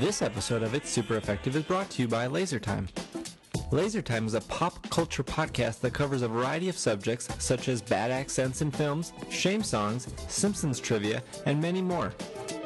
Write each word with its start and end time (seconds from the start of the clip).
This 0.00 0.20
episode 0.20 0.62
of 0.62 0.74
It's 0.74 0.90
Super 0.90 1.16
Effective 1.16 1.56
is 1.56 1.62
brought 1.62 1.88
to 1.90 2.02
you 2.02 2.08
by 2.08 2.26
Laser 2.26 2.60
Time. 2.60 2.86
Laser 3.70 4.02
Time 4.02 4.26
is 4.26 4.34
a 4.34 4.42
pop 4.42 4.90
culture 4.90 5.24
podcast 5.24 5.80
that 5.80 5.94
covers 5.94 6.20
a 6.20 6.28
variety 6.28 6.68
of 6.68 6.76
subjects 6.76 7.28
such 7.38 7.70
as 7.70 7.80
bad 7.80 8.10
accents 8.10 8.60
in 8.60 8.70
films, 8.70 9.14
shame 9.30 9.62
songs, 9.62 10.06
Simpsons 10.28 10.80
trivia, 10.80 11.22
and 11.46 11.62
many 11.62 11.80
more. 11.80 12.12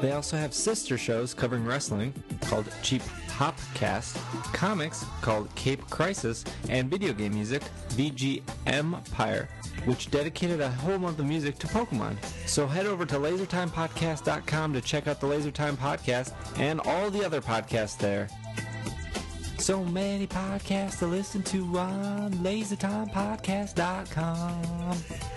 They 0.00 0.10
also 0.10 0.36
have 0.36 0.52
sister 0.52 0.98
shows 0.98 1.32
covering 1.32 1.64
wrestling 1.64 2.12
called 2.40 2.68
Cheap 2.82 3.02
Popcast, 3.40 4.16
comics 4.52 5.04
called 5.22 5.48
Cape 5.54 5.88
Crisis, 5.88 6.44
and 6.68 6.90
video 6.90 7.14
game 7.14 7.32
music, 7.32 7.62
VG 7.92 8.42
Empire, 8.66 9.48
which 9.86 10.10
dedicated 10.10 10.60
a 10.60 10.68
whole 10.68 10.98
month 10.98 11.18
of 11.18 11.24
music 11.24 11.58
to 11.60 11.66
Pokemon. 11.68 12.16
So 12.44 12.66
head 12.66 12.84
over 12.84 13.06
to 13.06 13.14
lasertimepodcast.com 13.14 14.74
to 14.74 14.80
check 14.82 15.08
out 15.08 15.22
the 15.22 15.26
Lasertime 15.26 15.76
podcast 15.76 16.34
and 16.58 16.80
all 16.80 17.10
the 17.10 17.24
other 17.24 17.40
podcasts 17.40 17.96
there. 17.96 18.28
So 19.56 19.82
many 19.86 20.26
podcasts 20.26 20.98
to 20.98 21.06
listen 21.06 21.42
to 21.44 21.64
on 21.78 22.34
lasertimepodcast.com. 22.34 25.29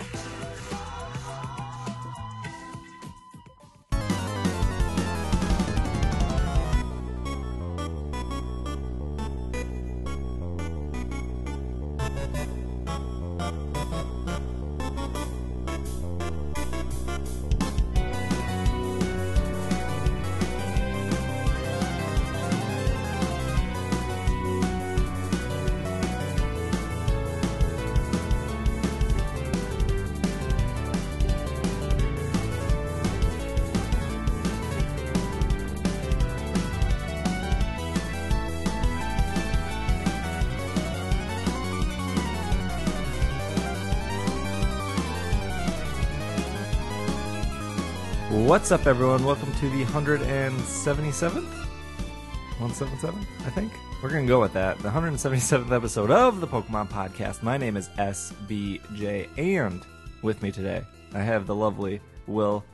What's 48.54 48.70
up, 48.70 48.86
everyone? 48.86 49.24
Welcome 49.24 49.52
to 49.54 49.68
the 49.68 49.82
177th? 49.86 51.34
177, 51.42 53.26
I 53.44 53.50
think? 53.50 53.72
We're 54.00 54.10
going 54.10 54.26
to 54.26 54.28
go 54.28 54.40
with 54.40 54.52
that. 54.52 54.78
The 54.78 54.90
177th 54.90 55.72
episode 55.72 56.12
of 56.12 56.40
the 56.40 56.46
Pokemon 56.46 56.88
Podcast. 56.88 57.42
My 57.42 57.56
name 57.56 57.76
is 57.76 57.88
SBJ, 57.98 59.28
and 59.36 59.82
with 60.22 60.40
me 60.40 60.52
today, 60.52 60.84
I 61.12 61.18
have 61.18 61.48
the 61.48 61.54
lovely 61.56 62.00
Will. 62.28 62.64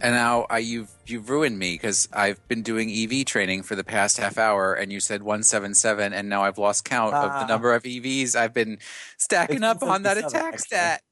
And 0.00 0.14
now 0.14 0.46
I, 0.48 0.58
you've 0.58 0.92
you've 1.06 1.28
ruined 1.28 1.58
me 1.58 1.74
because 1.74 2.08
I've 2.12 2.46
been 2.46 2.62
doing 2.62 2.88
EV 2.88 3.24
training 3.24 3.64
for 3.64 3.74
the 3.74 3.82
past 3.82 4.18
half 4.18 4.38
hour, 4.38 4.74
and 4.74 4.92
you 4.92 5.00
said 5.00 5.24
177, 5.24 6.12
and 6.12 6.28
now 6.28 6.44
I've 6.44 6.58
lost 6.58 6.84
count 6.84 7.14
of 7.14 7.32
the 7.32 7.38
Ah. 7.38 7.46
number 7.46 7.74
of 7.74 7.82
EVs 7.82 8.36
I've 8.36 8.54
been 8.54 8.78
stacking 9.18 9.64
up 9.64 9.82
on 9.82 10.04
that 10.04 10.18
attack 10.18 10.54
actually. 10.54 10.58
stat. 10.58 11.02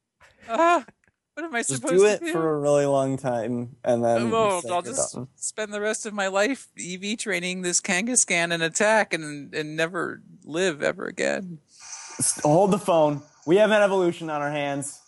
Ah, 0.48 0.85
what 1.34 1.45
am 1.45 1.55
I 1.55 1.61
Just 1.61 1.77
supposed 1.77 1.95
do 1.95 2.05
it 2.06 2.19
to 2.20 2.25
do? 2.27 2.33
for 2.33 2.55
a 2.55 2.59
really 2.59 2.86
long 2.86 3.17
time, 3.17 3.77
and 3.84 4.05
then 4.05 4.31
Oh, 4.33 4.61
say 4.61 4.69
I'll 4.70 4.83
just 4.83 5.14
done. 5.14 5.28
spend 5.36 5.73
the 5.73 5.81
rest 5.81 6.06
of 6.06 6.12
my 6.14 6.27
life 6.28 6.69
EV 6.78 7.17
training 7.19 7.62
this 7.62 7.81
Kangaskhan 7.81 8.53
and 8.53 8.62
attack, 8.62 9.12
and 9.14 9.55
and 9.55 9.77
never 9.77 10.23
live 10.45 10.83
ever 10.83 11.06
again. 11.06 11.58
Hold 12.42 12.70
the 12.73 12.78
phone. 12.78 13.23
We 13.47 13.56
have 13.56 13.70
an 13.70 13.81
evolution 13.83 14.28
on 14.30 14.42
our 14.42 14.51
hands. 14.51 15.01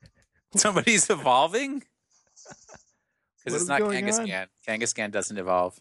Somebody's 0.56 1.10
evolving 1.10 1.80
because 3.44 3.60
it's 3.60 3.68
not 3.68 3.80
going 3.80 4.04
on? 4.04 4.10
Kangaskhan. 4.26 4.46
Kangaskhan 4.66 5.10
doesn't 5.10 5.36
evolve. 5.36 5.78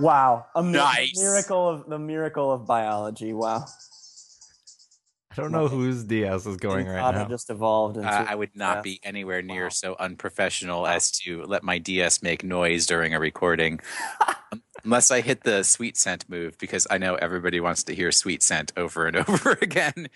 Wow, 0.00 0.46
a 0.56 0.62
Nice. 0.62 1.16
miracle 1.16 1.68
of 1.68 1.88
the 1.88 1.98
miracle 2.00 2.50
of 2.50 2.66
biology. 2.66 3.32
Wow, 3.32 3.66
I 5.36 5.40
don't 5.40 5.52
know 5.52 5.68
whose 5.68 6.04
DS 6.04 6.46
is 6.46 6.56
going 6.56 6.86
right 6.86 7.14
now. 7.14 7.24
just 7.26 7.50
evolved. 7.50 7.96
Into, 7.96 8.08
Uh, 8.08 8.26
I 8.28 8.34
would 8.34 8.54
not 8.54 8.76
yeah. 8.76 8.82
be 8.82 9.00
anywhere 9.02 9.42
near 9.42 9.64
Wow. 9.64 9.68
so 9.70 9.96
unprofessional 9.98 10.86
as 10.86 11.10
to 11.22 11.42
let 11.44 11.62
my 11.62 11.78
DS 11.78 12.22
make 12.22 12.44
noise 12.44 12.86
during 12.86 13.14
a 13.14 13.20
recording. 13.20 13.80
Um, 14.52 14.62
Unless 14.84 15.10
I 15.10 15.22
hit 15.22 15.44
the 15.44 15.62
sweet 15.64 15.96
scent 15.96 16.28
move, 16.28 16.58
because 16.58 16.86
I 16.90 16.98
know 16.98 17.14
everybody 17.14 17.58
wants 17.58 17.82
to 17.84 17.94
hear 17.94 18.12
sweet 18.12 18.42
scent 18.42 18.70
over 18.76 19.06
and 19.06 19.16
over 19.28 19.52
again. 19.62 20.08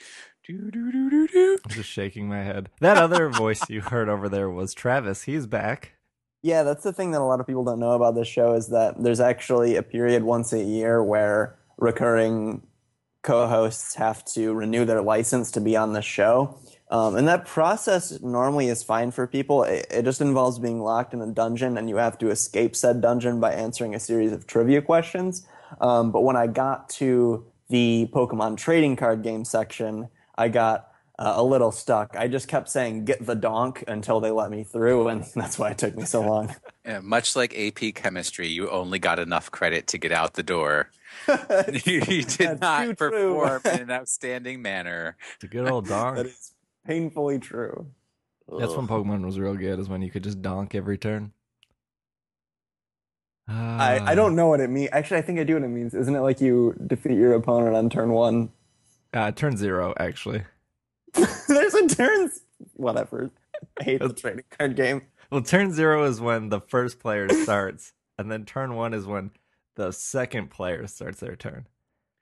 Do, 0.47 0.71
do, 0.71 0.93
do, 0.93 1.09
do, 1.11 1.27
do. 1.27 1.59
I'm 1.65 1.71
just 1.71 1.89
shaking 1.89 2.29
my 2.29 2.43
head. 2.43 2.69
That 2.81 2.99
other 2.99 3.29
voice 3.31 3.63
you 3.71 3.81
heard 3.81 4.09
over 4.11 4.29
there 4.29 4.51
was 4.51 4.75
Travis. 4.75 5.23
He's 5.23 5.47
back. 5.47 5.93
Yeah, 6.43 6.63
that's 6.65 6.85
the 6.85 6.93
thing 6.93 7.11
that 7.13 7.21
a 7.21 7.25
lot 7.25 7.41
of 7.41 7.47
people 7.47 7.65
don't 7.65 7.81
know 7.81 7.93
about 7.93 8.15
this 8.15 8.29
show 8.29 8.53
is 8.53 8.69
that 8.69 9.03
there's 9.03 9.21
actually 9.21 9.77
a 9.77 9.83
period 9.83 10.23
once 10.23 10.53
a 10.53 10.63
year 10.63 11.03
where 11.03 11.59
recurring 11.79 12.63
co-hosts 13.23 13.95
have 13.97 14.25
to 14.25 14.53
renew 14.53 14.85
their 14.85 15.03
license 15.03 15.51
to 15.53 15.61
be 15.61 15.77
on 15.77 15.93
the 15.93 16.03
show. 16.03 16.59
Um, 16.91 17.17
and 17.17 17.29
that 17.29 17.45
process 17.45 18.21
normally 18.23 18.69
is 18.69 18.83
fine 18.83 19.11
for 19.11 19.27
people. 19.27 19.63
It, 19.65 19.87
it 19.91 20.05
just 20.05 20.21
involves 20.21 20.59
being 20.59 20.81
locked 20.81 21.13
in 21.13 21.21
a 21.21 21.27
dungeon 21.27 21.77
and 21.77 21.89
you 21.89 21.97
have 21.97 22.17
to 22.19 22.31
escape 22.31 22.75
said 22.75 23.01
dungeon 23.01 23.41
by 23.41 23.53
answering 23.53 23.95
a 23.95 24.01
series 24.01 24.33
of 24.33 24.47
trivia 24.47 24.81
questions. 24.81 25.47
Um, 25.81 26.11
but 26.13 26.23
when 26.23 26.37
I 26.37 26.47
got 26.47 26.89
to 26.91 27.45
the 27.69 28.09
Pokemon 28.13 28.57
trading 28.57 28.97
card 28.97 29.23
game 29.23 29.45
section, 29.45 30.09
I 30.37 30.49
got 30.49 30.91
uh, 31.19 31.35
a 31.37 31.43
little 31.43 31.73
stuck. 31.73 32.15
I 32.17 32.29
just 32.29 32.47
kept 32.49 32.69
saying 32.69 33.05
"get 33.05 33.25
the 33.25 33.35
donk" 33.35 33.83
until 33.89 34.21
they 34.21 34.31
let 34.31 34.51
me 34.51 34.65
through, 34.65 35.09
and 35.09 35.25
that's 35.35 35.59
why 35.59 35.71
it 35.71 35.79
took 35.79 35.97
me 35.97 36.05
so 36.05 36.21
long. 36.23 36.55
Yeah, 36.85 37.01
much 37.01 37.35
like 37.37 37.57
AP 37.59 37.95
chemistry, 37.95 38.49
you 38.49 38.71
only 38.71 38.99
got 38.99 39.19
enough 39.19 39.51
credit 39.51 39.87
to 39.89 39.99
get 39.99 40.13
out 40.13 40.35
the 40.35 40.43
door. 40.43 40.91
you 41.85 42.01
did 42.23 42.61
not 42.61 42.97
perform 42.97 43.63
in 43.65 43.81
an 43.81 43.91
outstanding 43.91 44.63
manner. 44.63 45.17
It's 45.35 45.45
a 45.45 45.49
good 45.49 45.69
old 45.69 45.87
that 45.87 46.15
donk. 46.17 46.27
is 46.29 46.53
painfully 46.87 47.39
true. 47.39 47.87
That's 48.59 48.75
when 48.75 48.87
Pokemon 48.89 49.25
was 49.27 49.39
real 49.39 49.55
good, 49.57 49.79
is 49.79 49.89
when 49.91 50.01
you 50.01 50.11
could 50.11 50.25
just 50.25 50.41
donk 50.41 50.75
every 50.75 50.97
turn. 50.97 51.33
I, 53.47 53.99
I 53.99 54.13
Ah. 54.13 54.15
don't 54.15 54.37
know 54.37 54.47
what 54.49 54.61
it 54.61 54.69
means. 54.71 54.91
Actually, 54.93 55.19
I 55.19 55.23
think 55.23 55.39
I 55.39 55.45
do 55.45 55.55
what 55.55 55.63
it 55.65 55.69
means. 55.69 55.95
Isn't 55.95 56.15
it 56.15 56.21
like 56.21 56.41
you 56.41 56.75
defeat 56.87 57.13
your 57.17 57.33
opponent 57.35 57.77
on 57.77 57.89
turn 57.91 58.11
one? 58.13 58.51
Uh, 59.13 59.31
turn 59.33 59.57
zero, 59.57 59.95
actually. 59.99 60.43
There's 61.49 61.75
a 61.75 61.87
turns. 61.89 62.41
Whatever. 62.75 63.31
I 63.81 63.85
hate 63.85 64.01
the 64.01 64.13
trading 64.13 64.45
card 64.51 64.77
game. 64.77 65.03
Well, 65.31 65.43
turn 65.43 65.73
zero 65.73 66.05
is 66.05 66.21
when 66.21 66.49
the 66.49 66.61
first 66.61 66.99
player 67.01 67.29
starts, 67.43 67.93
and 68.19 68.31
then 68.31 68.45
turn 68.45 68.75
one 68.75 68.95
is 68.95 69.07
when 69.07 69.31
the 69.77 69.93
second 69.93 70.51
player 70.51 70.87
starts 70.87 71.21
their 71.21 71.37
turn. 71.37 71.67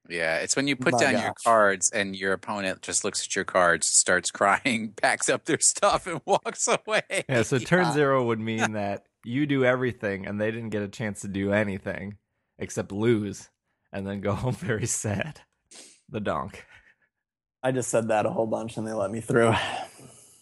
Yeah, 0.09 0.37
it's 0.37 0.55
when 0.55 0.69
you 0.69 0.77
put 0.77 0.93
My 0.93 1.01
down 1.01 1.21
your 1.23 1.35
cards 1.45 1.91
and 1.91 2.15
your 2.15 2.33
opponent 2.33 2.81
just 2.83 3.03
looks 3.05 3.25
at 3.25 3.35
your 3.35 3.45
cards, 3.45 3.89
starts 3.89 4.31
crying, 4.31 4.93
packs 4.97 5.29
up 5.29 5.47
their 5.47 5.59
stuff, 5.61 6.07
and 6.07 6.21
walks 6.27 6.69
away. 6.69 7.25
Yeah, 7.29 7.43
so 7.43 7.59
turn 7.59 7.87
Yeah. 7.87 7.93
zero 7.93 8.25
would 8.25 8.39
mean 8.39 8.73
that 8.73 9.07
you 9.25 9.47
do 9.47 9.65
everything, 9.65 10.27
and 10.27 10.41
they 10.41 10.51
didn't 10.53 10.71
get 10.71 10.83
a 10.83 10.89
chance 10.89 11.21
to 11.23 11.29
do 11.29 11.53
anything 11.53 12.19
except 12.59 12.93
lose, 12.93 13.51
and 13.93 14.07
then 14.07 14.21
go 14.21 14.33
home 14.33 14.55
very 14.55 14.87
sad. 14.87 15.41
The 16.09 16.21
donk. 16.21 16.65
I 17.67 17.73
just 17.73 17.91
said 17.91 18.07
that 18.09 18.27
a 18.27 18.31
whole 18.31 18.47
bunch 18.47 18.77
and 18.77 18.87
they 18.87 18.93
let 18.93 19.11
me 19.11 19.21
through. 19.21 19.53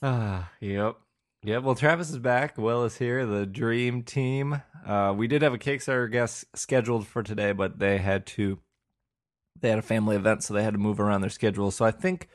Ah, 0.02 0.50
yep. 0.60 0.96
Yep. 1.44 1.62
Well, 1.62 1.74
Travis 1.74 2.10
is 2.10 2.18
back. 2.18 2.58
Will 2.58 2.84
is 2.84 2.98
here. 2.98 3.24
The 3.24 3.46
dream 3.46 4.02
team. 4.02 4.60
Uh, 4.86 5.14
we 5.16 5.28
did 5.28 5.40
have 5.40 5.54
a 5.54 5.58
Kickstarter 5.58 6.12
guest 6.12 6.44
scheduled 6.54 7.06
for 7.06 7.22
today, 7.22 7.53
but 7.53 7.78
they 7.78 7.97
had 7.97 8.26
to. 8.26 8.59
They 9.62 9.71
had 9.71 9.78
a 9.78 9.82
family 9.82 10.16
event, 10.16 10.42
so 10.42 10.53
they 10.53 10.62
had 10.62 10.74
to 10.74 10.78
move 10.78 11.00
around 11.00 11.22
their 11.22 11.30
schedule. 11.30 11.71
So 11.71 11.86
I 11.86 11.91
think 11.91 12.28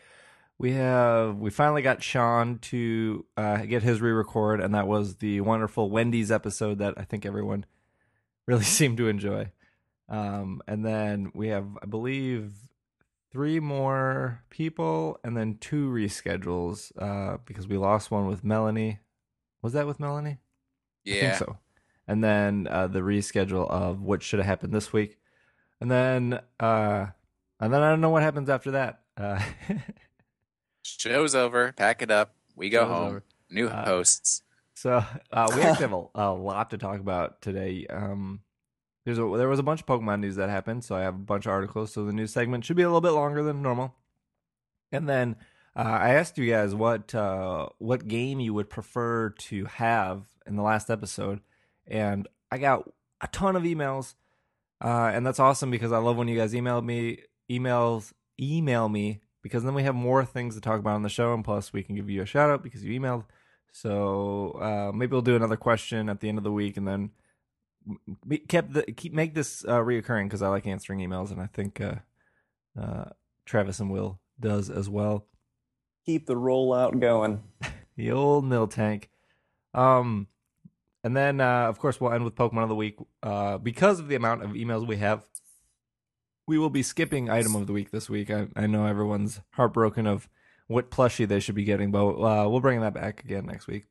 we 0.57 0.71
have 0.71 1.38
we 1.38 1.51
finally 1.51 1.83
got 1.83 2.01
Sean 2.01 2.57
to 2.57 3.24
uh, 3.38 3.57
get 3.65 3.83
his 3.83 4.01
re-record, 4.01 4.59
and 4.62 4.74
that 4.74 4.88
was 4.88 5.18
the 5.18 5.42
wonderful 5.42 5.92
Wendy's 5.92 6.31
episode 6.31 6.80
that 6.80 6.95
I 6.97 7.03
think 7.03 7.24
everyone 7.24 7.68
really 8.47 8.63
seemed 8.63 8.97
to 8.97 9.09
enjoy. 9.09 9.51
Um, 10.07 10.63
and 10.68 10.83
then 10.83 11.31
we 11.35 11.50
have, 11.50 11.68
I 11.83 11.85
believe, 11.85 12.51
three 13.31 13.60
more 13.60 14.44
people 14.50 15.20
and 15.24 15.36
then 15.38 15.58
two 15.60 15.90
reschedules 15.90 16.92
uh, 16.98 17.38
because 17.46 17.68
we 17.68 17.78
lost 17.78 18.12
one 18.12 18.28
with 18.28 18.44
Melanie. 18.44 19.00
Was 19.62 19.74
that 19.74 19.88
with 19.88 20.00
Melanie? 20.00 20.38
I 21.08 21.12
Yeah. 21.12 21.20
think 21.22 21.36
so. 21.36 21.58
And 22.08 22.24
then 22.24 22.68
uh, 22.70 22.88
the 22.88 23.02
reschedule 23.02 23.70
of 23.70 24.02
what 24.02 24.24
should 24.24 24.40
have 24.40 24.46
happened 24.48 24.74
this 24.74 24.92
week. 24.92 25.18
And 25.81 25.90
then 25.92 26.40
uh, 26.60 27.08
and 27.60 27.74
then 27.74 27.81
I 27.81 27.90
don't 27.90 28.02
know 28.02 28.10
what 28.10 28.24
happens 28.24 28.50
after 28.50 28.72
that. 28.72 29.02
Uh, 29.18 29.40
Show's 30.84 31.36
over. 31.36 31.72
Pack 31.74 32.02
it 32.02 32.12
up. 32.12 32.36
We 32.56 32.70
go 32.70 32.86
Show's 32.86 32.90
home. 32.90 33.08
over. 33.10 33.24
New 33.50 33.68
Uh, 33.68 33.86
hosts. 33.86 34.44
So 34.76 35.04
uh, 35.31 35.52
we 35.56 35.62
actually 35.62 35.88
have 35.90 35.94
a, 35.94 36.06
a, 36.16 36.34
lot 36.34 36.70
to 36.72 36.78
talk 36.78 37.00
about 37.00 37.42
today. 37.42 37.86
Um, 37.90 38.42
there's 39.06 39.18
a, 39.18 39.22
there 39.38 39.48
was 39.48 39.60
a 39.60 39.63
bunch 39.63 39.81
of 39.81 39.86
Pokemon 39.86 40.19
news 40.19 40.36
that 40.36 40.50
happened, 40.50 40.84
so 40.84 40.96
I 40.96 41.01
have 41.01 41.16
a 41.16 41.19
bunch 41.19 41.46
of 41.46 41.51
articles. 41.51 41.94
So 41.94 42.06
the 42.06 42.13
news 42.13 42.31
segment 42.31 42.66
should 42.66 42.75
be 42.75 42.84
a 42.84 42.88
little 42.88 43.01
bit 43.01 43.12
longer 43.12 43.44
than 43.44 43.62
normal. 43.62 43.96
And 44.92 45.07
then 45.07 45.36
uh, 45.75 45.98
I 46.01 46.10
asked 46.16 46.38
you 46.38 46.50
guys 46.50 46.75
what 46.75 47.13
uh, 47.16 47.69
what 47.78 48.07
game 48.07 48.40
you 48.40 48.54
would 48.54 48.69
prefer 48.69 49.30
to 49.30 49.66
have 49.66 50.24
in 50.46 50.56
the 50.56 50.63
last 50.63 50.90
episode, 50.90 51.42
and 51.88 52.28
I 52.51 52.57
got 52.57 52.90
a 53.22 53.28
ton 53.28 53.56
of 53.56 53.63
emails, 53.63 54.16
uh, 54.84 55.12
and 55.13 55.25
that's 55.25 55.40
awesome 55.40 55.72
because 55.72 55.92
I 55.92 56.00
love 56.00 56.18
when 56.18 56.28
you 56.28 56.38
guys 56.38 56.56
email 56.56 56.81
me 56.81 57.19
emails 57.50 58.13
email 58.40 58.90
me 58.90 59.22
because 59.42 59.63
then 59.63 59.74
we 59.74 59.84
have 59.84 59.95
more 59.95 60.25
things 60.25 60.56
to 60.56 60.62
talk 60.62 60.80
about 60.80 60.95
on 60.95 61.04
the 61.04 61.10
show, 61.10 61.34
and 61.34 61.45
plus 61.45 61.72
we 61.72 61.84
can 61.84 61.95
give 61.95 62.10
you 62.10 62.22
a 62.22 62.25
shout 62.25 62.50
out 62.50 62.63
because 62.63 62.84
you 62.84 63.00
emailed. 63.00 63.25
So 63.72 64.52
uh, 64.60 64.92
maybe 64.94 65.12
we'll 65.12 65.22
do 65.22 65.36
another 65.36 65.57
question 65.57 66.10
at 66.10 66.19
the 66.19 66.30
end 66.30 66.40
of 66.40 66.44
the 66.44 66.52
week, 66.52 66.78
and 66.78 66.88
then 66.88 67.12
keep 68.48 68.74
the 68.74 68.84
keep 68.96 69.14
make 69.14 69.34
this 69.34 69.64
uh, 69.66 69.80
reoccurring 69.80 70.26
because 70.26 70.42
I 70.42 70.50
like 70.50 70.68
answering 70.68 71.00
emails, 71.00 71.31
and 71.31 71.42
I 71.42 71.48
think 71.48 71.81
uh, 71.81 71.96
uh, 72.80 73.06
Travis 73.46 73.80
and 73.80 73.92
Will 73.92 74.20
does 74.40 74.70
as 74.70 74.90
well. 74.90 75.26
Keep 76.06 76.26
the 76.26 76.36
rollout 76.36 77.00
going. 77.00 77.44
the 77.96 78.12
old 78.12 78.46
Miltank. 78.46 79.06
Um, 79.74 80.28
and 81.04 81.16
then 81.16 81.42
uh, 81.42 81.68
of 81.68 81.80
course 81.80 82.00
we'll 82.00 82.14
end 82.14 82.24
with 82.24 82.36
Pokemon 82.36 82.64
of 82.64 82.70
the 82.70 82.76
week. 82.76 82.98
Uh, 83.22 83.58
because 83.58 84.00
of 84.00 84.08
the 84.08 84.16
amount 84.16 84.44
of 84.44 84.52
emails 84.52 84.88
we 84.88 84.98
have, 84.98 85.24
we 86.48 86.58
will 86.58 86.70
be 86.70 86.84
skipping 86.84 87.30
item 87.30 87.56
of 87.56 87.68
the 87.68 87.74
week 87.74 87.92
this 87.92 88.10
week. 88.10 88.31
I, 88.31 88.48
I 88.56 88.68
know 88.68 88.86
everyone's 88.86 89.42
heartbroken 89.52 90.08
of 90.08 90.28
what 90.68 90.92
plushie 90.92 91.28
they 91.28 91.40
should 91.40 91.56
be 91.56 91.64
getting, 91.64 91.92
but 91.92 92.08
uh, 92.08 92.50
we'll 92.50 92.60
bring 92.60 92.81
that 92.81 92.94
back 92.94 93.24
again 93.24 93.46
next 93.46 93.68
week. 93.68 93.86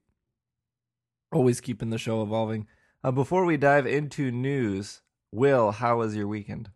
Always 1.32 1.60
keeping 1.60 1.90
the 1.90 1.98
show 1.98 2.22
evolving. 2.22 2.66
Uh, 3.04 3.12
before 3.12 3.44
we 3.44 3.56
dive 3.56 3.86
into 3.86 4.30
news, 4.30 5.02
Will, 5.32 5.70
how 5.70 5.98
was 5.98 6.16
your 6.16 6.26
weekend? 6.26 6.70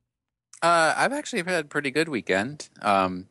Uh, 0.62 0.94
I've 0.96 1.12
actually 1.12 1.42
had 1.42 1.64
a 1.64 1.68
pretty 1.68 1.90
good 1.90 2.08
weekend. 2.08 2.68
Um, 2.80 3.26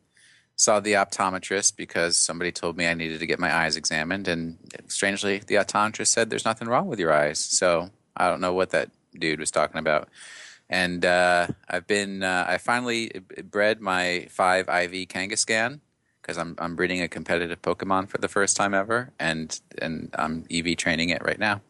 saw 0.57 0.79
the 0.79 0.93
optometrist 0.93 1.77
because 1.77 2.17
somebody 2.17 2.51
told 2.51 2.77
me 2.77 2.87
I 2.87 2.93
needed 2.93 3.19
to 3.19 3.25
get 3.25 3.39
my 3.39 3.53
eyes 3.53 3.77
examined, 3.77 4.27
and 4.27 4.57
strangely, 4.87 5.39
the 5.39 5.55
optometrist 5.55 6.07
said 6.07 6.29
there's 6.29 6.45
nothing 6.45 6.67
wrong 6.67 6.87
with 6.87 6.99
your 6.99 7.13
eyes. 7.13 7.39
So 7.39 7.89
I 8.15 8.29
don't 8.29 8.41
know 8.41 8.53
what 8.53 8.71
that 8.71 8.91
dude 9.17 9.39
was 9.39 9.51
talking 9.51 9.79
about. 9.79 10.09
And 10.69 11.05
uh, 11.05 11.47
I've 11.69 11.87
been, 11.87 12.23
uh, 12.23 12.45
I 12.47 12.57
finally 12.57 13.11
bred 13.43 13.81
my 13.81 14.27
five 14.29 14.67
IV 14.67 15.07
Kangaskhan 15.07 15.79
because 16.21 16.37
I'm 16.37 16.55
I'm 16.59 16.75
breeding 16.75 17.01
a 17.01 17.07
competitive 17.07 17.61
Pokemon 17.61 18.09
for 18.09 18.19
the 18.19 18.27
first 18.27 18.55
time 18.57 18.73
ever, 18.73 19.11
and 19.19 19.59
and 19.79 20.09
I'm 20.13 20.45
EV 20.51 20.77
training 20.77 21.09
it 21.09 21.23
right 21.23 21.39
now. 21.39 21.61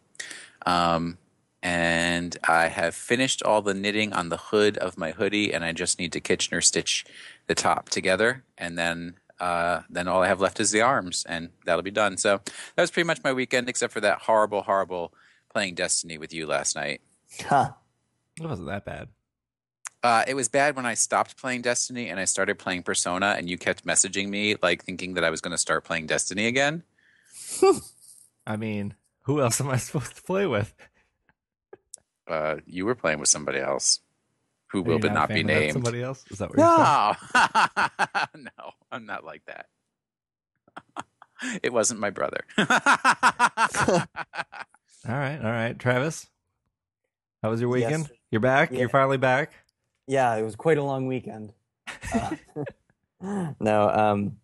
Um, 0.65 1.17
and 1.63 2.37
I 2.47 2.67
have 2.67 2.95
finished 2.95 3.43
all 3.43 3.61
the 3.61 3.73
knitting 3.73 4.13
on 4.13 4.29
the 4.29 4.37
hood 4.37 4.77
of 4.77 4.97
my 4.97 5.11
hoodie, 5.11 5.53
and 5.53 5.63
I 5.63 5.73
just 5.73 5.99
need 5.99 6.11
to 6.13 6.19
Kitchener 6.19 6.61
stitch 6.61 7.05
the 7.47 7.55
top 7.55 7.89
together, 7.89 8.43
and 8.57 8.77
then 8.77 9.15
uh, 9.39 9.81
then 9.89 10.07
all 10.07 10.21
I 10.21 10.27
have 10.27 10.39
left 10.39 10.59
is 10.59 10.69
the 10.71 10.81
arms, 10.81 11.25
and 11.27 11.49
that'll 11.65 11.81
be 11.81 11.91
done. 11.91 12.15
So 12.17 12.41
that 12.75 12.81
was 12.81 12.91
pretty 12.91 13.07
much 13.07 13.23
my 13.23 13.33
weekend, 13.33 13.67
except 13.69 13.91
for 13.91 13.99
that 14.01 14.19
horrible, 14.19 14.61
horrible 14.61 15.13
playing 15.51 15.73
Destiny 15.73 16.19
with 16.19 16.31
you 16.31 16.45
last 16.45 16.75
night. 16.75 17.01
Huh. 17.47 17.71
It 18.39 18.45
wasn't 18.45 18.67
that 18.67 18.85
bad. 18.85 19.09
Uh, 20.03 20.23
it 20.27 20.35
was 20.35 20.47
bad 20.47 20.75
when 20.75 20.85
I 20.85 20.93
stopped 20.93 21.37
playing 21.37 21.61
Destiny 21.61 22.09
and 22.09 22.19
I 22.19 22.25
started 22.25 22.59
playing 22.59 22.83
Persona, 22.83 23.35
and 23.37 23.49
you 23.49 23.57
kept 23.57 23.85
messaging 23.85 24.29
me 24.29 24.55
like 24.61 24.83
thinking 24.83 25.15
that 25.15 25.23
I 25.23 25.31
was 25.31 25.41
going 25.41 25.51
to 25.51 25.57
start 25.57 25.83
playing 25.83 26.05
Destiny 26.05 26.45
again. 26.45 26.83
I 28.47 28.57
mean, 28.57 28.93
who 29.23 29.41
else 29.41 29.61
am 29.61 29.69
I 29.69 29.77
supposed 29.77 30.15
to 30.15 30.23
play 30.23 30.45
with? 30.45 30.73
Uh, 32.27 32.57
you 32.65 32.85
were 32.85 32.95
playing 32.95 33.19
with 33.19 33.29
somebody 33.29 33.59
else, 33.59 33.99
who 34.71 34.81
will 34.81 34.99
but 34.99 35.13
not 35.13 35.29
be 35.29 35.43
named. 35.43 35.73
Somebody 35.73 36.01
else? 36.01 36.23
Is 36.29 36.39
that 36.39 36.49
what 36.49 36.57
no. 36.57 37.15
no, 38.57 38.71
I'm 38.91 39.05
not 39.05 39.25
like 39.25 39.43
that. 39.45 39.67
it 41.63 41.73
wasn't 41.73 41.99
my 41.99 42.09
brother. 42.09 42.43
all 42.57 42.65
right, 45.07 45.37
all 45.37 45.51
right, 45.51 45.77
Travis. 45.77 46.27
How 47.43 47.49
was 47.49 47.59
your 47.59 47.69
weekend? 47.69 48.03
Yes. 48.03 48.17
You're 48.29 48.41
back. 48.41 48.71
Yeah. 48.71 48.79
You're 48.79 48.89
finally 48.89 49.17
back. 49.17 49.51
Yeah, 50.07 50.35
it 50.35 50.43
was 50.43 50.55
quite 50.55 50.77
a 50.77 50.83
long 50.83 51.07
weekend. 51.07 51.53
Uh, 52.13 52.35
no, 53.59 53.89
um, 53.89 54.37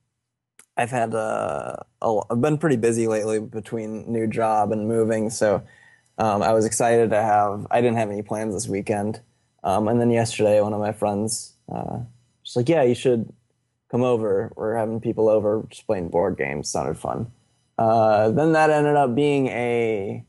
I've 0.77 0.91
had 0.91 1.15
uh, 1.15 1.75
a, 2.01 2.19
I've 2.29 2.41
been 2.41 2.57
pretty 2.57 2.75
busy 2.77 3.07
lately 3.07 3.39
between 3.39 4.12
new 4.12 4.27
job 4.27 4.71
and 4.71 4.88
moving, 4.88 5.29
so 5.29 5.63
um, 6.19 6.44
I 6.44 6.53
was 6.53 6.65
excited 6.65 7.09
to 7.09 7.21
have. 7.21 7.65
I 7.71 7.81
didn't 7.81 7.97
have 7.97 8.09
any 8.09 8.21
plans 8.21 8.53
this 8.53 8.68
weekend, 8.68 9.21
um, 9.63 9.88
and 9.88 10.00
then 10.00 10.12
yesterday, 10.12 10.62
one 10.62 10.74
of 10.74 10.79
my 10.79 10.91
friends 10.91 11.53
uh, 11.69 12.00
was 12.44 12.56
like, 12.56 12.69
"Yeah, 12.69 12.83
you 12.83 12.95
should 12.95 13.33
come 13.89 14.03
over. 14.03 14.53
We're 14.56 14.75
having 14.75 15.01
people 15.01 15.29
over, 15.29 15.65
just 15.69 15.88
playing 15.88 16.09
board 16.09 16.38
games. 16.38 16.69
Sounded 16.69 16.97
fun." 16.97 17.31
Uh, 17.77 18.31
then 18.31 18.53
that 18.53 18.69
ended 18.69 18.95
up 18.95 19.15
being 19.15 19.47
a 19.47 20.25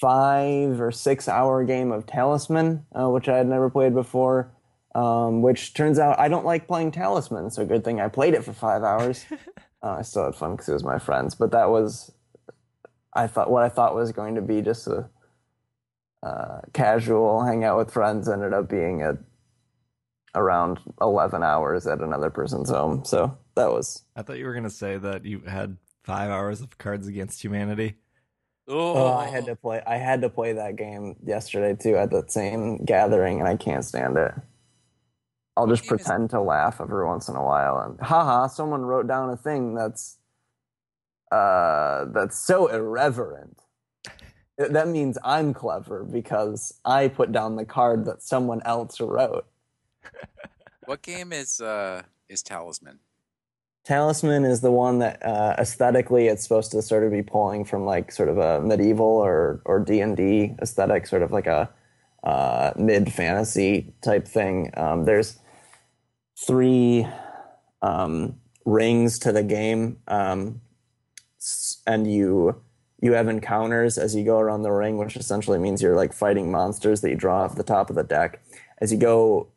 five 0.00 0.80
or 0.80 0.92
six 0.92 1.28
hour 1.28 1.64
game 1.64 1.92
of 1.92 2.06
Talisman, 2.06 2.86
uh, 2.98 3.08
which 3.08 3.28
I 3.28 3.36
had 3.36 3.46
never 3.46 3.68
played 3.68 3.94
before. 3.94 4.50
Um, 4.98 5.42
which 5.42 5.74
turns 5.74 5.98
out 5.98 6.18
I 6.18 6.28
don't 6.28 6.44
like 6.44 6.66
playing 6.66 6.90
Talisman, 6.90 7.50
so 7.50 7.64
good 7.64 7.84
thing 7.84 8.00
I 8.00 8.08
played 8.08 8.34
it 8.34 8.44
for 8.44 8.52
five 8.52 8.82
hours. 8.82 9.24
uh, 9.82 9.90
I 9.90 10.02
still 10.02 10.24
had 10.24 10.34
fun 10.34 10.52
because 10.52 10.68
it 10.68 10.72
was 10.72 10.82
my 10.82 10.98
friends, 10.98 11.36
but 11.36 11.52
that 11.52 11.70
was 11.70 12.10
I 13.14 13.28
thought 13.28 13.50
what 13.50 13.62
I 13.62 13.68
thought 13.68 13.94
was 13.94 14.10
going 14.10 14.34
to 14.34 14.42
be 14.42 14.60
just 14.60 14.88
a 14.88 15.08
uh, 16.22 16.60
casual 16.72 17.44
hangout 17.44 17.78
with 17.78 17.92
friends 17.92 18.28
ended 18.28 18.52
up 18.52 18.68
being 18.68 19.02
a 19.02 19.18
around 20.34 20.80
11 21.00 21.42
hours 21.42 21.86
at 21.86 22.00
another 22.00 22.30
person's 22.30 22.70
home. 22.70 23.04
So 23.04 23.36
that 23.54 23.70
was. 23.70 24.04
I 24.16 24.22
thought 24.22 24.38
you 24.38 24.46
were 24.46 24.52
going 24.52 24.64
to 24.64 24.70
say 24.70 24.98
that 24.98 25.24
you 25.24 25.40
had 25.40 25.76
five 26.04 26.30
hours 26.30 26.60
of 26.60 26.76
Cards 26.78 27.06
Against 27.06 27.42
Humanity. 27.42 27.94
Oh. 28.66 28.94
oh. 28.94 29.14
I 29.14 29.28
had 29.28 29.46
to 29.46 29.56
play. 29.56 29.82
I 29.86 29.96
had 29.96 30.22
to 30.22 30.28
play 30.28 30.54
that 30.54 30.76
game 30.76 31.16
yesterday 31.24 31.76
too 31.80 31.96
at 31.96 32.10
the 32.10 32.24
same 32.28 32.84
gathering, 32.84 33.40
and 33.40 33.48
I 33.48 33.56
can't 33.56 33.84
stand 33.84 34.16
it. 34.16 34.32
I'll 35.58 35.66
just 35.66 35.86
pretend 35.86 36.26
is- 36.26 36.30
to 36.30 36.40
laugh 36.40 36.80
every 36.80 37.04
once 37.04 37.28
in 37.28 37.34
a 37.34 37.42
while, 37.42 37.80
and 37.80 38.00
haha, 38.00 38.46
someone 38.46 38.82
wrote 38.82 39.08
down 39.08 39.28
a 39.30 39.36
thing 39.36 39.74
that's 39.74 40.18
uh, 41.32 42.06
that's 42.06 42.38
so 42.38 42.68
irreverent. 42.68 43.58
that 44.56 44.88
means 44.88 45.18
I'm 45.24 45.52
clever 45.52 46.04
because 46.04 46.74
I 46.84 47.08
put 47.08 47.32
down 47.32 47.56
the 47.56 47.64
card 47.64 48.04
that 48.06 48.22
someone 48.22 48.62
else 48.64 49.00
wrote. 49.00 49.46
what 50.86 51.02
game 51.02 51.32
is 51.32 51.60
uh, 51.60 52.02
is 52.28 52.42
Talisman? 52.42 53.00
Talisman 53.84 54.44
is 54.44 54.60
the 54.60 54.70
one 54.70 55.00
that 55.00 55.24
uh, 55.24 55.56
aesthetically 55.58 56.28
it's 56.28 56.42
supposed 56.42 56.70
to 56.72 56.82
sort 56.82 57.02
of 57.04 57.10
be 57.10 57.22
pulling 57.22 57.64
from 57.64 57.84
like 57.84 58.12
sort 58.12 58.28
of 58.28 58.38
a 58.38 58.60
medieval 58.60 59.06
or 59.06 59.60
or 59.64 59.80
D 59.80 60.00
and 60.00 60.16
D 60.16 60.54
aesthetic, 60.62 61.08
sort 61.08 61.22
of 61.22 61.32
like 61.32 61.46
a 61.46 61.68
uh, 62.22 62.72
mid 62.76 63.12
fantasy 63.12 63.92
type 64.02 64.26
thing. 64.28 64.70
Um, 64.76 65.04
there's 65.04 65.38
three 66.46 67.06
um, 67.82 68.38
rings 68.64 69.18
to 69.20 69.32
the 69.32 69.42
game, 69.42 69.98
um, 70.08 70.60
and 71.86 72.12
you 72.12 72.60
you 73.00 73.12
have 73.12 73.28
encounters 73.28 73.96
as 73.96 74.14
you 74.14 74.24
go 74.24 74.38
around 74.38 74.62
the 74.62 74.72
ring, 74.72 74.98
which 74.98 75.16
essentially 75.16 75.58
means 75.58 75.80
you're 75.80 75.96
like 75.96 76.12
fighting 76.12 76.50
monsters 76.50 77.00
that 77.00 77.10
you 77.10 77.16
draw 77.16 77.44
off 77.44 77.54
the 77.54 77.62
top 77.62 77.90
of 77.90 77.96
the 77.96 78.02
deck. 78.02 78.42
As 78.78 78.92
you 78.92 78.98
go 78.98 79.48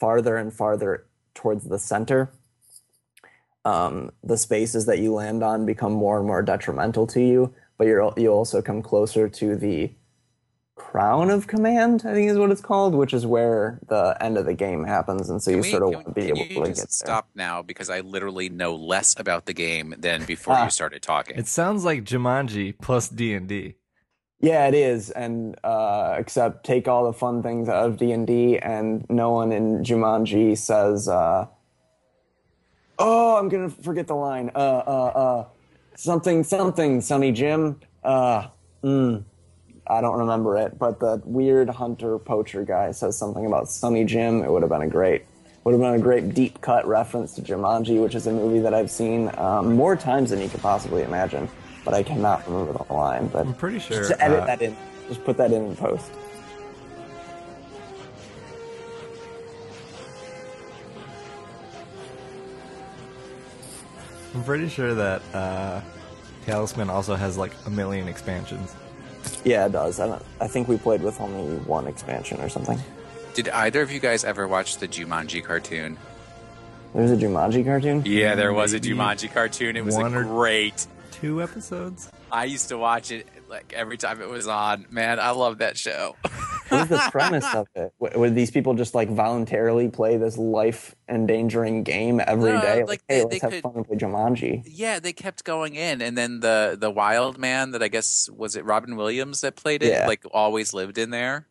farther 0.00 0.36
and 0.36 0.52
farther 0.52 1.06
towards 1.34 1.64
the 1.64 1.78
center 1.78 2.32
um, 3.64 4.12
the 4.22 4.36
spaces 4.36 4.86
that 4.86 4.98
you 4.98 5.12
land 5.14 5.42
on 5.42 5.66
become 5.66 5.92
more 5.92 6.18
and 6.18 6.26
more 6.26 6.42
detrimental 6.42 7.06
to 7.08 7.20
you, 7.20 7.54
but 7.78 7.86
you're 7.86 8.12
you 8.16 8.28
also 8.28 8.60
come 8.60 8.82
closer 8.82 9.28
to 9.28 9.56
the 9.56 9.90
crown 10.76 11.30
of 11.30 11.46
command, 11.46 12.02
I 12.04 12.14
think 12.14 12.30
is 12.30 12.38
what 12.38 12.50
it's 12.50 12.60
called, 12.60 12.94
which 12.94 13.12
is 13.12 13.26
where 13.26 13.78
the 13.88 14.16
end 14.20 14.36
of 14.38 14.44
the 14.44 14.54
game 14.54 14.84
happens, 14.84 15.30
and 15.30 15.42
so 15.42 15.50
you 15.50 15.58
we, 15.58 15.70
sort 15.70 15.82
of 15.82 15.90
want 15.90 16.06
to 16.06 16.12
be 16.12 16.26
able 16.26 16.38
to 16.38 16.48
get 16.48 16.76
there. 16.76 16.86
Stop 16.88 17.28
now 17.34 17.62
because 17.62 17.90
I 17.90 18.00
literally 18.00 18.48
know 18.48 18.74
less 18.74 19.18
about 19.18 19.46
the 19.46 19.52
game 19.52 19.94
than 19.98 20.24
before 20.24 20.54
ah. 20.54 20.64
you 20.64 20.70
started 20.70 21.02
talking. 21.02 21.38
It 21.38 21.46
sounds 21.46 21.84
like 21.84 22.04
Jumanji 22.04 22.74
plus 22.80 23.08
D 23.08 23.34
and 23.34 23.48
D. 23.48 23.74
Yeah, 24.40 24.66
it 24.66 24.74
is, 24.74 25.10
and 25.10 25.56
uh, 25.64 26.16
except 26.18 26.66
take 26.66 26.88
all 26.88 27.04
the 27.04 27.12
fun 27.12 27.42
things 27.42 27.68
out 27.68 27.86
of 27.86 27.96
D 27.96 28.12
and 28.12 28.26
D, 28.26 28.58
and 28.58 29.06
no 29.08 29.30
one 29.30 29.52
in 29.52 29.82
Jumanji 29.82 30.56
says. 30.56 31.08
Uh, 31.08 31.46
Oh, 32.98 33.36
I'm 33.36 33.48
gonna 33.48 33.70
forget 33.70 34.06
the 34.06 34.14
line. 34.14 34.50
Uh, 34.54 34.58
uh, 34.58 35.12
uh, 35.14 35.46
something, 35.96 36.44
something, 36.44 37.00
Sonny 37.00 37.32
Jim. 37.32 37.80
Uh, 38.02 38.48
mm, 38.82 39.24
I 39.86 40.00
don't 40.00 40.18
remember 40.18 40.56
it, 40.56 40.78
but 40.78 40.98
the 40.98 41.20
weird 41.24 41.68
hunter 41.68 42.18
poacher 42.18 42.64
guy 42.64 42.90
says 42.92 43.18
something 43.18 43.44
about 43.44 43.68
Sunny 43.68 44.04
Jim. 44.04 44.42
It 44.42 44.50
would 44.50 44.62
have 44.62 44.70
been 44.70 44.82
a 44.82 44.88
great, 44.88 45.24
would 45.64 45.72
have 45.72 45.80
been 45.80 45.94
a 45.94 45.98
great 45.98 46.34
deep 46.34 46.60
cut 46.62 46.86
reference 46.86 47.34
to 47.34 47.42
Jumanji, 47.42 48.02
which 48.02 48.14
is 48.14 48.26
a 48.26 48.32
movie 48.32 48.60
that 48.60 48.72
I've 48.72 48.90
seen 48.90 49.30
um, 49.36 49.76
more 49.76 49.94
times 49.94 50.30
than 50.30 50.40
you 50.40 50.48
could 50.48 50.62
possibly 50.62 51.02
imagine. 51.02 51.48
but 51.84 51.92
I 51.94 52.02
cannot 52.02 52.46
remember 52.48 52.72
the 52.72 52.92
line. 52.92 53.28
But 53.28 53.46
I'm 53.46 53.54
pretty 53.54 53.78
sure. 53.78 53.98
just 53.98 54.12
edit 54.18 54.40
uh, 54.40 54.46
that 54.46 54.62
in. 54.62 54.76
Just 55.08 55.22
put 55.24 55.36
that 55.36 55.52
in 55.52 55.66
in 55.66 55.76
post. 55.76 56.10
I'm 64.34 64.42
pretty 64.42 64.68
sure 64.68 64.94
that 64.94 65.22
uh, 65.32 65.80
Talisman 66.44 66.90
also 66.90 67.14
has 67.14 67.36
like 67.36 67.52
a 67.66 67.70
million 67.70 68.08
expansions. 68.08 68.74
Yeah, 69.44 69.66
it 69.66 69.72
does. 69.72 70.00
I 70.00 70.06
don't. 70.06 70.22
I 70.40 70.48
think 70.48 70.68
we 70.68 70.78
played 70.78 71.02
with 71.02 71.20
only 71.20 71.58
one 71.58 71.86
expansion 71.86 72.40
or 72.40 72.48
something. 72.48 72.78
Did 73.34 73.48
either 73.50 73.82
of 73.82 73.90
you 73.90 74.00
guys 74.00 74.24
ever 74.24 74.48
watch 74.48 74.78
the 74.78 74.88
Jumanji 74.88 75.44
cartoon? 75.44 75.98
There's 76.94 77.10
a 77.10 77.16
Jumanji 77.16 77.64
cartoon. 77.64 78.02
Yeah, 78.06 78.36
there 78.36 78.52
was 78.52 78.72
a 78.72 78.80
Jumanji 78.80 79.32
cartoon. 79.32 79.76
It 79.76 79.84
was 79.84 79.96
one 79.96 80.14
a 80.14 80.22
great. 80.22 80.86
Two 81.10 81.42
episodes. 81.42 82.10
I 82.30 82.44
used 82.44 82.68
to 82.68 82.78
watch 82.78 83.10
it 83.10 83.28
like 83.48 83.72
every 83.72 83.96
time 83.96 84.20
it 84.20 84.28
was 84.28 84.46
on. 84.46 84.86
Man, 84.90 85.18
I 85.18 85.30
love 85.30 85.58
that 85.58 85.76
show. 85.76 86.16
What 86.68 86.88
was 86.88 86.98
the 87.04 87.08
premise 87.10 87.46
of 87.54 87.66
it? 87.74 87.92
W- 88.00 88.20
Would 88.20 88.34
these 88.34 88.50
people 88.50 88.74
just 88.74 88.94
like 88.94 89.08
voluntarily 89.10 89.88
play 89.88 90.16
this 90.16 90.36
life-endangering 90.38 91.82
game 91.84 92.20
every 92.26 92.52
No, 92.52 92.60
day? 92.60 92.78
like, 92.80 92.88
Like, 92.88 93.02
hey, 93.08 93.18
they 93.18 93.24
let's 93.24 93.42
have 93.42 93.50
could- 93.52 93.62
fun 93.62 93.72
and 93.76 93.86
play 93.86 93.96
Jumanji. 93.96 94.62
yeah, 94.66 94.98
they 95.00 95.12
kept 95.12 95.44
going 95.44 95.74
in, 95.74 96.00
and 96.02 96.16
then 96.16 96.40
the 96.40 96.76
the 96.80 96.90
wild 96.90 97.38
man 97.38 97.70
that 97.72 97.82
I 97.82 97.88
guess 97.88 98.28
was 98.30 98.56
it 98.56 98.64
Robin 98.64 98.96
Williams 98.96 99.40
that 99.42 99.56
played 99.56 99.82
it, 99.82 99.90
Yeah. 99.90 100.06
like 100.06 100.22
always 100.32 100.72
lived 100.72 100.98
in 100.98 101.10
there. 101.10 101.46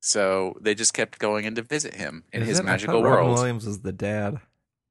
So 0.00 0.56
they 0.60 0.74
just 0.74 0.94
kept 0.94 1.18
going 1.18 1.44
in 1.46 1.54
to 1.56 1.62
visit 1.62 1.94
him 1.94 2.24
in 2.32 2.42
Is 2.42 2.48
his 2.48 2.58
it? 2.58 2.62
I 2.62 2.66
magical 2.66 3.02
thought 3.02 3.08
Robin 3.08 3.24
world. 3.26 3.38
Williams 3.38 3.66
is 3.66 3.80
the 3.80 3.92
dad. 3.92 4.38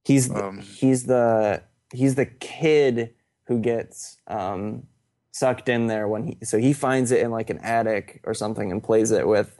He's 0.03 0.27
the, 0.29 0.43
Um, 0.45 0.59
he's 0.59 1.05
the 1.05 1.63
he's 1.93 2.15
the 2.15 2.25
kid 2.25 3.13
who 3.47 3.59
gets 3.59 4.17
um, 4.27 4.87
sucked 5.35 5.67
in 5.67 5.87
there 5.87 6.07
when 6.07 6.23
he 6.27 6.37
so 6.45 6.57
he 6.57 6.71
finds 6.71 7.11
it 7.11 7.19
in 7.21 7.29
like 7.29 7.49
an 7.49 7.57
attic 7.57 8.21
or 8.23 8.33
something 8.33 8.71
and 8.71 8.81
plays 8.81 9.11
it 9.11 9.27
with 9.27 9.59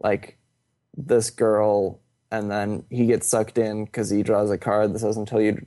like 0.00 0.36
this 0.96 1.30
girl 1.30 2.00
and 2.32 2.50
then 2.50 2.84
he 2.90 3.06
gets 3.06 3.28
sucked 3.28 3.56
in 3.56 3.84
because 3.84 4.10
he 4.10 4.24
draws 4.24 4.50
a 4.50 4.58
card 4.58 4.92
that 4.92 4.98
says 4.98 5.16
until 5.16 5.40
you 5.40 5.64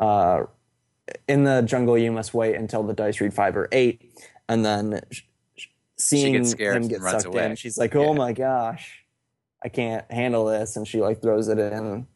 uh, 0.00 0.42
in 1.28 1.44
the 1.44 1.60
jungle 1.60 1.98
you 1.98 2.10
must 2.10 2.32
wait 2.32 2.54
until 2.54 2.82
the 2.82 2.94
dice 2.94 3.20
read 3.20 3.34
five 3.34 3.58
or 3.58 3.68
eight 3.72 4.10
and 4.48 4.64
then 4.64 5.02
sh- 5.10 5.20
seeing 5.98 6.32
gets 6.32 6.54
him 6.54 6.88
get 6.88 7.02
sucked 7.02 7.26
away. 7.26 7.44
in 7.44 7.56
she's 7.56 7.76
like 7.76 7.94
oh 7.94 8.12
Yeah. 8.12 8.18
my 8.18 8.32
gosh 8.32 9.04
i 9.62 9.68
can't 9.68 10.10
handle 10.10 10.46
this 10.46 10.76
and 10.76 10.88
she 10.88 11.02
like 11.02 11.20
throws 11.20 11.48
it 11.48 11.58
in 11.58 12.06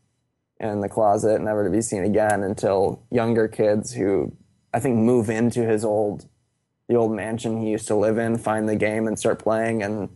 in 0.58 0.80
the 0.80 0.88
closet 0.88 1.38
never 1.42 1.64
to 1.64 1.70
be 1.70 1.82
seen 1.82 2.02
again 2.02 2.42
until 2.42 3.04
younger 3.10 3.46
kids 3.46 3.92
who 3.92 4.32
i 4.72 4.80
think 4.80 4.96
move 4.96 5.28
into 5.28 5.66
his 5.66 5.84
old 5.84 6.26
the 6.88 6.94
old 6.94 7.12
mansion 7.12 7.60
he 7.60 7.70
used 7.70 7.86
to 7.88 7.94
live 7.94 8.18
in 8.18 8.38
find 8.38 8.68
the 8.68 8.76
game 8.76 9.06
and 9.06 9.18
start 9.18 9.38
playing 9.38 9.82
and 9.82 10.08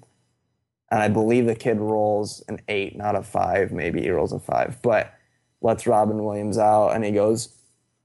and 0.91 1.03
i 1.03 1.09
believe 1.09 1.47
the 1.47 1.55
kid 1.55 1.79
rolls 1.79 2.43
an 2.49 2.61
eight 2.69 2.97
not 2.97 3.17
a 3.17 3.23
five 3.23 3.73
maybe 3.73 4.03
he 4.03 4.11
rolls 4.11 4.33
a 4.33 4.39
five 4.39 4.81
but 4.83 5.15
lets 5.61 5.87
robin 5.87 6.25
williams 6.25 6.59
out 6.59 6.91
and 6.91 7.05
he 7.05 7.11
goes 7.11 7.57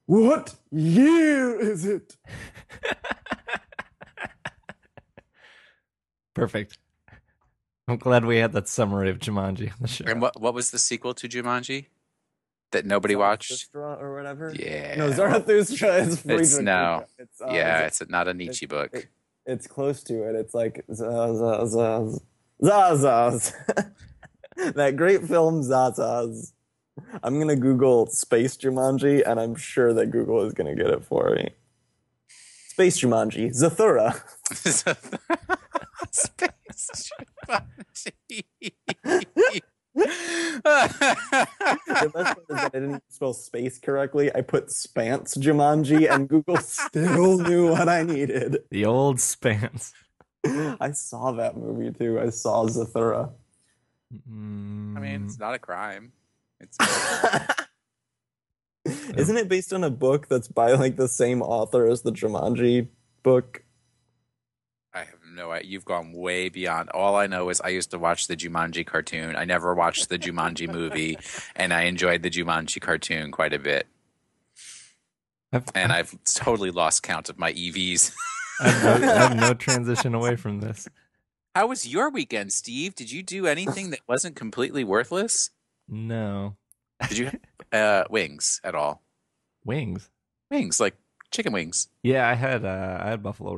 what 0.05 0.55
year 0.71 1.59
is 1.59 1.85
it 1.85 2.17
Perfect. 6.33 6.77
I'm 7.87 7.97
glad 7.97 8.25
we 8.25 8.37
had 8.37 8.53
that 8.53 8.67
summary 8.67 9.09
of 9.09 9.19
Jumanji 9.19 9.69
on 9.71 9.77
the 9.81 9.87
show. 9.87 10.05
And 10.07 10.21
what 10.21 10.39
what 10.39 10.53
was 10.53 10.71
the 10.71 10.79
sequel 10.79 11.13
to 11.15 11.27
Jumanji 11.27 11.87
that 12.71 12.85
nobody 12.85 13.15
watched? 13.15 13.69
Or 13.75 14.15
whatever 14.15 14.53
Yeah. 14.57 14.95
no 14.95 15.11
zarathustra 15.11 15.95
is 15.97 16.21
Friedrich 16.21 16.41
It's- 16.47 16.59
no. 16.59 17.05
It's, 17.19 17.41
uh, 17.41 17.47
yeah, 17.51 17.77
it's- 17.79 18.01
it's 18.01 18.09
not 18.11 18.27
a 18.27 18.33
Nietzsche 18.33 18.65
book. 18.65 18.89
it- 18.93 19.07
it's 19.45 19.67
close 19.67 20.03
to 20.03 20.23
it. 20.29 20.35
It's 20.35 20.53
like 20.53 20.85
Zazaz. 20.89 22.21
Zazaz. 22.63 23.53
that 24.75 24.95
great 24.95 25.23
film 25.23 25.61
Zazaz. 25.63 26.53
I'm 27.23 27.39
gonna 27.39 27.55
Google 27.55 28.05
Space 28.07 28.55
Jumanji, 28.57 29.23
and 29.27 29.39
I'm 29.39 29.55
sure 29.55 29.93
that 29.93 30.11
Google 30.11 30.45
is 30.45 30.53
gonna 30.53 30.75
get 30.75 30.87
it 30.91 31.03
for 31.03 31.31
me. 31.35 31.49
Space 32.69 32.99
Jumanji, 33.01 33.49
Zathura. 33.49 34.21
Space 36.11 37.11
Jumanji. 37.49 39.63
The 39.93 41.41
best 42.13 42.15
part 42.15 42.37
is 42.37 42.45
that 42.49 42.75
I 42.75 42.79
didn't 42.79 43.03
spell 43.09 43.33
space 43.33 43.79
correctly. 43.79 44.33
I 44.33 44.41
put 44.41 44.67
Spance 44.67 45.37
Jumanji, 45.37 46.09
and 46.09 46.29
Google 46.29 46.57
still 46.57 47.37
knew 47.39 47.71
what 47.71 47.89
I 47.89 48.03
needed. 48.03 48.59
The 48.69 48.85
old 48.85 49.19
spans. 49.19 49.93
I 50.45 50.91
saw 50.93 51.31
that 51.33 51.57
movie 51.57 51.91
too. 51.91 52.19
I 52.19 52.29
saw 52.29 52.65
Zathura. 52.65 53.31
Mm, 54.29 54.97
I 54.97 54.99
mean, 54.99 55.25
it's 55.25 55.39
not 55.39 55.53
a 55.53 55.59
crime. 55.59 56.11
It's 56.59 56.77
Isn't 59.15 59.37
it 59.37 59.47
based 59.47 59.73
on 59.73 59.83
a 59.83 59.89
book 59.89 60.27
that's 60.27 60.47
by 60.47 60.73
like 60.73 60.95
the 60.95 61.07
same 61.07 61.41
author 61.41 61.87
as 61.87 62.01
the 62.01 62.11
Jumanji 62.11 62.87
book? 63.23 63.63
I 65.31 65.39
have 65.39 65.47
no 65.47 65.51
idea. 65.51 65.69
You've 65.71 65.85
gone 65.85 66.11
way 66.13 66.49
beyond. 66.49 66.89
All 66.89 67.15
I 67.15 67.27
know 67.27 67.49
is 67.49 67.61
I 67.61 67.69
used 67.69 67.91
to 67.91 67.99
watch 67.99 68.27
the 68.27 68.35
Jumanji 68.35 68.85
cartoon. 68.85 69.35
I 69.35 69.45
never 69.45 69.73
watched 69.73 70.09
the 70.09 70.19
Jumanji 70.19 70.69
movie, 70.69 71.17
and 71.55 71.73
I 71.73 71.83
enjoyed 71.83 72.23
the 72.23 72.29
Jumanji 72.29 72.81
cartoon 72.81 73.31
quite 73.31 73.53
a 73.53 73.59
bit. 73.59 73.87
I've, 75.53 75.65
And 75.75 75.91
I've 75.91 76.17
totally 76.25 76.71
lost 76.71 77.03
count 77.03 77.29
of 77.29 77.37
my 77.37 77.53
EVs. 77.53 78.13
I 78.61 78.69
have, 78.69 79.01
no, 79.01 79.11
I 79.11 79.15
have 79.15 79.35
no 79.37 79.53
transition 79.67 80.13
away 80.15 80.35
from 80.35 80.59
this. 80.59 80.87
How 81.55 81.67
was 81.67 81.87
your 81.87 82.09
weekend, 82.09 82.51
Steve? 82.53 82.95
Did 82.95 83.11
you 83.11 83.23
do 83.23 83.47
anything 83.47 83.89
that 83.91 83.99
wasn't 84.07 84.35
completely 84.35 84.83
worthless? 84.83 85.49
No 85.87 86.55
Did 87.09 87.17
you 87.17 87.31
uh, 87.71 88.03
wings 88.09 88.61
at 88.63 88.75
all? 88.75 89.01
wings. 89.65 90.09
Wings 90.49 90.79
like 90.79 90.95
chicken 91.31 91.53
wings. 91.53 91.87
Yeah, 92.03 92.27
I 92.27 92.33
had 92.33 92.63
uh, 92.65 92.99
I 93.01 93.09
had 93.09 93.23
Buffalo 93.23 93.55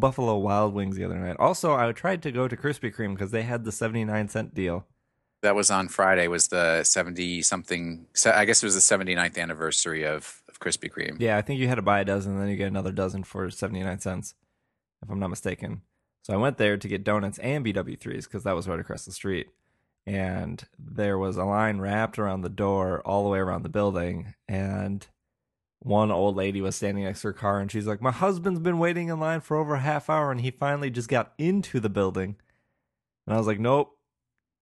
Buffalo 0.00 0.36
Wild 0.38 0.74
Wings 0.74 0.96
the 0.96 1.04
other 1.04 1.18
night. 1.18 1.36
Also, 1.38 1.74
I 1.74 1.90
tried 1.92 2.22
to 2.22 2.32
go 2.32 2.48
to 2.48 2.56
Krispy 2.56 2.94
Kreme 2.94 3.14
because 3.14 3.30
they 3.30 3.42
had 3.42 3.64
the 3.64 3.72
seventy 3.72 4.04
nine 4.04 4.28
cent 4.28 4.54
deal. 4.54 4.86
That 5.42 5.54
was 5.54 5.70
on 5.70 5.88
Friday. 5.88 6.28
Was 6.28 6.48
the 6.48 6.84
seventy 6.84 7.42
something? 7.42 8.06
I 8.26 8.44
guess 8.44 8.62
it 8.62 8.66
was 8.66 8.74
the 8.74 8.96
79th 8.96 9.38
anniversary 9.38 10.04
of 10.04 10.42
of 10.48 10.60
Krispy 10.60 10.90
Kreme. 10.90 11.16
Yeah, 11.20 11.36
I 11.36 11.42
think 11.42 11.60
you 11.60 11.68
had 11.68 11.76
to 11.76 11.82
buy 11.82 12.00
a 12.00 12.04
dozen, 12.04 12.32
and 12.32 12.40
then 12.40 12.48
you 12.48 12.56
get 12.56 12.68
another 12.68 12.92
dozen 12.92 13.24
for 13.24 13.50
seventy 13.50 13.82
nine 13.82 13.98
cents, 13.98 14.34
if 15.02 15.10
I'm 15.10 15.18
not 15.18 15.30
mistaken. 15.30 15.82
So 16.22 16.32
I 16.32 16.36
went 16.36 16.56
there 16.56 16.76
to 16.76 16.88
get 16.88 17.04
donuts 17.04 17.38
and 17.38 17.64
BW3s 17.64 18.24
because 18.24 18.44
that 18.44 18.54
was 18.54 18.68
right 18.68 18.78
across 18.78 19.04
the 19.04 19.12
street. 19.12 19.48
And 20.06 20.64
there 20.78 21.18
was 21.18 21.36
a 21.36 21.44
line 21.44 21.78
wrapped 21.78 22.18
around 22.18 22.42
the 22.42 22.48
door 22.48 23.02
all 23.04 23.24
the 23.24 23.28
way 23.28 23.38
around 23.38 23.62
the 23.62 23.68
building. 23.68 24.34
And 24.48 25.06
one 25.82 26.10
old 26.12 26.36
lady 26.36 26.60
was 26.60 26.76
standing 26.76 27.04
next 27.04 27.22
to 27.22 27.28
her 27.28 27.32
car, 27.32 27.60
and 27.60 27.70
she's 27.70 27.86
like, 27.86 28.00
"My 28.00 28.12
husband's 28.12 28.60
been 28.60 28.78
waiting 28.78 29.08
in 29.08 29.18
line 29.18 29.40
for 29.40 29.56
over 29.56 29.74
a 29.74 29.80
half 29.80 30.08
hour, 30.08 30.30
and 30.30 30.40
he 30.40 30.50
finally 30.50 30.90
just 30.90 31.08
got 31.08 31.32
into 31.38 31.80
the 31.80 31.88
building." 31.88 32.36
And 33.26 33.34
I 33.34 33.38
was 33.38 33.46
like, 33.46 33.60
"Nope." 33.60 33.98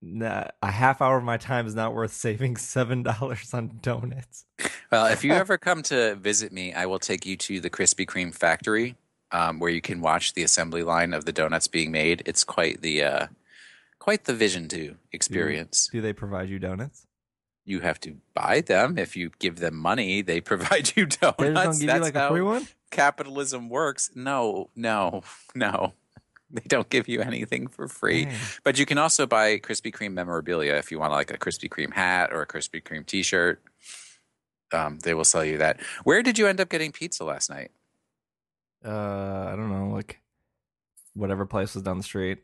Nah, 0.03 0.45
a 0.63 0.71
half 0.71 0.99
hour 0.99 1.17
of 1.17 1.23
my 1.23 1.37
time 1.37 1.67
is 1.67 1.75
not 1.75 1.93
worth 1.93 2.13
saving 2.25 2.57
seven 2.57 3.03
dollars 3.03 3.53
on 3.53 3.79
donuts. 3.81 4.45
Well, 4.91 5.05
if 5.07 5.23
you 5.23 5.33
ever 5.33 5.57
come 5.57 5.83
to 5.83 6.15
visit 6.15 6.51
me, 6.51 6.73
I 6.73 6.87
will 6.87 6.99
take 6.99 7.25
you 7.25 7.37
to 7.37 7.59
the 7.59 7.69
Krispy 7.69 8.05
Kreme 8.05 8.33
factory, 8.33 8.95
um, 9.31 9.59
where 9.59 9.69
you 9.69 9.81
can 9.81 10.01
watch 10.01 10.33
the 10.33 10.43
assembly 10.43 10.83
line 10.83 11.13
of 11.13 11.25
the 11.25 11.31
donuts 11.31 11.67
being 11.67 11.91
made. 11.91 12.23
It's 12.25 12.43
quite 12.43 12.81
the 12.81 13.03
uh, 13.03 13.27
quite 13.99 14.25
the 14.25 14.33
vision 14.33 14.67
to 14.69 14.95
experience. 15.11 15.87
Do 15.91 16.01
they 16.01 16.13
provide 16.13 16.49
you 16.49 16.57
donuts? 16.57 17.05
You 17.65 17.81
have 17.81 17.99
to 18.01 18.17
buy 18.33 18.61
them 18.61 18.97
if 18.97 19.15
you 19.15 19.31
give 19.39 19.57
them 19.59 19.75
money. 19.75 20.21
They 20.21 20.41
provide 20.51 20.93
you 20.95 21.05
donuts. 21.05 21.37
They 21.39 21.53
just 21.53 21.63
don't 21.63 21.79
give 21.79 21.87
That's 21.87 21.97
you 21.97 22.01
like 22.01 22.15
how 22.15 22.27
a 22.27 22.31
free 22.31 22.41
one. 22.41 22.67
capitalism 22.89 23.69
works. 23.69 24.11
No, 24.15 24.69
no, 24.75 25.21
no. 25.55 25.93
They 26.53 26.63
don't 26.67 26.89
give 26.89 27.07
you 27.07 27.21
anything 27.21 27.67
for 27.67 27.87
free. 27.87 28.25
Dang. 28.25 28.35
But 28.65 28.77
you 28.77 28.85
can 28.85 28.97
also 28.97 29.25
buy 29.25 29.57
Krispy 29.57 29.89
Kreme 29.89 30.11
memorabilia 30.11 30.73
if 30.75 30.91
you 30.91 30.99
want 30.99 31.13
like 31.13 31.31
a 31.31 31.37
Krispy 31.37 31.69
Kreme 31.69 31.93
hat 31.93 32.33
or 32.33 32.41
a 32.41 32.45
Krispy 32.45 32.83
Kreme 32.83 33.05
T-shirt. 33.05 33.63
Um, 34.73 34.99
they 34.99 35.13
will 35.13 35.23
sell 35.23 35.45
you 35.45 35.57
that. 35.59 35.79
Where 36.03 36.21
did 36.21 36.37
you 36.37 36.47
end 36.47 36.59
up 36.59 36.67
getting 36.67 36.91
pizza 36.91 37.23
last 37.23 37.49
night? 37.49 37.71
Uh, 38.83 38.89
I 39.49 39.55
don't 39.55 39.71
know, 39.71 39.95
like 39.95 40.19
whatever 41.13 41.45
place 41.45 41.73
was 41.73 41.83
down 41.83 41.95
the 41.97 42.03
street. 42.03 42.39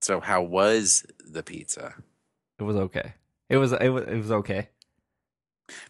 So 0.00 0.18
how 0.18 0.42
was 0.42 1.06
the 1.24 1.44
pizza? 1.44 1.94
It 2.58 2.64
was 2.64 2.74
okay. 2.74 3.14
It 3.52 3.58
was 3.58 3.72
it 3.72 3.90
was 3.90 4.04
it 4.04 4.16
was 4.16 4.32
okay. 4.32 4.68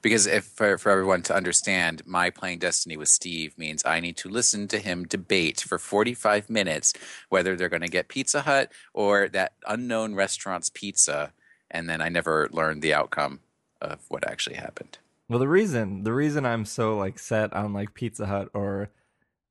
Because 0.02 0.26
if 0.26 0.44
for, 0.44 0.76
for 0.78 0.90
everyone 0.90 1.22
to 1.22 1.34
understand, 1.34 2.02
my 2.04 2.28
playing 2.28 2.58
Destiny 2.58 2.96
with 2.96 3.08
Steve 3.08 3.56
means 3.56 3.84
I 3.84 4.00
need 4.00 4.16
to 4.18 4.28
listen 4.28 4.66
to 4.68 4.80
him 4.80 5.04
debate 5.04 5.60
for 5.60 5.78
45 5.78 6.50
minutes 6.50 6.92
whether 7.28 7.54
they're 7.54 7.68
going 7.68 7.82
to 7.82 7.88
get 7.88 8.08
Pizza 8.08 8.42
Hut 8.42 8.72
or 8.92 9.28
that 9.28 9.52
unknown 9.66 10.16
restaurant's 10.16 10.70
pizza, 10.70 11.32
and 11.70 11.88
then 11.88 12.02
I 12.02 12.08
never 12.08 12.48
learned 12.50 12.82
the 12.82 12.94
outcome 12.94 13.40
of 13.80 14.00
what 14.08 14.28
actually 14.28 14.56
happened. 14.56 14.98
Well, 15.28 15.38
the 15.38 15.48
reason 15.48 16.02
the 16.02 16.12
reason 16.12 16.44
I'm 16.44 16.64
so 16.64 16.96
like 16.96 17.20
set 17.20 17.52
on 17.52 17.72
like 17.72 17.94
Pizza 17.94 18.26
Hut 18.26 18.48
or 18.54 18.90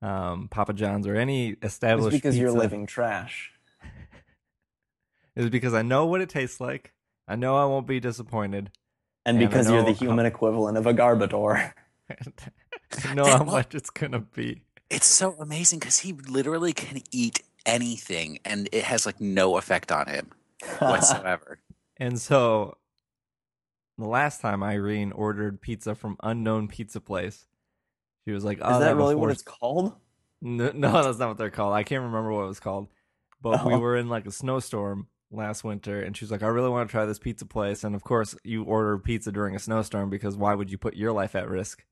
um, 0.01 0.49
Papa 0.49 0.73
John's 0.73 1.07
or 1.07 1.15
any 1.15 1.51
It's 1.51 1.75
established 1.75 2.11
because 2.11 2.37
you're 2.37 2.51
living 2.51 2.87
trash. 2.87 3.53
is 5.37 5.49
because 5.49 5.73
I 5.73 5.81
know 5.81 6.07
what 6.07 6.19
it 6.19 6.27
tastes 6.27 6.59
like. 6.59 6.91
I 7.31 7.35
know 7.37 7.55
I 7.55 7.63
won't 7.63 7.87
be 7.87 8.01
disappointed. 8.01 8.71
And 9.25 9.37
And 9.41 9.47
because 9.49 9.69
you're 9.69 9.83
the 9.85 9.93
human 9.93 10.25
equivalent 10.25 10.77
of 10.77 10.85
a 10.85 10.93
Garbodor. 10.93 11.71
I 13.05 13.13
know 13.13 13.23
how 13.25 13.43
much 13.45 13.73
it's 13.73 13.89
gonna 13.89 14.19
be. 14.19 14.63
It's 14.89 15.05
so 15.05 15.35
amazing 15.39 15.79
because 15.79 15.99
he 15.99 16.11
literally 16.11 16.73
can 16.73 17.01
eat 17.11 17.41
anything 17.65 18.39
and 18.43 18.67
it 18.73 18.83
has 18.83 19.05
like 19.05 19.21
no 19.21 19.55
effect 19.57 19.93
on 19.93 20.07
him 20.07 20.31
whatsoever. 20.79 21.59
And 21.95 22.19
so, 22.19 22.77
the 23.97 24.07
last 24.07 24.41
time 24.41 24.61
Irene 24.61 25.13
ordered 25.13 25.61
pizza 25.61 25.95
from 25.95 26.17
unknown 26.23 26.67
pizza 26.67 26.99
place, 26.99 27.47
she 28.25 28.31
was 28.33 28.43
like, 28.43 28.59
"Oh, 28.61 28.73
Is 28.73 28.79
they 28.79 28.85
that 28.85 28.95
really 28.97 29.15
what 29.15 29.31
it's 29.31 29.43
called? 29.43 29.93
No, 30.41 30.71
no, 30.73 31.03
that's 31.03 31.19
not 31.19 31.29
what 31.29 31.37
they're 31.37 31.49
called. 31.51 31.73
I 31.75 31.83
can't 31.83 32.03
remember 32.03 32.33
what 32.33 32.43
it 32.43 32.47
was 32.47 32.59
called. 32.59 32.89
But 33.41 33.63
we 33.65 33.75
Oh. 33.75 33.79
were 33.79 33.95
in 33.95 34.09
like 34.09 34.25
a 34.25 34.31
snowstorm 34.31 35.07
last 35.31 35.63
winter, 35.63 36.01
and 36.01 36.15
she's 36.15 36.31
like, 36.31 36.43
"I 36.43 36.47
really 36.47 36.69
want 36.69 36.89
to 36.89 36.91
try 36.91 37.05
this 37.05 37.19
pizza 37.19 37.45
place." 37.45 37.83
And 37.83 37.95
of 37.95 38.03
course, 38.03 38.35
you 38.43 38.63
order 38.63 38.97
pizza 38.97 39.31
during 39.31 39.55
a 39.55 39.59
snowstorm 39.59 40.09
because 40.09 40.37
why 40.37 40.53
would 40.55 40.71
you 40.71 40.77
put 40.77 40.95
your 40.95 41.11
life 41.11 41.35
at 41.35 41.49
risk? 41.49 41.83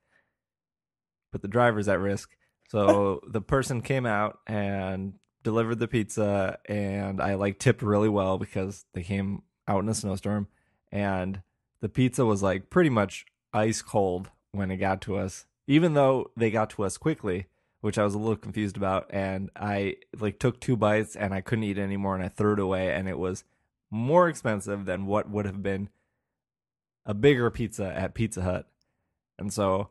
Put 1.31 1.41
the 1.41 1.47
drivers 1.47 1.87
at 1.87 1.99
risk. 1.99 2.35
So 2.69 3.21
the 3.27 3.41
person 3.41 3.81
came 3.81 4.05
out 4.05 4.39
and 4.47 5.13
delivered 5.43 5.79
the 5.79 5.87
pizza, 5.87 6.59
and 6.67 7.21
I 7.21 7.35
like 7.35 7.59
tipped 7.59 7.81
really 7.81 8.09
well 8.09 8.37
because 8.37 8.85
they 8.93 9.03
came 9.03 9.43
out 9.67 9.83
in 9.83 9.89
a 9.89 9.93
snowstorm, 9.93 10.47
and 10.91 11.41
the 11.81 11.89
pizza 11.89 12.25
was 12.25 12.43
like 12.43 12.69
pretty 12.69 12.89
much 12.89 13.25
ice 13.53 13.81
cold 13.81 14.29
when 14.51 14.71
it 14.71 14.77
got 14.77 15.01
to 15.01 15.17
us. 15.17 15.45
Even 15.67 15.93
though 15.93 16.31
they 16.35 16.49
got 16.49 16.71
to 16.71 16.83
us 16.83 16.97
quickly, 16.97 17.45
which 17.81 17.97
I 17.97 18.03
was 18.03 18.13
a 18.13 18.19
little 18.19 18.35
confused 18.35 18.77
about, 18.77 19.07
and 19.09 19.49
I 19.55 19.95
like 20.19 20.39
took 20.39 20.59
two 20.59 20.75
bites 20.75 21.15
and 21.15 21.33
I 21.33 21.41
couldn't 21.41 21.63
eat 21.63 21.77
anymore, 21.77 22.15
and 22.15 22.23
I 22.23 22.29
threw 22.29 22.53
it 22.53 22.59
away, 22.59 22.93
and 22.93 23.07
it 23.07 23.17
was 23.17 23.43
more 23.91 24.27
expensive 24.29 24.85
than 24.85 25.05
what 25.05 25.29
would 25.29 25.45
have 25.45 25.63
been 25.63 25.89
a 27.05 27.13
bigger 27.13 27.49
pizza 27.49 27.85
at 27.85 28.13
Pizza 28.13 28.41
Hut, 28.43 28.67
and 29.37 29.51
so 29.51 29.89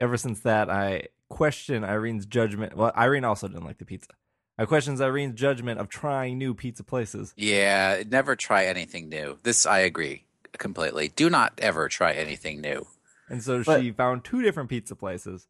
ever 0.00 0.16
since 0.16 0.40
that, 0.40 0.68
I 0.70 1.08
question 1.28 1.84
Irene's 1.84 2.26
judgment. 2.26 2.76
Well, 2.76 2.92
Irene 2.96 3.24
also 3.24 3.48
didn't 3.48 3.64
like 3.64 3.78
the 3.78 3.84
pizza. 3.84 4.10
I 4.58 4.64
questions 4.64 5.00
Irene's 5.00 5.38
judgment 5.38 5.78
of 5.80 5.88
trying 5.88 6.38
new 6.38 6.54
pizza 6.54 6.82
places. 6.82 7.34
Yeah, 7.36 8.02
never 8.08 8.34
try 8.36 8.64
anything 8.64 9.08
new. 9.08 9.38
This 9.42 9.66
I 9.66 9.80
agree 9.80 10.24
completely. 10.58 11.08
Do 11.08 11.28
not 11.28 11.52
ever 11.58 11.88
try 11.88 12.12
anything 12.12 12.60
new. 12.62 12.86
And 13.28 13.42
so 13.42 13.62
But- 13.62 13.82
she 13.82 13.92
found 13.92 14.24
two 14.24 14.40
different 14.42 14.70
pizza 14.70 14.96
places 14.96 15.46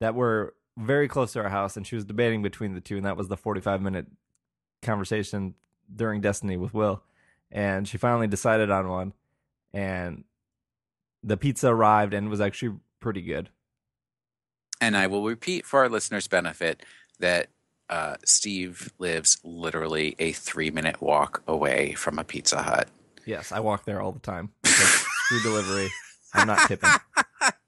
that 0.00 0.14
were 0.14 0.54
very 0.80 1.08
close 1.08 1.32
to 1.34 1.40
our 1.40 1.48
house, 1.48 1.76
and 1.76 1.86
she 1.86 1.94
was 1.94 2.04
debating 2.04 2.42
between 2.42 2.74
the 2.74 2.80
two, 2.80 2.96
and 2.96 3.06
that 3.06 3.16
was 3.16 3.28
the 3.28 3.36
45 3.36 3.82
minute 3.82 4.06
conversation 4.82 5.54
during 5.94 6.20
Destiny 6.20 6.56
with 6.56 6.74
Will. 6.74 7.02
And 7.50 7.86
she 7.86 7.98
finally 7.98 8.26
decided 8.26 8.70
on 8.70 8.88
one, 8.88 9.12
and 9.72 10.24
the 11.22 11.36
pizza 11.36 11.68
arrived 11.68 12.14
and 12.14 12.30
was 12.30 12.40
actually 12.40 12.76
pretty 13.00 13.22
good. 13.22 13.50
And 14.80 14.96
I 14.96 15.06
will 15.06 15.24
repeat 15.24 15.66
for 15.66 15.80
our 15.80 15.88
listeners' 15.88 16.28
benefit 16.28 16.82
that 17.18 17.48
uh, 17.90 18.16
Steve 18.24 18.92
lives 18.98 19.38
literally 19.44 20.14
a 20.18 20.32
three 20.32 20.70
minute 20.70 21.02
walk 21.02 21.42
away 21.46 21.92
from 21.92 22.18
a 22.18 22.24
Pizza 22.24 22.62
Hut. 22.62 22.88
Yes, 23.26 23.52
I 23.52 23.60
walk 23.60 23.84
there 23.84 24.00
all 24.00 24.12
the 24.12 24.20
time. 24.20 24.50
Screw 24.64 25.42
delivery. 25.42 25.90
I'm 26.32 26.46
not 26.46 26.66
tipping. 26.68 26.90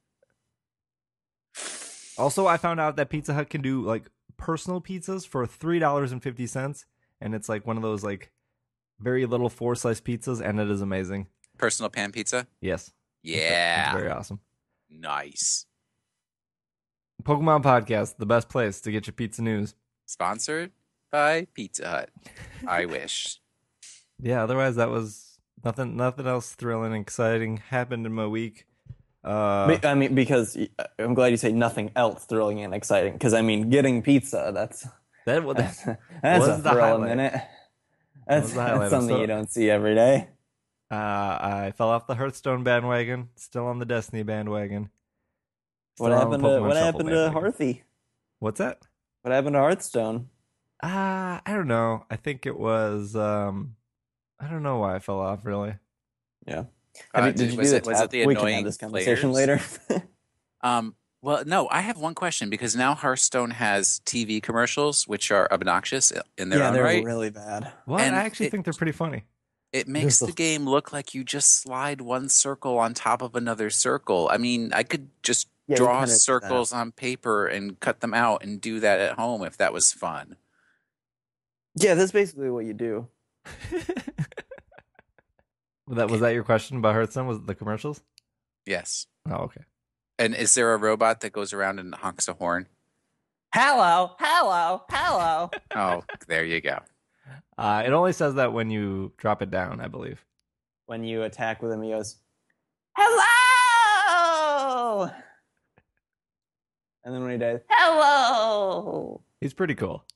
Also, 2.18 2.46
I 2.46 2.56
found 2.56 2.80
out 2.80 2.96
that 2.96 3.10
Pizza 3.10 3.34
Hut 3.34 3.48
can 3.50 3.62
do 3.62 3.82
like 3.82 4.04
personal 4.36 4.80
pizzas 4.80 5.26
for 5.26 5.46
three 5.46 5.78
dollars 5.78 6.12
and 6.12 6.22
fifty 6.22 6.46
cents, 6.46 6.84
and 7.20 7.34
it's 7.34 7.48
like 7.48 7.66
one 7.66 7.76
of 7.76 7.82
those 7.82 8.02
like 8.04 8.30
very 9.00 9.26
little 9.26 9.48
four 9.48 9.74
slice 9.74 10.00
pizzas, 10.00 10.40
and 10.40 10.60
it 10.60 10.70
is 10.70 10.80
amazing. 10.82 11.26
Personal 11.58 11.90
pan 11.90 12.12
pizza? 12.12 12.46
Yes, 12.60 12.92
it's 13.24 13.34
Yeah. 13.36 13.92
very 13.94 14.10
awesome. 14.10 14.40
Nice. 14.90 15.66
Pokemon 17.22 17.62
Podcast, 17.62 18.16
the 18.18 18.26
best 18.26 18.48
place 18.48 18.80
to 18.80 18.90
get 18.90 19.06
your 19.06 19.14
pizza 19.14 19.42
news. 19.42 19.74
Sponsored 20.06 20.72
by 21.10 21.46
Pizza 21.54 21.88
Hut. 21.88 22.10
I 22.66 22.86
wish. 22.86 23.38
Yeah, 24.24 24.44
otherwise 24.44 24.76
that 24.76 24.88
was 24.88 25.40
nothing. 25.64 25.96
Nothing 25.96 26.28
else 26.28 26.54
thrilling, 26.54 26.92
and 26.92 27.00
exciting 27.02 27.56
happened 27.56 28.06
in 28.06 28.12
my 28.12 28.26
week. 28.28 28.66
Uh, 29.24 29.78
I 29.84 29.94
mean, 29.94 30.14
because 30.14 30.56
uh, 30.56 30.84
I'm 30.98 31.14
glad 31.14 31.28
you 31.28 31.36
say 31.36 31.52
nothing 31.52 31.90
else 31.94 32.24
thrilling 32.24 32.60
and 32.60 32.74
exciting. 32.74 33.12
Because 33.12 33.34
I 33.34 33.42
mean, 33.42 33.70
getting 33.70 34.02
pizza, 34.02 34.50
that's 34.52 34.86
that, 35.26 35.44
well, 35.44 35.54
that's, 35.54 35.84
that 35.84 36.00
that's 36.22 36.46
was 36.46 36.58
a 36.58 36.62
the 36.62 36.70
thrill 36.70 36.84
highlight. 36.84 37.10
in 37.12 37.20
it. 37.20 37.34
That's, 38.26 38.52
the 38.52 38.60
highlight. 38.60 38.80
that's 38.80 38.90
something 38.90 39.16
So- 39.16 39.20
you 39.20 39.26
don't 39.26 39.50
see 39.50 39.70
every 39.70 39.94
day. 39.94 40.28
Uh, 40.90 40.94
I 40.96 41.72
fell 41.76 41.88
off 41.88 42.06
the 42.06 42.14
Hearthstone 42.14 42.64
bandwagon. 42.64 43.30
Still 43.36 43.66
on 43.66 43.78
the 43.78 43.86
Destiny 43.86 44.24
bandwagon. 44.24 44.90
What 45.96 46.08
Still 46.08 46.08
the 46.08 46.16
happened 46.18 46.42
to 46.44 46.60
what 46.60 46.76
happened 46.76 47.08
to 47.08 47.14
bandwagon. 47.14 47.32
Hearthy? 47.32 47.82
What's 48.40 48.58
that? 48.58 48.78
What 49.22 49.32
happened 49.32 49.54
to 49.54 49.60
Hearthstone? 49.60 50.28
Uh, 50.82 51.40
I 51.46 51.52
don't 51.54 51.68
know. 51.68 52.04
I 52.10 52.16
think 52.16 52.44
it 52.44 52.58
was. 52.58 53.16
Um, 53.16 53.76
I 54.38 54.48
don't 54.48 54.62
know 54.62 54.78
why 54.78 54.96
I 54.96 54.98
fell 54.98 55.20
off. 55.20 55.46
Really. 55.46 55.76
Yeah. 56.46 56.64
Have 57.14 57.26
you- 57.26 57.32
did 57.32 57.52
you 57.52 57.58
was 57.58 57.70
do 57.70 57.76
it 57.76 57.84
the 57.84 57.90
was 57.90 58.00
it 58.00 58.10
the 58.10 58.26
we 58.26 58.34
can 58.34 58.48
have 58.48 58.64
this 58.64 58.76
conversation 58.76 59.30
players? 59.32 59.78
later. 59.88 60.02
Um, 60.64 60.94
well, 61.22 61.42
no, 61.44 61.68
I 61.68 61.80
have 61.80 61.98
one 61.98 62.14
question 62.14 62.48
because 62.48 62.76
now 62.76 62.94
Hearthstone 62.94 63.50
has 63.50 64.00
TV 64.04 64.40
commercials, 64.40 65.08
which 65.08 65.32
are 65.32 65.52
obnoxious 65.52 66.12
in 66.38 66.50
their 66.50 66.60
yeah, 66.60 66.68
own 66.68 66.72
they're 66.74 66.84
right. 66.84 67.02
really 67.04 67.30
bad. 67.30 67.72
Well, 67.86 67.98
And 67.98 68.14
I 68.14 68.20
actually 68.24 68.46
it- 68.46 68.50
think 68.50 68.64
they're 68.64 68.72
pretty 68.74 68.92
funny. 68.92 69.24
It 69.72 69.88
makes 69.88 70.18
the- 70.20 70.26
the 70.26 70.32
game 70.32 70.68
look 70.68 70.92
like 70.92 71.14
you 71.14 71.24
just 71.24 71.60
slide 71.62 72.00
one 72.00 72.28
circle 72.28 72.78
on 72.78 72.94
top 72.94 73.22
of 73.22 73.34
another 73.34 73.70
circle. 73.70 74.28
I 74.30 74.36
mean, 74.38 74.72
I 74.72 74.82
could 74.84 75.08
just 75.22 75.48
Yeah, 75.66 75.76
draw 75.78 75.94
kinda 75.94 76.06
do 76.06 76.12
that. 76.12 76.18
circles 76.20 76.72
on 76.72 76.92
paper 76.92 77.46
and 77.46 77.80
cut 77.80 78.00
them 78.00 78.14
out 78.14 78.44
and 78.44 78.60
do 78.60 78.78
that 78.80 79.00
at 79.00 79.14
home 79.18 79.42
if 79.42 79.56
that 79.56 79.72
was 79.72 79.90
fun. 79.92 80.36
Yeah, 81.74 81.94
that's 81.94 82.12
basically 82.12 82.50
what 82.50 82.66
you 82.66 82.74
do. 82.74 83.08
Was 85.92 85.98
that 85.98 86.10
was 86.10 86.20
that 86.22 86.32
your 86.32 86.42
question 86.42 86.78
about 86.78 86.94
Hearthstone? 86.94 87.26
Was 87.26 87.36
it 87.36 87.46
the 87.46 87.54
commercials? 87.54 88.00
Yes. 88.64 89.06
Oh, 89.30 89.34
okay. 89.42 89.60
And 90.18 90.34
is 90.34 90.54
there 90.54 90.72
a 90.72 90.78
robot 90.78 91.20
that 91.20 91.34
goes 91.34 91.52
around 91.52 91.80
and 91.80 91.94
honks 91.94 92.28
a 92.28 92.32
horn? 92.32 92.66
Hello, 93.54 94.12
hello, 94.18 94.84
hello. 94.88 95.50
Oh, 95.76 96.02
there 96.28 96.46
you 96.46 96.62
go. 96.62 96.78
Uh, 97.58 97.82
it 97.84 97.92
only 97.92 98.14
says 98.14 98.36
that 98.36 98.54
when 98.54 98.70
you 98.70 99.12
drop 99.18 99.42
it 99.42 99.50
down, 99.50 99.82
I 99.82 99.88
believe. 99.88 100.24
when 100.86 101.04
you 101.04 101.24
attack 101.24 101.60
with 101.60 101.70
him, 101.70 101.82
he 101.82 101.90
goes, 101.90 102.16
"Hello," 102.96 105.10
and 107.04 107.14
then 107.14 107.20
when 107.20 107.32
he 107.32 107.36
dies, 107.36 107.60
"Hello." 107.68 109.20
He's 109.42 109.52
pretty 109.52 109.74
cool. 109.74 110.06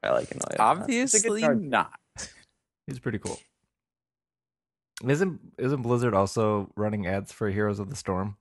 I 0.00 0.10
like 0.10 0.28
him. 0.28 0.38
like 0.48 0.58
that. 0.58 0.88
It's 0.88 1.14
a 1.14 1.28
good 1.28 1.42
Obviously 1.42 1.66
not. 1.66 1.92
He's 2.86 3.00
pretty 3.00 3.18
cool. 3.18 3.40
Isn't 5.10 5.40
isn't 5.58 5.82
Blizzard 5.82 6.14
also 6.14 6.70
running 6.76 7.06
ads 7.06 7.32
for 7.32 7.50
Heroes 7.50 7.78
of 7.78 7.90
the 7.90 7.96
Storm? 7.96 8.36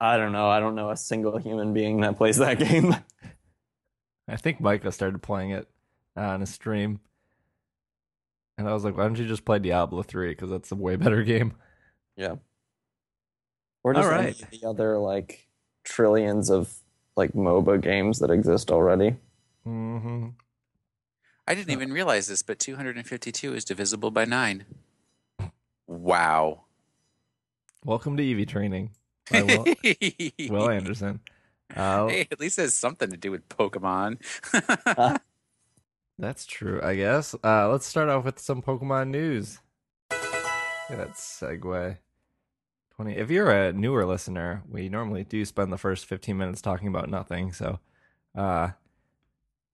I 0.00 0.16
don't 0.16 0.32
know. 0.32 0.48
I 0.48 0.60
don't 0.60 0.74
know 0.74 0.90
a 0.90 0.96
single 0.96 1.38
human 1.38 1.72
being 1.72 2.00
that 2.00 2.16
plays 2.16 2.38
that 2.38 2.58
game. 2.58 2.94
I 4.28 4.36
think 4.36 4.60
Micah 4.60 4.92
started 4.92 5.22
playing 5.22 5.50
it 5.50 5.68
on 6.16 6.42
a 6.42 6.46
stream, 6.46 7.00
and 8.58 8.68
I 8.68 8.72
was 8.72 8.84
like, 8.84 8.96
"Why 8.96 9.04
don't 9.04 9.18
you 9.18 9.26
just 9.26 9.44
play 9.44 9.58
Diablo 9.58 10.02
three? 10.02 10.30
Because 10.30 10.50
that's 10.50 10.72
a 10.72 10.76
way 10.76 10.96
better 10.96 11.22
game." 11.22 11.54
yeah. 12.16 12.36
Or 13.84 13.94
just 13.94 14.06
All 14.06 14.14
any 14.14 14.30
of 14.30 14.50
the 14.50 14.64
other 14.64 14.98
like 14.98 15.48
trillions 15.84 16.50
of 16.50 16.72
like 17.16 17.32
MOBA 17.32 17.80
games 17.80 18.20
that 18.20 18.30
exist 18.30 18.70
already. 18.70 19.16
hmm 19.64 20.28
I 21.46 21.54
didn't 21.54 21.72
even 21.72 21.92
realize 21.92 22.28
this, 22.28 22.42
but 22.42 22.60
252 22.60 23.54
is 23.54 23.64
divisible 23.64 24.12
by 24.12 24.24
9. 24.24 24.64
Wow. 25.86 26.64
Welcome 27.84 28.16
to 28.16 28.40
EV 28.42 28.46
training. 28.46 28.90
by 29.30 29.42
Will, 29.42 29.64
Will 30.50 30.70
Anderson. 30.70 31.20
Uh, 31.76 32.08
Hey, 32.08 32.28
at 32.30 32.38
least 32.40 32.58
it 32.58 32.62
has 32.62 32.74
something 32.74 33.10
to 33.10 33.16
do 33.16 33.30
with 33.30 33.48
Pokemon. 33.48 34.18
That's 36.18 36.46
true, 36.46 36.80
I 36.82 36.94
guess. 36.96 37.34
Uh, 37.42 37.68
let's 37.70 37.86
start 37.86 38.08
off 38.08 38.24
with 38.24 38.38
some 38.38 38.62
Pokemon 38.62 39.08
news. 39.08 39.58
Yeah, 40.10 40.96
that 40.96 41.12
segue. 41.14 41.96
Twenty. 42.94 43.16
If 43.16 43.30
you're 43.30 43.50
a 43.50 43.72
newer 43.72 44.04
listener, 44.04 44.62
we 44.68 44.88
normally 44.90 45.24
do 45.24 45.44
spend 45.46 45.72
the 45.72 45.78
first 45.78 46.04
fifteen 46.06 46.36
minutes 46.36 46.60
talking 46.60 46.88
about 46.88 47.08
nothing. 47.08 47.52
So, 47.52 47.80
uh, 48.36 48.70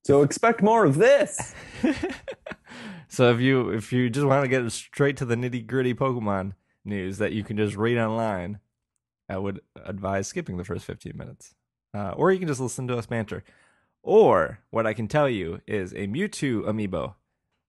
So 0.04 0.22
expect 0.22 0.62
more 0.62 0.84
of 0.84 0.94
this. 0.96 1.54
so 3.08 3.30
if 3.32 3.40
you 3.40 3.70
if 3.70 3.92
you 3.92 4.10
just 4.10 4.26
want 4.26 4.44
to 4.44 4.48
get 4.48 4.70
straight 4.70 5.16
to 5.18 5.24
the 5.24 5.34
nitty 5.36 5.66
gritty 5.66 5.94
Pokemon 5.94 6.52
news 6.84 7.18
that 7.18 7.32
you 7.32 7.44
can 7.44 7.56
just 7.56 7.76
read 7.76 7.98
online, 7.98 8.60
I 9.28 9.38
would 9.38 9.60
advise 9.84 10.28
skipping 10.28 10.56
the 10.56 10.64
first 10.64 10.84
fifteen 10.84 11.16
minutes. 11.16 11.54
uh, 11.94 12.10
or 12.16 12.30
you 12.32 12.38
can 12.38 12.48
just 12.48 12.60
listen 12.60 12.86
to 12.88 12.96
us 12.98 13.06
banter. 13.06 13.42
Or 14.02 14.60
what 14.70 14.86
I 14.86 14.94
can 14.94 15.08
tell 15.08 15.28
you 15.28 15.60
is 15.66 15.92
a 15.92 16.06
Mewtwo 16.06 16.62
amiibo 16.64 17.14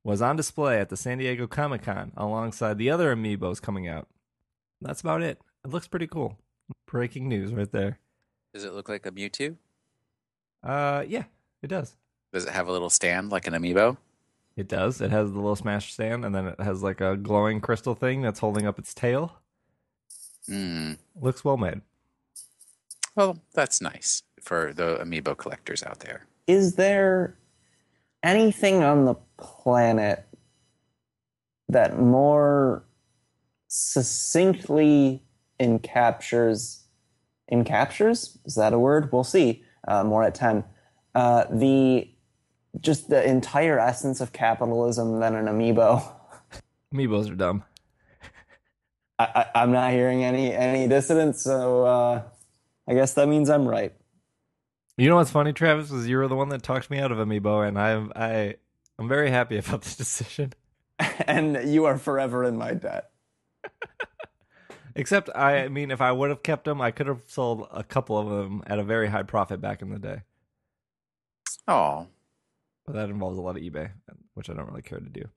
was 0.03 0.21
on 0.21 0.35
display 0.35 0.79
at 0.79 0.89
the 0.89 0.97
San 0.97 1.17
Diego 1.17 1.47
Comic 1.47 1.83
Con 1.83 2.11
alongside 2.15 2.77
the 2.77 2.89
other 2.89 3.13
amiibos 3.15 3.61
coming 3.61 3.87
out. 3.87 4.07
That's 4.81 5.01
about 5.01 5.21
it. 5.21 5.41
It 5.65 5.71
looks 5.71 5.87
pretty 5.87 6.07
cool. 6.07 6.37
Breaking 6.87 7.27
news 7.27 7.53
right 7.53 7.71
there. 7.71 7.99
Does 8.53 8.63
it 8.63 8.73
look 8.73 8.87
like 8.89 9.05
a 9.05 9.11
Mewtwo? 9.11 9.57
Uh, 10.63 11.03
yeah, 11.07 11.23
it 11.61 11.67
does. 11.67 11.95
Does 12.31 12.45
it 12.45 12.51
have 12.53 12.67
a 12.67 12.71
little 12.71 12.89
stand 12.89 13.29
like 13.29 13.47
an 13.47 13.53
amiibo? 13.53 13.97
It 14.59 14.67
does. 14.67 14.99
It 14.99 15.09
has 15.11 15.31
the 15.31 15.37
little 15.37 15.55
smash 15.55 15.93
stand, 15.93 16.25
and 16.25 16.35
then 16.35 16.47
it 16.47 16.59
has 16.59 16.83
like 16.83 16.99
a 16.99 17.15
glowing 17.15 17.61
crystal 17.61 17.95
thing 17.95 18.21
that's 18.21 18.39
holding 18.39 18.67
up 18.67 18.77
its 18.77 18.93
tail. 18.93 19.37
Hmm. 20.47 20.95
Looks 21.15 21.45
well 21.45 21.55
made. 21.55 21.79
Well, 23.15 23.39
that's 23.53 23.79
nice 23.79 24.21
for 24.41 24.73
the 24.73 24.97
amiibo 24.97 25.37
collectors 25.37 25.81
out 25.81 26.01
there. 26.01 26.25
Is 26.45 26.75
there 26.75 27.37
anything 28.21 28.83
on 28.83 29.05
the 29.05 29.15
planet 29.37 30.25
that 31.69 31.97
more 31.97 32.83
succinctly 33.69 35.23
encaptures 35.61 36.81
encaptures 37.49 38.37
is 38.45 38.55
that 38.55 38.73
a 38.73 38.79
word 38.79 39.09
we'll 39.13 39.23
see 39.23 39.63
uh, 39.87 40.03
more 40.03 40.23
at 40.23 40.35
10 40.35 40.63
uh, 41.15 41.45
the 41.49 42.09
just 42.81 43.09
the 43.09 43.23
entire 43.27 43.79
essence 43.79 44.21
of 44.21 44.31
capitalism 44.33 45.19
than 45.19 45.35
an 45.35 45.45
amiibo 45.45 46.03
Amiibos 46.93 47.31
are 47.31 47.35
dumb. 47.35 47.63
I, 49.17 49.23
I, 49.53 49.61
i'm 49.63 49.71
not 49.71 49.91
hearing 49.91 50.23
any 50.23 50.53
any 50.53 50.87
dissonance 50.87 51.41
so 51.43 51.85
uh, 51.85 52.21
i 52.87 52.93
guess 52.93 53.13
that 53.15 53.27
means 53.27 53.49
i'm 53.49 53.67
right 53.67 53.93
You 54.97 55.07
know 55.09 55.15
what's 55.15 55.31
funny, 55.31 55.53
Travis? 55.53 55.89
Was 55.91 56.07
you 56.07 56.17
were 56.17 56.27
the 56.27 56.35
one 56.35 56.49
that 56.49 56.61
talked 56.61 56.89
me 56.89 56.99
out 56.99 57.11
of 57.11 57.17
Amiibo, 57.19 57.65
and 57.65 57.79
I'm 57.79 58.11
I 58.15 58.55
I'm 58.97 59.07
very 59.07 59.29
happy 59.31 59.57
about 59.57 59.81
this 59.83 59.95
decision. 60.03 60.53
and 61.25 61.71
you 61.73 61.85
are 61.85 61.97
forever 61.97 62.43
in 62.43 62.57
my 62.57 62.73
debt 62.73 63.09
Except, 64.95 65.29
I 65.33 65.69
mean, 65.69 65.91
if 65.91 66.01
I 66.01 66.11
would 66.11 66.29
have 66.29 66.43
kept 66.43 66.65
them, 66.65 66.81
I 66.81 66.91
could 66.91 67.07
have 67.07 67.21
sold 67.27 67.67
a 67.71 67.83
couple 67.83 68.17
of 68.17 68.27
them 68.27 68.61
at 68.67 68.79
a 68.79 68.83
very 68.83 69.07
high 69.07 69.23
profit 69.23 69.61
back 69.61 69.81
in 69.81 69.89
the 69.91 69.99
day. 69.99 70.23
Oh, 71.67 72.07
But 72.89 72.95
that 72.95 73.11
involves 73.11 73.37
a 73.37 73.41
lot 73.41 73.55
of 73.55 73.61
eBay, 73.61 73.91
which 74.33 74.49
I 74.49 74.53
don't 74.53 74.65
really 74.65 74.81
care 74.81 74.97
to 74.97 75.09
do. 75.09 75.29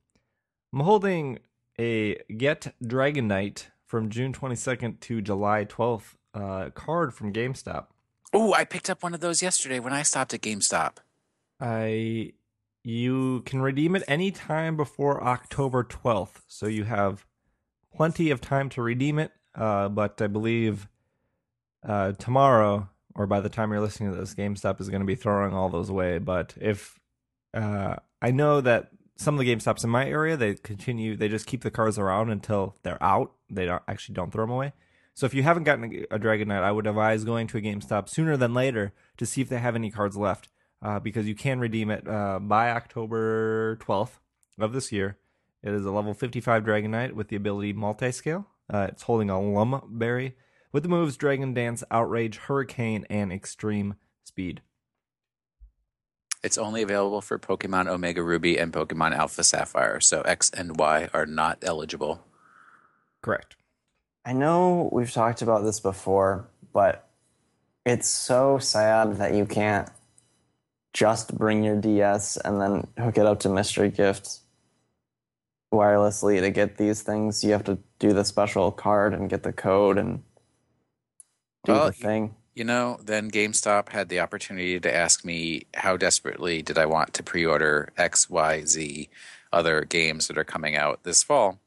I'm 0.73 0.81
holding 0.81 1.39
a 1.79 2.15
Get 2.35 2.75
Dragonite 2.83 3.67
from 3.87 4.09
June 4.09 4.33
22nd 4.33 5.01
to 5.01 5.21
July 5.21 5.67
12th 5.67 6.15
uh, 6.33 6.71
card 6.71 7.13
from 7.13 7.31
GameStop. 7.31 7.89
oh! 8.33 8.55
I 8.55 8.65
picked 8.65 8.89
up 8.89 9.03
one 9.03 9.13
of 9.13 9.21
those 9.21 9.43
yesterday 9.43 9.81
when 9.81 9.93
I 9.93 10.03
stopped 10.03 10.33
at 10.33 10.41
GameStop. 10.41 10.97
I 11.61 12.33
you 12.85 13.43
can 13.43 13.61
redeem 13.61 13.97
it 13.97 14.05
any 14.09 14.31
time 14.31 14.75
before 14.75 15.23
October 15.23 15.85
12th, 15.85 16.41
so 16.47 16.67
you 16.67 16.85
have 16.85 17.27
plenty 17.95 18.31
of 18.31 18.41
time 18.41 18.71
to 18.71 18.81
redeem 18.81 19.19
it. 19.19 19.31
Uh, 19.55 19.91
but 19.91 20.23
I 20.23 20.27
believe 20.27 20.89
uh, 21.87 22.13
tomorrow, 22.13 22.89
or 23.15 23.27
by 23.27 23.41
the 23.41 23.51
time 23.51 23.73
you're 23.73 23.83
listening 23.83 24.11
to 24.11 24.19
this, 24.19 24.35
GameStop 24.35 24.81
is 24.81 24.89
going 24.89 25.03
to 25.03 25.07
be 25.07 25.17
throwing 25.17 25.53
all 25.53 25.69
those 25.69 25.91
away. 25.91 26.17
But 26.17 26.55
if 26.59 26.99
uh, 27.55 27.97
I 28.21 28.31
know 28.31 28.61
that 28.61 28.91
some 29.17 29.39
of 29.39 29.45
the 29.45 29.55
GameStops 29.55 29.85
in 29.85 29.91
my 29.91 30.09
area, 30.09 30.37
they 30.37 30.55
continue, 30.55 31.17
they 31.17 31.29
just 31.29 31.47
keep 31.47 31.63
the 31.63 31.71
cards 31.71 31.99
around 31.99 32.31
until 32.31 32.77
they're 32.83 33.03
out. 33.03 33.33
They 33.51 33.67
don't 33.67 33.83
actually 33.87 34.15
don't 34.15 34.33
throw 34.33 34.45
them 34.45 34.51
away. 34.51 34.73
So 35.15 35.27
if 35.27 35.35
you 35.35 35.43
haven't 35.43 35.65
gotten 35.65 35.85
a, 35.85 36.15
a 36.15 36.19
Dragonite, 36.19 36.63
I 36.63 36.73
would 36.73 36.87
advise 36.87 37.25
going 37.25 37.47
to 37.49 37.59
a 37.59 37.61
GameStop 37.61 38.09
sooner 38.09 38.37
than 38.37 38.55
later 38.55 38.93
to 39.19 39.27
see 39.27 39.41
if 39.41 39.49
they 39.49 39.59
have 39.59 39.77
any 39.77 39.91
cards 39.91 40.17
left, 40.17 40.49
uh, 40.81 40.99
because 41.01 41.27
you 41.27 41.35
can 41.35 41.61
redeem 41.61 41.91
it 41.91 42.09
uh, 42.09 42.39
by 42.39 42.71
October 42.71 43.77
12th 43.77 44.19
of 44.59 44.73
this 44.73 44.91
year. 44.91 45.19
It 45.63 45.73
is 45.73 45.85
a 45.85 45.93
level 45.93 46.15
55 46.15 46.65
Dragonite 46.65 47.13
with 47.13 47.29
the 47.29 47.37
ability 47.37 47.73
multi-scale. 47.73 48.47
Uh, 48.73 48.87
it's 48.91 49.03
holding 49.03 49.31
a 49.31 49.41
Lum 49.41 49.83
Berry 49.87 50.35
with 50.73 50.83
the 50.83 50.89
moves 50.89 51.17
Dragon 51.17 51.53
Dance, 51.55 51.85
Outrage, 51.91 52.39
Hurricane, 52.39 53.07
and 53.11 53.33
Extreme 53.33 53.95
Speed. 54.25 54.63
It's 56.43 56.59
only 56.59 56.83
available 56.83 57.21
for 57.21 57.39
Pokemon 57.39 57.89
Omega 57.89 58.23
Ruby 58.23 58.59
and 58.59 58.73
Pokemon 58.73 59.17
Alpha 59.17 59.45
Sapphire, 59.45 60.01
so 60.01 60.23
X 60.23 60.51
and 60.51 60.77
Y 60.77 61.09
are 61.15 61.27
not 61.27 61.59
eligible. 61.63 62.25
Correct. 63.23 63.55
I 64.25 64.33
know 64.33 64.89
we've 64.93 65.13
talked 65.13 65.43
about 65.43 65.63
this 65.63 65.79
before, 65.79 66.49
but 66.73 67.09
it's 67.87 68.09
so 68.09 68.59
sad 68.59 69.17
that 69.19 69.35
you 69.35 69.47
can't 69.47 69.89
just 70.93 71.37
bring 71.37 71.63
your 71.63 71.77
DS 71.81 72.37
and 72.37 72.61
then 72.61 72.87
hook 72.99 73.19
it 73.19 73.27
up 73.27 73.41
to 73.41 73.49
Mystery 73.49 73.91
Gift 73.91 74.41
wirelessly 75.73 76.41
to 76.41 76.51
get 76.51 76.77
these 76.77 77.03
things. 77.03 77.43
You 77.43 77.53
have 77.53 77.65
to 77.65 77.79
do 77.99 78.13
the 78.13 78.25
special 78.25 78.71
card 78.71 79.15
and 79.15 79.31
get 79.31 79.43
the 79.43 79.53
code 79.53 79.97
and 79.97 80.23
do 81.65 81.73
Well, 81.73 81.87
the 81.87 81.93
thing. 81.93 82.35
You 82.55 82.65
know, 82.65 82.99
then 83.03 83.31
GameStop 83.31 83.89
had 83.91 84.09
the 84.09 84.21
opportunity 84.21 84.79
to 84.79 84.95
ask 84.95 85.25
me 85.25 85.63
how 85.75 85.97
desperately 85.97 86.61
did 86.61 86.77
I 86.77 86.85
want 86.87 87.15
to 87.15 87.23
pre-order 87.23 87.91
X, 87.97 88.29
Y, 88.29 88.65
Z 88.65 89.09
other 89.53 89.83
games 89.85 90.29
that 90.29 90.37
are 90.37 90.45
coming 90.45 90.77
out 90.77 91.03
this 91.03 91.23
fall. 91.23 91.61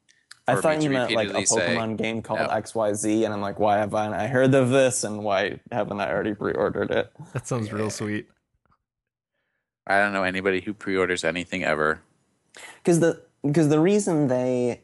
I 0.48 0.54
thought 0.56 0.80
you 0.80 0.90
meant 0.90 1.10
like 1.10 1.28
a 1.28 1.32
repeatedly 1.32 1.46
say, 1.46 1.74
Pokemon 1.74 1.96
game 1.96 2.22
called 2.22 2.38
no. 2.38 2.46
XYZ, 2.46 3.24
and 3.24 3.34
I'm 3.34 3.40
like, 3.40 3.58
why 3.58 3.78
have 3.78 3.94
I, 3.94 4.24
I 4.24 4.26
heard 4.28 4.54
of 4.54 4.70
this 4.70 5.02
and 5.02 5.24
why 5.24 5.58
haven't 5.72 6.00
I 6.00 6.08
already 6.08 6.34
pre 6.34 6.52
ordered 6.52 6.92
it? 6.92 7.12
That 7.32 7.48
sounds 7.48 7.72
real 7.72 7.90
sweet. 7.90 8.28
I 9.88 9.98
don't 10.00 10.12
know 10.12 10.22
anybody 10.22 10.60
who 10.60 10.72
pre-orders 10.72 11.24
anything 11.24 11.64
ever. 11.64 12.00
because 12.82 13.00
the 13.00 13.22
because 13.42 13.68
the 13.68 13.80
reason 13.80 14.28
they 14.28 14.80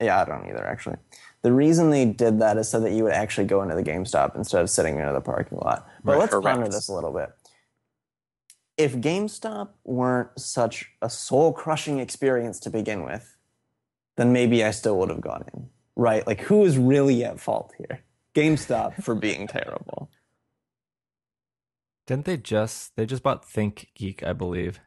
yeah 0.00 0.20
i 0.20 0.24
don't 0.24 0.46
either 0.48 0.66
actually 0.66 0.96
the 1.44 1.52
reason 1.52 1.90
they 1.90 2.06
did 2.06 2.40
that 2.40 2.56
is 2.56 2.70
so 2.70 2.80
that 2.80 2.92
you 2.92 3.04
would 3.04 3.12
actually 3.12 3.46
go 3.46 3.60
into 3.62 3.74
the 3.74 3.82
GameStop 3.82 4.34
instead 4.34 4.62
of 4.62 4.70
sitting 4.70 4.98
in 4.98 5.12
the 5.12 5.20
parking 5.20 5.58
lot. 5.58 5.86
But 6.02 6.12
Right, 6.12 6.18
let's 6.20 6.30
correct. 6.32 6.46
ponder 6.46 6.68
this 6.70 6.88
a 6.88 6.94
little 6.94 7.12
bit. 7.12 7.32
If 8.78 8.96
GameStop 8.96 9.68
weren't 9.84 10.30
such 10.40 10.90
a 11.02 11.10
soul 11.10 11.52
crushing 11.52 11.98
experience 11.98 12.58
to 12.60 12.70
begin 12.70 13.04
with, 13.04 13.36
then 14.16 14.32
maybe 14.32 14.64
I 14.64 14.70
still 14.70 14.98
would 14.98 15.10
have 15.10 15.20
gone 15.20 15.44
in. 15.52 15.68
Right? 15.96 16.26
Like, 16.26 16.40
who 16.40 16.64
is 16.64 16.78
really 16.78 17.22
at 17.22 17.38
fault 17.38 17.74
here? 17.76 18.00
GameStop 18.34 19.02
for 19.04 19.14
being 19.26 19.46
terrible. 19.46 20.10
Didn't 22.06 22.24
they 22.24 22.38
just 22.38 22.96
they 22.96 23.04
just 23.04 23.22
bought 23.22 23.44
ThinkGeek, 23.46 24.22
I 24.26 24.32
believe. 24.32 24.80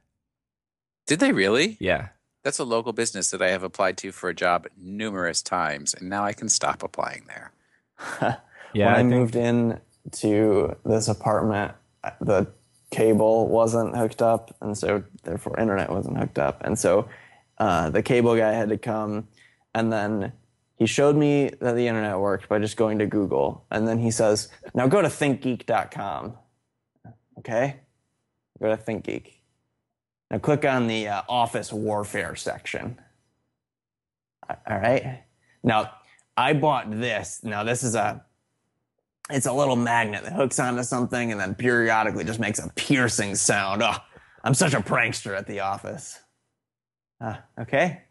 Did 1.05 1.19
they 1.19 1.31
really? 1.31 1.77
Yeah. 1.79 2.09
That's 2.47 2.59
a 2.59 2.63
local 2.63 2.93
business 2.93 3.31
that 3.31 3.41
I 3.41 3.49
have 3.49 3.63
applied 3.63 3.97
to 3.97 4.13
for 4.13 4.29
a 4.29 4.33
job 4.33 4.67
numerous 4.77 5.41
times, 5.41 5.93
and 5.93 6.07
now 6.09 6.23
I 6.23 6.31
can 6.31 6.47
stop 6.47 6.81
applying 6.81 7.25
there. 7.27 7.51
Yeah. 8.73 8.85
when 8.85 8.87
I, 8.87 8.93
I 8.93 8.97
think- 8.99 9.09
moved 9.09 9.35
in 9.35 9.81
to 10.13 10.77
this 10.85 11.09
apartment, 11.09 11.73
the 12.21 12.47
cable 12.89 13.49
wasn't 13.49 13.97
hooked 13.97 14.21
up, 14.21 14.55
and 14.61 14.77
so 14.77 15.03
therefore 15.23 15.59
internet 15.59 15.89
wasn't 15.89 16.17
hooked 16.17 16.39
up, 16.39 16.61
and 16.63 16.79
so 16.79 17.09
uh, 17.57 17.89
the 17.89 18.01
cable 18.01 18.37
guy 18.37 18.53
had 18.53 18.69
to 18.69 18.77
come, 18.77 19.27
and 19.75 19.91
then 19.91 20.31
he 20.75 20.85
showed 20.85 21.17
me 21.17 21.49
that 21.59 21.75
the 21.75 21.87
internet 21.87 22.17
worked 22.17 22.47
by 22.47 22.59
just 22.59 22.77
going 22.77 22.99
to 22.99 23.07
Google, 23.07 23.65
and 23.71 23.85
then 23.85 23.99
he 23.99 24.11
says, 24.11 24.47
"Now 24.73 24.87
go 24.87 25.01
to 25.01 25.09
ThinkGeek.com." 25.09 26.37
Okay, 27.39 27.77
go 28.61 28.73
to 28.73 28.81
ThinkGeek. 28.81 29.36
Now 30.29 30.39
click 30.39 30.65
on 30.65 30.87
the 30.87 31.07
uh, 31.07 31.21
Office 31.29 31.71
Warfare 31.71 32.35
section. 32.35 32.99
All 34.49 34.77
right. 34.79 35.23
Now 35.63 35.91
I 36.35 36.53
bought 36.53 36.91
this. 36.91 37.41
Now 37.43 37.63
this 37.63 37.83
is 37.83 37.95
a 37.95 38.23
it's 39.29 39.45
a 39.45 39.53
little 39.53 39.75
magnet 39.75 40.23
that 40.23 40.33
hooks 40.33 40.59
onto 40.59 40.83
something 40.83 41.31
and 41.31 41.39
then 41.39 41.53
periodically 41.53 42.23
just 42.23 42.39
makes 42.39 42.59
a 42.59 42.69
piercing 42.75 43.35
sound. 43.35 43.83
Oh, 43.83 43.97
I'm 44.43 44.53
such 44.53 44.73
a 44.73 44.79
prankster 44.79 45.37
at 45.37 45.47
the 45.47 45.59
office. 45.59 46.19
Ah, 47.19 47.43
okay. 47.59 48.03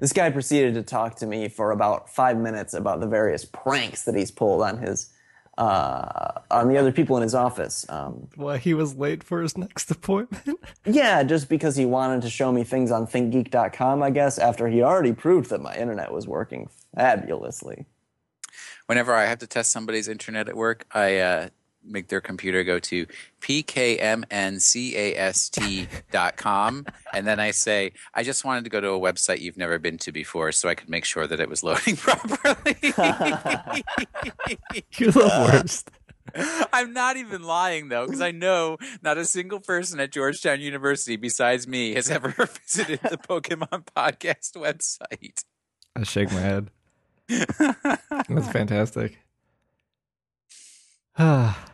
This 0.00 0.12
guy 0.12 0.30
proceeded 0.30 0.74
to 0.74 0.82
talk 0.82 1.16
to 1.16 1.26
me 1.26 1.48
for 1.48 1.72
about 1.72 2.08
five 2.08 2.38
minutes 2.38 2.72
about 2.74 3.00
the 3.00 3.06
various 3.06 3.44
pranks 3.44 4.04
that 4.04 4.14
he's 4.14 4.30
pulled 4.30 4.62
on 4.62 4.78
his 4.78 5.12
uh, 5.60 6.40
on 6.50 6.68
the 6.68 6.78
other 6.78 6.90
people 6.90 7.16
in 7.18 7.22
his 7.22 7.34
office. 7.34 7.84
Um, 7.90 8.28
Why 8.34 8.56
he 8.56 8.72
was 8.72 8.96
late 8.96 9.22
for 9.22 9.42
his 9.42 9.58
next 9.58 9.90
appointment? 9.96 10.58
yeah, 10.86 11.22
just 11.22 11.48
because 11.50 11.76
he 11.76 11.84
wanted 11.84 12.22
to 12.22 12.30
show 12.30 12.50
me 12.50 12.64
things 12.64 12.90
on 12.90 13.06
ThinkGeek.com, 13.06 14.02
I 14.02 14.10
guess, 14.10 14.38
after 14.38 14.68
he 14.68 14.82
already 14.82 15.12
proved 15.12 15.50
that 15.50 15.60
my 15.60 15.76
internet 15.76 16.12
was 16.12 16.26
working 16.26 16.70
fabulously. 16.94 17.84
Whenever 18.86 19.14
I 19.14 19.26
have 19.26 19.38
to 19.40 19.46
test 19.46 19.70
somebody's 19.70 20.08
internet 20.08 20.48
at 20.48 20.56
work, 20.56 20.86
I 20.92 21.18
uh, 21.18 21.48
make 21.84 22.08
their 22.08 22.20
computer 22.20 22.64
go 22.64 22.78
to 22.78 23.06
pkmncast.com, 23.40 24.06
and 27.12 27.26
then 27.26 27.40
I 27.40 27.50
say, 27.50 27.92
I 28.14 28.22
just 28.22 28.44
wanted 28.44 28.64
to 28.64 28.70
go 28.70 28.80
to 28.80 28.88
a 28.90 29.00
website 29.00 29.40
you've 29.40 29.56
never 29.56 29.78
been 29.78 29.98
to 29.98 30.12
before 30.12 30.52
so 30.52 30.68
I 30.68 30.74
could 30.74 30.88
make 30.88 31.04
sure 31.04 31.26
that 31.26 31.40
it 31.40 31.48
was 31.48 31.62
loading 31.62 31.96
properly. 32.00 32.76
You're 34.96 35.12
the 35.12 35.48
worst. 35.52 35.90
I'm 36.72 36.92
not 36.92 37.16
even 37.16 37.42
lying 37.42 37.88
though, 37.88 38.06
because 38.06 38.20
I 38.20 38.30
know 38.30 38.76
not 39.02 39.18
a 39.18 39.24
single 39.24 39.58
person 39.58 39.98
at 39.98 40.12
Georgetown 40.12 40.60
University 40.60 41.16
besides 41.16 41.66
me 41.66 41.94
has 41.94 42.08
ever 42.08 42.28
visited 42.28 43.00
the 43.02 43.16
Pokemon 43.18 43.86
podcast 43.96 44.54
website. 44.54 45.42
I 45.96 46.04
shake 46.04 46.30
my 46.30 46.38
head. 46.40 46.70
That's 47.28 48.48
fantastic. 48.52 49.18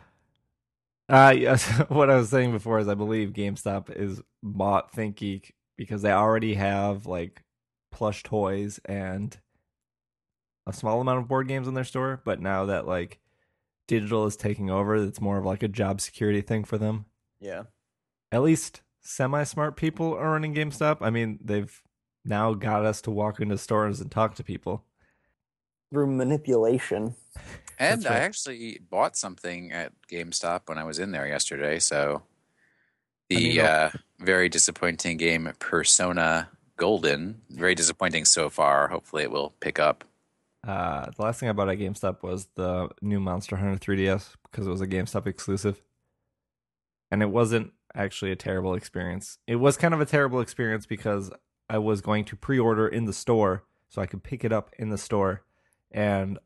uh, 1.09 1.33
yes, 1.37 1.65
what 1.89 2.09
I 2.09 2.15
was 2.15 2.29
saying 2.29 2.51
before 2.51 2.79
is 2.79 2.87
I 2.87 2.93
believe 2.93 3.29
GameStop 3.29 3.95
is 3.95 4.21
bought 4.43 4.93
ThinkGeek 4.93 5.51
because 5.77 6.01
they 6.01 6.11
already 6.11 6.55
have 6.55 7.05
like 7.05 7.43
plush 7.91 8.23
toys 8.23 8.79
and 8.85 9.37
a 10.65 10.73
small 10.73 10.99
amount 10.99 11.19
of 11.19 11.27
board 11.27 11.47
games 11.47 11.67
in 11.67 11.73
their 11.73 11.83
store, 11.83 12.21
but 12.25 12.41
now 12.41 12.65
that 12.65 12.85
like 12.85 13.19
digital 13.87 14.25
is 14.25 14.35
taking 14.35 14.69
over, 14.69 14.95
it's 14.95 15.21
more 15.21 15.37
of 15.37 15.45
like 15.45 15.63
a 15.63 15.69
job 15.69 16.01
security 16.01 16.41
thing 16.41 16.63
for 16.63 16.77
them. 16.77 17.05
Yeah. 17.39 17.63
At 18.31 18.43
least 18.43 18.81
semi 19.01 19.43
smart 19.43 19.77
people 19.77 20.13
are 20.13 20.31
running 20.31 20.53
GameStop. 20.53 20.97
I 20.99 21.09
mean, 21.09 21.39
they've 21.41 21.81
now 22.25 22.53
got 22.53 22.85
us 22.85 23.01
to 23.03 23.11
walk 23.11 23.39
into 23.39 23.57
stores 23.57 24.01
and 24.01 24.11
talk 24.11 24.35
to 24.35 24.43
people. 24.43 24.83
Through 25.91 26.07
manipulation. 26.07 27.15
And 27.79 28.03
right. 28.05 28.13
I 28.13 28.19
actually 28.19 28.79
bought 28.89 29.15
something 29.15 29.71
at 29.71 29.93
GameStop 30.11 30.61
when 30.65 30.77
I 30.77 30.83
was 30.83 30.99
in 30.99 31.11
there 31.11 31.27
yesterday. 31.27 31.79
So 31.79 32.23
the 33.29 33.35
I 33.35 33.39
mean, 33.39 33.59
uh, 33.59 33.91
very 34.19 34.49
disappointing 34.49 35.17
game 35.17 35.51
Persona 35.59 36.49
Golden, 36.77 37.41
very 37.49 37.75
disappointing 37.75 38.25
so 38.25 38.49
far. 38.49 38.87
Hopefully, 38.87 39.23
it 39.23 39.31
will 39.31 39.53
pick 39.59 39.79
up. 39.79 40.03
Uh, 40.65 41.09
the 41.15 41.21
last 41.21 41.39
thing 41.39 41.49
I 41.49 41.53
bought 41.53 41.69
at 41.69 41.77
GameStop 41.77 42.23
was 42.23 42.47
the 42.55 42.89
new 43.01 43.19
Monster 43.19 43.55
Hunter 43.55 43.77
3DS 43.77 44.33
because 44.43 44.67
it 44.67 44.69
was 44.69 44.81
a 44.81 44.87
GameStop 44.87 45.27
exclusive. 45.27 45.81
And 47.09 47.21
it 47.21 47.29
wasn't 47.29 47.71
actually 47.95 48.31
a 48.31 48.35
terrible 48.35 48.73
experience. 48.73 49.37
It 49.47 49.55
was 49.57 49.77
kind 49.77 49.93
of 49.93 50.01
a 50.01 50.05
terrible 50.05 50.41
experience 50.41 50.85
because 50.85 51.31
I 51.69 51.77
was 51.77 52.01
going 52.01 52.25
to 52.25 52.35
pre 52.35 52.59
order 52.59 52.87
in 52.87 53.05
the 53.05 53.13
store 53.13 53.63
so 53.89 54.01
I 54.01 54.05
could 54.05 54.23
pick 54.23 54.43
it 54.43 54.51
up 54.51 54.71
in 54.77 54.89
the 54.89 54.97
store. 54.97 55.43
And 55.91 56.37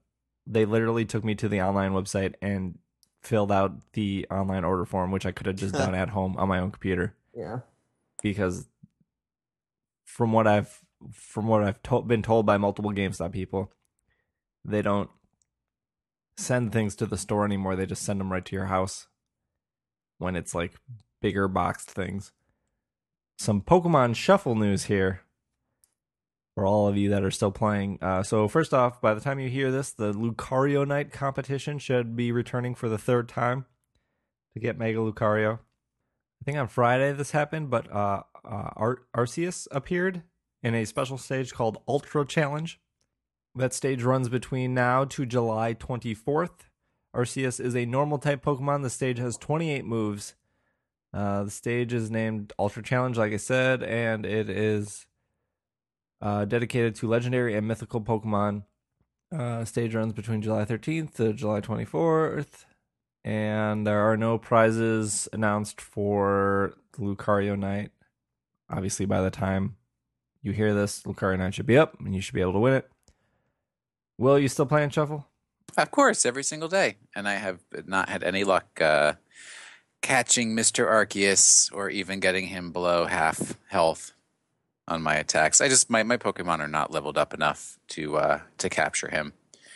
they 0.47 0.65
literally 0.65 1.05
took 1.05 1.23
me 1.23 1.35
to 1.35 1.47
the 1.49 1.61
online 1.61 1.91
website 1.91 2.33
and 2.41 2.77
filled 3.21 3.51
out 3.51 3.73
the 3.93 4.25
online 4.31 4.63
order 4.63 4.85
form, 4.85 5.11
which 5.11 5.25
I 5.25 5.31
could 5.31 5.45
have 5.47 5.55
just 5.55 5.73
done 5.75 5.93
at 6.03 6.09
home 6.09 6.35
on 6.37 6.47
my 6.49 6.59
own 6.59 6.71
computer 6.71 7.15
Yeah. 7.35 7.59
because 8.23 8.67
from 10.05 10.31
what 10.31 10.47
I've 10.47 10.79
from 11.13 11.47
what 11.47 11.63
I've 11.63 11.81
to- 11.83 12.01
been 12.03 12.21
told 12.21 12.45
by 12.45 12.57
multiple 12.57 12.91
GameStop 12.91 13.31
people, 13.31 13.71
they 14.63 14.81
don't 14.83 15.09
send 16.37 16.71
things 16.71 16.95
to 16.97 17.05
the 17.07 17.17
store 17.17 17.43
anymore. 17.45 17.75
They 17.75 17.85
just 17.87 18.03
send 18.03 18.19
them 18.19 18.31
right 18.31 18.45
to 18.45 18.55
your 18.55 18.65
house 18.67 19.07
when 20.19 20.35
it's 20.35 20.53
like 20.53 20.73
bigger 21.21 21.47
boxed 21.47 21.89
things. 21.89 22.31
Some 23.37 23.61
Pokemon 23.61 24.15
Shuffle 24.15 24.53
news 24.55 24.85
here 24.85 25.21
for 26.55 26.65
all 26.65 26.87
of 26.87 26.97
you 26.97 27.09
that 27.09 27.23
are 27.23 27.31
still 27.31 27.51
playing. 27.51 27.97
Uh, 28.01 28.23
so 28.23 28.47
first 28.47 28.73
off, 28.73 29.01
by 29.01 29.13
the 29.13 29.21
time 29.21 29.39
you 29.39 29.49
hear 29.49 29.71
this, 29.71 29.91
the 29.91 30.13
Lucarionite 30.13 31.11
competition 31.11 31.79
should 31.79 32.15
be 32.15 32.31
returning 32.31 32.75
for 32.75 32.89
the 32.89 32.97
third 32.97 33.29
time 33.29 33.65
to 34.53 34.59
get 34.59 34.77
Mega 34.77 34.99
Lucario. 34.99 35.59
I 36.41 36.43
think 36.45 36.57
on 36.57 36.67
Friday 36.67 37.13
this 37.13 37.31
happened, 37.31 37.69
but 37.69 37.91
uh, 37.91 38.23
uh, 38.43 38.69
Ar- 38.75 39.03
Arceus 39.15 39.67
appeared 39.71 40.23
in 40.63 40.75
a 40.75 40.85
special 40.85 41.17
stage 41.17 41.53
called 41.53 41.81
Ultra 41.87 42.25
Challenge. 42.25 42.79
That 43.55 43.73
stage 43.73 44.03
runs 44.03 44.29
between 44.29 44.73
now 44.73 45.05
to 45.05 45.25
July 45.25 45.73
24th. 45.73 46.67
Arceus 47.15 47.59
is 47.59 47.75
a 47.75 47.85
normal 47.85 48.17
type 48.17 48.43
Pokemon. 48.43 48.83
The 48.83 48.89
stage 48.89 49.19
has 49.19 49.37
28 49.37 49.85
moves. 49.85 50.35
Uh, 51.13 51.43
the 51.43 51.51
stage 51.51 51.93
is 51.93 52.09
named 52.09 52.53
Ultra 52.57 52.81
Challenge, 52.81 53.17
like 53.17 53.33
I 53.33 53.37
said, 53.37 53.83
and 53.83 54.25
it 54.25 54.49
is 54.49 55.05
uh, 56.21 56.45
dedicated 56.45 56.95
to 56.95 57.07
legendary 57.07 57.55
and 57.55 57.67
mythical 57.67 58.01
Pokemon. 58.01 58.63
Uh, 59.31 59.63
stage 59.63 59.95
runs 59.95 60.13
between 60.13 60.41
July 60.41 60.65
13th 60.65 61.15
to 61.15 61.33
July 61.33 61.61
24th 61.61 62.65
and 63.23 63.85
there 63.85 63.99
are 63.99 64.17
no 64.17 64.37
prizes 64.37 65.27
announced 65.31 65.79
for 65.79 66.73
Lucarionite. 66.97 67.89
Obviously, 68.69 69.05
by 69.05 69.21
the 69.21 69.29
time 69.29 69.75
you 70.41 70.51
hear 70.51 70.73
this, 70.73 71.03
Lucarionite 71.03 71.53
should 71.53 71.65
be 71.65 71.77
up, 71.77 71.99
and 71.99 72.15
you 72.15 72.21
should 72.21 72.33
be 72.33 72.41
able 72.41 72.53
to 72.53 72.59
win 72.59 72.73
it. 72.73 72.89
Will 74.17 74.39
you 74.39 74.47
still 74.47 74.65
playing 74.65 74.89
Shuffle? 74.89 75.27
Of 75.77 75.91
course, 75.91 76.25
every 76.25 76.43
single 76.43 76.69
day. 76.69 76.97
And 77.15 77.27
I 77.27 77.35
have 77.35 77.59
not 77.85 78.09
had 78.09 78.23
any 78.23 78.43
luck 78.43 78.81
uh, 78.81 79.13
catching 80.01 80.55
Mr. 80.55 80.87
Arceus 80.87 81.71
or 81.73 81.89
even 81.89 82.19
getting 82.19 82.47
him 82.47 82.71
below 82.71 83.05
half 83.05 83.57
health 83.69 84.13
on 84.91 85.01
my 85.01 85.15
attacks. 85.15 85.61
I 85.61 85.69
just 85.69 85.89
my, 85.89 86.03
my 86.03 86.17
Pokemon 86.17 86.59
are 86.59 86.67
not 86.67 86.91
leveled 86.91 87.17
up 87.17 87.33
enough 87.33 87.79
to 87.89 88.17
uh, 88.17 88.39
to 88.57 88.69
capture 88.69 89.09
him. 89.09 89.33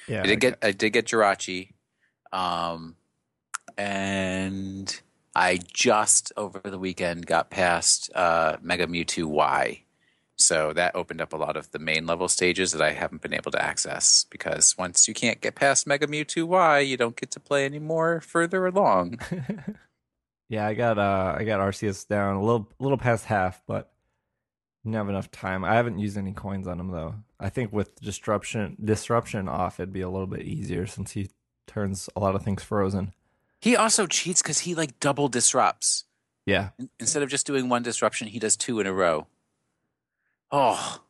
Yeah, 0.08 0.23
I 0.23 0.28
did 0.28 0.39
get 0.41 0.58
I 0.62 0.71
did 0.71 0.91
get 0.91 1.06
Jirachi, 1.06 1.71
um, 2.32 2.95
and 3.78 5.01
I 5.34 5.60
just 5.73 6.34
over 6.36 6.60
the 6.60 6.78
weekend 6.78 7.25
got 7.25 7.49
past 7.49 8.12
uh, 8.13 8.58
Mega 8.62 8.88
Mewtwo 8.88 9.25
Y, 9.25 9.84
so 10.36 10.73
that 10.73 10.95
opened 10.95 11.21
up 11.21 11.32
a 11.32 11.38
lot 11.38 11.56
of 11.56 11.71
the 11.71 11.80
main 11.80 12.06
level 12.06 12.28
stages 12.28 12.73
that 12.73 12.82
I 12.82 12.91
haven't 12.91 13.21
been 13.21 13.34
able 13.34 13.51
to 13.51 13.62
access 13.62 14.25
because 14.30 14.78
once 14.78 15.08
you 15.08 15.13
can't 15.13 15.39
get 15.39 15.56
past 15.56 15.88
Mega 15.88 16.08
Mewtwo 16.08 16.43
Y, 16.43 16.80
you 16.80 16.97
don't 16.97 17.15
get 17.15 17.32
to 17.32 17.39
play 17.39 17.65
anymore 17.65 18.19
further 18.19 18.65
along. 18.65 19.19
yeah. 20.49 20.67
I 20.67 20.73
got 20.73 20.99
uh, 20.99 21.36
I 21.38 21.45
got 21.45 21.62
Arceus 21.62 22.06
down 22.06 22.36
a 22.36 22.43
little, 22.43 22.67
a 22.80 22.84
little 22.84 22.97
past 22.97 23.25
half, 23.25 23.62
but 23.65 23.94
didn't 24.86 24.95
have 24.95 25.10
enough 25.10 25.32
time. 25.32 25.65
I 25.65 25.74
haven't 25.74 26.00
used 26.00 26.17
any 26.17 26.32
coins 26.32 26.67
on 26.67 26.80
him 26.80 26.91
though. 26.91 27.15
I 27.39 27.50
think 27.50 27.74
with 27.74 27.95
disruption, 28.00 28.78
disruption 28.84 29.50
off, 29.50 29.80
it'd 29.80 29.91
be 29.91 30.02
a 30.02 30.10
little 30.10 30.28
bit 30.28 30.43
easier 30.43 30.86
since 30.86 31.12
he 31.12 31.30
turns 31.67 32.08
a 32.15 32.19
lot 32.19 32.36
of 32.36 32.43
things 32.43 32.63
frozen. 32.63 33.13
he 33.60 33.76
also 33.76 34.06
cheats 34.08 34.41
because 34.41 34.60
he 34.60 34.76
like 34.76 35.00
double 35.00 35.28
disrupts. 35.28 36.06
Yeah, 36.45 36.69
In- 36.78 36.89
Instead 37.00 37.24
of 37.24 37.30
just 37.30 37.48
doing 37.48 37.67
one 37.69 37.82
disruption, 37.82 38.28
he 38.28 38.38
does 38.39 38.56
two 38.56 38.80
in 38.80 38.86
a 38.88 38.93
row. 38.93 39.26
Oh, 40.52 41.02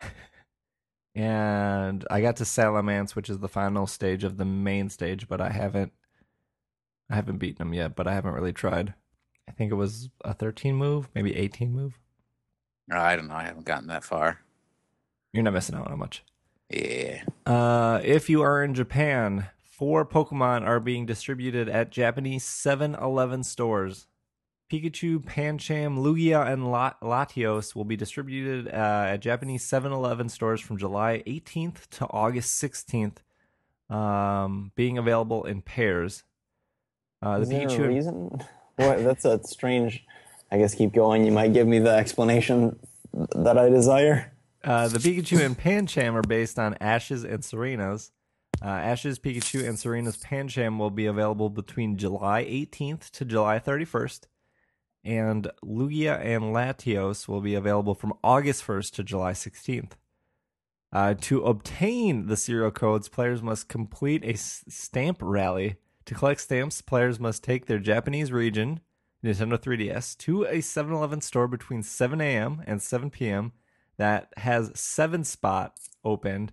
and 1.14 2.06
I 2.10 2.22
got 2.22 2.36
to 2.36 2.44
Salamence, 2.44 3.14
which 3.14 3.28
is 3.28 3.38
the 3.38 3.48
final 3.48 3.86
stage 3.86 4.24
of 4.24 4.38
the 4.38 4.44
main 4.46 4.88
stage, 4.88 5.28
but 5.28 5.40
I 5.40 5.50
haven't 5.50 5.92
I 7.10 7.14
haven't 7.16 7.36
beaten 7.38 7.66
him 7.66 7.74
yet, 7.74 7.94
but 7.94 8.06
I 8.06 8.14
haven't 8.14 8.32
really 8.32 8.54
tried. 8.54 8.94
I 9.46 9.52
think 9.52 9.70
it 9.70 9.74
was 9.74 10.08
a 10.24 10.32
13 10.32 10.74
move, 10.74 11.10
maybe 11.14 11.36
18 11.36 11.70
move. 11.72 11.98
I 12.90 13.16
don't 13.16 13.28
know. 13.28 13.34
I 13.34 13.44
haven't 13.44 13.66
gotten 13.66 13.88
that 13.88 14.04
far. 14.04 14.40
You're 15.32 15.42
not 15.42 15.54
missing 15.54 15.76
out 15.76 15.90
on 15.90 15.98
much. 15.98 16.24
Yeah. 16.68 17.22
Uh, 17.46 18.00
if 18.02 18.28
you 18.28 18.42
are 18.42 18.62
in 18.62 18.74
Japan, 18.74 19.48
four 19.64 20.04
Pokemon 20.06 20.66
are 20.66 20.80
being 20.80 21.06
distributed 21.06 21.68
at 21.68 21.90
Japanese 21.90 22.44
7-Eleven 22.44 23.44
stores. 23.44 24.06
Pikachu, 24.70 25.22
Pancham, 25.22 25.98
Lugia, 25.98 26.50
and 26.50 26.64
Latios 27.02 27.74
will 27.74 27.84
be 27.84 27.96
distributed 27.96 28.68
uh, 28.68 29.04
at 29.08 29.18
Japanese 29.18 29.64
7-Eleven 29.64 30.30
stores 30.30 30.62
from 30.62 30.78
July 30.78 31.22
18th 31.26 31.88
to 31.90 32.06
August 32.06 32.62
16th, 32.62 33.18
um, 33.94 34.72
being 34.74 34.96
available 34.96 35.44
in 35.44 35.60
pairs. 35.60 36.24
Uh, 37.20 37.36
the 37.36 37.42
Is 37.42 37.48
there 37.50 37.66
Pikachu 37.66 37.84
a 37.84 37.88
reason? 37.88 38.42
What? 38.76 39.04
That's 39.04 39.26
a 39.26 39.42
strange. 39.44 40.04
I 40.52 40.58
guess 40.58 40.74
keep 40.74 40.92
going. 40.92 41.24
You 41.24 41.32
might 41.32 41.54
give 41.54 41.66
me 41.66 41.78
the 41.78 41.90
explanation 41.90 42.78
that 43.34 43.56
I 43.56 43.70
desire. 43.70 44.32
Uh, 44.62 44.86
the 44.86 44.98
Pikachu 44.98 45.40
and 45.40 45.58
Pancham 45.58 46.12
are 46.12 46.22
based 46.22 46.58
on 46.58 46.76
Ashes 46.78 47.24
and 47.24 47.42
Serena's. 47.42 48.12
Uh, 48.62 48.68
Ash's 48.68 49.18
Pikachu 49.18 49.66
and 49.66 49.78
Serena's 49.78 50.18
Pancham 50.18 50.78
will 50.78 50.90
be 50.90 51.06
available 51.06 51.48
between 51.48 51.96
July 51.96 52.44
18th 52.44 53.10
to 53.12 53.24
July 53.24 53.58
31st, 53.58 54.26
and 55.02 55.50
Lugia 55.64 56.20
and 56.22 56.44
Latios 56.54 57.26
will 57.26 57.40
be 57.40 57.54
available 57.54 57.94
from 57.94 58.12
August 58.22 58.62
1st 58.64 58.92
to 58.92 59.02
July 59.02 59.32
16th. 59.32 59.92
Uh, 60.92 61.14
to 61.14 61.42
obtain 61.44 62.26
the 62.26 62.36
serial 62.36 62.70
codes, 62.70 63.08
players 63.08 63.42
must 63.42 63.68
complete 63.68 64.22
a 64.22 64.34
s- 64.34 64.64
stamp 64.68 65.16
rally. 65.22 65.76
To 66.04 66.14
collect 66.14 66.42
stamps, 66.42 66.82
players 66.82 67.18
must 67.18 67.42
take 67.42 67.64
their 67.66 67.78
Japanese 67.78 68.30
region, 68.30 68.80
Nintendo 69.24 69.58
3DS, 69.58 70.16
to 70.18 70.44
a 70.44 70.60
7 70.60 70.92
Eleven 70.92 71.20
store 71.20 71.48
between 71.48 71.82
7 71.82 72.20
a.m. 72.20 72.62
and 72.66 72.82
7 72.82 73.10
p.m. 73.10 73.52
that 73.96 74.32
has 74.38 74.72
7 74.74 75.24
spot 75.24 75.78
opened. 76.04 76.52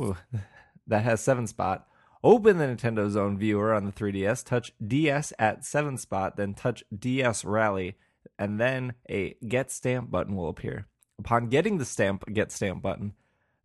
Ooh, 0.00 0.16
that 0.86 1.04
has 1.04 1.20
7 1.20 1.46
spot. 1.46 1.86
Open 2.24 2.58
the 2.58 2.64
Nintendo 2.64 3.08
Zone 3.10 3.38
viewer 3.38 3.72
on 3.74 3.84
the 3.84 3.92
3DS, 3.92 4.44
touch 4.44 4.72
DS 4.84 5.32
at 5.38 5.64
7 5.64 5.96
spot, 5.98 6.36
then 6.36 6.54
touch 6.54 6.82
DS 6.98 7.44
Rally, 7.44 7.96
and 8.38 8.58
then 8.58 8.94
a 9.08 9.36
Get 9.46 9.70
Stamp 9.70 10.10
button 10.10 10.34
will 10.34 10.48
appear. 10.48 10.86
Upon 11.18 11.48
getting 11.48 11.78
the 11.78 11.84
stamp 11.84 12.24
Get 12.32 12.50
Stamp 12.52 12.82
button, 12.82 13.14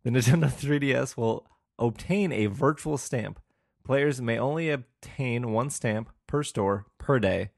the 0.04 0.10
Nintendo 0.10 0.46
3DS 0.50 1.16
will 1.16 1.46
obtain 1.78 2.32
a 2.32 2.46
virtual 2.46 2.96
stamp. 2.96 3.40
Players 3.84 4.20
may 4.20 4.38
only 4.38 4.70
obtain 4.70 5.50
one 5.50 5.70
stamp 5.70 6.10
per 6.26 6.42
store 6.42 6.86
per 6.98 7.18
day. 7.18 7.50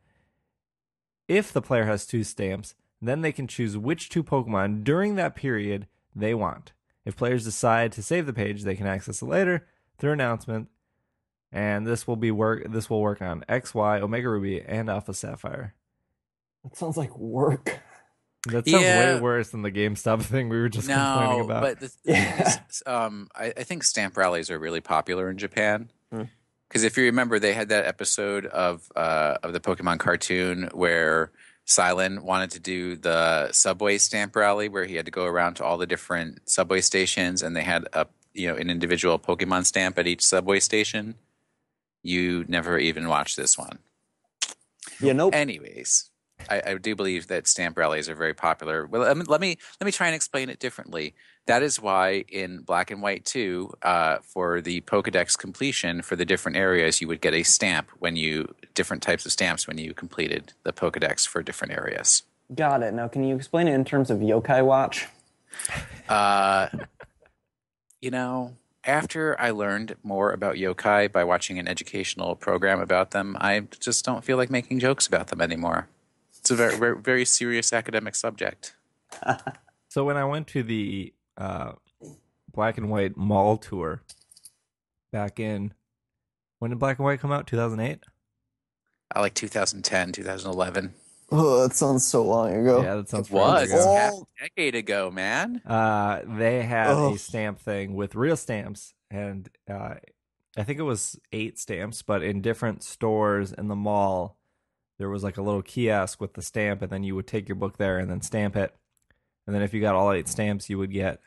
If 1.28 1.52
the 1.52 1.62
player 1.62 1.84
has 1.84 2.06
two 2.06 2.24
stamps, 2.24 2.74
then 3.00 3.20
they 3.22 3.32
can 3.32 3.46
choose 3.46 3.76
which 3.76 4.08
two 4.08 4.22
Pokemon 4.22 4.84
during 4.84 5.16
that 5.16 5.34
period 5.34 5.86
they 6.14 6.34
want. 6.34 6.72
If 7.04 7.16
players 7.16 7.44
decide 7.44 7.92
to 7.92 8.02
save 8.02 8.26
the 8.26 8.32
page, 8.32 8.62
they 8.62 8.76
can 8.76 8.86
access 8.86 9.20
it 9.22 9.26
later 9.26 9.66
through 9.98 10.12
announcement, 10.12 10.68
and 11.52 11.86
this 11.86 12.06
will 12.06 12.16
be 12.16 12.30
work. 12.30 12.64
This 12.70 12.88
will 12.88 13.00
work 13.02 13.20
on 13.22 13.44
X, 13.48 13.74
Y, 13.74 14.00
Omega 14.00 14.28
Ruby, 14.28 14.62
and 14.62 14.88
Alpha 14.88 15.12
Sapphire. 15.14 15.74
That 16.62 16.76
sounds 16.76 16.96
like 16.96 17.16
work. 17.18 17.80
That 18.48 18.66
sounds 18.68 18.82
Yeah. 18.82 19.14
way 19.16 19.20
worse 19.20 19.50
than 19.50 19.62
the 19.62 19.70
GameStop 19.70 20.22
thing 20.22 20.48
we 20.48 20.58
were 20.58 20.68
just 20.68 20.88
complaining 20.88 21.38
no, 21.38 21.44
about. 21.44 21.62
but 21.62 21.80
the 21.80 21.88
thing 22.04 22.16
is, 22.16 22.82
um, 22.86 23.28
I, 23.34 23.52
I 23.56 23.64
think 23.64 23.84
stamp 23.84 24.16
rallies 24.16 24.50
are 24.50 24.58
really 24.58 24.80
popular 24.82 25.30
in 25.30 25.36
Japan. 25.38 25.90
Hmm. 26.10 26.22
Because 26.74 26.82
if 26.82 26.96
you 26.96 27.04
remember, 27.04 27.38
they 27.38 27.52
had 27.52 27.68
that 27.68 27.86
episode 27.86 28.46
of 28.46 28.90
uh, 28.96 29.38
of 29.44 29.52
the 29.52 29.60
Pokemon 29.60 30.00
cartoon 30.00 30.70
where 30.72 31.30
Cilan 31.68 32.24
wanted 32.24 32.50
to 32.50 32.58
do 32.58 32.96
the 32.96 33.52
subway 33.52 33.96
stamp 33.96 34.34
rally, 34.34 34.68
where 34.68 34.84
he 34.84 34.96
had 34.96 35.04
to 35.04 35.12
go 35.12 35.24
around 35.24 35.54
to 35.54 35.64
all 35.64 35.78
the 35.78 35.86
different 35.86 36.50
subway 36.50 36.80
stations, 36.80 37.44
and 37.44 37.54
they 37.54 37.62
had 37.62 37.86
a 37.92 38.08
you 38.32 38.48
know 38.48 38.56
an 38.56 38.70
individual 38.70 39.20
Pokemon 39.20 39.66
stamp 39.66 40.00
at 40.00 40.08
each 40.08 40.24
subway 40.24 40.58
station. 40.58 41.14
You 42.02 42.44
never 42.48 42.76
even 42.76 43.06
watched 43.06 43.36
this 43.36 43.56
one. 43.56 43.78
Yeah, 44.98 45.12
nope. 45.12 45.32
Anyways, 45.32 46.10
I, 46.50 46.60
I 46.66 46.74
do 46.74 46.96
believe 46.96 47.28
that 47.28 47.46
stamp 47.46 47.78
rallies 47.78 48.08
are 48.08 48.16
very 48.16 48.34
popular. 48.34 48.84
Well, 48.84 49.02
let 49.02 49.28
let 49.28 49.40
me 49.40 49.58
let 49.80 49.86
me 49.86 49.92
try 49.92 50.08
and 50.08 50.16
explain 50.16 50.50
it 50.50 50.58
differently. 50.58 51.14
That 51.46 51.62
is 51.62 51.80
why 51.80 52.24
in 52.28 52.60
Black 52.60 52.90
and 52.90 53.02
White 53.02 53.24
2, 53.26 53.74
uh, 53.82 54.18
for 54.22 54.60
the 54.60 54.80
Pokedex 54.82 55.36
completion 55.36 56.00
for 56.00 56.16
the 56.16 56.24
different 56.24 56.56
areas, 56.56 57.00
you 57.00 57.08
would 57.08 57.20
get 57.20 57.34
a 57.34 57.42
stamp 57.42 57.90
when 57.98 58.16
you 58.16 58.54
different 58.72 59.02
types 59.02 59.26
of 59.26 59.32
stamps 59.32 59.68
when 59.68 59.78
you 59.78 59.92
completed 59.92 60.54
the 60.62 60.72
Pokedex 60.72 61.28
for 61.28 61.42
different 61.42 61.74
areas. 61.74 62.22
Got 62.54 62.82
it. 62.82 62.94
Now, 62.94 63.08
can 63.08 63.24
you 63.24 63.36
explain 63.36 63.68
it 63.68 63.74
in 63.74 63.84
terms 63.84 64.10
of 64.10 64.18
Yokai 64.18 64.64
Watch? 64.64 65.08
Uh, 66.08 66.68
you 68.00 68.10
know, 68.10 68.56
after 68.84 69.38
I 69.40 69.50
learned 69.50 69.96
more 70.02 70.32
about 70.32 70.56
yokai 70.56 71.10
by 71.10 71.24
watching 71.24 71.58
an 71.58 71.68
educational 71.68 72.36
program 72.36 72.80
about 72.80 73.12
them, 73.12 73.36
I 73.40 73.60
just 73.80 74.04
don't 74.04 74.24
feel 74.24 74.36
like 74.36 74.50
making 74.50 74.80
jokes 74.80 75.06
about 75.06 75.28
them 75.28 75.40
anymore. 75.40 75.88
It's 76.38 76.50
a 76.50 76.56
very, 76.56 76.76
very, 76.76 77.00
very 77.00 77.24
serious 77.24 77.72
academic 77.72 78.14
subject. 78.14 78.74
So 79.94 80.02
when 80.02 80.16
I 80.16 80.24
went 80.24 80.48
to 80.48 80.64
the 80.64 81.12
uh, 81.36 81.72
Black 82.52 82.78
and 82.78 82.88
White 82.90 83.16
Mall 83.16 83.56
tour 83.56 84.02
back 85.12 85.38
in 85.40 85.72
when 86.58 86.70
did 86.70 86.78
Black 86.78 86.98
and 86.98 87.04
White 87.04 87.20
come 87.20 87.32
out? 87.32 87.46
Two 87.46 87.56
thousand 87.56 87.80
eight. 87.80 88.00
I 89.14 89.20
like 89.20 89.34
2010, 89.34 90.12
2011. 90.12 90.94
Oh, 91.30 91.62
that 91.62 91.74
sounds 91.76 92.04
so 92.04 92.24
long 92.24 92.52
ago. 92.54 92.82
Yeah, 92.82 92.96
that 92.96 93.08
sounds 93.08 93.28
It 93.28 93.32
was 93.34 93.70
ago. 93.70 93.94
half 93.94 94.12
Oh. 94.14 94.26
a 94.40 94.44
decade 94.48 94.74
ago, 94.74 95.10
man. 95.10 95.60
Uh, 95.64 96.22
they 96.26 96.62
had 96.62 96.90
a 96.96 97.16
stamp 97.18 97.60
thing 97.60 97.94
with 97.94 98.14
real 98.14 98.36
stamps, 98.36 98.94
and 99.10 99.48
uh, 99.70 99.94
I 100.56 100.62
think 100.64 100.78
it 100.80 100.84
was 100.84 101.18
eight 101.32 101.58
stamps, 101.58 102.02
but 102.02 102.22
in 102.22 102.40
different 102.40 102.82
stores 102.82 103.52
in 103.52 103.68
the 103.68 103.76
mall, 103.76 104.36
there 104.98 105.08
was 105.10 105.22
like 105.22 105.36
a 105.36 105.42
little 105.42 105.62
kiosk 105.62 106.20
with 106.20 106.34
the 106.34 106.42
stamp, 106.42 106.82
and 106.82 106.90
then 106.90 107.04
you 107.04 107.14
would 107.14 107.26
take 107.26 107.48
your 107.48 107.56
book 107.56 107.76
there 107.76 107.98
and 107.98 108.10
then 108.10 108.20
stamp 108.20 108.56
it, 108.56 108.74
and 109.46 109.54
then 109.54 109.62
if 109.62 109.74
you 109.74 109.80
got 109.80 109.94
all 109.94 110.12
eight 110.12 110.28
stamps, 110.28 110.70
you 110.70 110.78
would 110.78 110.92
get 110.92 111.20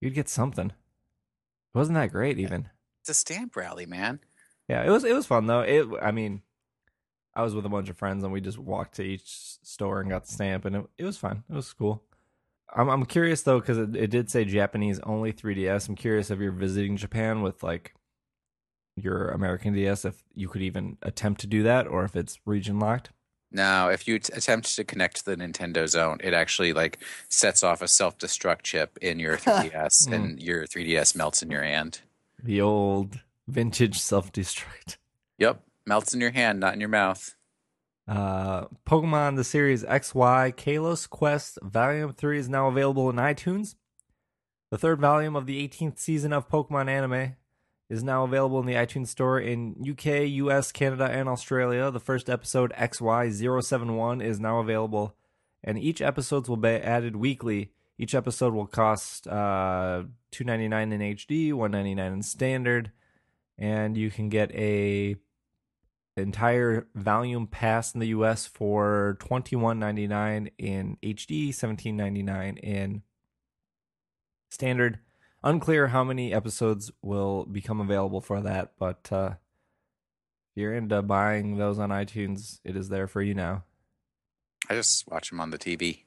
you'd 0.00 0.14
get 0.14 0.28
something. 0.28 0.66
It 0.66 1.78
wasn't 1.78 1.96
that 1.96 2.12
great, 2.12 2.38
even. 2.38 2.68
It's 3.00 3.10
a 3.10 3.14
stamp 3.14 3.56
rally, 3.56 3.86
man. 3.86 4.20
Yeah, 4.68 4.84
it 4.84 4.90
was 4.90 5.04
it 5.04 5.14
was 5.14 5.26
fun 5.26 5.46
though. 5.46 5.60
It 5.60 5.86
I 6.02 6.10
mean, 6.10 6.42
I 7.34 7.42
was 7.42 7.54
with 7.54 7.66
a 7.66 7.70
bunch 7.70 7.88
of 7.88 7.96
friends 7.96 8.24
and 8.24 8.32
we 8.32 8.40
just 8.40 8.58
walked 8.58 8.96
to 8.96 9.02
each 9.02 9.58
store 9.62 10.00
and 10.00 10.10
got 10.10 10.26
the 10.26 10.32
stamp, 10.32 10.64
and 10.64 10.76
it, 10.76 10.86
it 10.98 11.04
was 11.04 11.18
fun. 11.18 11.44
It 11.48 11.54
was 11.54 11.72
cool. 11.72 12.02
I'm 12.74 12.88
I'm 12.88 13.06
curious 13.06 13.42
though 13.42 13.60
because 13.60 13.78
it, 13.78 13.94
it 13.94 14.10
did 14.10 14.30
say 14.30 14.44
Japanese 14.44 15.00
only 15.00 15.32
3DS. 15.32 15.88
I'm 15.88 15.94
curious 15.96 16.30
if 16.30 16.40
you're 16.40 16.52
visiting 16.52 16.96
Japan 16.96 17.42
with 17.42 17.62
like 17.62 17.94
your 18.96 19.28
American 19.28 19.74
DS, 19.74 20.04
if 20.04 20.22
you 20.34 20.48
could 20.48 20.62
even 20.62 20.96
attempt 21.02 21.40
to 21.42 21.46
do 21.46 21.62
that, 21.64 21.86
or 21.86 22.04
if 22.04 22.16
it's 22.16 22.40
region 22.46 22.78
locked. 22.78 23.10
Now, 23.52 23.88
if 23.88 24.08
you 24.08 24.18
t- 24.18 24.32
attempt 24.34 24.74
to 24.76 24.84
connect 24.84 25.16
to 25.18 25.24
the 25.24 25.36
Nintendo 25.36 25.88
Zone, 25.88 26.18
it 26.22 26.34
actually 26.34 26.72
like 26.72 26.98
sets 27.28 27.62
off 27.62 27.80
a 27.80 27.88
self-destruct 27.88 28.62
chip 28.62 28.98
in 29.00 29.18
your 29.18 29.36
3DS, 29.38 30.12
and 30.12 30.40
your 30.42 30.66
3DS 30.66 31.16
melts 31.16 31.42
in 31.42 31.50
your 31.50 31.62
hand. 31.62 32.00
The 32.42 32.60
old 32.60 33.20
vintage 33.48 33.98
self 33.98 34.32
destruct. 34.32 34.96
Yep, 35.38 35.62
melts 35.84 36.14
in 36.14 36.20
your 36.22 36.30
hand, 36.30 36.60
not 36.60 36.72
in 36.72 36.80
your 36.80 36.88
mouth. 36.88 37.36
Uh, 38.08 38.68
Pokemon 38.86 39.36
the 39.36 39.44
series 39.44 39.84
XY 39.84 40.54
Kalos 40.54 41.06
Quest 41.10 41.58
Volume 41.62 42.14
3 42.14 42.38
is 42.38 42.48
now 42.48 42.68
available 42.68 43.10
in 43.10 43.16
iTunes. 43.16 43.74
The 44.70 44.78
third 44.78 44.98
volume 44.98 45.36
of 45.36 45.44
the 45.44 45.66
18th 45.68 45.98
season 45.98 46.32
of 46.32 46.48
Pokemon 46.48 46.88
anime 46.88 47.36
is 47.88 48.02
now 48.02 48.24
available 48.24 48.58
in 48.60 48.66
the 48.66 48.74
iTunes 48.74 49.08
Store 49.08 49.38
in 49.38 49.76
UK, 49.80 50.28
US, 50.28 50.72
Canada, 50.72 51.04
and 51.04 51.28
Australia. 51.28 51.90
The 51.90 52.00
first 52.00 52.28
episode 52.28 52.72
XY071 52.72 54.22
is 54.22 54.40
now 54.40 54.58
available, 54.58 55.14
and 55.62 55.78
each 55.78 56.00
episodes 56.00 56.48
will 56.48 56.56
be 56.56 56.68
added 56.68 57.16
weekly. 57.16 57.70
Each 57.98 58.14
episode 58.14 58.52
will 58.52 58.66
cost 58.66 59.26
uh, 59.26 60.04
$2.99 60.32 60.92
in 60.92 61.00
HD, 61.00 61.52
$1.99 61.52 62.12
in 62.12 62.22
standard, 62.22 62.92
and 63.56 63.96
you 63.96 64.10
can 64.10 64.28
get 64.28 64.52
a 64.52 65.16
entire 66.16 66.86
volume 66.94 67.46
pass 67.46 67.94
in 67.94 68.00
the 68.00 68.08
US 68.08 68.46
for 68.46 69.16
$21.99 69.20 70.50
in 70.58 70.96
HD, 71.02 71.48
$17.99 71.50 72.58
in 72.58 73.02
standard. 74.50 74.98
Unclear 75.42 75.88
how 75.88 76.02
many 76.02 76.32
episodes 76.32 76.90
will 77.02 77.44
become 77.44 77.80
available 77.80 78.20
for 78.20 78.40
that, 78.40 78.72
but 78.78 79.08
uh, 79.12 79.34
if 80.50 80.60
you're 80.60 80.74
into 80.74 81.02
buying 81.02 81.56
those 81.56 81.78
on 81.78 81.90
iTunes, 81.90 82.60
it 82.64 82.76
is 82.76 82.88
there 82.88 83.06
for 83.06 83.22
you 83.22 83.34
now. 83.34 83.64
I 84.68 84.74
just 84.74 85.06
watch 85.08 85.30
them 85.30 85.40
on 85.40 85.50
the 85.50 85.58
TV. 85.58 86.02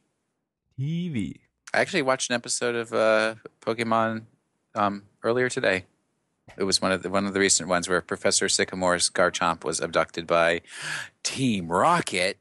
TV. 0.78 1.40
I 1.74 1.80
actually 1.82 2.02
watched 2.02 2.30
an 2.30 2.36
episode 2.36 2.76
of 2.76 2.94
uh, 2.94 3.36
Pokemon 3.62 4.24
um, 4.76 5.04
earlier 5.24 5.50
today. 5.50 5.86
It 6.58 6.64
was 6.64 6.82
one 6.82 6.92
of 6.92 7.04
the 7.04 7.10
one 7.10 7.26
of 7.26 7.34
the 7.34 7.40
recent 7.40 7.70
ones 7.70 7.88
where 7.88 8.02
Professor 8.02 8.48
Sycamore's 8.48 9.10
Garchomp 9.10 9.64
was 9.64 9.80
abducted 9.80 10.26
by 10.26 10.62
Team 11.24 11.68
Rocket, 11.68 12.40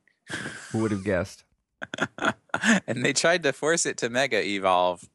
Who 0.72 0.78
would 0.78 0.90
have 0.90 1.04
guessed? 1.04 1.44
and 2.86 3.04
they 3.04 3.12
tried 3.12 3.42
to 3.42 3.52
force 3.52 3.86
it 3.86 3.96
to 3.98 4.08
Mega 4.08 4.42
Evolve. 4.42 5.08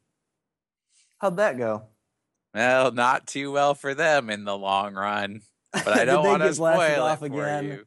How'd 1.24 1.38
that 1.38 1.56
go? 1.56 1.84
Well, 2.52 2.92
not 2.92 3.26
too 3.26 3.50
well 3.50 3.74
for 3.74 3.94
them 3.94 4.28
in 4.28 4.44
the 4.44 4.58
long 4.58 4.92
run. 4.92 5.40
But 5.72 5.88
I 5.98 6.04
don't 6.04 6.22
want 6.26 6.42
to 6.42 6.50
get 6.50 6.58
blasted 6.58 6.86
spoil 6.86 7.06
it 7.06 7.10
off 7.10 7.18
for 7.20 7.24
again? 7.24 7.64
you. 7.64 7.86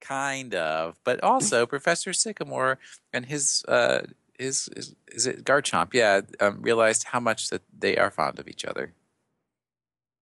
Kind 0.00 0.52
of, 0.56 0.98
but 1.04 1.22
also 1.22 1.64
Professor 1.64 2.12
Sycamore 2.12 2.80
and 3.12 3.24
his 3.24 3.64
uh, 3.68 4.00
his, 4.36 4.68
his 4.74 4.96
is 5.06 5.28
it 5.28 5.44
Garchomp? 5.44 5.94
Yeah, 5.94 6.22
um, 6.40 6.60
realized 6.60 7.04
how 7.04 7.20
much 7.20 7.50
that 7.50 7.62
they 7.78 7.96
are 7.98 8.10
fond 8.10 8.40
of 8.40 8.48
each 8.48 8.64
other. 8.64 8.92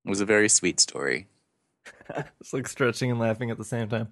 It 0.05 0.11
was 0.11 0.21
a 0.21 0.27
very 0.27 0.51
sweet 0.51 0.81
story. 0.81 1.29
It's 2.43 2.53
like 2.53 2.69
stretching 2.69 3.11
and 3.11 3.19
laughing 3.19 3.51
at 3.51 3.57
the 3.57 3.65
same 3.65 3.89
time. 3.89 4.09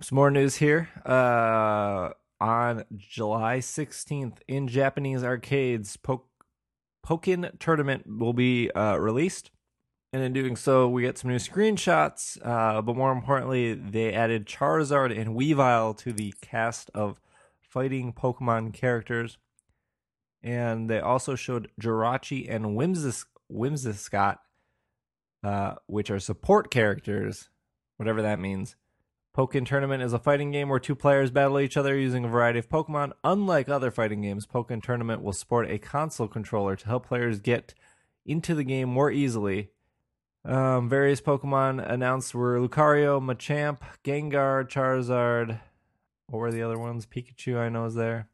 Some 0.00 0.16
more 0.16 0.30
news 0.30 0.56
here. 0.56 0.88
Uh, 1.04 2.12
on 2.40 2.84
July 2.96 3.58
16th 3.58 4.38
in 4.48 4.68
Japanese 4.68 5.22
arcades, 5.22 5.98
Pok- 5.98 6.24
Pokken 7.06 7.58
Tournament 7.58 8.04
will 8.06 8.32
be 8.32 8.70
uh, 8.72 8.96
released. 8.96 9.50
And 10.12 10.22
in 10.22 10.32
doing 10.32 10.56
so, 10.56 10.88
we 10.88 11.02
get 11.02 11.18
some 11.18 11.30
new 11.30 11.36
screenshots. 11.36 12.38
Uh, 12.44 12.80
but 12.82 12.96
more 12.96 13.12
importantly, 13.12 13.74
they 13.74 14.12
added 14.12 14.46
Charizard 14.46 15.16
and 15.16 15.36
Weavile 15.36 15.96
to 15.98 16.12
the 16.12 16.34
cast 16.40 16.90
of 16.94 17.20
fighting 17.60 18.12
Pokemon 18.12 18.72
characters. 18.72 19.38
And 20.42 20.88
they 20.88 21.00
also 21.00 21.34
showed 21.34 21.70
Jirachi 21.80 22.46
and 22.48 22.76
Whimsis- 22.76 23.26
Whimsicott 23.52 24.38
uh, 25.46 25.74
which 25.86 26.10
are 26.10 26.18
support 26.18 26.70
characters, 26.70 27.50
whatever 27.98 28.22
that 28.22 28.40
means. 28.40 28.74
Pokken 29.36 29.66
Tournament 29.66 30.02
is 30.02 30.14
a 30.14 30.18
fighting 30.18 30.50
game 30.50 30.70
where 30.70 30.78
two 30.78 30.94
players 30.94 31.30
battle 31.30 31.60
each 31.60 31.76
other 31.76 31.94
using 31.94 32.24
a 32.24 32.28
variety 32.28 32.58
of 32.58 32.70
Pokemon. 32.70 33.12
Unlike 33.22 33.68
other 33.68 33.90
fighting 33.90 34.22
games, 34.22 34.46
Pokken 34.46 34.82
Tournament 34.82 35.20
will 35.20 35.34
support 35.34 35.70
a 35.70 35.76
console 35.76 36.26
controller 36.26 36.74
to 36.74 36.86
help 36.86 37.06
players 37.06 37.40
get 37.40 37.74
into 38.24 38.54
the 38.54 38.64
game 38.64 38.88
more 38.88 39.10
easily. 39.10 39.68
Um, 40.42 40.88
various 40.88 41.20
Pokemon 41.20 41.86
announced 41.86 42.34
were 42.34 42.58
Lucario, 42.58 43.20
Machamp, 43.20 43.80
Gengar, 44.02 44.66
Charizard. 44.66 45.60
What 46.28 46.38
were 46.38 46.52
the 46.52 46.62
other 46.62 46.78
ones? 46.78 47.04
Pikachu, 47.04 47.58
I 47.58 47.68
know, 47.68 47.84
is 47.84 47.94
there. 47.94 48.30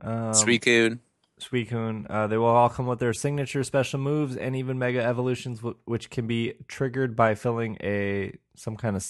Um, 0.00 0.30
Suicune. 0.30 1.00
Suicune. 1.40 2.06
Uh, 2.08 2.28
they 2.28 2.38
will 2.38 2.46
all 2.46 2.68
come 2.68 2.86
with 2.86 3.00
their 3.00 3.12
signature 3.12 3.64
special 3.64 3.98
moves 3.98 4.36
and 4.36 4.54
even 4.54 4.78
mega 4.78 5.02
evolutions, 5.02 5.60
which 5.86 6.08
can 6.08 6.28
be 6.28 6.54
triggered 6.68 7.16
by 7.16 7.34
filling 7.34 7.76
a 7.82 8.38
some 8.54 8.76
kind 8.76 8.94
of 8.94 9.02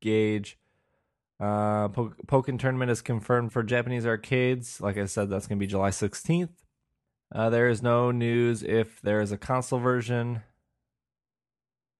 gauge. 0.00 0.58
Uh, 1.38 1.88
po- 1.88 2.14
Pokken 2.26 2.58
tournament 2.58 2.90
is 2.90 3.00
confirmed 3.00 3.52
for 3.52 3.62
Japanese 3.62 4.06
arcades. 4.06 4.80
Like 4.80 4.98
I 4.98 5.06
said, 5.06 5.30
that's 5.30 5.46
going 5.46 5.58
to 5.58 5.64
be 5.64 5.66
July 5.66 5.90
16th. 5.90 6.50
Uh, 7.32 7.48
there 7.48 7.68
is 7.68 7.82
no 7.82 8.10
news 8.10 8.62
if 8.62 9.00
there 9.00 9.20
is 9.20 9.32
a 9.32 9.38
console 9.38 9.78
version. 9.78 10.42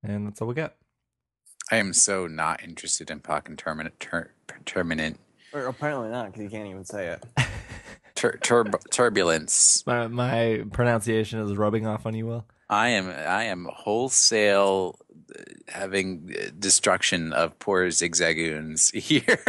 And 0.03 0.26
that's 0.26 0.42
all 0.42 0.48
we 0.48 0.55
got. 0.55 0.74
I 1.70 1.76
am 1.76 1.92
so 1.92 2.26
not 2.26 2.62
interested 2.62 3.11
in 3.11 3.20
Pokken 3.20 3.57
Terminant. 3.57 4.01
Ter, 4.01 4.32
terminant 4.64 5.20
Or 5.53 5.66
apparently 5.66 6.11
not, 6.11 6.26
because 6.26 6.42
you 6.42 6.51
can't 6.51 6.68
even 6.68 6.84
say 6.84 7.07
it. 7.09 7.24
tur, 8.14 8.38
turb, 8.42 8.76
turbulence. 8.90 9.84
My, 9.86 10.09
my 10.09 10.64
pronunciation 10.72 11.38
is 11.40 11.57
rubbing 11.57 11.86
off 11.86 12.07
on 12.07 12.14
you, 12.14 12.26
Will. 12.26 12.46
I 12.68 12.90
am 12.90 13.09
I 13.09 13.44
am 13.44 13.68
wholesale 13.68 14.96
having 15.68 16.35
uh, 16.39 16.51
destruction 16.59 17.33
of 17.33 17.59
poor 17.59 17.87
zigzagoons 17.89 18.93
here. 19.01 19.43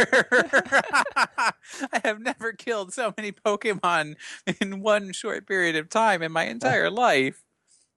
I 1.92 2.00
have 2.04 2.20
never 2.20 2.52
killed 2.52 2.92
so 2.92 3.12
many 3.16 3.32
Pokemon 3.32 4.16
in 4.60 4.80
one 4.80 5.12
short 5.12 5.46
period 5.46 5.76
of 5.76 5.88
time 5.88 6.22
in 6.22 6.32
my 6.32 6.44
entire 6.44 6.90
life. 6.90 7.42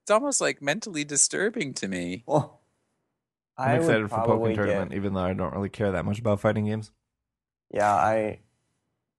It's 0.04 0.12
almost 0.12 0.40
like 0.42 0.62
mentally 0.62 1.04
disturbing 1.04 1.74
to 1.76 1.88
me. 1.88 2.24
Well, 2.28 2.62
I'm 3.58 3.70
I 3.70 3.74
would 3.74 3.82
excited 3.82 4.10
for 4.10 4.16
probably 4.16 4.52
Pokemon 4.52 4.56
Tournament, 4.56 4.92
get- 4.92 4.98
even 4.98 5.14
though 5.14 5.22
I 5.22 5.34
don't 5.34 5.54
really 5.54 5.70
care 5.70 5.92
that 5.92 6.06
much 6.06 6.20
about 6.20 6.40
fighting 6.40 6.66
games. 6.66 6.92
Yeah, 7.72 7.94
I, 7.94 8.40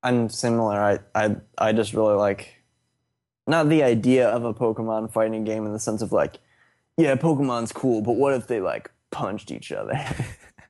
I'm 0.03 0.29
similar. 0.29 0.79
I, 0.81 0.99
I, 1.15 1.37
I 1.59 1.73
just 1.73 1.93
really 1.93 2.15
like, 2.15 2.55
not 3.47 3.69
the 3.69 3.83
idea 3.83 4.29
of 4.29 4.45
a 4.45 4.55
Pokemon 4.55 5.13
fighting 5.13 5.45
game 5.45 5.67
in 5.67 5.73
the 5.73 5.79
sense 5.81 6.03
of 6.03 6.13
like, 6.13 6.37
yeah, 6.97 7.15
Pokemon's 7.17 7.73
cool, 7.73 8.03
but 8.03 8.13
what 8.13 8.35
if 8.35 8.47
they 8.47 8.61
like 8.61 8.91
punched 9.11 9.51
each 9.51 9.73
other? 9.73 9.99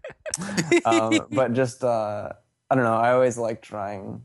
um, 0.85 1.21
but 1.31 1.53
just, 1.53 1.85
uh, 1.85 2.33
I 2.71 2.75
don't 2.75 2.85
know. 2.85 2.97
I 2.97 3.13
always 3.13 3.39
like 3.39 3.63
trying 3.63 4.23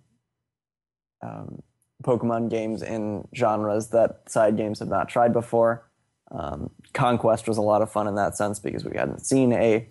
um, 1.22 1.62
Pokemon 2.04 2.50
games 2.50 2.82
in 2.82 3.28
genres 3.36 3.90
that 3.90 4.24
side 4.28 4.58
games 4.58 4.80
have 4.80 4.88
not 4.88 5.10
tried 5.10 5.34
before. 5.34 5.90
Um, 6.32 6.70
Conquest 6.94 7.48
was 7.48 7.58
a 7.58 7.62
lot 7.62 7.82
of 7.82 7.92
fun 7.92 8.08
in 8.08 8.16
that 8.16 8.38
sense 8.38 8.60
because 8.60 8.86
we 8.86 8.98
hadn't 8.98 9.26
seen 9.26 9.54
a 9.54 9.88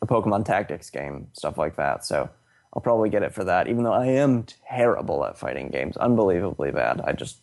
a 0.00 0.06
Pokemon 0.06 0.44
Tactics 0.44 0.90
game, 0.90 1.28
stuff 1.32 1.58
like 1.58 1.76
that. 1.76 2.04
So 2.04 2.30
I'll 2.72 2.82
probably 2.82 3.10
get 3.10 3.22
it 3.22 3.34
for 3.34 3.44
that, 3.44 3.68
even 3.68 3.82
though 3.82 3.92
I 3.92 4.06
am 4.06 4.44
terrible 4.68 5.24
at 5.24 5.38
fighting 5.38 5.68
games, 5.68 5.96
unbelievably 5.96 6.70
bad. 6.72 7.00
I 7.02 7.12
just 7.12 7.40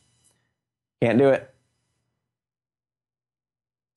can't 1.01 1.17
do 1.17 1.29
it. 1.29 1.53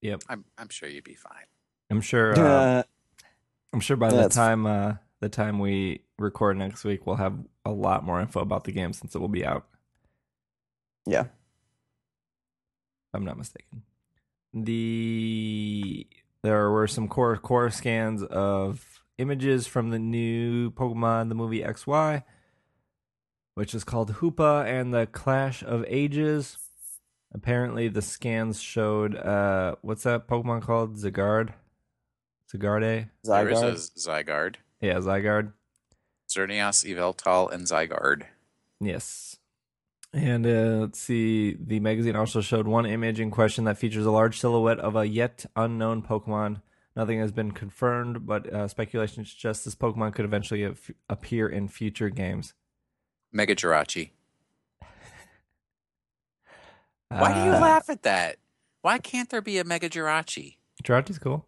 Yep, 0.02 0.22
I'm 0.28 0.44
I'm 0.56 0.68
sure 0.68 0.88
you'd 0.88 1.04
be 1.04 1.14
fine. 1.14 1.44
I'm 1.90 2.00
sure. 2.00 2.38
Uh, 2.38 2.42
Uh, 2.42 2.82
I'm 3.72 3.80
sure 3.80 3.96
by 3.96 4.10
the 4.10 4.28
time 4.28 4.66
uh, 4.66 4.94
the 5.20 5.28
time 5.28 5.58
we 5.58 6.02
record 6.18 6.56
next 6.56 6.84
week, 6.84 7.06
we'll 7.06 7.16
have 7.16 7.34
a 7.64 7.70
lot 7.70 8.04
more 8.04 8.20
info 8.20 8.40
about 8.40 8.64
the 8.64 8.72
game 8.72 8.92
since 8.92 9.14
it 9.14 9.18
will 9.18 9.28
be 9.28 9.44
out. 9.44 9.66
yeah. 11.06 11.22
If 11.22 13.14
I'm 13.14 13.24
not 13.24 13.38
mistaken. 13.38 13.82
The 14.52 16.06
there 16.42 16.70
were 16.70 16.86
some 16.86 17.08
core 17.08 17.36
core 17.36 17.70
scans 17.70 18.22
of 18.22 19.02
images 19.18 19.66
from 19.66 19.90
the 19.90 19.98
new 19.98 20.70
Pokemon 20.70 21.28
the 21.28 21.34
movie 21.34 21.62
XY, 21.62 22.22
which 23.54 23.74
is 23.74 23.84
called 23.84 24.14
Hoopa 24.14 24.64
and 24.66 24.92
the 24.94 25.06
Clash 25.06 25.62
of 25.62 25.84
Ages. 25.88 26.58
Apparently, 27.32 27.88
the 27.88 28.02
scans 28.02 28.60
showed 28.60 29.14
uh, 29.16 29.76
what's 29.82 30.04
that 30.04 30.26
Pokemon 30.28 30.62
called? 30.62 30.96
Zygarde, 30.96 31.52
Zygarde. 32.52 33.10
There 33.24 33.48
is 33.50 33.62
a 33.62 33.72
Zygarde. 34.00 34.24
Zygarde, 34.26 34.54
Yeah, 34.80 34.94
Zygarde. 34.94 35.52
Xerneas, 36.28 36.84
Yveltal, 36.84 37.52
and 37.52 37.66
Zygarde. 37.66 38.24
Yes. 38.80 39.36
And 40.12 40.46
uh, 40.46 40.78
let's 40.80 40.98
see. 41.00 41.56
The 41.60 41.80
magazine 41.80 42.16
also 42.16 42.40
showed 42.40 42.66
one 42.66 42.86
image 42.86 43.20
in 43.20 43.30
question 43.30 43.64
that 43.64 43.76
features 43.78 44.06
a 44.06 44.10
large 44.10 44.38
silhouette 44.40 44.78
of 44.78 44.96
a 44.96 45.06
yet 45.06 45.44
unknown 45.54 46.02
Pokemon. 46.02 46.62
Nothing 46.96 47.20
has 47.20 47.30
been 47.30 47.52
confirmed, 47.52 48.26
but 48.26 48.52
uh, 48.52 48.68
speculation 48.68 49.24
suggests 49.24 49.64
this 49.64 49.74
Pokemon 49.74 50.14
could 50.14 50.24
eventually 50.24 50.64
ap- 50.64 50.76
appear 51.10 51.46
in 51.48 51.68
future 51.68 52.08
games. 52.08 52.54
Mega 53.32 53.54
Jirachi. 53.54 54.10
Why 57.10 57.32
do 57.34 57.40
you 57.40 57.56
Uh, 57.56 57.60
laugh 57.60 57.88
at 57.88 58.02
that? 58.02 58.36
Why 58.82 58.98
can't 58.98 59.28
there 59.30 59.40
be 59.40 59.58
a 59.58 59.64
Mega 59.64 59.88
Jirachi? 59.88 60.56
Jirachi's 60.82 61.18
cool. 61.18 61.46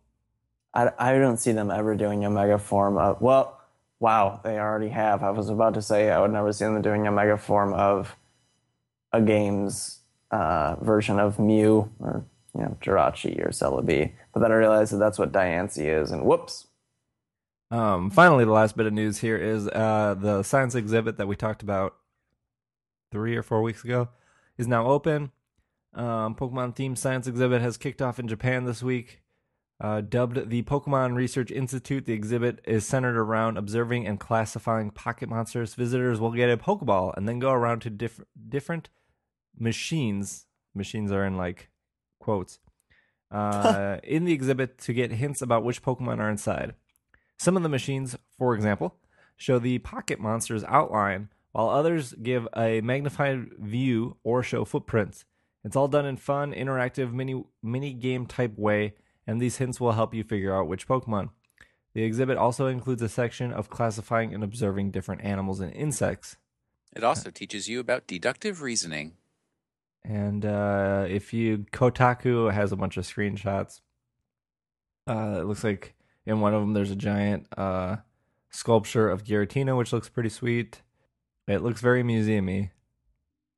I, 0.75 0.91
I 0.99 1.19
don't 1.19 1.37
see 1.37 1.53
them 1.53 1.71
ever 1.71 1.95
doing 1.97 2.25
a 2.25 2.31
mega 2.31 2.59
form 2.59 2.97
of. 2.97 3.21
Well, 3.21 3.61
wow, 3.99 4.41
they 4.45 4.59
already 4.59 4.89
have. 4.89 5.23
I 5.23 5.31
was 5.31 5.49
about 5.49 5.75
to 5.75 5.83
say 5.83 6.11
I 6.11 6.21
would 6.21 6.31
never 6.33 6.53
see 6.53 6.65
them 6.65 6.81
doing 6.81 7.07
a 7.07 7.13
mega 7.13 7.37
form 7.37 7.73
of 7.73 8.17
a 9.13 9.21
game's 9.21 9.99
uh, 10.31 10.77
version 10.81 11.19
of 11.19 11.39
Mew 11.39 11.91
or 11.99 12.25
you 12.55 12.63
know 12.63 12.77
Jirachi 12.81 13.45
or 13.45 13.49
Celebi. 13.51 14.13
But 14.33 14.41
then 14.41 14.53
I 14.53 14.57
realized 14.57 14.93
that 14.93 14.99
that's 14.99 15.19
what 15.19 15.33
Diancie 15.33 15.87
is, 16.03 16.11
and 16.13 16.25
whoops. 16.25 16.67
Um, 17.73 18.11
finally, 18.11 18.45
the 18.45 18.53
last 18.53 18.77
bit 18.77 18.87
of 18.87 18.93
news 18.93 19.19
here 19.19 19.37
is 19.37 19.69
uh, 19.69 20.15
the 20.19 20.43
science 20.43 20.75
exhibit 20.75 21.17
that 21.19 21.29
we 21.29 21.37
talked 21.37 21.63
about 21.63 21.97
three 23.13 23.37
or 23.37 23.43
four 23.43 23.63
weeks 23.63 23.85
ago 23.85 24.09
is 24.59 24.67
now 24.69 24.87
open. 24.87 25.31
Um, 25.95 26.35
Pokemon 26.35 26.77
themed 26.77 26.99
science 26.99 27.27
exhibit 27.27 27.63
has 27.63 27.77
kicked 27.77 28.01
off 28.01 28.19
in 28.19 28.29
Japan 28.29 28.65
this 28.65 28.83
week. 28.83 29.23
Uh, 29.81 30.03
dubbed 30.03 30.51
the 30.51 30.63
Pokemon 30.63 31.15
Research 31.15 31.51
Institute, 31.51 32.05
the 32.05 32.13
exhibit 32.13 32.61
is 32.67 32.87
centered 32.87 33.17
around 33.17 33.57
observing 33.57 34.07
and 34.07 34.21
classifying 34.21 34.91
pocket 34.91 35.31
monsters. 35.31 35.75
Visitors 35.75 36.21
will 36.21 36.33
get 36.33 36.51
a 36.51 36.59
Pokeball 36.59 37.17
and 37.17 37.27
then 37.27 37.39
go 37.39 37.51
around 37.51 37.81
to 37.81 37.91
diff- 37.91 38.21
different 38.49 38.91
machines. 39.59 40.45
Machines 40.75 41.11
are 41.11 41.25
in 41.25 41.39
like 41.39 41.71
quotes 42.19 42.59
uh, 43.31 43.97
in 44.05 44.27
the 44.27 44.35
exhibit 44.35 44.77
to 44.79 44.93
get 44.93 45.13
hints 45.13 45.41
about 45.41 45.65
which 45.65 45.83
Pokemon 45.83 46.19
are 46.19 46.31
inside. 46.31 46.75
Some 47.39 47.57
of 47.57 47.63
the 47.63 47.71
machines, 47.71 48.17
for 48.37 48.55
example, 48.55 48.97
show 49.39 49.59
the 49.59 49.79
pocket 49.79 50.21
monster's 50.21 50.65
outline, 50.65 51.31
while 51.53 51.71
others 51.71 52.13
give 52.23 52.47
a 52.55 52.83
magnified 52.83 53.47
view 53.59 54.19
or 54.23 54.43
show 54.43 54.67
footprints. 54.67 55.25
It's 55.65 55.77
all 55.77 55.89
done 55.89 56.07
in 56.07 56.17
fun, 56.17 56.53
interactive, 56.53 57.13
mini 57.13 57.45
mini 57.63 57.93
game 57.93 58.27
type 58.27 58.57
way, 58.57 58.95
and 59.27 59.41
these 59.41 59.59
hints 59.59 59.81
will 59.81 59.93
help 59.93 60.15
you 60.15 60.25
figure 60.25 60.55
out 60.55 60.69
which 60.69 60.89
Pokemon. 60.89 61.31
The 61.93 62.05
exhibit 62.05 62.39
also 62.39 62.67
includes 62.67 63.03
a 63.03 63.09
section 63.09 63.53
of 63.53 63.69
classifying 63.69 64.33
and 64.33 64.45
observing 64.45 64.93
different 64.93 65.23
animals 65.25 65.61
and 65.61 65.73
insects. 65.73 66.37
It 66.95 67.05
also 67.05 67.31
teaches 67.31 67.69
you 67.69 67.81
about 67.81 68.07
deductive 68.07 68.63
reasoning. 68.63 69.15
And 70.05 70.47
uh, 70.47 71.05
if 71.09 71.33
you 71.33 71.67
Kotaku 71.73 72.53
has 72.53 72.73
a 72.73 72.77
bunch 72.77 72.97
of 72.97 73.05
screenshots. 73.05 73.81
Uh, 75.07 75.39
it 75.41 75.47
looks 75.47 75.65
like 75.65 75.95
in 76.25 76.41
one 76.41 76.55
of 76.55 76.61
them 76.61 76.73
there's 76.73 76.91
a 76.91 76.97
giant 76.97 77.47
uh, 77.57 77.97
sculpture 78.51 79.09
of 79.09 79.25
Giratina, 79.25 79.77
which 79.77 79.93
looks 79.93 80.09
pretty 80.09 80.29
sweet. 80.29 80.83
It 81.47 81.63
looks 81.63 81.81
very 81.81 82.03
museumy. 82.03 82.71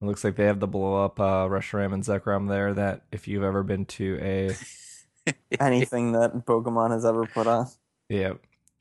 It 0.02 0.06
looks 0.06 0.24
like 0.24 0.34
they 0.34 0.46
have 0.46 0.58
the 0.58 0.66
blow 0.66 1.04
up 1.04 1.20
uh, 1.20 1.46
Reshiram 1.46 1.94
and 1.94 2.02
Zekrom 2.02 2.48
there. 2.48 2.74
That 2.74 3.02
if 3.12 3.28
you've 3.28 3.44
ever 3.44 3.62
been 3.62 3.86
to 3.86 4.18
a 4.20 4.50
Anything 5.60 6.12
that 6.12 6.32
Pokemon 6.44 6.90
has 6.90 7.04
ever 7.04 7.26
put 7.26 7.46
on. 7.46 7.68
yeah, 8.08 8.32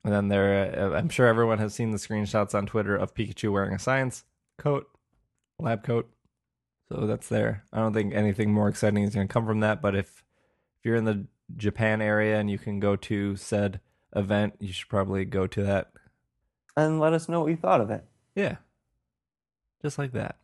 and 0.03 0.13
then 0.13 0.27
there, 0.29 0.75
uh, 0.77 0.97
I'm 0.97 1.09
sure 1.09 1.27
everyone 1.27 1.59
has 1.59 1.75
seen 1.75 1.91
the 1.91 1.97
screenshots 1.97 2.55
on 2.55 2.65
Twitter 2.65 2.95
of 2.95 3.13
Pikachu 3.13 3.51
wearing 3.51 3.75
a 3.75 3.79
science 3.79 4.23
coat, 4.57 4.87
lab 5.59 5.83
coat. 5.83 6.09
So 6.89 7.05
that's 7.05 7.29
there. 7.29 7.63
I 7.71 7.77
don't 7.77 7.93
think 7.93 8.13
anything 8.13 8.51
more 8.51 8.67
exciting 8.67 9.03
is 9.03 9.13
going 9.13 9.27
to 9.27 9.31
come 9.31 9.45
from 9.45 9.59
that. 9.61 9.81
But 9.81 9.95
if 9.95 10.23
if 10.79 10.85
you're 10.85 10.95
in 10.95 11.05
the 11.05 11.27
Japan 11.55 12.01
area 12.01 12.39
and 12.39 12.49
you 12.49 12.57
can 12.57 12.79
go 12.79 12.95
to 12.95 13.35
said 13.35 13.79
event, 14.15 14.55
you 14.59 14.73
should 14.73 14.89
probably 14.89 15.23
go 15.23 15.45
to 15.47 15.63
that. 15.63 15.91
And 16.75 16.99
let 16.99 17.13
us 17.13 17.29
know 17.29 17.41
what 17.41 17.51
you 17.51 17.57
thought 17.57 17.81
of 17.81 17.91
it. 17.91 18.03
Yeah, 18.35 18.55
just 19.83 19.99
like 19.99 20.13
that. 20.13 20.37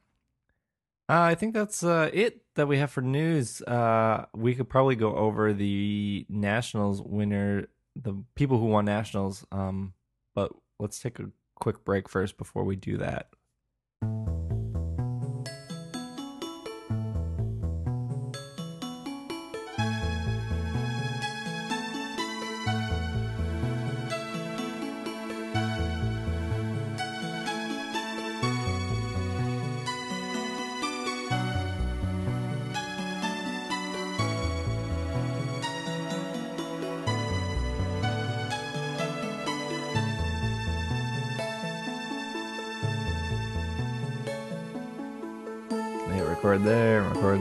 Uh, 1.10 1.22
I 1.22 1.36
think 1.36 1.54
that's 1.54 1.84
uh, 1.84 2.10
it 2.12 2.42
that 2.56 2.68
we 2.68 2.80
have 2.80 2.92
for 2.92 3.02
news. 3.02 3.62
Uh, 3.62 4.26
we 4.36 4.56
could 4.56 4.68
probably 4.68 4.96
go 4.96 5.16
over 5.16 5.54
the 5.54 6.26
nationals 6.28 7.02
winner, 7.02 7.68
the 7.96 8.14
people 8.36 8.60
who 8.60 8.66
won 8.66 8.86
nationals. 8.86 9.46
Um, 9.52 9.94
but 10.36 10.52
let's 10.80 11.00
take 11.00 11.20
a 11.20 11.30
quick 11.56 11.86
break 11.86 12.10
first 12.10 12.38
before 12.38 12.66
we 12.66 12.76
do 12.76 12.98
that. 12.98 13.30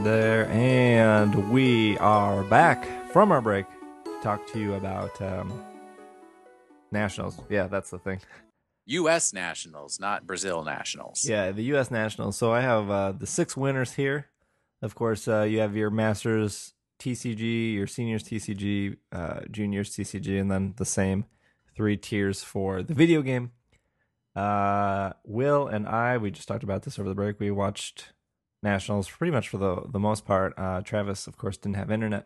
There, 0.05 0.47
there, 0.47 0.49
and 0.49 1.51
we 1.51 1.97
are 1.99 2.43
back 2.45 2.87
from 3.13 3.33
our 3.33 3.41
break 3.41 3.67
to 4.05 4.21
talk 4.23 4.47
to 4.49 4.59
you 4.59 4.75
about 4.75 5.21
um, 5.23 5.63
nationals. 6.93 7.41
Yeah, 7.49 7.67
that's 7.67 7.91
the 7.91 7.99
thing. 7.99 8.21
U.S. 8.87 9.33
nationals, 9.33 9.99
not 9.99 10.27
Brazil 10.27 10.65
nationals. 10.65 11.25
Yeah, 11.29 11.51
the 11.53 11.65
U.S. 11.65 11.91
nationals. 11.91 12.37
So 12.37 12.53
I 12.53 12.61
have 12.61 12.91
uh, 12.91 13.13
the 13.13 13.27
six 13.27 13.57
winners 13.57 13.93
here. 13.93 14.27
Of 14.83 14.95
course, 14.95 15.27
uh, 15.27 15.43
you 15.43 15.61
have 15.61 15.75
your 15.75 15.91
masters 15.91 16.75
TCG, 17.01 17.75
your 17.75 17.87
seniors 17.87 18.23
TCG, 18.23 18.97
uh, 19.13 19.41
juniors 19.51 19.91
TCG, 19.91 20.41
and 20.41 20.51
then 20.51 20.75
the 20.77 20.85
same 20.85 21.25
three 21.75 21.97
tiers 21.97 22.43
for 22.43 22.83
the 22.83 22.95
video 22.95 23.23
game. 23.23 23.53
Uh, 24.35 25.13
Will 25.25 25.67
and 25.67 25.87
I, 25.87 26.19
we 26.19 26.31
just 26.31 26.47
talked 26.47 26.63
about 26.63 26.83
this 26.83 26.99
over 26.99 27.09
the 27.09 27.15
break. 27.15 27.41
We 27.41 27.51
watched 27.51 28.13
nationals 28.63 29.09
pretty 29.09 29.33
much 29.33 29.49
for 29.49 29.59
the 29.59 29.83
the 29.89 30.01
most 30.01 30.25
part. 30.25 30.55
Uh, 30.57 30.81
Travis, 30.83 31.27
of 31.27 31.37
course, 31.37 31.57
didn't 31.57 31.77
have 31.77 31.91
internet. 31.91 32.25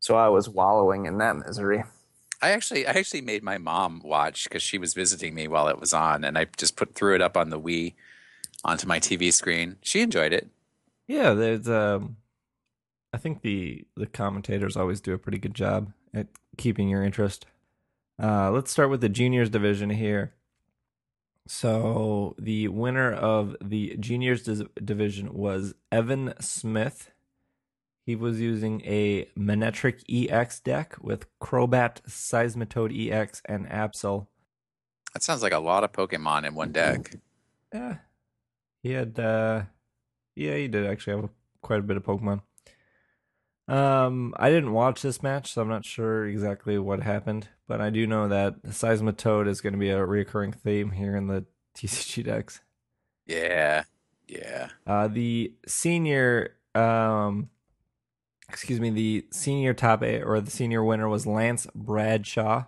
So 0.00 0.16
I 0.16 0.28
was 0.28 0.48
wallowing 0.48 1.06
in 1.06 1.18
that 1.18 1.36
misery. 1.36 1.84
I 2.40 2.50
actually, 2.50 2.86
I 2.86 2.92
actually 2.92 3.22
made 3.22 3.42
my 3.42 3.58
mom 3.58 4.00
watch 4.04 4.44
because 4.44 4.62
she 4.62 4.78
was 4.78 4.94
visiting 4.94 5.34
me 5.34 5.48
while 5.48 5.66
it 5.68 5.80
was 5.80 5.92
on, 5.92 6.22
and 6.22 6.38
I 6.38 6.46
just 6.56 6.76
put 6.76 6.94
threw 6.94 7.14
it 7.14 7.22
up 7.22 7.36
on 7.36 7.50
the 7.50 7.58
Wii 7.58 7.94
onto 8.64 8.86
my 8.86 9.00
TV 9.00 9.32
screen. 9.32 9.76
She 9.82 10.00
enjoyed 10.00 10.32
it. 10.32 10.48
Yeah, 11.08 11.34
there's. 11.34 11.68
Um, 11.68 12.16
I 13.12 13.16
think 13.18 13.42
the 13.42 13.86
the 13.96 14.06
commentators 14.06 14.76
always 14.76 15.00
do 15.00 15.14
a 15.14 15.18
pretty 15.18 15.38
good 15.38 15.54
job 15.54 15.92
at 16.14 16.28
keeping 16.56 16.88
your 16.88 17.02
interest. 17.02 17.46
Uh, 18.22 18.50
let's 18.50 18.70
start 18.70 18.90
with 18.90 19.00
the 19.00 19.08
juniors 19.08 19.50
division 19.50 19.90
here. 19.90 20.34
So 21.50 22.34
the 22.38 22.68
winner 22.68 23.10
of 23.10 23.56
the 23.64 23.96
juniors 23.98 24.42
division 24.84 25.32
was 25.32 25.74
Evan 25.90 26.34
Smith. 26.40 27.10
He 28.04 28.14
was 28.14 28.38
using 28.38 28.82
a 28.82 29.24
Manectric 29.36 30.02
EX 30.10 30.60
deck 30.60 30.96
with 31.00 31.26
Crobat, 31.40 32.02
Seismitoad 32.06 32.92
EX, 32.92 33.40
and 33.46 33.66
Absol. 33.66 34.26
That 35.14 35.22
sounds 35.22 35.42
like 35.42 35.52
a 35.52 35.58
lot 35.58 35.84
of 35.84 35.92
Pokemon 35.92 36.46
in 36.46 36.54
one 36.54 36.70
deck. 36.70 37.16
Yeah, 37.72 37.96
he 38.82 38.92
had. 38.92 39.18
Uh, 39.18 39.62
yeah, 40.36 40.54
he 40.54 40.68
did 40.68 40.86
actually 40.86 41.16
have 41.16 41.30
quite 41.62 41.80
a 41.80 41.82
bit 41.82 41.96
of 41.96 42.04
Pokemon. 42.04 42.42
Um, 43.68 44.34
I 44.36 44.50
didn't 44.50 44.72
watch 44.72 45.00
this 45.00 45.22
match, 45.22 45.52
so 45.52 45.62
I'm 45.62 45.68
not 45.68 45.86
sure 45.86 46.26
exactly 46.26 46.78
what 46.78 47.02
happened, 47.02 47.48
but 47.68 47.80
I 47.80 47.90
do 47.90 48.06
know 48.06 48.28
that 48.28 48.62
Seismitoad 48.62 49.46
is 49.46 49.60
going 49.60 49.74
to 49.74 49.78
be 49.78 49.90
a 49.90 50.04
recurring 50.04 50.52
theme 50.52 50.90
here 50.90 51.14
in 51.14 51.28
the 51.28 51.44
TCG 51.76 52.24
decks. 52.24 52.60
Yeah, 53.26 53.84
yeah. 54.26 54.70
Uh, 54.86 55.06
the 55.06 55.52
senior, 55.66 56.56
um, 56.74 57.50
excuse 58.48 58.80
me, 58.80 58.90
the 58.90 59.26
senior 59.30 59.74
top 59.74 60.02
eight 60.02 60.22
or 60.22 60.40
the 60.40 60.50
senior 60.50 60.82
winner 60.82 61.08
was 61.08 61.26
Lance 61.26 61.66
Bradshaw. 61.74 62.64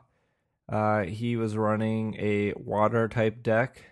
Uh, 0.68 1.03
he 1.03 1.34
was 1.34 1.57
running 1.57 2.14
a 2.20 2.53
water 2.55 3.09
type 3.09 3.42
deck 3.42 3.82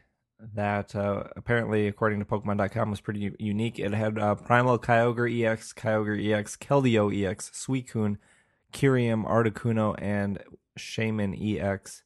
that 0.55 0.95
uh, 0.95 1.25
apparently, 1.35 1.89
according 1.89 2.21
to 2.21 2.25
Pokemon.com, 2.25 2.91
was 2.91 3.01
pretty 3.01 3.35
unique. 3.39 3.79
It 3.79 3.93
had 3.93 4.19
uh, 4.19 4.37
Primal 4.37 4.79
Kyogre 4.79 5.45
EX, 5.45 5.73
Kyogre 5.73 6.33
EX, 6.33 6.57
Keldeo 6.57 7.11
EX, 7.11 7.51
Suicune, 7.51 8.19
Kyurem, 8.73 9.27
Articuno, 9.27 9.97
and 9.99 10.39
Shaymin 10.79 11.35
EX. 11.61 12.03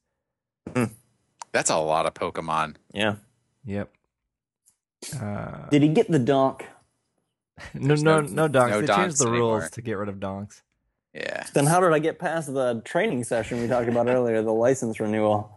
That's 1.53 1.71
a 1.71 1.77
lot 1.79 2.07
of 2.07 2.15
Pokemon. 2.15 2.77
Yeah. 2.93 3.17
Yep. 3.65 3.93
Uh, 5.21 5.69
Did 5.71 5.83
he 5.83 5.89
get 5.89 6.11
the 6.11 6.19
donk? 6.19 6.67
no, 7.75 7.95
no, 7.95 8.21
no- 8.21 8.27
no 8.27 8.49
donks. 8.49 8.71
no 8.73 8.81
they 8.81 8.87
donks 8.87 9.03
changed 9.03 9.19
the 9.19 9.29
anymore. 9.29 9.59
rules 9.59 9.71
to 9.71 9.83
get 9.83 9.95
rid 9.99 10.09
of 10.09 10.19
donks. 10.21 10.63
Yeah. 11.13 11.45
Then 11.53 11.67
how 11.67 11.81
did 11.81 11.93
I 11.93 11.99
get 11.99 12.19
past 12.19 12.53
the 12.55 12.81
training 12.85 13.25
session 13.25 13.61
we 13.61 13.69
talked 13.69 13.89
about 13.89 14.09
earlier, 14.09 14.41
the 14.43 14.53
license 14.53 14.99
renewal? 14.99 15.55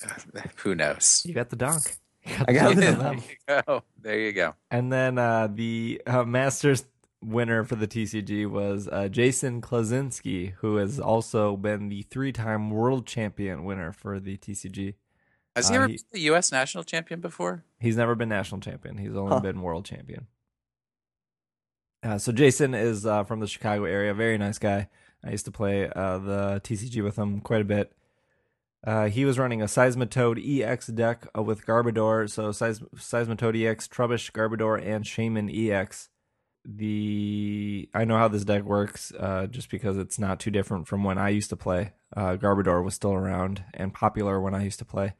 Who 0.58 0.74
knows? 0.76 1.22
You 1.26 1.34
got 1.34 1.50
the 1.50 1.56
donk. 1.56 1.96
You 2.24 2.36
I 2.46 2.52
got 2.52 2.74
the 2.76 2.80
the 2.80 2.92
donk. 2.92 3.02
donk. 3.02 3.38
there 3.48 3.56
you 3.58 3.62
go. 3.66 3.82
There 4.00 4.18
you 4.20 4.32
go. 4.32 4.54
And 4.70 4.92
then 4.92 5.18
uh, 5.18 5.48
the 5.52 6.00
uh, 6.06 6.22
Masters 6.24 6.84
winner 7.22 7.64
for 7.64 7.74
the 7.76 7.88
TCG 7.88 8.48
was 8.48 8.88
uh, 8.88 9.08
Jason 9.08 9.60
Klaczynski, 9.60 10.52
who 10.58 10.76
has 10.76 11.00
also 11.00 11.56
been 11.56 11.88
the 11.88 12.02
three-time 12.02 12.70
world 12.70 13.06
champion 13.06 13.64
winner 13.64 13.92
for 13.92 14.20
the 14.20 14.36
TCG. 14.36 14.94
Has 15.56 15.68
he 15.68 15.74
Uh, 15.74 15.78
ever 15.78 15.86
he- 15.88 15.94
been 15.96 16.04
the 16.12 16.20
U.S. 16.20 16.52
national 16.52 16.84
champion 16.84 17.20
before? 17.20 17.64
He's 17.80 17.96
never 17.96 18.14
been 18.14 18.28
national 18.28 18.60
champion. 18.60 18.98
He's 18.98 19.16
only 19.16 19.32
Huh. 19.32 19.40
been 19.40 19.60
world 19.62 19.84
champion. 19.84 20.26
Uh, 22.02 22.18
so 22.18 22.30
Jason 22.30 22.74
is 22.74 23.04
uh, 23.04 23.24
from 23.24 23.40
the 23.40 23.46
Chicago 23.48 23.84
area. 23.84 24.14
Very 24.14 24.38
nice 24.38 24.58
guy. 24.58 24.88
I 25.24 25.32
used 25.32 25.44
to 25.46 25.50
play 25.50 25.88
uh, 25.90 26.18
the 26.18 26.60
TCG 26.62 27.02
with 27.02 27.16
him 27.18 27.40
quite 27.40 27.60
a 27.62 27.64
bit. 27.64 27.92
Uh, 28.86 29.08
he 29.08 29.24
was 29.24 29.36
running 29.40 29.60
a 29.60 29.64
Seismitoad 29.64 30.38
EX 30.38 30.86
deck 30.86 31.26
uh, 31.36 31.42
with 31.42 31.66
Garbodor. 31.66 32.30
So 32.30 32.52
Seis- 32.52 32.78
Seismitoad 32.94 33.60
EX, 33.60 33.88
Trubbish, 33.88 34.30
Garbodor, 34.30 34.80
and 34.80 35.04
Shaymin 35.04 35.50
EX. 35.52 36.08
The 36.64 37.88
I 37.94 38.04
know 38.04 38.18
how 38.18 38.28
this 38.28 38.44
deck 38.44 38.62
works, 38.62 39.12
uh, 39.18 39.46
just 39.46 39.70
because 39.70 39.96
it's 39.96 40.18
not 40.18 40.40
too 40.40 40.50
different 40.50 40.86
from 40.86 41.04
when 41.04 41.16
I 41.18 41.30
used 41.30 41.50
to 41.50 41.56
play. 41.56 41.92
Uh, 42.16 42.36
Garbodor 42.36 42.84
was 42.84 42.94
still 42.94 43.12
around 43.14 43.64
and 43.74 43.94
popular 43.94 44.40
when 44.40 44.54
I 44.54 44.64
used 44.64 44.78
to 44.80 44.84
play. 44.84 45.14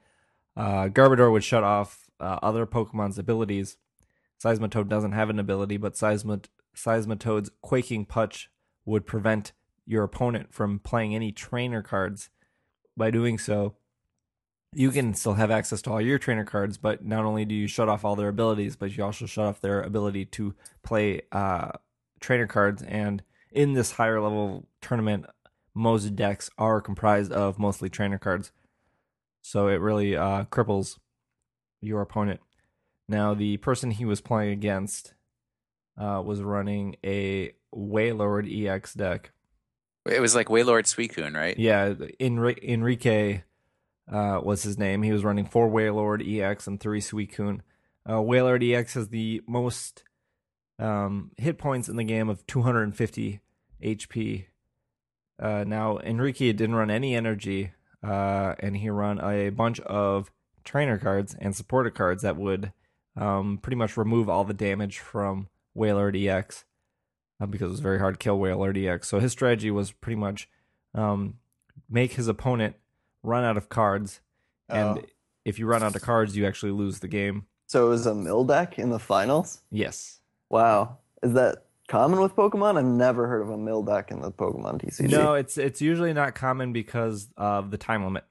Uh, 0.56 0.88
Garbodor 0.88 1.30
would 1.32 1.44
shut 1.44 1.64
off 1.64 2.10
uh, 2.20 2.38
other 2.42 2.66
Pokemon's 2.66 3.18
abilities. 3.18 3.76
Seismitoad 4.42 4.88
doesn't 4.88 5.12
have 5.12 5.30
an 5.30 5.38
ability, 5.38 5.76
but 5.76 5.94
Seismit- 5.94 6.48
Seismitoad's 6.76 7.50
Quaking 7.62 8.04
Punch 8.04 8.50
would 8.84 9.06
prevent 9.06 9.52
your 9.86 10.04
opponent 10.04 10.52
from 10.52 10.78
playing 10.78 11.14
any 11.14 11.32
trainer 11.32 11.82
cards. 11.82 12.30
By 12.96 13.10
doing 13.10 13.38
so, 13.38 13.76
you 14.74 14.90
can 14.90 15.14
still 15.14 15.34
have 15.34 15.50
access 15.50 15.82
to 15.82 15.90
all 15.90 16.00
your 16.00 16.18
trainer 16.18 16.44
cards, 16.44 16.76
but 16.76 17.04
not 17.04 17.24
only 17.24 17.44
do 17.44 17.54
you 17.54 17.66
shut 17.66 17.88
off 17.88 18.04
all 18.04 18.16
their 18.16 18.28
abilities, 18.28 18.76
but 18.76 18.96
you 18.96 19.04
also 19.04 19.26
shut 19.26 19.46
off 19.46 19.60
their 19.60 19.80
ability 19.80 20.24
to 20.26 20.54
play 20.82 21.22
uh, 21.32 21.70
trainer 22.20 22.46
cards. 22.46 22.82
And 22.82 23.22
in 23.50 23.72
this 23.72 23.92
higher 23.92 24.20
level 24.20 24.66
tournament, 24.82 25.26
most 25.74 26.14
decks 26.14 26.50
are 26.58 26.80
comprised 26.80 27.32
of 27.32 27.58
mostly 27.58 27.88
trainer 27.88 28.18
cards. 28.18 28.52
So 29.42 29.68
it 29.68 29.80
really 29.80 30.16
uh, 30.16 30.44
cripples 30.44 30.98
your 31.80 32.02
opponent. 32.02 32.40
Now, 33.08 33.32
the 33.32 33.56
person 33.58 33.90
he 33.92 34.04
was 34.04 34.20
playing 34.20 34.52
against 34.52 35.14
uh, 35.96 36.22
was 36.24 36.42
running 36.42 36.96
a 37.04 37.54
Wailord 37.74 38.46
EX 38.66 38.92
deck. 38.92 39.32
It 40.04 40.20
was 40.20 40.34
like 40.34 40.48
Wailord 40.48 40.84
Suicune, 40.84 41.34
right? 41.34 41.58
Yeah, 41.58 41.94
Enri- 42.20 42.62
Enrique 42.62 43.42
uh, 44.10 44.40
was 44.42 44.62
his 44.62 44.78
name. 44.78 45.02
He 45.02 45.12
was 45.12 45.24
running 45.24 45.46
four 45.46 45.68
Wailord 45.68 46.22
EX 46.26 46.66
and 46.66 46.80
three 46.80 47.00
Suicune. 47.00 47.60
Uh, 48.06 48.14
Wailord 48.14 48.62
EX 48.68 48.94
has 48.94 49.08
the 49.08 49.42
most 49.46 50.04
um, 50.78 51.30
hit 51.36 51.58
points 51.58 51.88
in 51.88 51.96
the 51.96 52.04
game 52.04 52.28
of 52.28 52.46
250 52.46 53.40
HP. 53.82 54.46
Uh, 55.40 55.64
now, 55.66 55.98
Enrique 55.98 56.52
didn't 56.52 56.74
run 56.74 56.90
any 56.90 57.14
energy, 57.14 57.72
uh, 58.02 58.54
and 58.60 58.76
he 58.76 58.90
run 58.90 59.20
a 59.20 59.50
bunch 59.50 59.80
of 59.80 60.30
trainer 60.64 60.98
cards 60.98 61.36
and 61.38 61.54
supporter 61.54 61.90
cards 61.90 62.22
that 62.22 62.36
would 62.36 62.72
um, 63.16 63.58
pretty 63.60 63.76
much 63.76 63.96
remove 63.96 64.28
all 64.28 64.44
the 64.44 64.54
damage 64.54 64.98
from 64.98 65.48
Wailord 65.76 66.16
EX 66.16 66.64
uh, 67.40 67.46
because 67.46 67.66
it 67.66 67.70
was 67.70 67.80
very 67.80 67.98
hard 67.98 68.14
to 68.14 68.18
kill 68.18 68.38
Wailord 68.38 68.76
EX. 68.76 69.08
So 69.08 69.20
his 69.20 69.32
strategy 69.32 69.70
was 69.70 69.92
pretty 69.92 70.16
much 70.16 70.48
um, 70.94 71.34
make 71.88 72.14
his 72.14 72.28
opponent 72.28 72.76
run 73.22 73.44
out 73.44 73.56
of 73.56 73.68
cards, 73.68 74.20
and 74.68 74.98
Oh. 74.98 75.02
if 75.44 75.58
you 75.58 75.66
run 75.66 75.82
out 75.82 75.94
of 75.96 76.02
cards, 76.02 76.36
you 76.36 76.46
actually 76.46 76.72
lose 76.72 77.00
the 77.00 77.08
game. 77.08 77.46
So 77.66 77.86
it 77.86 77.90
was 77.90 78.06
a 78.06 78.14
mill 78.14 78.44
deck 78.44 78.78
in 78.78 78.90
the 78.90 78.98
finals? 78.98 79.60
Yes. 79.70 80.20
Wow. 80.50 80.98
Is 81.22 81.34
that 81.34 81.64
common 81.88 82.20
with 82.20 82.34
Pokemon? 82.34 82.78
I've 82.78 82.84
never 82.84 83.26
heard 83.28 83.42
of 83.42 83.50
a 83.50 83.58
mill 83.58 83.82
deck 83.82 84.10
in 84.10 84.20
the 84.20 84.30
Pokemon 84.32 84.80
TCG. 84.82 85.10
No, 85.10 85.34
it's 85.34 85.58
it's 85.58 85.82
usually 85.82 86.12
not 86.12 86.34
common 86.34 86.72
because 86.72 87.28
of 87.36 87.70
the 87.70 87.76
time 87.78 88.04
limit. 88.04 88.24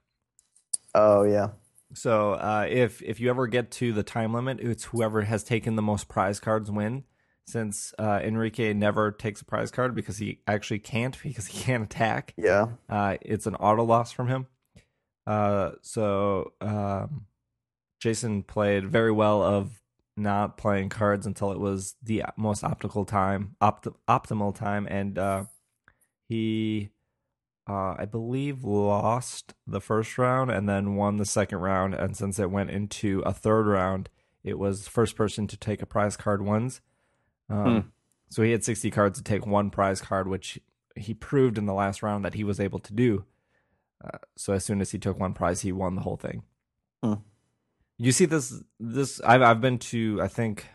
Oh, 0.96 1.24
yeah. 1.24 1.50
So 1.94 2.34
uh, 2.34 2.66
if 2.70 3.02
if 3.04 3.20
you 3.20 3.30
ever 3.30 3.48
get 3.48 3.72
to 3.72 3.94
the 3.94 4.04
time 4.04 4.34
limit, 4.34 4.60
it's 4.60 4.86
whoever 4.86 5.22
has 5.22 5.44
taken 5.44 5.76
the 5.76 5.82
most 5.82 6.08
prize 6.08 6.40
cards 6.40 6.70
win. 6.72 7.04
Since 7.46 7.94
uh, 7.98 8.20
Enrique 8.24 8.74
never 8.74 9.10
takes 9.12 9.40
a 9.42 9.46
prize 9.46 9.72
card 9.72 9.96
because 9.96 10.18
he 10.18 10.42
actually 10.48 10.80
can't 10.80 11.18
because 11.24 11.46
he 11.48 11.60
can't 11.64 11.84
attack, 11.84 12.34
Yeah. 12.36 12.68
uh, 12.90 13.16
it's 13.22 13.46
an 13.48 13.56
auto 13.56 13.86
loss 13.86 14.12
from 14.12 14.28
him. 14.28 14.48
Uh, 15.28 15.72
so 15.82 16.54
um, 16.62 17.26
Jason 18.00 18.44
played 18.44 18.88
very 18.88 19.12
well 19.12 19.44
of 19.44 19.82
not 20.16 20.58
playing 20.58 20.90
cards 20.90 21.28
until 21.28 21.52
it 21.52 21.60
was 21.60 21.96
the 22.02 22.24
most 22.38 22.64
optical 22.64 23.06
time, 23.06 23.56
opt- 23.62 23.88
optimal 24.08 24.56
time, 24.56 24.88
and 24.90 25.20
uh, 25.20 25.44
he, 26.28 26.90
uh, 27.70 27.96
I 28.00 28.06
believe, 28.06 28.64
lost 28.64 29.54
the 29.68 29.82
first 29.82 30.18
round 30.18 30.50
and 30.50 30.68
then 30.68 30.96
won 30.96 31.18
the 31.18 31.26
second 31.26 31.60
round. 31.60 31.94
And 31.94 32.16
since 32.16 32.40
it 32.40 32.50
went 32.50 32.72
into 32.72 33.20
a 33.26 33.34
third 33.34 33.68
round, 33.68 34.10
it 34.44 34.58
was 34.58 34.88
first 34.88 35.16
person 35.16 35.46
to 35.48 35.58
take 35.58 35.82
a 35.82 35.86
prize 35.86 36.16
card 36.16 36.42
once. 36.42 36.82
Um, 37.50 37.64
Hmm. 37.66 37.88
So 38.30 38.44
he 38.44 38.52
had 38.52 38.64
60 38.64 38.92
cards 38.92 39.20
to 39.20 39.24
take 39.24 39.46
one 39.46 39.70
prize 39.70 40.02
card, 40.02 40.28
which 40.28 40.60
he 40.96 41.14
proved 41.14 41.58
in 41.58 41.66
the 41.66 41.74
last 41.74 42.04
round 42.04 42.26
that 42.26 42.34
he 42.34 42.44
was 42.44 42.60
able 42.60 42.80
to 42.80 42.94
do. 42.94 43.26
Uh, 44.04 44.18
so 44.36 44.54
as 44.54 44.64
soon 44.64 44.82
as 44.82 44.92
he 44.92 45.00
took 45.00 45.20
one 45.20 45.34
prize, 45.34 45.62
he 45.62 45.72
won 45.72 45.96
the 45.96 46.02
whole 46.02 46.18
thing. 46.18 46.44
Hmm. 47.04 47.14
You 47.98 48.12
see 48.12 48.26
this 48.26 48.62
this 48.80 49.20
I've 49.22 49.42
I've 49.42 49.62
been 49.62 49.80
to 49.80 50.22
I 50.22 50.28
think 50.28 50.68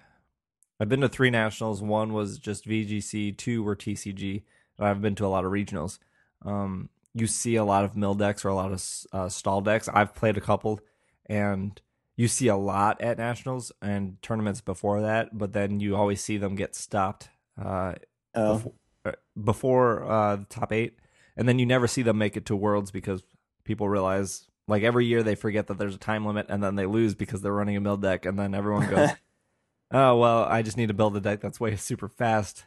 I've 0.81 0.89
been 0.89 1.01
to 1.03 1.09
three 1.09 1.31
nationals. 1.31 1.81
One 1.81 2.13
was 2.13 2.39
just 2.39 2.67
VGC, 2.67 3.37
two 3.39 3.63
were 3.63 3.77
TCG, 3.77 4.43
and 4.79 4.87
I've 4.87 5.01
been 5.01 5.15
to 5.17 5.27
a 5.27 5.29
lot 5.29 5.45
of 5.45 5.53
regionals. 5.53 5.99
Um, 6.45 6.89
you 7.15 7.27
see 7.27 7.57
a 7.57 7.65
lot 7.65 7.85
of 7.85 7.97
mill 7.97 8.15
decks 8.15 8.45
or 8.45 8.49
a 8.49 8.55
lot 8.55 8.73
of 8.73 8.85
uh, 9.13 9.29
stall 9.29 9.61
decks. 9.61 9.89
I've 9.89 10.15
played 10.15 10.37
a 10.37 10.41
couple, 10.41 10.81
and 11.27 11.81
you 12.17 12.27
see 12.27 12.49
a 12.49 12.57
lot 12.57 13.01
at 13.01 13.19
nationals 13.19 13.71
and 13.81 14.21
tournaments 14.23 14.61
before 14.61 15.03
that, 15.03 15.37
but 15.37 15.53
then 15.53 15.79
you 15.79 15.95
always 15.95 16.21
see 16.21 16.37
them 16.37 16.57
get 16.57 16.75
stopped 16.75 17.29
uh, 17.63 17.95
Oh, 18.35 18.55
before, 18.55 18.73
uh, 19.05 19.13
before 19.45 20.05
uh, 20.11 20.37
the 20.37 20.45
top 20.47 20.73
eight, 20.73 20.99
and 21.37 21.49
then 21.49 21.59
you 21.59 21.67
never 21.67 21.87
see 21.87 22.03
them 22.03 22.19
make 22.19 22.37
it 22.37 22.47
to 22.47 22.57
worlds 22.57 22.91
because 22.91 23.23
people 23.65 23.89
realize 23.89 24.47
like 24.69 24.83
every 24.83 25.07
year 25.07 25.23
they 25.23 25.35
forget 25.35 25.67
that 25.67 25.79
there's 25.79 25.95
a 25.95 25.99
time 25.99 26.25
limit, 26.27 26.47
and 26.49 26.63
then 26.63 26.77
they 26.77 26.87
lose 26.87 27.15
because 27.15 27.43
they're 27.43 27.53
running 27.53 27.77
a 27.77 27.81
mill 27.81 27.97
deck, 27.97 28.25
and 28.27 28.39
then 28.39 28.55
everyone 28.55 28.89
goes, 28.89 29.11
"Oh 29.91 30.17
well, 30.17 30.45
I 30.45 30.63
just 30.63 30.77
need 30.77 30.89
to 30.89 30.95
build 30.95 31.17
a 31.17 31.21
deck 31.21 31.41
that's 31.41 31.61
way 31.61 31.75
super 31.77 32.09
fast." 32.09 32.65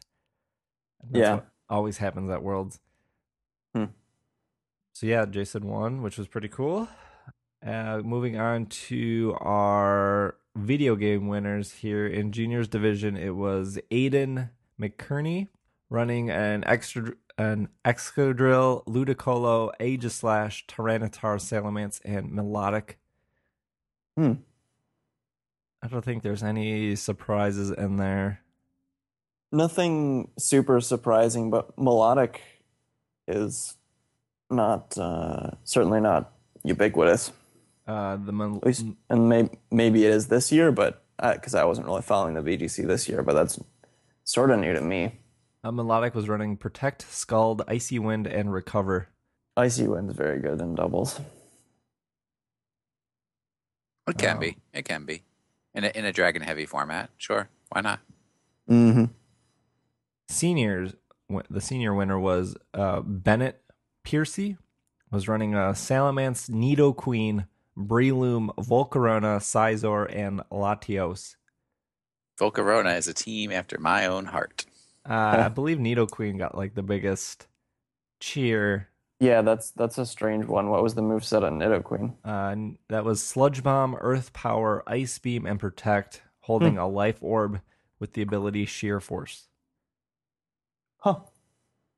That's 1.04 1.20
Yeah. 1.22 1.34
what 1.36 1.48
always 1.70 1.98
happens 1.98 2.30
at 2.30 2.44
worlds. 2.44 2.80
Hmm. 3.74 3.86
So 4.94 5.08
yeah, 5.08 5.26
Jason 5.26 5.68
won, 5.68 6.02
which 6.02 6.18
was 6.18 6.28
pretty 6.28 6.48
cool. 6.48 6.88
Uh, 7.66 8.02
moving 8.04 8.38
on 8.38 8.66
to 8.68 9.36
our 9.40 10.36
video 10.56 10.96
game 10.96 11.28
winners 11.28 11.74
here 11.74 12.06
in 12.08 12.32
juniors 12.32 12.68
division, 12.68 13.18
it 13.18 13.36
was 13.36 13.80
Aiden 13.92 14.50
McKerney 14.80 15.48
running 15.90 16.30
an 16.30 16.64
extra 16.66 17.14
an 17.38 17.70
Excadrill, 17.84 18.86
Ludicolo, 18.86 19.72
Aegislash, 19.80 20.66
Tyranitar, 20.68 21.38
Salamence, 21.40 22.00
and 22.06 22.32
Milotic. 22.32 22.96
Hmm. 24.16 24.34
I 25.82 25.88
don't 25.88 26.04
think 26.04 26.24
there's 26.24 26.44
any 26.44 26.96
surprises 26.96 27.70
in 27.70 27.98
there. 27.98 28.42
nothing 29.52 30.32
super 30.38 30.82
surprising, 30.82 31.50
but 31.50 31.76
Milotic 31.78 32.38
is 33.28 33.76
not 34.50 34.98
uh, 34.98 35.52
certainly 35.64 36.02
not 36.02 36.34
ubiquitous. 36.64 37.32
Uh, 37.88 38.18
the 38.18 38.32
At 38.34 38.66
least, 38.66 38.86
and 39.10 39.30
maybe 39.30 39.50
maybe 39.72 40.06
it 40.06 40.12
is 40.12 40.28
this 40.28 40.52
year, 40.52 40.72
but 40.72 41.04
because 41.22 41.54
I 41.54 41.66
wasn't 41.66 41.88
really 41.88 42.02
following 42.02 42.34
the 42.34 42.42
VGC 42.42 42.88
this 42.88 43.08
year, 43.08 43.22
but 43.22 43.34
that's 43.34 43.60
sort 44.24 44.50
of 44.50 44.60
new 44.60 44.74
to 44.74 44.82
me. 44.82 45.20
Uh, 45.66 45.72
Milotic 45.72 46.14
was 46.14 46.30
running 46.30 46.58
Protect, 46.58 47.02
Scald, 47.12 47.64
Icy 47.68 47.98
Wind, 47.98 48.28
and 48.28 48.54
Recover. 48.54 49.08
Icy 49.58 49.88
Wind's 49.88 50.14
very 50.14 50.40
good 50.40 50.62
in 50.62 50.76
doubles. 50.76 51.20
It 54.08 54.20
can 54.20 54.36
Um, 54.36 54.40
be. 54.42 54.58
It 54.74 54.86
can 54.86 55.06
be. 55.06 55.24
In 55.74 55.84
a, 55.84 55.88
in 55.88 56.06
a 56.06 56.14
dragon 56.14 56.44
heavy 56.44 56.68
format. 56.68 57.10
Sure. 57.18 57.50
Why 57.70 57.82
not? 57.82 58.00
Mm-hmm. 58.70 59.06
seniors 60.30 60.94
the 61.50 61.62
senior 61.62 61.94
winner 61.94 62.20
was 62.20 62.56
uh, 62.76 63.02
Bennett 63.02 63.62
Piercy 64.04 64.58
was 65.12 65.28
running 65.28 65.56
a 65.56 65.74
Salamence, 65.74 66.50
Nidoqueen, 66.50 67.48
Breloom, 67.76 68.54
Volcarona, 68.56 69.40
Scizor, 69.40 70.06
and 70.16 70.42
Latios. 70.52 71.36
Volcarona 72.40 72.98
is 72.98 73.08
a 73.08 73.14
team 73.16 73.52
after 73.52 73.80
my 73.80 74.06
own 74.06 74.26
heart. 74.26 74.66
Uh, 75.08 75.44
I 75.46 75.48
believe 75.54 75.78
Nidoqueen 75.78 76.38
got 76.38 76.58
like 76.58 76.74
the 76.76 76.84
biggest 76.84 77.48
cheer. 78.20 78.90
Yeah, 79.20 79.42
that's 79.42 79.72
that's 79.72 79.98
a 79.98 80.06
strange 80.06 80.46
one. 80.46 80.70
What 80.70 80.84
was 80.84 80.96
the 80.96 81.02
move 81.02 81.24
set 81.24 81.44
on 81.44 81.60
Nidoqueen? 81.60 82.16
Uh, 82.26 82.76
that 82.90 83.06
was 83.06 83.24
Sludge 83.24 83.64
Bomb, 83.64 83.96
Earth 84.02 84.34
Power, 84.34 84.84
Ice 84.88 85.18
Beam, 85.20 85.46
and 85.46 85.60
Protect, 85.60 86.22
holding 86.42 86.78
a 86.78 86.88
life 86.88 87.18
orb 87.22 87.62
with 88.00 88.14
the 88.14 88.22
ability 88.22 88.66
Sheer 88.66 89.00
Force. 89.00 89.48
Huh. 91.00 91.20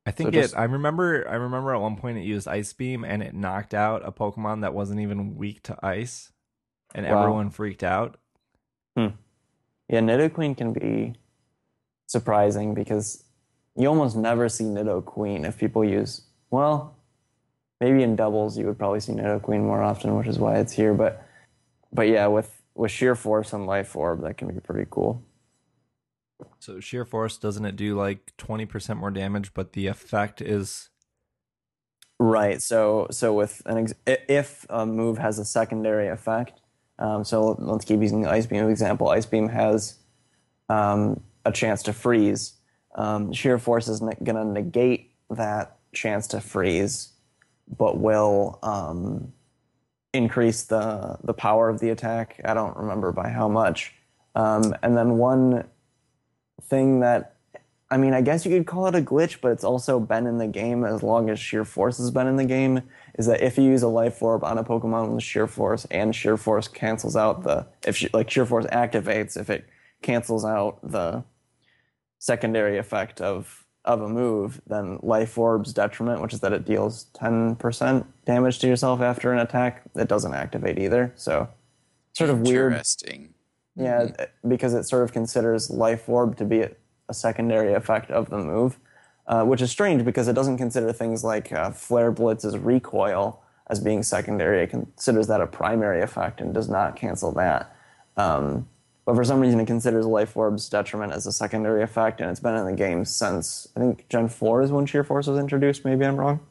I 0.06 0.12
think 0.12 0.32
just- 0.34 0.54
it. 0.54 0.58
I 0.60 0.66
remember. 0.66 1.28
I 1.28 1.36
remember 1.36 1.74
at 1.74 1.82
one 1.82 1.98
point 1.98 2.18
it 2.18 2.24
used 2.24 2.48
Ice 2.48 2.72
Beam 2.74 3.04
and 3.04 3.24
it 3.24 3.34
knocked 3.34 3.74
out 3.74 4.08
a 4.08 4.12
Pokemon 4.12 4.62
that 4.62 4.74
wasn't 4.74 5.00
even 5.02 5.36
weak 5.36 5.64
to 5.64 5.78
ice, 5.86 6.32
and 6.94 7.06
Wow. 7.06 7.22
everyone 7.22 7.50
freaked 7.50 7.84
out. 7.84 8.18
Hmm. 8.96 9.08
Yeah, 9.90 10.00
Nidoqueen 10.02 10.56
can 10.56 10.72
be 10.74 11.16
surprising 12.08 12.74
because 12.74 13.24
you 13.76 13.88
almost 13.88 14.16
never 14.16 14.50
see 14.50 14.64
Nidoqueen 14.64 15.48
if 15.48 15.58
people 15.58 15.86
use 15.86 16.22
well, 16.50 16.96
maybe 17.80 18.02
in 18.04 18.16
doubles 18.16 18.58
you 18.58 18.66
would 18.66 18.78
probably 18.78 19.00
see 19.00 19.14
Nidoqueen 19.14 19.62
more 19.62 19.84
often, 19.84 20.16
which 20.16 20.28
is 20.28 20.40
why 20.40 20.58
it's 20.58 20.74
here. 20.74 20.94
But 20.94 21.24
but 21.94 22.08
yeah, 22.08 22.28
with 22.28 22.62
with 22.74 22.92
sheer 22.92 23.16
force 23.16 23.54
and 23.54 23.68
life 23.68 23.96
orb, 23.96 24.22
that 24.22 24.38
can 24.38 24.48
be 24.48 24.60
pretty 24.60 24.88
cool. 24.90 25.24
So 26.60 26.80
Sheer 26.80 27.06
Force 27.06 27.38
doesn't 27.38 27.66
it 27.66 27.76
do 27.76 27.96
like 27.96 28.36
twenty 28.38 28.66
percent 28.66 29.00
more 29.00 29.12
damage, 29.12 29.54
but 29.54 29.74
the 29.74 29.88
effect 29.88 30.42
is 30.42 30.90
Right. 32.20 32.62
So 32.62 33.08
so 33.12 33.34
with 33.34 33.62
an 33.66 33.78
ex- 33.78 33.94
if 34.06 34.66
a 34.70 34.86
move 34.86 35.18
has 35.20 35.38
a 35.38 35.46
secondary 35.46 36.08
effect, 36.08 36.60
um, 36.98 37.24
so 37.24 37.56
let's 37.60 37.86
keep 37.86 38.02
using 38.02 38.22
the 38.22 38.30
ice 38.30 38.48
beam 38.48 38.68
example. 38.70 39.10
Ice 39.10 39.26
beam 39.26 39.50
has 39.50 40.00
um, 40.70 41.22
a 41.48 41.52
chance 41.52 41.84
to 41.84 41.94
freeze. 41.94 42.54
Um, 42.96 43.32
sheer 43.32 43.58
force 43.58 43.88
is 43.88 44.02
ne- 44.02 44.18
going 44.24 44.36
to 44.36 44.46
negate 44.46 45.12
that 45.30 45.78
chance 45.94 46.28
to 46.28 46.42
freeze, 46.42 47.14
but 47.78 48.00
will 48.00 48.60
um, 48.64 49.34
increase 50.14 50.64
the 50.64 51.18
the 51.24 51.34
power 51.34 51.70
of 51.70 51.80
the 51.80 51.90
attack. 51.90 52.42
I 52.44 52.54
don't 52.54 52.76
remember 52.76 53.12
by 53.12 53.30
how 53.30 53.48
much. 53.48 53.94
Um, 54.36 54.76
and 54.84 54.96
then 54.96 55.18
one 55.18 55.66
thing 56.62 57.00
that 57.00 57.38
I 57.90 57.96
mean, 57.96 58.14
I 58.14 58.22
guess 58.22 58.46
you 58.46 58.52
could 58.52 58.68
call 58.68 58.88
it 58.88 58.96
a 58.96 59.02
glitch, 59.02 59.40
but 59.40 59.52
it's 59.54 59.64
also 59.64 60.00
been 60.00 60.28
in 60.28 60.40
the 60.40 60.48
game 60.48 60.84
as 60.84 61.04
long 61.04 61.30
as 61.30 61.40
Sheer 61.40 61.64
Force 61.64 61.98
has 62.00 62.12
been 62.12 62.28
in 62.28 62.36
the 62.36 62.46
game. 62.46 62.82
Is 63.18 63.28
that 63.28 63.42
if 63.42 63.58
you 63.58 63.64
use 63.64 63.82
a 63.82 63.88
Life 63.88 64.22
Orb 64.22 64.44
on 64.44 64.58
a 64.58 64.64
Pokemon 64.64 65.14
with 65.14 65.24
Sheer 65.24 65.48
Force 65.48 65.86
and 65.90 66.14
Sheer 66.14 66.36
Force 66.36 66.68
cancels 66.68 67.16
out 67.16 67.44
the 67.44 67.66
if 67.86 67.96
she, 67.96 68.10
like 68.14 68.30
Sheer 68.30 68.46
Force 68.46 68.66
activates, 68.68 69.40
if 69.40 69.50
it 69.50 69.66
cancels 70.02 70.44
out 70.44 70.80
the 70.84 71.24
secondary 72.20 72.78
effect 72.78 73.22
of 73.22 73.64
of 73.86 74.02
a 74.02 74.10
move, 74.10 74.62
then 74.68 75.00
Life 75.02 75.38
Orb's 75.38 75.72
detriment, 75.72 76.22
which 76.22 76.34
is 76.34 76.42
that 76.42 76.52
it 76.52 76.66
deals 76.66 77.06
ten 77.14 77.56
percent 77.56 78.06
damage 78.26 78.60
to 78.60 78.68
yourself 78.68 79.02
after 79.02 79.32
an 79.32 79.40
attack, 79.40 79.84
it 79.96 80.08
doesn't 80.10 80.34
activate 80.34 80.78
either. 80.78 81.14
So 81.16 81.48
sort 82.14 82.30
of 82.30 82.42
weird. 82.42 82.74
Interesting. 82.74 83.34
Yeah, 83.76 84.08
th- 84.08 84.30
because 84.48 84.74
it 84.74 84.84
sort 84.84 85.04
of 85.04 85.14
considers 85.14 85.70
Life 85.70 86.10
Orb 86.10 86.36
to 86.38 86.46
be 86.46 86.62
a, 86.62 86.72
a 87.10 87.14
secondary 87.14 87.74
effect 87.74 88.10
of 88.10 88.30
the 88.30 88.40
move, 88.40 88.80
uh, 89.28 89.44
which 89.44 89.62
is 89.62 89.70
strange 89.70 90.04
because 90.04 90.28
it 90.28 90.34
doesn't 90.34 90.58
consider 90.58 90.92
things 90.92 91.24
like 91.24 91.54
uh, 91.54 91.72
Flare 91.72 92.12
Blitz's 92.12 92.58
recoil 92.58 93.42
as 93.70 93.80
being 93.80 94.02
secondary. 94.02 94.64
It 94.64 94.72
considers 94.72 95.28
that 95.28 95.42
a 95.42 95.48
primary 95.48 96.02
effect 96.02 96.42
and 96.42 96.54
does 96.54 96.68
not 96.68 96.96
cancel 96.96 97.32
that. 97.34 97.76
Um, 98.18 98.68
but 99.08 99.16
for 99.16 99.24
some 99.24 99.40
reason, 99.40 99.58
it 99.62 99.66
considers 99.68 100.06
Life 100.06 100.36
Orb's 100.36 100.68
detriment 100.68 101.14
as 101.14 101.26
a 101.26 101.32
secondary 101.32 101.82
effect, 101.82 102.20
and 102.20 102.30
it's 102.30 102.42
been 102.42 102.56
in 102.56 102.66
the 102.66 102.74
game 102.74 103.06
since 103.06 103.66
I 103.76 103.80
think 103.80 104.10
Gen 104.10 104.28
4 104.28 104.64
is 104.64 104.72
when 104.72 104.86
Sheer 104.86 105.06
Force 105.06 105.28
was 105.28 105.40
introduced. 105.40 105.86
Maybe 105.86 106.06
I'm 106.06 106.18
wrong. 106.18 106.42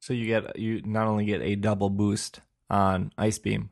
so 0.00 0.14
you 0.14 0.26
get 0.26 0.58
you 0.58 0.80
not 0.86 1.06
only 1.06 1.26
get 1.26 1.42
a 1.42 1.54
double 1.54 1.90
boost 1.90 2.40
on 2.70 3.12
Ice 3.18 3.38
Beam, 3.38 3.68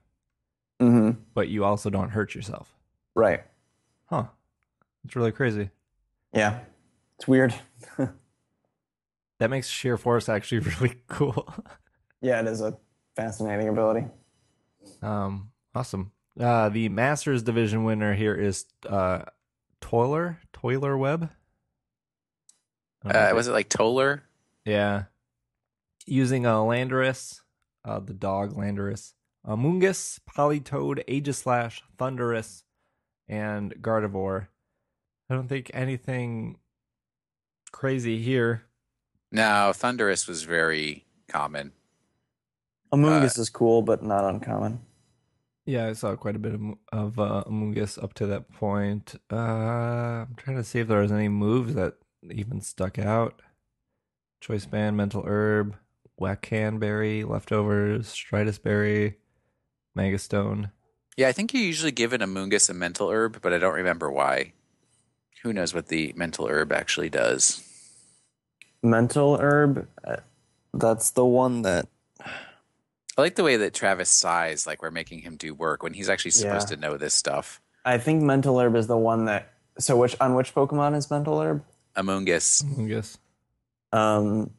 hmm 0.79 1.13
but 1.33 1.49
you 1.49 1.65
also 1.65 1.89
don't 1.89 2.11
hurt 2.11 2.35
yourself. 2.35 2.77
Right. 3.15 3.43
Huh? 4.05 4.25
It's 5.07 5.17
really 5.17 5.33
crazy. 5.33 5.71
Yeah. 6.35 6.59
It's 7.19 7.27
weird. 7.27 7.55
That 9.41 9.51
makes 9.51 9.67
Sheer 9.69 9.97
Force 9.97 10.29
actually 10.29 10.59
really 10.81 10.95
cool. 11.09 11.53
yeah, 12.23 12.41
it 12.41 12.47
is 12.47 12.61
a 12.61 12.79
fascinating 13.17 13.69
ability. 13.69 14.07
Um, 15.03 15.51
awesome. 15.75 16.13
Uh, 16.39 16.69
the 16.69 16.89
Masters 16.89 17.43
division 17.43 17.85
winner 17.85 18.15
here 18.15 18.35
is 18.35 18.67
uh, 18.89 19.23
Toiler 19.81 20.41
Toiler 20.53 20.97
Web. 20.99 21.31
I 23.05 23.09
don't 23.09 23.13
know 23.23 23.31
Uh, 23.31 23.35
was 23.35 23.49
it 23.49 23.53
like 23.53 23.69
Toller? 23.69 24.25
Yeah. 24.65 25.05
Using 26.07 26.45
a 26.45 26.51
Landorus, 26.51 27.41
uh, 27.85 28.01
the 28.01 28.15
dog 28.15 28.55
Landorus, 28.55 29.13
Amoonguss, 29.47 30.19
Politoed, 30.29 31.05
Aegislash, 31.07 31.81
Thundurus, 31.99 32.65
and 33.29 33.75
Gardevoir. 33.81 34.49
I 35.31 35.35
don't 35.35 35.49
think 35.49 35.71
anything 35.73 36.59
crazy 37.73 38.21
here. 38.23 38.65
No, 39.31 39.73
Thundurus 39.75 40.27
was 40.27 40.43
very 40.43 41.05
common. 41.29 41.73
Amoonguss 42.93 43.39
is 43.39 43.51
cool, 43.51 43.83
but 43.83 44.03
not 44.03 44.25
uncommon. 44.25 44.81
Yeah, 45.67 45.87
I 45.87 45.93
saw 45.95 46.15
quite 46.17 46.37
a 46.37 46.39
bit 46.41 46.55
of, 46.55 46.61
of 46.93 47.19
uh, 47.19 47.45
Amoonguss 47.47 48.03
up 48.03 48.13
to 48.15 48.27
that 48.27 48.53
point. 48.53 49.15
Uh, 49.33 49.37
I'm 50.27 50.35
trying 50.37 50.57
to 50.59 50.65
see 50.65 50.81
if 50.81 50.89
there 50.89 51.01
was 51.01 51.13
any 51.13 51.29
moves 51.29 51.75
that 51.75 51.95
even 52.31 52.61
stuck 52.61 52.99
out. 52.99 53.41
Choice 54.41 54.67
band, 54.67 54.97
mental 54.97 55.25
herb, 55.27 55.77
Wacan 56.21 56.79
Berry, 56.79 57.25
leftovers, 57.25 58.09
Sitrus 58.15 58.63
berry, 58.63 59.17
Megastone. 59.97 60.71
Yeah, 61.17 61.29
I 61.29 61.33
think 61.33 61.55
you 61.55 61.61
usually 61.61 61.93
give 61.93 62.13
an 62.13 62.21
Amoonguss 62.21 62.69
a 62.69 62.75
mental 62.75 63.11
herb, 63.11 63.41
but 63.41 63.53
I 63.55 63.59
don't 63.59 63.75
remember 63.75 64.11
why. 64.11 64.53
Who 65.43 65.53
knows 65.53 65.73
what 65.73 65.89
the 65.89 66.13
mental 66.17 66.47
herb 66.49 66.73
actually 66.73 67.09
does? 67.09 67.63
Mental 68.83 69.39
herb. 69.39 69.89
uh, 70.07 70.17
That's 70.75 71.11
the 71.11 71.25
one 71.25 71.63
that. 71.63 71.89
I 73.17 73.23
like 73.23 73.37
the 73.37 73.45
way 73.45 73.57
that 73.57 73.75
Travis 73.75 74.11
sighs 74.11 74.67
like 74.67 74.83
we're 74.83 74.91
making 74.91 75.21
him 75.21 75.37
do 75.37 75.55
work 75.55 75.83
when 75.83 75.93
he's 75.95 76.09
actually 76.09 76.33
supposed 76.33 76.71
Yeah. 76.71 76.77
to 76.77 76.81
know 76.81 76.97
this 76.97 77.15
stuff. 77.15 77.61
I 77.85 77.99
think 77.99 78.23
mental 78.23 78.59
herb 78.59 78.75
is 78.77 78.87
the 78.87 78.97
one 78.97 79.27
that. 79.27 79.53
So 79.79 79.97
which 79.97 80.17
on 80.21 80.35
which 80.35 80.55
Pokemon 80.55 80.97
is 80.97 81.11
mental 81.11 81.41
herb? 81.41 81.65
Amoonguss. 81.97 82.65
Amoonguss. 82.65 83.19
Um, 83.93 84.51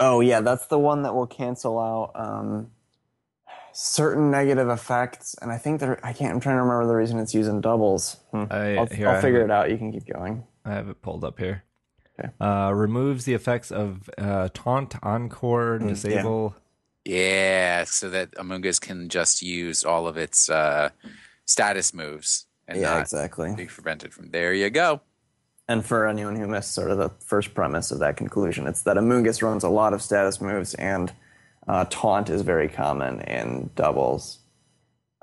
oh 0.00 0.20
yeah, 0.20 0.40
that's 0.40 0.66
the 0.66 0.78
one 0.78 1.02
that 1.04 1.14
will 1.14 1.26
cancel 1.26 1.78
out 1.78 2.12
um, 2.14 2.70
certain 3.72 4.30
negative 4.30 4.68
effects, 4.68 5.34
and 5.40 5.50
I 5.50 5.58
think 5.58 5.80
there. 5.80 5.98
I 6.04 6.12
can't. 6.12 6.34
I'm 6.34 6.40
trying 6.40 6.56
to 6.56 6.62
remember 6.62 6.86
the 6.86 6.94
reason 6.94 7.18
it's 7.18 7.34
using 7.34 7.60
doubles. 7.60 8.16
Hmm. 8.30 8.44
I, 8.50 8.76
I'll, 8.76 8.86
here, 8.86 9.08
I'll 9.08 9.16
I 9.16 9.20
figure 9.20 9.40
have 9.40 9.48
it 9.50 9.52
out. 9.52 9.70
You 9.70 9.78
can 9.78 9.92
keep 9.92 10.06
going. 10.06 10.44
I 10.64 10.72
have 10.72 10.88
it 10.88 11.00
pulled 11.02 11.24
up 11.24 11.38
here. 11.38 11.64
Okay. 12.18 12.30
Uh, 12.40 12.72
removes 12.74 13.24
the 13.24 13.32
effects 13.34 13.70
of 13.70 14.10
uh, 14.18 14.48
taunt, 14.52 14.94
encore, 15.02 15.78
Mm, 15.80 16.10
yeah. 16.10 16.22
Yeah, 17.04 17.84
so 17.84 18.10
that 18.10 18.30
Amoonguss 18.32 18.80
can 18.80 19.08
just 19.08 19.42
use 19.42 19.84
all 19.84 20.06
of 20.06 20.16
its 20.16 20.48
uh, 20.48 20.90
status 21.44 21.92
moves 21.92 22.46
and 22.68 22.80
yeah, 22.80 22.90
not 22.94 23.00
exactly. 23.02 23.54
be 23.56 23.66
prevented 23.66 24.12
from. 24.14 24.30
There 24.30 24.54
you 24.54 24.70
go. 24.70 25.00
And 25.68 25.84
for 25.84 26.06
anyone 26.06 26.36
who 26.36 26.46
missed 26.46 26.74
sort 26.74 26.90
of 26.90 26.98
the 26.98 27.08
first 27.24 27.54
premise 27.54 27.90
of 27.90 27.98
that 28.00 28.16
conclusion, 28.16 28.66
it's 28.66 28.82
that 28.82 28.96
Amoonguss 28.96 29.42
runs 29.42 29.64
a 29.64 29.68
lot 29.68 29.94
of 29.94 30.02
status 30.02 30.40
moves, 30.40 30.74
and 30.74 31.12
uh, 31.66 31.86
taunt 31.88 32.28
is 32.30 32.42
very 32.42 32.68
common 32.68 33.20
in 33.22 33.70
doubles. 33.74 34.38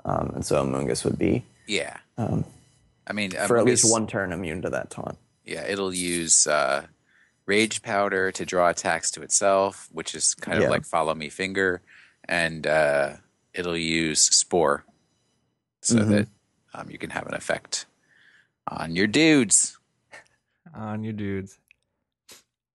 Um, 0.04 0.32
and 0.34 0.44
so 0.44 0.64
Amoonguss 0.64 1.04
would 1.04 1.18
be, 1.18 1.44
Yeah. 1.66 1.96
um, 2.16 2.44
I 3.06 3.12
mean, 3.12 3.30
for 3.32 3.58
at 3.58 3.64
least 3.64 3.90
one 3.90 4.06
turn, 4.06 4.32
immune 4.32 4.62
to 4.62 4.70
that 4.70 4.90
taunt. 4.90 5.18
Yeah, 5.44 5.66
it'll 5.66 5.94
use 5.94 6.46
uh, 6.46 6.86
Rage 7.50 7.82
Powder 7.82 8.30
to 8.30 8.46
draw 8.46 8.68
attacks 8.68 9.10
to 9.10 9.22
itself, 9.22 9.88
which 9.90 10.14
is 10.14 10.34
kind 10.36 10.56
of 10.58 10.62
Yeah. 10.64 10.70
like 10.70 10.84
Follow 10.84 11.16
Me 11.16 11.28
Finger, 11.28 11.82
and 12.28 12.64
uh, 12.64 13.16
it'll 13.52 13.76
use 13.76 14.20
Spore 14.20 14.84
so 15.82 15.96
Mhm. 15.96 16.08
that 16.10 16.28
um, 16.74 16.88
you 16.92 16.96
can 16.98 17.10
have 17.10 17.26
an 17.26 17.34
effect 17.34 17.86
on 18.68 18.94
your 18.94 19.08
dudes. 19.08 19.76
on 20.74 21.02
your 21.02 21.12
dudes. 21.12 21.58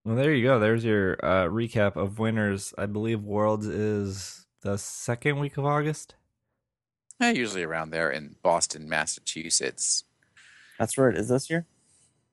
Well, 0.03 0.17
there 0.17 0.34
you 0.34 0.43
go. 0.43 0.59
There's 0.59 0.84
your 0.84 1.13
uh, 1.23 1.45
recap 1.47 1.95
of 1.95 2.19
winners. 2.19 2.73
I 2.78 2.86
believe 2.86 3.21
Worlds 3.23 3.65
is 3.67 4.45
the 4.59 4.78
second 4.78 5.39
week 5.39 5.55
of 5.55 5.65
August. 5.65 6.15
Eh, 7.21 7.32
usually 7.32 7.63
around 7.63 7.91
there 7.91 8.11
in 8.11 8.36
Boston, 8.43 8.89
Massachusetts. 8.89 10.03
That's 10.78 10.97
where 10.97 11.09
it 11.09 11.15
is 11.17 11.30
this 11.30 11.49
year. 11.49 11.65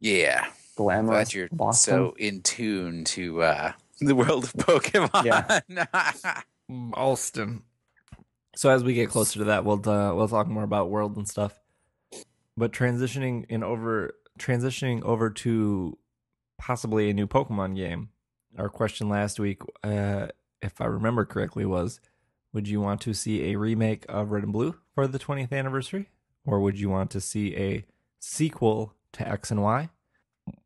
Yeah, 0.00 0.50
Glamorous 0.76 1.28
glad 1.28 1.34
you're 1.34 1.48
Boston. 1.52 1.94
so 1.94 2.14
in 2.18 2.42
tune 2.42 3.04
to 3.04 3.42
uh, 3.42 3.72
the 4.00 4.14
world 4.14 4.44
of 4.44 4.52
Pokemon. 4.54 5.62
Boston. 6.68 7.62
So 8.56 8.70
as 8.70 8.84
we 8.84 8.94
get 8.94 9.08
closer 9.08 9.38
to 9.40 9.44
that, 9.46 9.64
we'll 9.64 9.88
uh, 9.88 10.14
we'll 10.14 10.28
talk 10.28 10.46
more 10.46 10.64
about 10.64 10.90
World 10.90 11.16
and 11.16 11.28
stuff. 11.28 11.58
But 12.56 12.72
transitioning 12.72 13.46
in 13.48 13.62
over 13.62 14.14
transitioning 14.38 15.02
over 15.02 15.30
to 15.30 15.98
possibly 16.58 17.10
a 17.10 17.14
new 17.14 17.26
Pokemon 17.26 17.76
game. 17.76 18.10
Our 18.58 18.68
question 18.68 19.08
last 19.08 19.40
week, 19.40 19.62
uh, 19.82 20.28
if 20.60 20.80
I 20.80 20.84
remember 20.84 21.24
correctly, 21.24 21.64
was: 21.64 22.00
Would 22.52 22.68
you 22.68 22.80
want 22.80 23.00
to 23.02 23.14
see 23.14 23.50
a 23.50 23.56
remake 23.56 24.04
of 24.08 24.30
Red 24.30 24.42
and 24.42 24.52
Blue 24.52 24.76
for 24.94 25.06
the 25.06 25.18
20th 25.18 25.52
anniversary, 25.52 26.10
or 26.44 26.60
would 26.60 26.78
you 26.78 26.90
want 26.90 27.10
to 27.12 27.20
see 27.20 27.56
a 27.56 27.84
sequel 28.18 28.94
to 29.14 29.26
X 29.26 29.50
and 29.50 29.62
Y, 29.62 29.88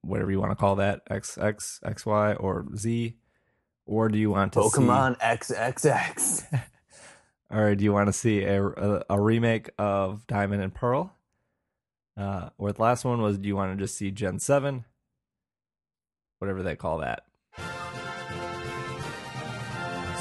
whatever 0.03 0.31
you 0.31 0.41
want 0.41 0.53
to 0.53 0.57
call 0.57 0.77
that, 0.77 1.03
X 1.11 1.39
X 1.39 1.81
X 1.85 2.07
Y 2.07 2.35
or 2.35 2.67
Z, 2.77 3.17
or 3.87 4.09
do 4.09 4.19
you 4.19 4.31
want 4.31 4.53
to 4.55 4.63
see 4.63 4.81
Pokemon 4.81 5.19
XXX. 5.19 6.63
or 7.51 7.75
do 7.75 7.85
you 7.85 7.93
want 7.93 8.09
to 8.09 8.13
see 8.13 8.43
a, 8.43 8.65
a, 8.65 9.03
a 9.11 9.21
remake 9.21 9.71
of 9.79 10.27
Diamond 10.27 10.63
and 10.63 10.75
Pearl? 10.75 11.13
Uh, 12.17 12.49
or 12.59 12.73
the 12.73 12.83
last 12.83 13.05
one 13.05 13.21
was, 13.21 13.39
do 13.39 13.47
you 13.47 13.57
want 13.57 13.77
to 13.77 13.85
just 13.85 13.97
see 13.97 14.11
Gen 14.11 14.39
7? 14.39 14.85
Whatever 16.39 16.63
they 16.63 16.77
call 16.77 16.99
that. 16.99 17.25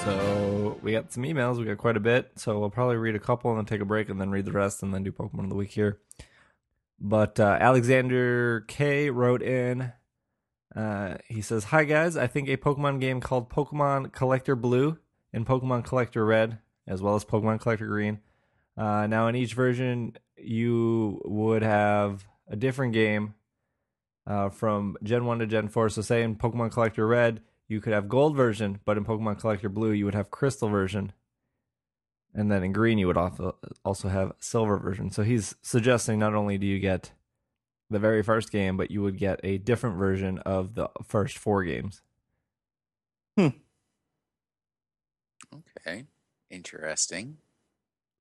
So 0.03 0.78
we 0.84 0.91
got 0.91 1.12
some 1.12 1.24
emails. 1.24 1.58
We 1.58 1.66
got 1.66 1.78
quite 1.78 1.97
a 1.97 2.01
bit. 2.01 2.32
So 2.36 2.60
we'll 2.60 2.70
probably 2.70 2.97
read 2.97 3.16
a 3.16 3.20
couple 3.20 3.49
and 3.49 3.58
then 3.58 3.66
take 3.66 3.82
a 3.82 3.86
break 3.86 4.10
and 4.10 4.22
then 4.22 4.30
read 4.30 4.45
the 4.45 4.51
rest 4.51 4.84
and 4.84 4.93
then 4.93 5.03
do 5.03 5.12
Pokemon 5.12 5.45
of 5.45 5.49
the 5.49 5.56
Week 5.56 5.72
here. 5.72 5.99
But 7.00 7.39
uh, 7.39 7.58
Alexander 7.60 8.62
K 8.68 9.10
wrote 9.10 9.41
in. 9.41 9.91
Uh, 10.76 11.16
he 11.28 11.41
says, 11.41 11.66
Hi 11.66 11.84
guys, 11.86 12.18
I 12.18 12.28
think 12.28 12.50
a 12.50 12.58
Pokemon 12.58 13.00
game 13.00 13.22
called 13.22 13.50
Pokemon 13.50 14.12
Collector 14.12 14.56
Blue 14.56 14.98
and 15.32 15.46
Pokemon 15.46 15.86
Collector 15.86 16.26
Red, 16.26 16.60
as 16.88 17.02
well 17.02 17.16
as 17.16 17.24
Pokemon 17.24 17.62
Collector 17.62 17.88
Green. 17.88 18.20
Uh, 18.78 19.08
now, 19.08 19.28
in 19.28 19.36
each 19.36 19.54
version, 19.54 20.18
you 20.38 21.22
would 21.24 21.62
have 21.62 22.26
a 22.50 22.56
different 22.56 22.93
game 22.93 23.36
uh, 24.28 24.50
from 24.50 24.98
Gen 25.02 25.26
1 25.26 25.39
to 25.39 25.48
Gen 25.48 25.70
4. 25.70 25.89
So, 25.89 26.02
say 26.02 26.24
in 26.24 26.36
Pokemon 26.36 26.72
Collector 26.72 27.08
Red, 27.08 27.41
you 27.68 27.80
could 27.80 27.93
have 27.93 28.10
Gold 28.10 28.36
version, 28.36 28.80
but 28.86 28.98
in 28.98 29.06
Pokemon 29.06 29.39
Collector 29.39 29.70
Blue, 29.70 29.91
you 29.91 30.06
would 30.06 30.16
have 30.16 30.30
Crystal 30.30 30.70
version. 30.70 31.14
And 32.38 32.51
then 32.51 32.63
in 32.63 32.73
Green, 32.73 32.97
you 32.97 33.07
would 33.07 33.17
also 33.17 33.55
also 33.86 34.09
have 34.09 34.33
Silver 34.39 34.77
version. 34.77 35.09
So, 35.09 35.23
he's 35.23 35.55
suggesting 35.61 36.19
not 36.19 36.33
only 36.36 36.57
do 36.57 36.67
you 36.67 36.79
get 36.79 37.11
the 37.89 37.99
very 37.99 38.21
first 38.23 38.51
game, 38.51 38.75
but 38.77 38.91
you 38.91 39.01
would 39.01 39.17
get 39.17 39.39
a 39.43 39.57
different 39.57 39.97
version 39.97 40.39
of 40.39 40.75
the 40.75 40.89
first 41.03 41.38
four 41.38 41.63
games. 41.63 42.01
Hmm. 43.38 43.49
Okay, 45.88 46.05
interesting. 46.49 47.38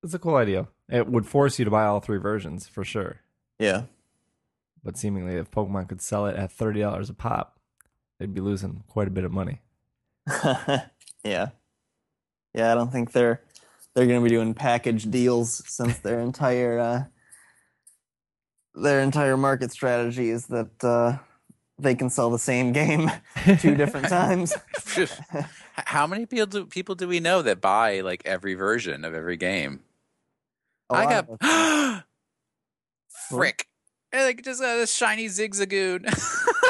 It's 0.02 0.14
a 0.14 0.18
cool 0.18 0.36
idea. 0.36 0.68
It 0.88 1.08
would 1.08 1.26
force 1.26 1.58
you 1.58 1.64
to 1.64 1.70
buy 1.70 1.84
all 1.86 2.00
three 2.00 2.18
versions 2.18 2.68
for 2.68 2.84
sure. 2.84 3.20
yeah. 3.58 3.84
But 4.84 4.98
seemingly, 4.98 5.36
if 5.36 5.50
Pokemon 5.50 5.88
could 5.88 6.02
sell 6.02 6.26
it 6.26 6.36
at 6.36 6.52
thirty 6.52 6.80
dollars 6.80 7.08
a 7.08 7.14
pop, 7.14 7.58
they'd 8.18 8.34
be 8.34 8.42
losing 8.42 8.84
quite 8.86 9.08
a 9.08 9.10
bit 9.10 9.24
of 9.24 9.32
money. 9.32 9.62
yeah. 11.24 11.48
Yeah, 12.52 12.70
I 12.70 12.74
don't 12.74 12.92
think 12.92 13.12
they're 13.12 13.40
they're 13.94 14.06
going 14.06 14.20
to 14.20 14.24
be 14.24 14.34
doing 14.34 14.54
package 14.54 15.10
deals 15.10 15.62
since 15.66 15.98
their 15.98 16.20
entire 16.20 16.78
uh, 16.78 17.04
their 18.74 19.00
entire 19.00 19.36
market 19.36 19.70
strategy 19.70 20.30
is 20.30 20.46
that 20.46 20.82
uh, 20.84 21.18
they 21.78 21.94
can 21.94 22.10
sell 22.10 22.30
the 22.30 22.38
same 22.38 22.72
game 22.72 23.10
two 23.58 23.74
different 23.74 24.08
times. 24.08 24.54
How 25.74 26.06
many 26.06 26.26
people 26.26 26.46
do 26.46 26.66
people 26.66 26.94
do 26.94 27.08
we 27.08 27.20
know 27.20 27.42
that 27.42 27.60
buy 27.60 28.00
like 28.00 28.22
every 28.24 28.54
version 28.54 29.04
of 29.04 29.14
every 29.14 29.36
game? 29.36 29.80
A 30.90 30.94
I 30.94 31.22
got 31.22 32.04
frick. 33.28 33.68
Like 34.12 34.44
just 34.44 34.60
got 34.60 34.78
a 34.78 34.86
shiny 34.86 35.26
zigzagoon. 35.26 36.04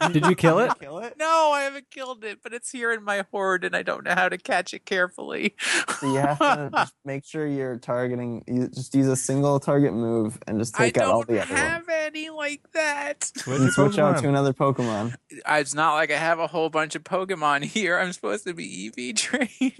Did 0.12 0.26
you 0.26 0.34
kill 0.34 0.58
it? 0.58 0.72
Kill 0.80 0.98
it? 0.98 1.14
no, 1.18 1.52
I 1.52 1.62
haven't 1.62 1.90
killed 1.90 2.24
it, 2.24 2.38
but 2.42 2.52
it's 2.52 2.70
here 2.70 2.92
in 2.92 3.02
my 3.02 3.24
hoard, 3.30 3.64
and 3.64 3.74
I 3.74 3.82
don't 3.82 4.04
know 4.04 4.14
how 4.14 4.28
to 4.28 4.38
catch 4.38 4.74
it 4.74 4.84
carefully. 4.84 5.54
So 6.00 6.12
you 6.12 6.18
have 6.18 6.38
to 6.38 6.70
just 6.74 6.94
make 7.04 7.24
sure 7.24 7.46
you're 7.46 7.78
targeting. 7.78 8.44
You 8.46 8.68
just 8.68 8.94
use 8.94 9.06
a 9.08 9.16
single 9.16 9.58
target 9.60 9.92
move 9.92 10.38
and 10.46 10.58
just 10.58 10.78
I 10.78 10.86
take 10.86 10.98
out 10.98 11.06
all 11.06 11.20
the 11.22 11.26
don't 11.26 11.36
the 11.36 11.42
other 11.42 11.54
ones. 11.54 11.66
have 11.68 11.88
any 11.88 12.30
like 12.30 12.62
that. 12.72 13.24
Switch 13.36 13.72
switch 13.72 13.98
out 13.98 14.18
to 14.22 14.28
another 14.28 14.52
Pokemon. 14.52 15.14
Uh, 15.14 15.56
it's 15.60 15.74
not 15.74 15.94
like 15.94 16.10
I 16.10 16.16
have 16.16 16.38
a 16.38 16.46
whole 16.46 16.68
bunch 16.70 16.94
of 16.94 17.04
Pokemon 17.04 17.64
here. 17.64 17.98
I'm 17.98 18.12
supposed 18.12 18.44
to 18.46 18.54
be 18.54 18.90
EV 18.96 19.14
training. 19.16 19.72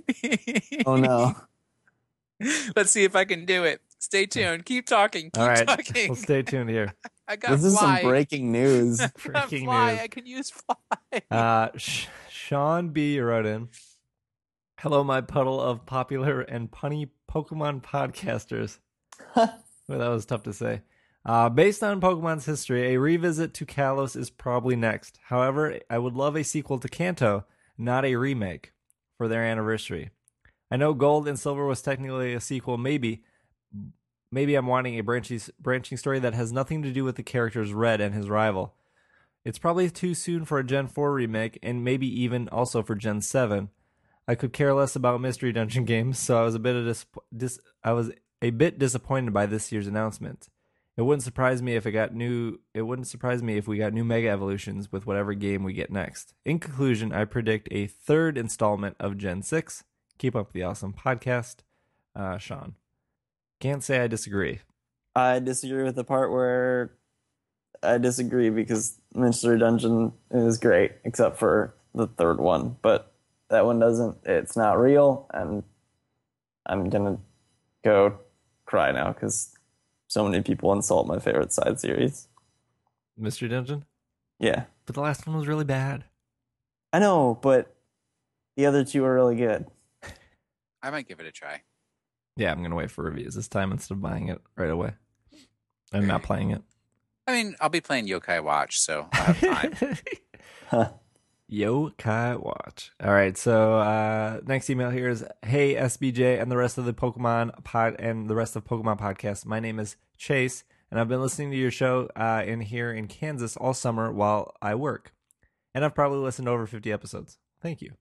Oh 0.86 0.96
no! 0.96 1.34
Let's 2.74 2.90
see 2.90 3.04
if 3.04 3.16
I 3.16 3.24
can 3.24 3.44
do 3.44 3.64
it. 3.64 3.80
Stay 3.98 4.26
tuned. 4.26 4.64
Keep 4.64 4.86
talking. 4.86 5.24
Keep 5.30 5.38
All 5.38 5.48
right, 5.48 5.66
talking. 5.66 6.08
we'll 6.10 6.16
stay 6.16 6.42
tuned 6.42 6.70
here. 6.70 6.94
I 7.28 7.36
got 7.36 7.50
This 7.52 7.64
is 7.64 7.78
fly. 7.78 8.00
some 8.02 8.10
breaking 8.10 8.52
news. 8.52 9.00
I 9.00 9.10
Breaking 9.24 9.64
fly. 9.64 9.92
news. 9.92 10.00
I 10.00 10.06
can 10.08 10.26
use 10.26 10.50
fly. 10.50 11.22
Uh, 11.30 11.68
Sh- 11.76 12.06
Sean 12.30 12.90
B 12.90 13.18
wrote 13.20 13.46
in. 13.46 13.68
Hello, 14.78 15.02
my 15.02 15.20
puddle 15.22 15.60
of 15.60 15.86
popular 15.86 16.42
and 16.42 16.70
punny 16.70 17.08
Pokemon 17.30 17.82
podcasters. 17.82 18.78
well, 19.36 19.50
that 19.88 20.08
was 20.08 20.26
tough 20.26 20.42
to 20.44 20.52
say. 20.52 20.82
Uh, 21.24 21.48
based 21.48 21.82
on 21.82 22.00
Pokemon's 22.00 22.44
history, 22.46 22.94
a 22.94 23.00
revisit 23.00 23.52
to 23.54 23.66
Kalos 23.66 24.14
is 24.16 24.30
probably 24.30 24.76
next. 24.76 25.18
However, 25.24 25.80
I 25.90 25.98
would 25.98 26.14
love 26.14 26.36
a 26.36 26.44
sequel 26.44 26.78
to 26.78 26.88
Kanto, 26.88 27.44
not 27.76 28.04
a 28.04 28.14
remake, 28.14 28.72
for 29.18 29.26
their 29.26 29.42
anniversary. 29.42 30.10
I 30.70 30.76
know 30.76 30.94
Gold 30.94 31.26
and 31.26 31.38
Silver 31.38 31.66
was 31.66 31.82
technically 31.82 32.34
a 32.34 32.40
sequel, 32.40 32.76
maybe, 32.78 33.24
maybe 34.30 34.54
I'm 34.54 34.66
wanting 34.66 34.98
a 34.98 35.02
branching 35.02 35.40
branching 35.58 35.98
story 35.98 36.18
that 36.18 36.34
has 36.34 36.52
nothing 36.52 36.82
to 36.82 36.92
do 36.92 37.04
with 37.04 37.16
the 37.16 37.22
characters 37.22 37.72
Red 37.72 38.00
and 38.00 38.14
his 38.14 38.28
rival. 38.28 38.74
It's 39.44 39.58
probably 39.58 39.88
too 39.90 40.14
soon 40.14 40.44
for 40.44 40.58
a 40.58 40.64
Gen 40.64 40.88
4 40.88 41.12
remake, 41.12 41.58
and 41.62 41.84
maybe 41.84 42.08
even 42.22 42.48
also 42.48 42.82
for 42.82 42.96
Gen 42.96 43.20
7. 43.20 43.70
I 44.26 44.34
could 44.34 44.52
care 44.52 44.74
less 44.74 44.96
about 44.96 45.20
mystery 45.20 45.52
dungeon 45.52 45.84
games, 45.86 46.18
so 46.18 46.40
I 46.40 46.42
was 46.42 46.54
a 46.54 46.58
bit 46.58 46.72
dis- 46.84 47.06
dis- 47.36 47.60
I 47.84 47.92
was 47.92 48.10
a 48.42 48.50
bit 48.50 48.78
disappointed 48.78 49.32
by 49.32 49.46
this 49.46 49.70
year's 49.70 49.86
announcement. 49.86 50.48
It 50.96 51.02
wouldn't 51.02 51.22
surprise 51.22 51.60
me 51.60 51.76
if 51.76 51.86
it 51.86 51.92
got 51.92 52.14
new. 52.14 52.58
It 52.74 52.82
wouldn't 52.82 53.06
surprise 53.06 53.42
me 53.42 53.58
if 53.58 53.68
we 53.68 53.76
got 53.76 53.92
new 53.92 54.04
Mega 54.04 54.30
Evolutions 54.30 54.90
with 54.90 55.06
whatever 55.06 55.34
game 55.34 55.62
we 55.62 55.74
get 55.74 55.90
next. 55.90 56.32
In 56.44 56.58
conclusion, 56.58 57.12
I 57.12 57.26
predict 57.26 57.68
a 57.70 57.86
third 57.86 58.38
installment 58.38 58.96
of 58.98 59.18
Gen 59.18 59.42
Six. 59.42 59.84
Keep 60.18 60.34
up 60.34 60.52
the 60.52 60.62
awesome 60.62 60.94
podcast, 60.94 61.56
uh, 62.14 62.38
Sean. 62.38 62.76
Can't 63.60 63.82
say 63.82 64.00
I 64.00 64.06
disagree. 64.06 64.60
I 65.14 65.38
disagree 65.38 65.82
with 65.82 65.96
the 65.96 66.04
part 66.04 66.30
where 66.30 66.92
I 67.82 67.98
disagree 67.98 68.50
because 68.50 69.00
Mystery 69.14 69.58
Dungeon 69.58 70.12
is 70.30 70.58
great, 70.58 70.92
except 71.04 71.38
for 71.38 71.74
the 71.94 72.06
third 72.06 72.38
one. 72.38 72.76
But 72.82 73.12
that 73.48 73.64
one 73.64 73.78
doesn't. 73.78 74.18
It's 74.24 74.56
not 74.56 74.78
real, 74.78 75.26
and 75.32 75.62
I'm 76.66 76.90
gonna 76.90 77.18
go 77.84 78.18
cry 78.66 78.92
now 78.92 79.12
because 79.12 79.54
so 80.08 80.24
many 80.28 80.42
people 80.42 80.72
insult 80.72 81.06
my 81.06 81.18
favorite 81.18 81.52
side 81.52 81.80
series. 81.80 82.28
Mystery 83.16 83.48
Dungeon, 83.48 83.86
Yeah, 84.38 84.64
but 84.84 84.94
the 84.94 85.00
last 85.00 85.26
one 85.26 85.36
was 85.36 85.46
really 85.46 85.64
bad. 85.64 86.04
I 86.92 86.98
know, 86.98 87.38
but 87.40 87.74
the 88.56 88.66
other 88.66 88.84
two 88.84 89.04
are 89.04 89.14
really 89.14 89.36
good. 89.36 89.66
I 90.82 90.90
might 90.90 91.08
give 91.08 91.20
it 91.20 91.26
a 91.26 91.32
try. 91.32 91.62
Yeah, 92.36 92.52
I'm 92.52 92.62
gonna 92.62 92.74
wait 92.76 92.90
for 92.90 93.02
reviews 93.04 93.34
this 93.34 93.48
time 93.48 93.72
instead 93.72 93.94
of 93.94 94.02
buying 94.02 94.28
it 94.28 94.40
right 94.56 94.70
away. 94.70 94.92
I'm 95.92 96.06
not 96.06 96.22
playing 96.22 96.50
it. 96.50 96.62
I 97.26 97.32
mean, 97.32 97.56
I'll 97.60 97.68
be 97.68 97.80
playing 97.80 98.06
Yokai 98.06 98.42
Watch, 98.42 98.78
so 98.78 99.08
I'll 99.12 99.32
have 99.32 99.40
time. 99.40 99.98
Huh. 100.68 100.90
Yo 101.48 101.90
Kai 101.96 102.34
Watch. 102.34 102.90
All 103.02 103.12
right, 103.12 103.38
so 103.38 103.74
uh 103.78 104.40
next 104.46 104.68
email 104.68 104.90
here 104.90 105.08
is 105.08 105.24
Hey 105.44 105.74
SBJ 105.76 106.40
and 106.42 106.50
the 106.50 106.56
rest 106.56 106.76
of 106.76 106.84
the 106.86 106.92
Pokemon 106.92 107.62
pod 107.62 107.94
and 108.00 108.28
the 108.28 108.34
rest 108.34 108.56
of 108.56 108.64
Pokemon 108.64 108.98
podcast. 108.98 109.46
My 109.46 109.60
name 109.60 109.78
is 109.78 109.96
Chase, 110.18 110.64
and 110.90 110.98
I've 110.98 111.06
been 111.08 111.20
listening 111.22 111.52
to 111.52 111.56
your 111.56 111.70
show 111.70 112.08
uh 112.16 112.42
in 112.44 112.60
here 112.62 112.92
in 112.92 113.06
Kansas 113.06 113.56
all 113.56 113.74
summer 113.74 114.12
while 114.12 114.54
I 114.60 114.74
work. 114.74 115.12
And 115.72 115.84
I've 115.84 115.94
probably 115.94 116.18
listened 116.18 116.46
to 116.46 116.52
over 116.52 116.66
50 116.66 116.90
episodes. 116.92 117.38
Thank 117.60 117.80
you. 117.80 117.92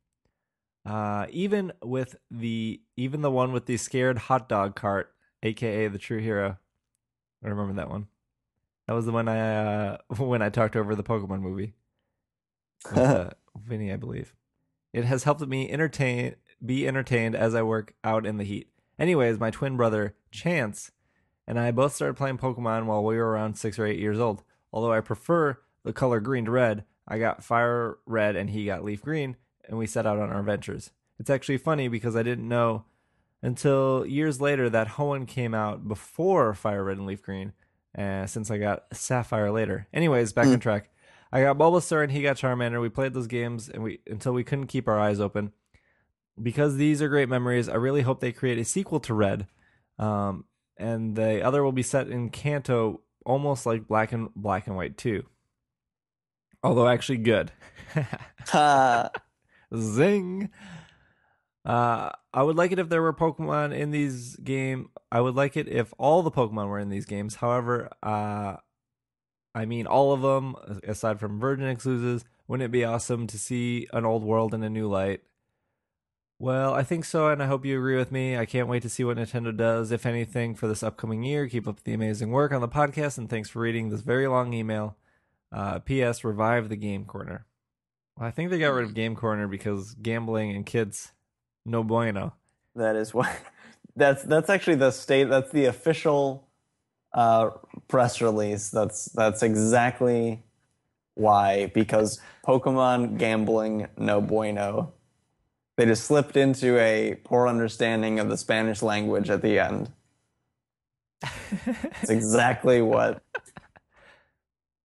Uh 0.86 1.26
even 1.32 1.74
with 1.84 2.16
the 2.30 2.82
even 2.96 3.22
the 3.22 3.32
one 3.32 3.52
with 3.52 3.66
the 3.66 3.78
scared 3.78 4.18
hot 4.18 4.48
dog 4.48 4.76
cart, 4.76 5.14
aka 5.44 5.88
the 5.88 5.98
true 5.98 6.20
hero. 6.20 6.58
I 7.44 7.48
remember 7.48 7.74
that 7.74 7.90
one. 7.90 8.08
That 8.88 8.94
was 8.94 9.06
the 9.06 9.12
one 9.12 9.28
I 9.28 9.40
uh 9.40 9.98
when 10.18 10.42
I 10.42 10.50
talked 10.50 10.76
over 10.76 10.96
the 10.96 11.04
Pokemon 11.04 11.42
movie 11.42 11.74
with 12.90 12.98
uh, 12.98 13.30
Vinny, 13.56 13.92
I 13.92 13.96
believe. 13.96 14.34
It 14.94 15.06
has 15.06 15.24
helped 15.24 15.42
me 15.42 15.70
entertain, 15.70 16.36
be 16.66 16.88
entertained 16.88 17.36
as 17.36 17.54
I 17.54 17.64
work 17.64 17.96
out 18.04 18.26
in 18.26 18.38
the 18.38 18.44
heat. 18.44 18.70
Anyways, 18.98 19.40
my 19.40 19.52
twin 19.52 19.76
brother 19.76 20.16
Chance 20.32 20.92
and 21.48 21.60
I 21.60 21.72
both 21.72 21.94
started 21.94 22.16
playing 22.16 22.38
Pokemon 22.38 22.86
while 22.86 23.04
we 23.04 23.18
were 23.18 23.30
around 23.30 23.58
six 23.58 23.78
or 23.78 23.86
eight 23.86 24.00
years 24.00 24.20
old. 24.20 24.44
Although 24.72 24.94
I 24.94 25.02
prefer 25.02 25.60
the 25.84 25.94
color 25.94 26.20
green 26.20 26.46
to 26.46 26.52
red, 26.52 26.86
I 27.08 27.20
got 27.20 27.44
Fire 27.44 27.98
Red 28.06 28.36
and 28.36 28.50
he 28.50 28.66
got 28.66 28.84
Leaf 28.84 29.02
Green, 29.02 29.36
and 29.68 29.78
we 29.78 29.88
set 29.88 30.06
out 30.06 30.20
on 30.20 30.30
our 30.30 30.40
adventures. 30.40 30.92
It's 31.20 31.30
actually 31.30 31.58
funny 31.58 31.88
because 31.88 32.16
I 32.16 32.24
didn't 32.24 32.48
know 32.48 32.86
until 33.42 34.06
years 34.06 34.42
later 34.42 34.70
that 34.70 34.90
Hoenn 34.90 35.28
came 35.28 35.54
out 35.54 35.88
before 35.88 36.54
Fire 36.54 36.84
Red 36.84 36.98
and 36.98 37.06
Leaf 37.06 37.22
Green, 37.22 37.54
uh, 37.98 38.26
since 38.26 38.50
I 38.50 38.58
got 38.58 38.86
Sapphire 38.94 39.52
later. 39.52 39.88
Anyways, 39.94 40.34
back 40.34 40.48
on 40.48 40.60
track. 40.60 40.90
I 41.32 41.42
got 41.42 41.58
Bulbasaur 41.58 42.04
and 42.04 42.12
he 42.12 42.22
got 42.22 42.38
Charmander. 42.38 42.82
We 42.82 42.90
played 42.90 43.14
those 43.14 43.28
games 43.28 43.70
and 43.70 43.84
we 43.84 44.00
until 44.08 44.34
we 44.34 44.44
couldn't 44.44 44.68
keep 44.68 44.88
our 44.88 45.00
eyes 45.00 45.20
open. 45.20 45.52
Because 46.42 46.76
these 46.76 47.02
are 47.02 47.08
great 47.08 47.30
memories, 47.30 47.70
I 47.70 47.76
really 47.76 48.02
hope 48.02 48.20
they 48.20 48.34
create 48.34 48.58
a 48.58 48.66
sequel 48.66 49.00
to 49.02 49.14
Red. 49.14 49.48
Um, 49.98 50.46
and 50.78 51.16
the 51.16 51.42
other 51.42 51.64
will 51.64 51.72
be 51.72 51.84
set 51.84 52.10
in 52.10 52.30
Kanto, 52.30 53.02
almost 53.26 53.66
like 53.66 53.88
Black 53.88 54.12
and 54.12 54.30
Black 54.36 54.68
and 54.68 54.76
White 54.76 54.98
2. 54.98 55.24
Although 56.64 56.88
actually 56.88 57.20
good. 57.20 57.52
Ha. 58.50 59.10
Zing. 59.78 60.50
Uh, 61.66 62.12
I 62.34 62.44
would 62.44 62.56
like 62.56 62.72
it 62.72 62.80
if 62.80 62.90
there 62.90 63.02
were 63.02 63.14
Pokemon 63.14 63.76
in 63.76 63.92
these 63.92 64.36
game. 64.38 64.90
I 65.12 65.22
would 65.22 65.36
like 65.36 65.58
it 65.58 65.68
if 65.68 65.94
all 65.98 66.22
the 66.22 66.32
Pokemon 66.32 66.68
were 66.68 66.80
in 66.80 66.90
these 66.90 67.06
games. 67.06 67.36
However, 67.36 67.90
uh, 68.04 68.58
I 69.56 69.66
mean 69.66 69.88
all 69.88 70.14
of 70.14 70.22
them 70.22 70.56
aside 70.88 71.20
from 71.20 71.40
version 71.40 71.68
exclusives. 71.68 72.26
Wouldn't 72.48 72.66
it 72.66 72.72
be 72.72 72.84
awesome 72.84 73.26
to 73.28 73.40
see 73.40 73.88
an 73.94 74.06
old 74.06 74.24
world 74.24 74.54
in 74.54 74.62
a 74.62 74.70
new 74.70 74.88
light? 74.88 75.22
Well, 76.38 76.74
I 76.74 76.84
think 76.84 77.06
so, 77.06 77.30
and 77.30 77.42
I 77.42 77.46
hope 77.46 77.66
you 77.66 77.78
agree 77.78 77.96
with 77.96 78.12
me. 78.12 78.36
I 78.38 78.46
can't 78.46 78.68
wait 78.68 78.84
to 78.84 78.90
see 78.90 79.06
what 79.06 79.16
Nintendo 79.16 79.56
does, 79.56 79.92
if 79.92 80.06
anything, 80.06 80.54
for 80.54 80.68
this 80.68 80.84
upcoming 80.84 81.24
year. 81.24 81.48
Keep 81.48 81.66
up 81.66 81.84
the 81.84 81.94
amazing 81.94 82.32
work 82.32 82.52
on 82.52 82.60
the 82.60 82.68
podcast, 82.68 83.18
and 83.18 83.30
thanks 83.30 83.50
for 83.50 83.60
reading 83.60 83.90
this 83.90 84.02
very 84.02 84.28
long 84.28 84.54
email. 84.54 84.98
Uh, 85.50 85.80
P.S. 85.80 86.26
Revive 86.26 86.68
the 86.68 86.76
Game 86.76 87.06
Corner. 87.06 87.46
Well, 88.18 88.28
I 88.28 88.32
think 88.32 88.50
they 88.50 88.60
got 88.60 88.70
rid 88.74 88.86
of 88.86 88.94
Game 88.94 89.16
Corner 89.16 89.48
because 89.48 89.94
gambling 89.96 90.56
and 90.56 90.66
kids, 90.66 91.12
no 91.66 91.84
bueno. 91.84 92.34
That 92.76 92.96
is 92.96 93.14
what. 93.14 93.30
That's 93.98 94.24
that's 94.24 94.50
actually 94.50 94.76
the 94.76 94.92
state. 94.92 95.30
That's 95.30 95.54
the 95.54 95.66
official 95.66 96.50
uh, 97.14 97.52
press 97.88 98.20
release. 98.22 98.70
That's 98.70 99.06
that's 99.06 99.42
exactly 99.42 100.44
why. 101.14 101.68
Because 101.68 102.20
Pokemon 102.46 103.18
gambling 103.18 103.88
no 103.98 104.20
bueno. 104.20 104.92
They 105.78 105.86
just 105.86 106.04
slipped 106.04 106.36
into 106.36 106.78
a 106.78 107.16
poor 107.24 107.48
understanding 107.48 108.20
of 108.20 108.28
the 108.28 108.38
Spanish 108.38 108.82
language 108.82 109.30
at 109.30 109.42
the 109.42 109.60
end. 109.60 109.92
It's 112.02 112.10
exactly 112.10 112.82
what 112.82 113.24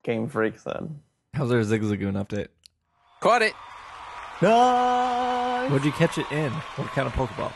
Game 0.04 0.28
Freak 0.28 0.58
said. 0.60 0.88
How's 1.34 1.50
our 1.50 1.62
Zigzagoon 1.62 2.14
update? 2.14 2.48
Caught 3.20 3.42
it. 3.42 3.54
Nice. 4.40 5.70
What'd 5.70 5.84
you 5.84 5.92
catch 5.92 6.16
it 6.16 6.30
in? 6.32 6.50
What 6.50 6.88
kind 6.88 7.06
of 7.06 7.12
Pokeball? 7.12 7.52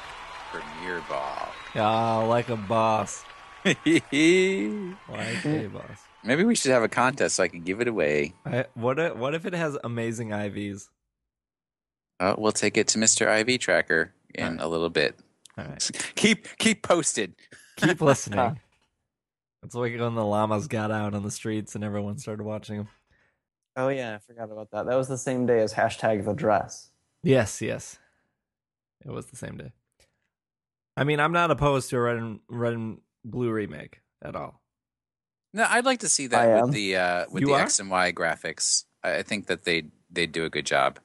Premier 0.53 1.03
ball. 1.09 1.49
Ah, 1.75 2.25
like 2.27 2.51
a 2.51 2.57
boss. 2.57 3.25
Maybe 3.65 4.03
Like 5.09 5.45
a 5.47 5.67
boss. 5.69 6.01
Maybe 6.23 6.45
we 6.45 6.55
should 6.55 6.71
have 6.71 6.83
a 6.83 6.89
contest 6.89 7.37
so 7.37 7.43
I 7.43 7.49
can 7.49 7.62
give 7.62 7.81
it 7.81 7.89
away. 7.89 8.35
I, 8.45 8.67
what 8.75 8.99
if, 8.99 9.17
what 9.17 9.35
if 9.35 9.47
it 9.47 9.55
has 9.55 9.79
amazing 9.83 10.29
IVs? 10.31 10.89
Uh, 12.21 12.35
we'll 12.37 12.53
take 12.53 12.77
it 12.77 12.87
to 12.89 12.99
Mr. 12.99 13.27
IV 13.41 13.59
Tracker 13.61 14.12
in 14.35 14.59
a 14.61 14.69
little 14.69 14.91
bit. 14.91 15.19
All 15.57 15.65
right. 15.65 15.91
Keep 16.15 16.59
keep 16.59 16.83
posted. 16.83 17.35
Keep 17.77 18.01
listening. 18.03 18.61
It's 19.62 19.75
like 19.75 19.99
when 19.99 20.15
the 20.15 20.25
llamas 20.25 20.67
got 20.69 20.91
out 20.91 21.15
on 21.15 21.23
the 21.23 21.31
streets 21.31 21.75
and 21.75 21.83
everyone 21.83 22.19
started 22.19 22.45
watching 22.45 22.77
them. 22.79 22.89
Oh 23.77 23.89
yeah, 23.89 24.14
I 24.14 24.18
forgot 24.18 24.51
about 24.51 24.70
that. 24.70 24.87
That 24.87 24.97
was 24.97 25.09
the 25.09 25.18
same 25.18 25.47
day 25.47 25.61
as 25.61 25.75
hashtag 25.75 26.25
the 26.25 26.33
dress. 26.33 26.91
Yes, 27.22 27.61
yes. 27.61 27.99
It 29.05 29.11
was 29.11 29.27
the 29.27 29.37
same 29.37 29.57
day. 29.57 29.72
I 30.97 31.05
mean, 31.05 31.18
I'm 31.18 31.33
not 31.33 31.51
opposed 31.51 31.91
to 31.91 31.97
a 31.97 32.01
red 32.01 32.16
and, 32.16 32.41
red 32.49 32.75
and 32.75 33.01
blue 33.25 33.51
remake 33.51 34.01
at 34.22 34.37
all. 34.37 34.61
No, 35.53 35.66
I'd 35.68 35.85
like 35.85 36.01
to 36.01 36.09
see 36.09 36.27
that 36.29 36.62
with 36.62 36.72
the 36.72 36.97
uh, 36.97 37.25
with 37.31 37.43
You 37.43 37.49
the 37.49 37.55
are? 37.55 37.62
X 37.62 37.81
and 37.81 37.91
Y 37.91 38.12
graphics. 38.12 38.85
I 39.03 39.16
I 39.16 39.22
think 39.22 39.47
that 39.47 39.64
they 39.64 39.85
they 40.11 40.27
do 40.27 40.45
a 40.45 40.51
good 40.51 40.66
job, 40.66 40.99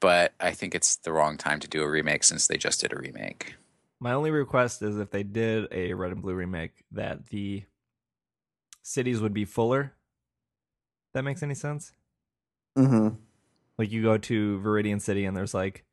but 0.00 0.32
I 0.40 0.52
think 0.52 0.74
it's 0.74 0.96
the 0.96 1.12
wrong 1.12 1.36
time 1.36 1.60
to 1.60 1.68
do 1.68 1.82
a 1.82 1.88
remake 1.88 2.24
since 2.24 2.46
they 2.46 2.56
just 2.56 2.80
did 2.80 2.92
a 2.92 2.96
remake. 2.96 3.56
My 4.00 4.12
only 4.12 4.30
request 4.30 4.82
is 4.82 4.98
if 4.98 5.10
they 5.10 5.22
did 5.22 5.68
a 5.72 5.94
red 5.94 6.12
and 6.12 6.22
blue 6.22 6.34
remake, 6.34 6.84
that 6.92 7.28
the 7.28 7.64
cities 8.82 9.20
would 9.20 9.32
be 9.32 9.44
fuller. 9.44 9.94
That 11.14 11.22
makes 11.22 11.42
any 11.42 11.54
sense? 11.54 11.92
Mm-hmm. 12.76 13.16
Like 13.78 13.90
you 13.90 14.02
go 14.02 14.18
to 14.18 14.60
Viridian 14.64 15.00
City 15.00 15.24
and 15.24 15.36
there's 15.36 15.54
like 15.54 15.84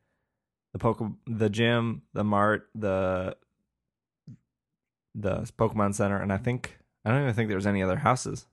the 0.73 0.79
Poke, 0.79 1.03
the 1.25 1.49
gym, 1.49 2.03
the 2.13 2.23
mart, 2.23 2.69
the 2.75 3.36
the 5.13 5.41
Pokemon 5.57 5.93
Center, 5.93 6.21
and 6.21 6.32
I 6.32 6.38
think 6.38 6.77
I 7.03 7.11
don't 7.11 7.21
even 7.21 7.34
think 7.34 7.49
there's 7.49 7.67
any 7.67 7.84
other 7.84 7.97
houses. 7.97 8.45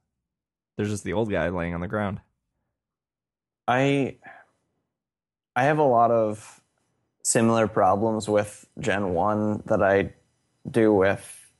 There's 0.76 0.90
just 0.90 1.04
the 1.04 1.12
old 1.12 1.30
guy 1.30 1.48
laying 1.48 1.74
on 1.74 1.80
the 1.80 1.88
ground. 1.88 2.20
I 3.66 4.16
I 5.54 5.64
have 5.64 5.78
a 5.78 5.82
lot 5.82 6.10
of 6.10 6.60
similar 7.22 7.68
problems 7.68 8.28
with 8.28 8.66
Gen 8.80 9.10
1 9.10 9.64
that 9.66 9.82
I 9.82 10.14
do 10.70 10.92
with 10.94 11.52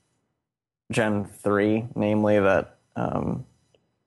Gen 0.91 1.25
3, 1.27 1.89
namely 1.95 2.39
that 2.39 2.79
um, 2.97 3.45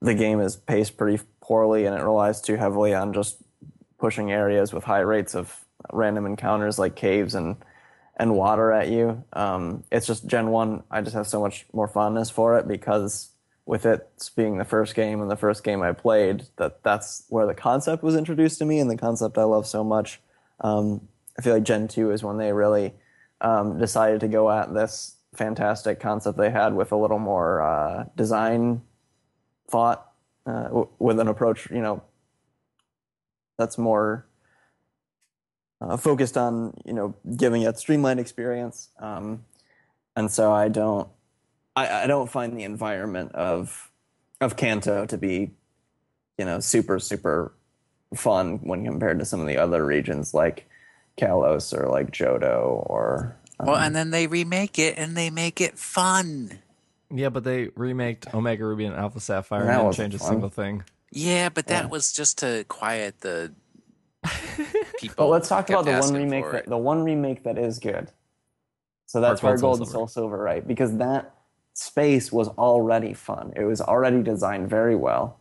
the 0.01 0.15
game 0.15 0.39
is 0.39 0.55
paced 0.55 0.97
pretty 0.97 1.21
poorly 1.41 1.85
and 1.85 1.95
it 1.95 2.03
relies 2.03 2.41
too 2.41 2.55
heavily 2.55 2.93
on 2.93 3.13
just 3.13 3.37
pushing 3.97 4.31
areas 4.31 4.73
with 4.73 4.83
high 4.83 4.99
rates 4.99 5.35
of 5.35 5.65
random 5.91 6.25
encounters 6.25 6.79
like 6.79 6.95
caves 6.95 7.35
and 7.35 7.57
and 8.17 8.35
water 8.35 8.71
at 8.71 8.89
you. 8.89 9.23
Um, 9.33 9.83
it's 9.91 10.05
just 10.05 10.27
Gen 10.27 10.49
One. 10.49 10.83
I 10.91 11.01
just 11.01 11.15
have 11.15 11.27
so 11.27 11.39
much 11.39 11.65
more 11.73 11.87
fondness 11.87 12.29
for 12.29 12.57
it 12.59 12.67
because 12.67 13.29
with 13.65 13.85
it 13.85 14.07
being 14.35 14.57
the 14.57 14.65
first 14.65 14.95
game 14.95 15.21
and 15.21 15.31
the 15.31 15.35
first 15.35 15.63
game 15.63 15.81
I 15.81 15.93
played, 15.93 16.43
that 16.57 16.83
that's 16.83 17.25
where 17.29 17.47
the 17.47 17.53
concept 17.53 18.03
was 18.03 18.15
introduced 18.15 18.59
to 18.59 18.65
me 18.65 18.79
and 18.79 18.89
the 18.89 18.97
concept 18.97 19.37
I 19.37 19.43
love 19.43 19.65
so 19.65 19.83
much. 19.83 20.19
Um, 20.59 21.07
I 21.37 21.41
feel 21.41 21.53
like 21.53 21.63
Gen 21.63 21.87
Two 21.87 22.11
is 22.11 22.23
when 22.23 22.37
they 22.37 22.53
really 22.53 22.93
um, 23.39 23.79
decided 23.79 24.19
to 24.19 24.27
go 24.27 24.51
at 24.51 24.73
this 24.73 25.15
fantastic 25.33 25.99
concept 25.99 26.37
they 26.37 26.51
had 26.51 26.75
with 26.75 26.91
a 26.91 26.97
little 26.97 27.19
more 27.19 27.61
uh, 27.61 28.05
design 28.15 28.81
thought, 29.69 30.10
uh, 30.45 30.63
w- 30.63 30.89
with 30.99 31.19
an 31.19 31.27
approach, 31.27 31.69
you 31.69 31.81
know, 31.81 32.03
that's 33.57 33.77
more 33.77 34.25
uh, 35.81 35.97
focused 35.97 36.37
on 36.37 36.73
you 36.85 36.93
know 36.93 37.15
giving 37.35 37.65
a 37.65 37.75
streamlined 37.75 38.19
experience. 38.19 38.89
Um, 38.99 39.45
and 40.15 40.31
so 40.31 40.51
I 40.51 40.67
don't 40.69 41.07
I, 41.75 42.03
I 42.03 42.07
don't 42.07 42.29
find 42.29 42.57
the 42.57 42.63
environment 42.63 43.33
of 43.33 43.91
of 44.39 44.55
Kanto 44.55 45.05
to 45.05 45.17
be 45.17 45.51
you 46.37 46.45
know 46.45 46.59
super 46.59 46.99
super 46.99 47.53
fun 48.15 48.59
when 48.63 48.85
compared 48.85 49.19
to 49.19 49.25
some 49.25 49.39
of 49.39 49.47
the 49.47 49.57
other 49.57 49.85
regions 49.85 50.33
like 50.33 50.67
Kalos 51.17 51.77
or 51.77 51.87
like 51.87 52.11
Johto 52.11 52.83
or 52.89 53.37
well, 53.59 53.75
and 53.75 53.95
then 53.95 54.09
they 54.09 54.27
remake 54.27 54.79
it 54.79 54.95
and 54.97 55.15
they 55.15 55.29
make 55.29 55.61
it 55.61 55.77
fun. 55.77 56.59
Yeah, 57.13 57.29
but 57.29 57.43
they 57.43 57.69
remaked 57.75 58.33
Omega 58.33 58.65
Ruby 58.65 58.85
and 58.85 58.95
Alpha 58.95 59.19
Sapphire 59.19 59.65
That 59.65 59.67
and 59.67 59.71
didn't 59.77 59.85
wasn't 59.85 60.11
change 60.11 60.15
a 60.15 60.19
fun. 60.19 60.27
single 60.29 60.49
thing. 60.49 60.83
Yeah, 61.11 61.49
but 61.49 61.67
that 61.67 61.85
Yeah. 61.85 61.89
was 61.89 62.13
just 62.13 62.37
to 62.39 62.65
quiet 62.69 63.19
the 63.21 63.53
people. 64.97 65.15
But 65.17 65.27
let's 65.27 65.49
talk 65.49 65.67
who 65.67 65.73
kept 65.73 65.81
about 65.81 65.85
the 65.85 65.91
one 65.91 65.99
asking 65.99 66.15
remake 66.17 66.45
for 66.45 66.51
that 66.53 66.65
the 66.67 66.77
one 66.77 67.03
remake 67.03 67.43
that 67.43 67.57
is 67.57 67.79
good. 67.79 68.11
So 69.07 69.19
that's 69.19 69.41
Heart 69.41 69.51
Heart 69.51 69.61
Gold, 69.61 69.79
Gold 69.79 69.79
and 69.81 69.87
Soul 69.89 70.07
Soul 70.07 70.23
Silver, 70.23 70.37
right? 70.37 70.65
Because 70.65 70.97
that 70.97 71.35
space 71.73 72.31
was 72.31 72.47
already 72.49 73.13
fun. 73.13 73.51
It 73.55 73.63
was 73.65 73.81
already 73.81 74.21
designed 74.23 74.69
very 74.69 74.95
well. 74.95 75.39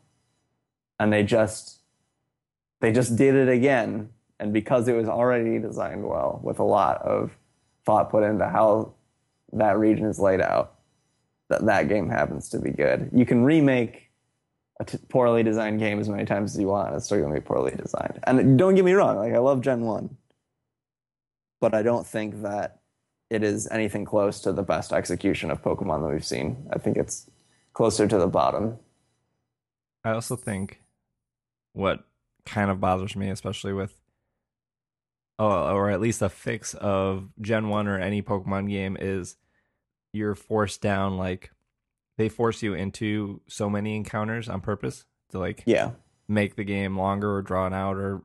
And 0.98 1.12
they 1.12 1.22
just 1.22 1.80
they 2.80 2.92
just 2.92 3.16
did 3.16 3.34
it 3.34 3.48
again. 3.48 4.10
And 4.40 4.52
because 4.52 4.88
it 4.88 4.94
was 4.94 5.08
already 5.08 5.58
designed 5.58 6.02
well 6.08 6.40
with 6.42 6.58
a 6.58 6.64
lot 6.64 7.02
of 7.02 7.30
thought 7.84 8.10
put 8.10 8.22
into 8.24 8.48
how 8.48 8.94
that 9.52 9.78
region 9.78 10.06
is 10.06 10.18
laid 10.18 10.40
out, 10.40 10.74
that 11.50 11.66
that 11.66 11.88
game 11.88 12.08
happens 12.08 12.48
to 12.48 12.58
be 12.58 12.70
good. 12.70 13.10
You 13.12 13.26
can 13.26 13.44
remake 13.44 14.10
a 14.78 14.84
t- 14.84 14.98
poorly 15.08 15.42
designed 15.42 15.78
game 15.80 16.00
as 16.00 16.08
many 16.08 16.24
times 16.24 16.54
as 16.54 16.60
you 16.60 16.68
want. 16.68 16.94
It's 16.94 17.04
still 17.04 17.18
going 17.18 17.34
to 17.34 17.40
be 17.40 17.44
poorly 17.44 17.72
designed. 17.76 18.20
And 18.24 18.58
don't 18.58 18.76
get 18.76 18.84
me 18.84 18.92
wrong, 18.92 19.16
like 19.16 19.34
I 19.34 19.38
love 19.38 19.60
Gen 19.60 19.82
One, 19.82 20.16
but 21.60 21.74
I 21.74 21.82
don't 21.82 22.06
think 22.06 22.42
that 22.42 22.80
it 23.28 23.42
is 23.42 23.68
anything 23.70 24.04
close 24.04 24.40
to 24.40 24.52
the 24.52 24.62
best 24.62 24.92
execution 24.92 25.50
of 25.50 25.62
Pokemon 25.62 26.02
that 26.02 26.12
we've 26.12 26.24
seen. 26.24 26.68
I 26.72 26.78
think 26.78 26.96
it's 26.96 27.28
closer 27.74 28.08
to 28.08 28.18
the 28.18 28.26
bottom. 28.26 28.78
I 30.04 30.12
also 30.12 30.36
think 30.36 30.80
what 31.72 32.04
kind 32.46 32.70
of 32.70 32.80
bothers 32.80 33.14
me, 33.14 33.28
especially 33.28 33.72
with, 33.72 34.00
oh, 35.38 35.74
or 35.74 35.90
at 35.90 36.00
least 36.00 36.22
a 36.22 36.28
fix 36.28 36.74
of 36.74 37.28
Gen 37.40 37.68
1 37.68 37.86
or 37.86 37.98
any 37.98 38.22
Pokemon 38.22 38.68
game, 38.70 38.96
is 38.98 39.36
you're 40.12 40.34
forced 40.34 40.80
down, 40.80 41.16
like, 41.16 41.50
they 42.18 42.28
force 42.28 42.62
you 42.62 42.74
into 42.74 43.40
so 43.48 43.70
many 43.70 43.96
encounters 43.96 44.48
on 44.48 44.60
purpose 44.60 45.04
to, 45.30 45.38
like, 45.38 45.62
Yeah, 45.66 45.92
make 46.28 46.56
the 46.56 46.64
game 46.64 46.96
longer 46.98 47.34
or 47.36 47.42
drawn 47.42 47.72
out 47.72 47.96
or 47.96 48.22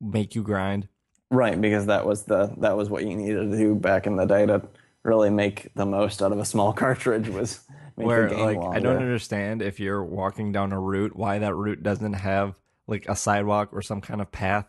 make 0.00 0.34
you 0.34 0.42
grind. 0.42 0.88
right. 1.30 1.60
Because 1.60 1.86
that 1.86 2.06
was 2.06 2.24
the 2.24 2.52
that 2.58 2.76
was 2.76 2.88
what 2.90 3.04
you 3.04 3.14
needed 3.16 3.50
to 3.50 3.56
do 3.56 3.74
back 3.74 4.06
in 4.06 4.16
the 4.16 4.24
day 4.26 4.46
to 4.46 4.62
really 5.04 5.30
make 5.30 5.68
the 5.74 5.86
most 5.86 6.22
out 6.22 6.32
of 6.32 6.38
a 6.38 6.44
small 6.44 6.72
cartridge 6.82 7.28
was 7.28 7.60
make 7.96 8.06
Where, 8.06 8.28
the 8.28 8.34
game 8.34 8.44
like, 8.44 8.56
longer. 8.58 8.76
I 8.76 8.80
don't 8.80 8.96
understand 8.96 9.62
if 9.62 9.78
you're 9.80 10.02
walking 10.04 10.52
down 10.52 10.72
a 10.72 10.80
route, 10.80 11.14
why 11.16 11.38
that 11.38 11.54
route 11.54 11.82
doesn't 11.82 12.14
have, 12.14 12.54
like, 12.86 13.06
a 13.08 13.14
sidewalk 13.16 13.70
or 13.72 13.80
some 13.82 14.00
kind 14.00 14.20
of 14.20 14.30
path 14.32 14.66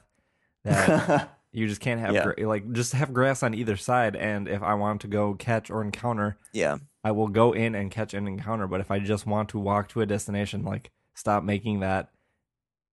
that 0.64 1.38
You 1.54 1.68
just 1.68 1.82
can't 1.82 2.00
have 2.00 2.14
Yeah. 2.14 2.24
gra- 2.24 2.48
like 2.48 2.72
just 2.72 2.94
have 2.94 3.14
grass 3.14 3.44
on 3.44 3.54
either 3.54 3.76
side. 3.76 4.16
And 4.16 4.48
if 4.48 4.62
I 4.64 4.74
want 4.76 5.02
to 5.02 5.08
go 5.08 5.34
catch 5.34 5.70
or 5.70 5.84
encounter, 5.84 6.38
yeah, 6.54 6.78
I 7.04 7.12
will 7.12 7.28
go 7.28 7.52
in 7.52 7.76
and 7.76 7.92
catch 7.92 8.14
and 8.14 8.28
encounter. 8.28 8.68
But 8.68 8.80
if 8.82 8.90
I 8.90 9.00
just 9.00 9.26
want 9.26 9.50
to 9.50 9.60
walk 9.60 9.90
to 9.90 10.02
a 10.02 10.06
destination, 10.06 10.64
like 10.64 10.92
stop 11.16 11.44
making 11.44 11.82
that 11.82 12.10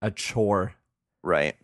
a 0.03 0.11
chore. 0.11 0.75
right. 1.23 1.55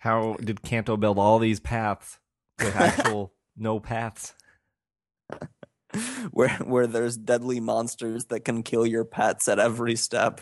How 0.00 0.36
did 0.40 0.62
Kanto 0.62 0.96
build 0.96 1.18
all 1.18 1.38
these 1.38 1.60
paths 1.60 2.18
with 2.58 2.74
actual 2.74 3.32
no 3.56 3.78
paths? 3.80 4.34
where 6.30 6.50
where 6.64 6.86
there's 6.86 7.16
deadly 7.16 7.60
monsters 7.60 8.26
that 8.26 8.40
can 8.40 8.62
kill 8.62 8.86
your 8.86 9.04
pets 9.04 9.46
at 9.48 9.58
every 9.58 9.96
step. 9.96 10.40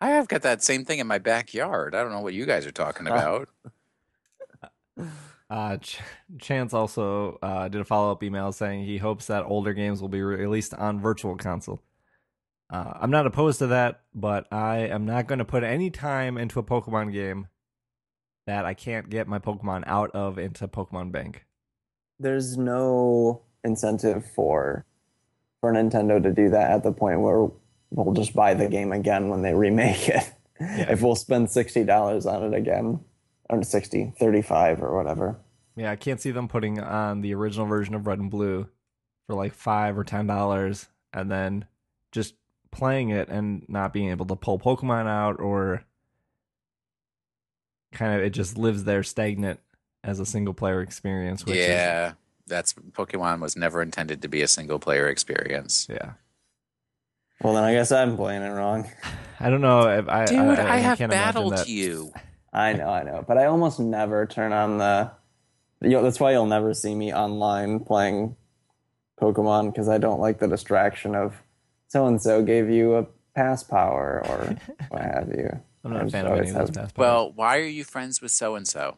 I 0.00 0.10
have 0.10 0.28
got 0.28 0.42
that 0.42 0.62
same 0.62 0.84
thing 0.84 0.98
in 0.98 1.06
my 1.06 1.18
backyard. 1.18 1.94
I 1.94 2.02
don't 2.02 2.12
know 2.12 2.20
what 2.20 2.34
you 2.34 2.44
guys 2.46 2.66
are 2.66 2.72
talking 2.72 3.06
about. 3.06 3.48
Uh, 5.48 5.76
Ch- 5.76 6.00
Chance 6.40 6.74
also 6.74 7.38
uh, 7.40 7.68
did 7.68 7.80
a 7.80 7.84
follow 7.84 8.10
up 8.10 8.22
email 8.22 8.50
saying 8.50 8.84
he 8.84 8.98
hopes 8.98 9.26
that 9.26 9.44
older 9.44 9.72
games 9.72 10.00
will 10.00 10.08
be 10.08 10.20
released 10.20 10.74
on 10.74 11.00
Virtual 11.00 11.36
Console. 11.36 11.80
Uh, 12.68 12.94
I'm 13.00 13.12
not 13.12 13.26
opposed 13.26 13.60
to 13.60 13.68
that, 13.68 14.00
but 14.12 14.52
I 14.52 14.78
am 14.78 15.06
not 15.06 15.28
going 15.28 15.38
to 15.38 15.44
put 15.44 15.62
any 15.62 15.88
time 15.88 16.36
into 16.36 16.58
a 16.58 16.64
Pokemon 16.64 17.12
game 17.12 17.46
that 18.46 18.64
I 18.64 18.74
can't 18.74 19.08
get 19.08 19.28
my 19.28 19.38
Pokemon 19.38 19.84
out 19.86 20.10
of 20.10 20.36
into 20.38 20.66
Pokemon 20.66 21.12
Bank. 21.12 21.44
There's 22.18 22.56
no 22.56 23.42
incentive 23.62 24.26
for 24.34 24.84
for 25.60 25.72
Nintendo 25.72 26.20
to 26.22 26.32
do 26.32 26.48
that 26.50 26.70
at 26.70 26.82
the 26.82 26.92
point 26.92 27.20
where 27.20 27.48
we'll 27.90 28.14
just 28.14 28.34
buy 28.34 28.54
the 28.54 28.68
game 28.68 28.92
again 28.92 29.28
when 29.28 29.42
they 29.42 29.54
remake 29.54 30.08
it. 30.08 30.32
If 30.58 31.02
we'll 31.02 31.16
spend 31.16 31.48
$60 31.48 32.26
on 32.26 32.52
it 32.52 32.56
again, 32.56 33.00
or 33.50 33.62
60, 33.62 34.14
35 34.18 34.82
or 34.82 34.96
whatever. 34.96 35.38
Yeah, 35.76 35.90
I 35.90 35.96
can't 35.96 36.20
see 36.20 36.30
them 36.30 36.48
putting 36.48 36.80
on 36.80 37.20
the 37.20 37.34
original 37.34 37.66
version 37.66 37.94
of 37.94 38.06
Red 38.06 38.18
and 38.18 38.30
Blue 38.30 38.66
for 39.26 39.34
like 39.34 39.52
five 39.52 39.98
or 39.98 40.04
ten 40.04 40.26
dollars, 40.26 40.88
and 41.12 41.30
then 41.30 41.66
just 42.12 42.34
playing 42.72 43.10
it 43.10 43.28
and 43.28 43.64
not 43.68 43.92
being 43.92 44.10
able 44.10 44.24
to 44.26 44.36
pull 44.36 44.58
Pokemon 44.58 45.06
out, 45.06 45.38
or 45.38 45.84
kind 47.92 48.14
of 48.14 48.24
it 48.24 48.30
just 48.30 48.56
lives 48.56 48.84
there 48.84 49.02
stagnant 49.02 49.60
as 50.02 50.18
a 50.18 50.26
single 50.26 50.54
player 50.54 50.80
experience. 50.80 51.44
Which 51.44 51.56
is, 51.56 51.68
yeah, 51.68 52.12
that's 52.46 52.72
Pokemon 52.72 53.40
was 53.40 53.56
never 53.56 53.82
intended 53.82 54.22
to 54.22 54.28
be 54.28 54.40
a 54.40 54.48
single 54.48 54.78
player 54.78 55.08
experience. 55.08 55.86
yeah. 55.90 56.12
Well, 57.42 57.54
then 57.54 57.64
I 57.64 57.72
guess 57.74 57.92
I'm 57.92 58.16
playing 58.16 58.42
it 58.42 58.50
wrong. 58.50 58.90
I 59.38 59.50
don't 59.50 59.60
know 59.60 59.88
if 59.88 60.08
I 60.08 60.24
Dude, 60.24 60.38
I, 60.38 60.74
I, 60.74 60.76
have 60.78 60.98
can't 60.98 61.10
battled 61.10 61.52
that. 61.56 61.68
you. 61.68 62.12
I 62.52 62.72
know, 62.72 62.88
I 62.88 63.02
know. 63.02 63.22
But 63.26 63.36
I 63.36 63.46
almost 63.46 63.78
never 63.78 64.26
turn 64.26 64.52
on 64.52 64.78
the. 64.78 65.10
You 65.82 65.90
know, 65.90 66.02
that's 66.02 66.18
why 66.18 66.32
you'll 66.32 66.46
never 66.46 66.72
see 66.72 66.94
me 66.94 67.12
online 67.12 67.80
playing 67.80 68.34
Pokemon 69.20 69.72
because 69.72 69.88
I 69.90 69.98
don't 69.98 70.20
like 70.20 70.38
the 70.38 70.48
distraction 70.48 71.14
of 71.14 71.34
so 71.88 72.06
and 72.06 72.20
so 72.20 72.42
gave 72.42 72.70
you 72.70 72.94
a 72.94 73.06
pass 73.34 73.62
power 73.62 74.22
or 74.26 74.56
what 74.88 75.02
have 75.02 75.28
you. 75.28 75.50
I'm 75.84 75.92
not 75.92 75.98
I 75.98 76.00
a 76.00 76.04
just 76.04 76.12
fan 76.12 76.24
of 76.26 76.32
always 76.32 76.48
any 76.50 76.58
of 76.58 76.66
those 76.66 76.68
have- 76.68 76.84
pass 76.84 76.92
powers. 76.92 76.98
Well, 76.98 77.32
why 77.34 77.58
are 77.58 77.64
you 77.66 77.84
friends 77.84 78.22
with 78.22 78.30
so 78.32 78.54
and 78.54 78.66
so? 78.66 78.96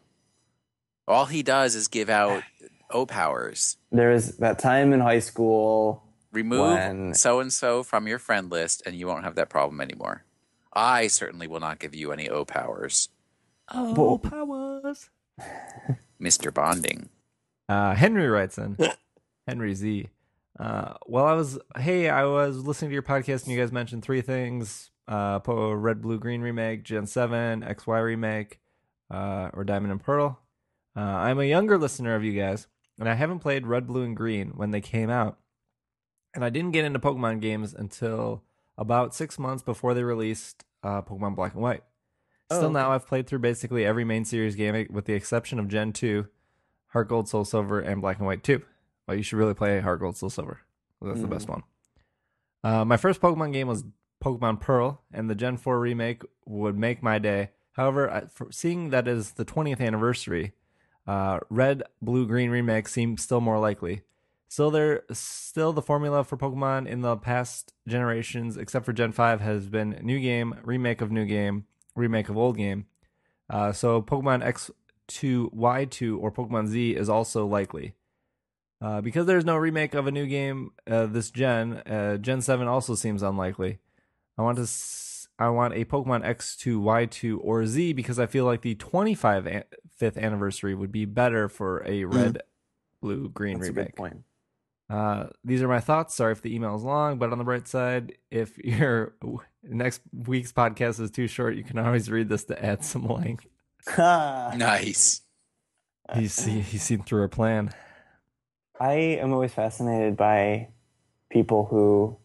All 1.07 1.25
he 1.25 1.43
does 1.43 1.75
is 1.75 1.87
give 1.89 2.09
out 2.09 2.43
O 2.91 3.05
powers. 3.05 3.75
There 3.91 4.11
is 4.13 4.37
that 4.37 4.57
time 4.59 4.93
in 4.93 5.01
high 5.01 5.19
school. 5.19 6.03
Remove 6.31 7.15
so 7.17 7.39
and 7.39 7.51
so 7.51 7.83
from 7.83 8.07
your 8.07 8.19
friend 8.19 8.51
list, 8.51 8.83
and 8.85 8.95
you 8.95 9.07
won't 9.07 9.23
have 9.23 9.35
that 9.35 9.49
problem 9.49 9.81
anymore. 9.81 10.25
I 10.73 11.07
certainly 11.07 11.47
will 11.47 11.59
not 11.59 11.79
give 11.79 11.95
you 11.95 12.11
any 12.11 12.29
O 12.29 12.45
powers, 12.45 13.09
oh, 13.73 14.19
powers. 14.19 15.09
Mister 16.19 16.51
Bonding. 16.51 17.09
Uh, 17.67 17.95
Henry 17.95 18.27
writes 18.27 18.57
in. 18.57 18.77
Henry 19.47 19.73
Z. 19.73 20.09
Uh, 20.59 20.93
well, 21.07 21.25
I 21.25 21.33
was 21.33 21.57
hey, 21.77 22.09
I 22.09 22.25
was 22.25 22.57
listening 22.57 22.89
to 22.89 22.93
your 22.93 23.03
podcast 23.03 23.43
and 23.43 23.53
you 23.53 23.59
guys 23.59 23.71
mentioned 23.71 24.03
three 24.03 24.21
things: 24.21 24.91
uh, 25.07 25.39
Po- 25.39 25.71
Red, 25.71 26.01
Blue, 26.01 26.19
Green 26.19 26.41
remake, 26.41 26.83
Gen 26.83 27.07
Seven, 27.07 27.61
XY 27.61 28.03
remake, 28.03 28.59
uh, 29.09 29.49
or 29.53 29.63
Diamond 29.63 29.91
and 29.91 30.03
Pearl. 30.03 30.39
Uh, 30.95 30.99
I'm 30.99 31.39
a 31.39 31.45
younger 31.45 31.77
listener 31.77 32.15
of 32.15 32.23
you 32.23 32.33
guys, 32.39 32.67
and 32.99 33.07
I 33.07 33.13
haven't 33.13 33.39
played 33.39 33.65
Red, 33.65 33.87
Blue, 33.87 34.03
and 34.03 34.15
Green 34.15 34.49
when 34.55 34.71
they 34.71 34.81
came 34.81 35.09
out, 35.09 35.39
and 36.33 36.43
I 36.45 36.49
didn't 36.49 36.71
get 36.71 36.85
into 36.85 36.99
Pokemon 36.99 37.41
games 37.41 37.73
until 37.73 38.43
about 38.77 39.13
six 39.15 39.37
months 39.39 39.63
before 39.63 39.93
they 39.93 40.03
released 40.03 40.63
uh, 40.83 41.01
Pokemon 41.01 41.35
Black 41.35 41.53
and 41.53 41.61
White. 41.61 41.83
Still 42.51 42.65
Oh, 42.65 42.71
now, 42.71 42.91
I've 42.91 43.05
played 43.05 43.27
through 43.27 43.39
basically 43.39 43.85
every 43.85 44.03
main 44.05 44.25
series 44.25 44.55
game 44.55 44.87
with 44.89 45.05
the 45.05 45.13
exception 45.13 45.59
of 45.59 45.67
Gen 45.67 45.93
2, 45.93 46.27
Heart 46.87 47.09
Gold, 47.09 47.27
Soul 47.29 47.45
Silver, 47.45 47.79
and 47.79 48.01
Black 48.01 48.17
and 48.17 48.25
White 48.25 48.43
2. 48.43 48.61
Well, 49.07 49.17
you 49.17 49.23
should 49.23 49.37
really 49.37 49.53
play 49.53 49.79
Heart 49.81 49.99
Gold, 49.99 50.17
Soul 50.17 50.29
Silver. 50.29 50.61
That's 51.01 51.21
the 51.21 51.27
best 51.27 51.47
one. 51.47 51.63
Uh, 52.63 52.83
my 52.85 52.97
first 52.97 53.21
Pokemon 53.21 53.53
game 53.53 53.67
was 53.67 53.83
Pokemon 54.23 54.59
Pearl, 54.59 55.01
and 55.13 55.29
the 55.29 55.35
Gen 55.35 55.57
4 55.57 55.79
remake 55.79 56.23
would 56.45 56.77
make 56.77 57.03
my 57.03 57.19
day. 57.19 57.49
However, 57.73 58.09
I, 58.09 58.23
seeing 58.51 58.89
that 58.89 59.07
is 59.07 59.31
the 59.33 59.45
20th 59.45 59.79
anniversary, 59.81 60.53
Uh, 61.07 61.39
red, 61.49 61.81
blue, 62.01 62.27
green 62.27 62.49
remake 62.51 62.87
seems 62.87 63.23
still 63.23 63.41
more 63.41 63.57
likely. 63.59 64.01
Still, 64.51 64.71
there, 64.71 65.03
still 65.11 65.73
the 65.73 65.81
formula 65.81 66.23
for 66.23 66.35
Pokemon 66.35 66.87
in 66.87 67.01
the 67.01 67.15
past 67.15 67.73
generations, 67.87 68.57
except 68.57 68.83
for 68.83 68.93
Gen 68.93 69.11
Five, 69.11 69.41
has 69.41 69.69
been 69.69 69.99
new 70.01 70.19
game, 70.19 70.55
remake 70.63 71.01
of 71.01 71.11
new 71.11 71.25
game, 71.25 71.65
remake 71.95 72.29
of 72.29 72.35
old 72.37 72.57
game. 72.57 72.87
Uh, 73.47 73.71
so 73.71 74.01
Pokemon 74.01 74.43
X2, 74.43 75.53
Y2, 75.53 76.19
or 76.19 76.31
Pokemon 76.31 76.67
Z 76.67 76.95
is 76.95 77.09
also 77.09 77.45
likely. 77.45 77.93
Uh, 78.81 79.01
because 79.01 79.27
there's 79.27 79.45
no 79.45 79.55
remake 79.55 79.93
of 79.93 80.07
a 80.07 80.11
new 80.11 80.25
game 80.25 80.71
uh, 80.89 81.05
this 81.05 81.29
gen, 81.29 81.73
uh, 81.85 82.17
Gen 82.17 82.41
7 82.41 82.67
also 82.67 82.95
seems 82.95 83.21
unlikely. 83.21 83.77
I 84.37 84.41
want 84.41 84.55
to 84.57 84.63
s- 84.63 85.27
I 85.37 85.49
want 85.49 85.73
a 85.75 85.85
Pokemon 85.85 86.25
X2, 86.25 86.81
Y2, 86.81 87.39
or 87.43 87.65
Z 87.67 87.93
because 87.93 88.17
I 88.19 88.25
feel 88.25 88.45
like 88.45 88.61
the 88.61 88.75
25th 88.75 90.17
anniversary 90.17 90.73
would 90.75 90.91
be 90.91 91.05
better 91.05 91.47
for 91.49 91.83
a 91.85 92.03
red, 92.05 92.41
blue, 93.01 93.29
green 93.29 93.59
That's 93.59 93.69
a 93.69 93.73
remake. 93.73 93.87
good 93.87 93.95
point. 93.95 94.23
Uh, 94.89 95.27
these 95.43 95.61
are 95.61 95.67
my 95.67 95.79
thoughts. 95.79 96.15
Sorry 96.15 96.31
if 96.31 96.41
the 96.41 96.53
email 96.53 96.75
is 96.75 96.83
long, 96.83 97.19
but 97.19 97.31
on 97.31 97.37
the 97.37 97.43
bright 97.43 97.67
side, 97.67 98.13
if 98.31 98.57
your 98.63 99.13
next 99.63 100.01
week's 100.11 100.51
podcast 100.51 100.99
is 100.99 101.11
too 101.11 101.27
short, 101.27 101.55
you 101.55 101.63
can 101.63 101.77
always 101.77 102.09
read 102.09 102.29
this 102.29 102.43
to 102.45 102.65
add 102.65 102.83
some 102.83 103.07
length. 103.07 103.45
Nice. 103.97 105.21
He's 106.15 106.43
he, 106.43 106.61
he's 106.61 106.83
seen 106.83 107.03
through 107.03 107.21
our 107.21 107.27
plan. 107.27 107.71
I 108.79 108.93
am 108.93 109.31
always 109.31 109.53
fascinated 109.53 110.17
by 110.17 110.69
people 111.29 111.65
who 111.65 112.17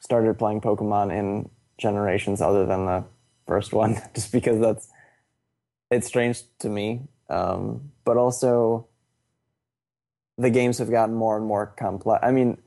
started 0.00 0.38
playing 0.38 0.60
Pokemon 0.62 1.16
in 1.16 1.48
generations 1.78 2.40
other 2.40 2.66
than 2.66 2.86
the 2.86 3.04
first 3.46 3.72
one, 3.72 4.00
just 4.14 4.32
because 4.32 4.60
that's 4.60 4.88
it's 5.90 6.06
strange 6.06 6.42
to 6.60 6.68
me. 6.68 7.02
Um, 7.28 7.92
but 8.04 8.16
also, 8.16 8.88
the 10.38 10.50
games 10.50 10.78
have 10.78 10.90
gotten 10.90 11.14
more 11.14 11.36
and 11.36 11.46
more 11.46 11.66
complex. 11.78 12.20
I 12.24 12.30
mean, 12.30 12.58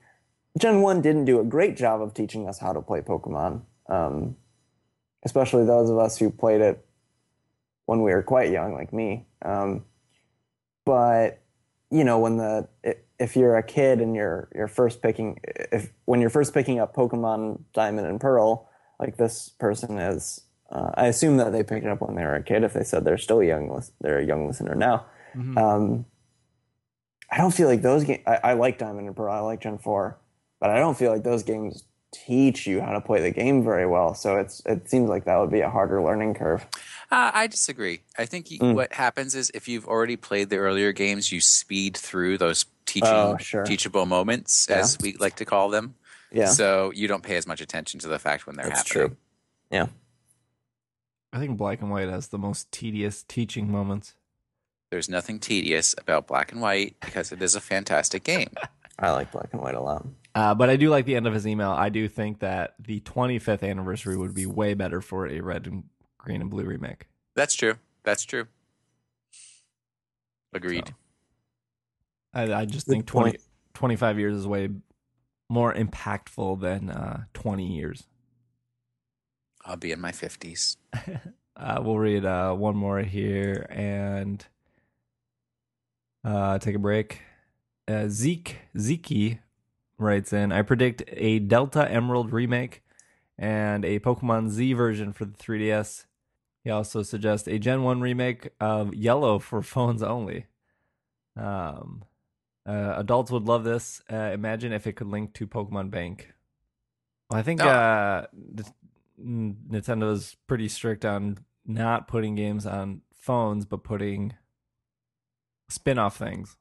Gen 0.57 0.81
One 0.81 1.01
didn't 1.01 1.25
do 1.25 1.39
a 1.39 1.43
great 1.43 1.77
job 1.77 2.01
of 2.01 2.13
teaching 2.13 2.47
us 2.47 2.59
how 2.59 2.73
to 2.73 2.81
play 2.81 3.01
Pokemon, 3.01 3.61
um, 3.87 4.35
especially 5.23 5.65
those 5.65 5.89
of 5.89 5.97
us 5.97 6.17
who 6.17 6.29
played 6.29 6.61
it 6.61 6.85
when 7.85 8.01
we 8.01 8.13
were 8.13 8.23
quite 8.23 8.51
young, 8.51 8.73
like 8.73 8.91
me. 8.93 9.25
Um, 9.43 9.85
but 10.85 11.41
you 11.91 12.03
know 12.03 12.19
when 12.19 12.37
the 12.37 12.67
if 13.19 13.35
you're 13.35 13.57
a 13.57 13.63
kid 13.63 13.99
and 13.99 14.15
you're 14.15 14.49
you're 14.55 14.67
first 14.67 15.01
picking 15.01 15.39
if 15.71 15.91
when 16.05 16.21
you're 16.21 16.29
first 16.29 16.53
picking 16.53 16.79
up 16.79 16.95
Pokemon 16.95 17.61
Diamond 17.73 18.07
and 18.07 18.19
Pearl, 18.19 18.69
like 18.99 19.17
this 19.17 19.49
person 19.59 19.97
is, 19.97 20.41
uh, 20.71 20.91
I 20.95 21.07
assume 21.07 21.37
that 21.37 21.51
they 21.51 21.63
picked 21.63 21.85
it 21.85 21.91
up 21.91 22.01
when 22.01 22.15
they 22.15 22.23
were 22.23 22.35
a 22.35 22.43
kid. 22.43 22.63
If 22.63 22.73
they 22.73 22.83
said 22.83 23.05
they're 23.05 23.17
still 23.17 23.43
young, 23.43 23.83
they're 24.01 24.19
a 24.19 24.25
young 24.25 24.47
listener 24.47 24.75
now. 24.75 25.05
Um, 25.57 26.05
I 27.31 27.37
don't 27.37 27.53
feel 27.53 27.67
like 27.67 27.81
those 27.81 28.03
games. 28.03 28.21
I, 28.25 28.39
I 28.43 28.53
like 28.53 28.77
Diamond 28.77 29.07
and 29.07 29.15
Pearl. 29.15 29.31
I 29.33 29.39
like 29.39 29.61
Gen 29.61 29.77
Four, 29.77 30.17
but 30.59 30.69
I 30.69 30.77
don't 30.77 30.97
feel 30.97 31.11
like 31.11 31.23
those 31.23 31.43
games 31.43 31.83
teach 32.11 32.65
you 32.65 32.81
how 32.81 32.91
to 32.93 33.01
play 33.01 33.21
the 33.21 33.29
game 33.29 33.63
very 33.63 33.85
well. 33.85 34.15
So 34.15 34.37
it's 34.37 34.61
it 34.65 34.89
seems 34.89 35.09
like 35.09 35.25
that 35.25 35.37
would 35.37 35.51
be 35.51 35.59
a 35.61 35.69
harder 35.69 36.01
learning 36.01 36.33
curve. 36.33 36.65
Uh, 37.11 37.29
I 37.33 37.47
disagree. 37.47 38.01
I 38.17 38.25
think 38.25 38.49
you, 38.51 38.59
Mm. 38.59 38.73
what 38.75 38.93
happens 38.93 39.35
is 39.35 39.51
if 39.53 39.67
you've 39.67 39.87
already 39.87 40.15
played 40.15 40.49
the 40.49 40.57
earlier 40.57 40.91
games, 40.91 41.31
you 41.31 41.39
speed 41.41 41.95
through 41.97 42.37
those 42.39 42.65
teaching 42.87 43.09
Oh, 43.11 43.37
sure. 43.37 43.63
teachable 43.63 44.05
moments, 44.07 44.67
as 44.69 44.97
we 44.99 45.13
like 45.17 45.35
to 45.37 45.45
call 45.45 45.69
them. 45.69 45.95
Yeah, 46.31 46.45
So 46.47 46.91
you 46.95 47.07
don't 47.07 47.23
pay 47.23 47.35
as 47.37 47.45
much 47.47 47.61
attention 47.61 47.99
to 48.01 48.07
the 48.07 48.19
fact 48.19 48.45
when 48.47 48.55
they're 48.55 48.65
happening. 48.65 48.75
that's 48.77 48.89
happening. 48.91 49.07
true. 49.09 49.17
Yeah. 49.71 49.87
I 51.33 51.39
think 51.39 51.57
Black 51.57 51.81
and 51.81 51.91
White 51.91 52.09
has 52.09 52.27
the 52.29 52.37
most 52.39 52.71
tedious 52.71 53.23
teaching 53.27 53.71
moments. 53.71 54.13
There's 54.91 55.09
nothing 55.09 55.39
tedious 55.39 55.93
about 55.97 56.27
Black 56.27 56.51
and 56.51 56.61
White 56.61 56.95
because 56.99 57.31
it 57.31 57.41
is 57.41 57.55
a 57.55 57.61
fantastic 57.61 58.23
game. 58.23 58.49
I 58.99 59.11
like 59.11 59.31
Black 59.31 59.49
and 59.53 59.61
White 59.61 59.75
a 59.75 59.81
lot. 59.81 60.05
Uh, 60.35 60.53
but 60.53 60.69
I 60.69 60.75
do 60.75 60.89
like 60.89 61.05
the 61.05 61.15
end 61.15 61.27
of 61.27 61.33
his 61.33 61.47
email. 61.47 61.71
I 61.71 61.89
do 61.89 62.07
think 62.07 62.39
that 62.39 62.73
the 62.79 62.99
25th 63.01 63.67
anniversary 63.67 64.17
would 64.17 64.33
be 64.33 64.45
way 64.45 64.73
better 64.73 65.01
for 65.01 65.27
a 65.27 65.39
red 65.41 65.67
and 65.67 65.83
green 66.17 66.41
and 66.41 66.49
blue 66.49 66.65
remake. 66.65 67.07
That's 67.35 67.55
true. 67.55 67.75
That's 68.03 68.25
true. 68.25 68.47
Agreed. 70.53 70.87
So, 70.87 70.93
I, 72.33 72.61
I 72.61 72.65
just 72.65 72.87
Good 72.87 72.93
think 72.93 73.05
20, 73.05 73.37
25 73.73 74.19
years 74.19 74.35
is 74.35 74.47
way 74.47 74.69
more 75.49 75.73
impactful 75.73 76.59
than 76.59 76.89
uh, 76.89 77.23
20 77.33 77.65
years. 77.65 78.03
I'll 79.65 79.77
be 79.77 79.91
in 79.91 80.01
my 80.01 80.11
50s. 80.11 80.77
Uh, 81.59 81.81
we'll 81.83 81.97
read 81.97 82.23
uh, 82.23 82.53
one 82.53 82.73
more 82.73 82.99
here 82.99 83.67
and 83.69 84.45
uh, 86.23 86.57
take 86.59 86.75
a 86.75 86.79
break. 86.79 87.21
Uh, 87.87 88.07
Zeke 88.07 88.57
Zeke 88.77 89.39
writes 89.97 90.31
in, 90.33 90.51
I 90.51 90.61
predict 90.61 91.03
a 91.07 91.39
Delta 91.39 91.89
Emerald 91.89 92.31
remake 92.31 92.83
and 93.37 93.83
a 93.85 93.99
Pokemon 93.99 94.49
Z 94.49 94.73
version 94.73 95.11
for 95.13 95.25
the 95.25 95.33
3DS. 95.37 96.05
He 96.63 96.69
also 96.69 97.03
suggests 97.03 97.47
a 97.47 97.57
Gen 97.57 97.83
1 97.83 98.01
remake 98.01 98.49
of 98.59 98.93
Yellow 98.93 99.39
for 99.39 99.61
phones 99.63 100.03
only. 100.03 100.45
Um, 101.35 102.03
uh, 102.67 102.93
adults 102.97 103.31
would 103.31 103.45
love 103.45 103.63
this. 103.63 104.01
Uh, 104.11 104.31
imagine 104.33 104.71
if 104.73 104.85
it 104.85 104.93
could 104.93 105.07
link 105.07 105.33
to 105.35 105.47
Pokemon 105.47 105.89
Bank. 105.89 106.33
Well, 107.29 107.39
I 107.39 107.43
think 107.43 107.61
Oh. 107.63 107.67
uh, 107.69 108.25
Nintendo 109.19 109.55
Nintendo's 109.69 110.35
pretty 110.47 110.67
strict 110.67 111.05
on 111.05 111.39
not 111.65 112.07
putting 112.07 112.35
games 112.35 112.65
on 112.65 113.01
phones, 113.13 113.65
but 113.65 113.83
putting 113.83 114.33
spin-off 115.69 116.17
things 116.17 116.57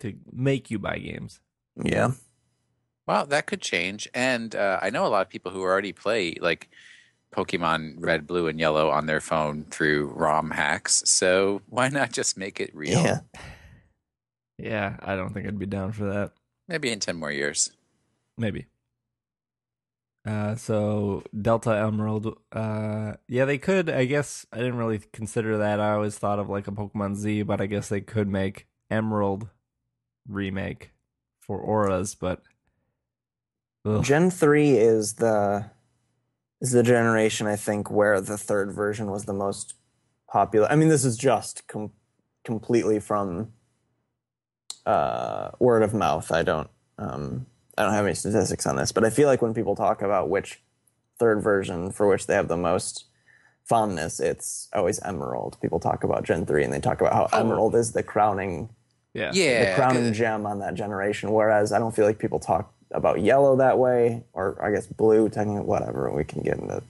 to 0.00 0.14
make 0.32 0.70
you 0.70 0.78
buy 0.78 0.98
games. 0.98 1.40
Yeah. 1.82 2.12
Well, 3.06 3.26
that 3.26 3.46
could 3.46 3.60
change. 3.60 4.08
And 4.14 4.54
uh, 4.54 4.78
I 4.80 4.90
know 4.90 5.06
a 5.06 5.08
lot 5.08 5.22
of 5.22 5.28
people 5.28 5.52
who 5.52 5.60
already 5.60 5.92
play 5.92 6.36
like 6.40 6.70
Pokemon 7.34 7.96
Red, 7.98 8.26
Blue, 8.26 8.46
and 8.46 8.58
Yellow 8.58 8.90
on 8.90 9.06
their 9.06 9.20
phone 9.20 9.64
through 9.64 10.12
ROM 10.14 10.50
hacks. 10.50 11.02
So 11.04 11.60
why 11.68 11.88
not 11.88 12.12
just 12.12 12.38
make 12.38 12.60
it 12.60 12.74
real? 12.74 13.02
Yeah. 13.02 13.20
Yeah, 14.56 14.96
I 15.00 15.16
don't 15.16 15.34
think 15.34 15.46
I'd 15.46 15.58
be 15.58 15.66
down 15.66 15.92
for 15.92 16.04
that. 16.04 16.32
Maybe 16.68 16.90
in 16.90 17.00
10 17.00 17.16
more 17.16 17.32
years. 17.32 17.72
Maybe. 18.38 18.66
Uh, 20.26 20.54
so 20.54 21.22
Delta 21.38 21.76
Emerald, 21.76 22.38
uh, 22.52 23.12
yeah, 23.28 23.44
they 23.44 23.58
could. 23.58 23.90
I 23.90 24.06
guess 24.06 24.46
I 24.52 24.56
didn't 24.56 24.76
really 24.78 25.00
consider 25.12 25.58
that. 25.58 25.80
I 25.80 25.92
always 25.92 26.16
thought 26.16 26.38
of 26.38 26.48
like 26.48 26.66
a 26.66 26.72
Pokemon 26.72 27.16
Z, 27.16 27.42
but 27.42 27.60
I 27.60 27.66
guess 27.66 27.88
they 27.90 28.00
could 28.00 28.28
make 28.28 28.66
Emerald 28.90 29.48
remake 30.26 30.92
for 31.40 31.60
ORAS. 31.60 32.14
But 32.18 32.42
ugh. 33.84 34.02
Gen 34.02 34.30
three 34.30 34.78
is 34.78 35.14
the 35.14 35.70
is 36.62 36.72
the 36.72 36.82
generation 36.82 37.46
I 37.46 37.56
think 37.56 37.90
where 37.90 38.18
the 38.22 38.38
third 38.38 38.72
version 38.72 39.10
was 39.10 39.26
the 39.26 39.34
most 39.34 39.74
popular. 40.30 40.66
I 40.70 40.76
mean, 40.76 40.88
this 40.88 41.04
is 41.04 41.18
just 41.18 41.68
com- 41.68 41.92
completely 42.44 42.98
from 42.98 43.52
uh, 44.86 45.50
word 45.58 45.82
of 45.82 45.92
mouth. 45.92 46.32
I 46.32 46.42
don't 46.42 46.70
um, 46.96 47.46
I 47.76 47.82
don't 47.84 47.92
have 47.92 48.04
any 48.04 48.14
statistics 48.14 48.66
on 48.66 48.76
this, 48.76 48.92
but 48.92 49.04
I 49.04 49.10
feel 49.10 49.26
like 49.28 49.42
when 49.42 49.54
people 49.54 49.74
talk 49.74 50.02
about 50.02 50.28
which 50.28 50.60
third 51.18 51.42
version 51.42 51.90
for 51.90 52.06
which 52.06 52.26
they 52.26 52.34
have 52.34 52.48
the 52.48 52.56
most 52.56 53.04
fondness, 53.64 54.20
it's 54.20 54.68
always 54.72 55.00
Emerald. 55.02 55.56
People 55.60 55.80
talk 55.80 56.04
about 56.04 56.24
Gen 56.24 56.44
three 56.46 56.64
and 56.64 56.72
they 56.72 56.80
talk 56.80 57.00
about 57.00 57.12
how 57.12 57.28
Oh. 57.32 57.40
Emerald 57.40 57.74
is 57.74 57.92
the 57.92 58.02
crowning 58.02 58.68
yeah, 59.12 59.30
Yeah. 59.32 59.70
the 59.70 59.76
crowning 59.76 60.08
'cause- 60.08 60.16
gem 60.16 60.44
on 60.44 60.58
that 60.58 60.74
generation. 60.74 61.30
Whereas 61.32 61.72
I 61.72 61.78
don't 61.78 61.94
feel 61.94 62.04
like 62.04 62.18
people 62.18 62.40
talk 62.40 62.72
about 62.90 63.20
yellow 63.20 63.54
that 63.56 63.78
way, 63.78 64.24
or 64.32 64.56
I 64.60 64.70
guess 64.72 64.86
blue, 64.86 65.28
technically, 65.28 65.64
whatever. 65.64 66.10
We 66.10 66.24
can 66.24 66.42
get 66.42 66.58
into 66.58 66.82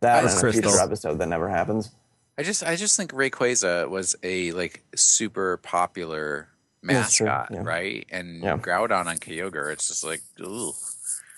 that 0.00 0.22
in 0.24 0.28
a 0.30 0.32
crystal. 0.38 0.70
future 0.70 0.82
episode 0.82 1.18
that 1.18 1.28
never 1.28 1.48
happens. 1.48 1.90
I 2.38 2.42
just 2.42 2.62
I 2.62 2.76
just 2.76 2.96
think 2.98 3.12
Rayquaza 3.12 3.88
was 3.88 4.14
a 4.22 4.52
like 4.52 4.82
super 4.94 5.56
popular 5.58 6.26
That's 6.28 6.44
true, 6.44 6.55
mascot, 6.86 7.48
yeah. 7.52 7.62
right? 7.62 8.06
And 8.10 8.42
Yeah. 8.42 8.56
Groudon 8.56 9.06
on 9.06 9.16
Kyogre, 9.18 9.72
it's 9.72 9.88
just 9.88 10.04
like, 10.04 10.22
ooh, 10.40 10.72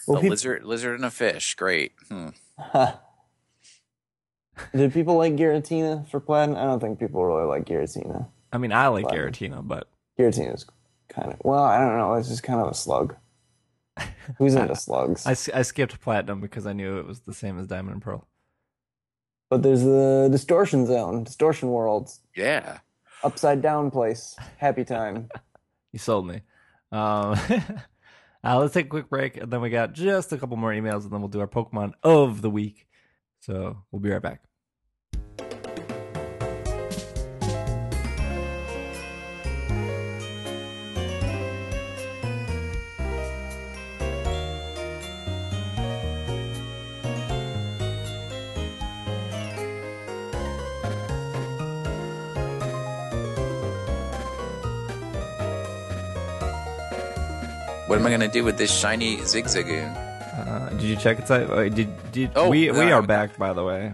Well, 0.06 0.18
a 0.18 0.20
peop- 0.20 0.30
lizard, 0.30 0.64
lizard 0.64 0.94
and 0.96 1.04
a 1.04 1.10
fish, 1.10 1.54
great. 1.54 1.92
Hmm. 2.08 2.28
Did 4.74 4.92
people 4.92 5.16
like 5.16 5.34
Giratina 5.36 6.08
for 6.08 6.18
Plaid? 6.20 6.50
I 6.50 6.64
don't 6.64 6.80
think 6.80 6.98
people 6.98 7.24
really 7.24 7.46
like 7.46 7.64
Giratina. 7.64 8.26
I 8.52 8.58
mean, 8.58 8.72
I 8.72 8.88
like 8.88 9.06
Wow. 9.06 9.12
Giratina, 9.16 9.66
but 9.66 9.88
Giratina's 10.18 10.66
kind 11.08 11.32
of 11.32 11.38
well, 11.44 11.62
I 11.62 11.78
don't 11.78 11.96
know. 11.96 12.14
It's 12.14 12.28
just 12.28 12.42
kind 12.42 12.60
of 12.60 12.68
a 12.68 12.74
slug. 12.74 13.14
Who's 14.38 14.54
into 14.54 14.74
slugs? 14.74 15.26
I 15.26 15.34
skipped 15.34 16.00
Platinum 16.00 16.40
because 16.40 16.66
I 16.66 16.72
knew 16.72 16.98
it 16.98 17.06
was 17.06 17.20
the 17.20 17.34
same 17.34 17.58
as 17.58 17.66
Diamond 17.66 17.94
and 17.94 18.02
Pearl. 18.02 18.26
but 19.48 19.62
there's 19.62 19.82
the 19.82 20.28
distortion 20.30 20.86
zone, 20.86 21.24
distortion 21.24 21.68
worlds. 21.70 22.20
Yeah. 22.34 22.78
Upside 23.22 23.62
down 23.62 23.90
place, 23.90 24.36
happy 24.58 24.84
time. 24.84 25.28
You 25.90 25.98
sold 25.98 26.26
me. 26.26 26.42
Um, 26.92 27.32
uh, 28.44 28.58
let's 28.58 28.74
take 28.74 28.86
a 28.86 28.90
quick 28.90 29.08
break, 29.08 29.38
and 29.38 29.50
then 29.50 29.62
we 29.62 29.70
got 29.70 29.94
just 29.94 30.30
a 30.34 30.36
couple 30.36 30.58
more 30.58 30.70
emails, 30.70 31.04
and 31.04 31.10
then 31.10 31.20
we'll 31.20 31.28
do 31.28 31.40
our 31.40 31.48
Pokemon 31.48 31.92
of 32.02 32.42
the 32.42 32.50
week. 32.50 32.86
So 33.40 33.78
we'll 33.90 34.00
be 34.00 34.10
right 34.10 34.20
back. 34.20 34.42
What 58.08 58.14
am 58.14 58.20
I 58.22 58.24
gonna 58.24 58.32
do 58.32 58.42
with 58.42 58.56
this 58.56 58.72
shiny 58.74 59.18
Zigzagoon? 59.18 59.94
Uh, 60.48 60.70
did 60.70 60.84
you 60.84 60.96
check 60.96 61.18
its 61.18 61.28
site? 61.28 61.50
Uh, 61.50 61.68
did 61.68 61.90
did 62.10 62.30
Oh, 62.36 62.48
we 62.48 62.70
we 62.70 62.90
are 62.90 63.02
back 63.02 63.36
by 63.36 63.52
the 63.52 63.62
way. 63.62 63.92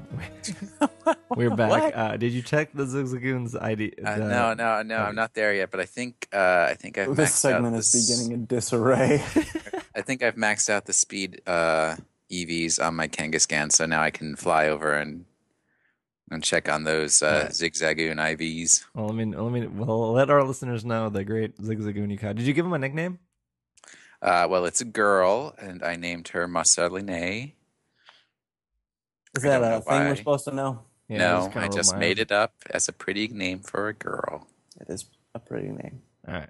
We're 1.31 1.51
back. 1.51 1.69
What? 1.71 1.97
Uh, 1.97 2.17
did 2.17 2.31
you 2.33 2.41
check 2.41 2.71
the 2.73 2.85
Zigzagoon's 2.85 3.57
ID? 3.57 3.95
Uh, 4.07 4.19
the- 4.19 4.29
no, 4.29 4.55
no, 4.55 4.83
no, 4.83 4.99
I'm 4.99 5.17
not 5.17 5.35
there 5.35 5.53
yet. 5.53 5.73
But 5.73 5.81
I 5.81 5.87
think 5.87 6.29
uh, 6.33 6.69
I 6.71 6.75
think 6.75 6.97
I've 6.97 7.09
maxed 7.09 7.17
This 7.17 7.45
out 7.45 7.51
segment 7.59 7.75
is 7.75 7.93
s- 7.93 8.07
beginning 8.07 8.33
in 8.39 8.47
disarray. 8.47 9.21
I 9.97 10.03
think 10.03 10.23
I've 10.23 10.37
maxed 10.37 10.71
out 10.71 10.87
the 10.87 10.93
speed 10.93 11.43
uh, 11.49 11.97
EVs 12.31 12.81
on 12.81 12.95
my 12.95 13.09
Kangaskhan, 13.09 13.73
so 13.73 13.85
now 13.85 14.01
I 14.01 14.13
can 14.13 14.37
fly 14.37 14.69
over 14.69 14.93
and 14.93 15.25
and 16.31 16.41
check 16.45 16.69
on 16.69 16.85
those 16.85 17.21
uh, 17.21 17.47
Right. 17.47 17.51
Zigzagoon 17.51 18.15
IVs. 18.23 18.85
Well, 18.95 19.07
let 19.07 19.17
me 19.17 19.25
let 19.35 19.51
me 19.51 19.67
well 19.67 20.13
let 20.13 20.31
our 20.31 20.45
listeners 20.45 20.85
know 20.85 21.09
the 21.09 21.25
great 21.25 21.57
Zigzagoon 21.59 22.13
you 22.13 22.17
caught. 22.19 22.37
Did 22.37 22.47
you 22.47 22.53
give 22.55 22.65
him 22.65 22.75
a 22.75 22.79
nickname? 22.79 23.19
Uh, 24.25 24.47
well, 24.49 24.65
it's 24.65 24.81
a 24.81 24.87
girl, 24.87 25.55
and 25.59 25.85
I 25.85 25.97
named 25.97 26.29
her 26.29 26.49
Marceline. 26.49 27.53
Is 29.37 29.43
that 29.43 29.63
a 29.63 29.83
thing 29.83 29.85
why. 29.85 30.09
we're 30.09 30.17
supposed 30.17 30.47
to 30.47 30.55
know? 30.55 30.81
Yeah, 31.09 31.19
no, 31.19 31.53
I 31.55 31.69
just 31.69 31.93
my 31.93 31.99
made 31.99 32.19
it 32.19 32.33
up 32.33 32.55
as 32.71 32.89
a 32.89 32.93
pretty 32.95 33.29
name 33.29 33.59
for 33.59 33.89
a 33.89 33.93
girl. 33.93 34.47
It 34.81 34.89
is 34.89 35.05
a 35.35 35.39
pretty 35.39 35.69
name. 35.69 36.01
All 36.27 36.35
right. 36.35 36.49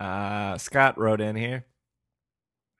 Uh, 0.00 0.58
Scott 0.58 0.98
wrote 0.98 1.20
in 1.20 1.36
here. 1.36 1.66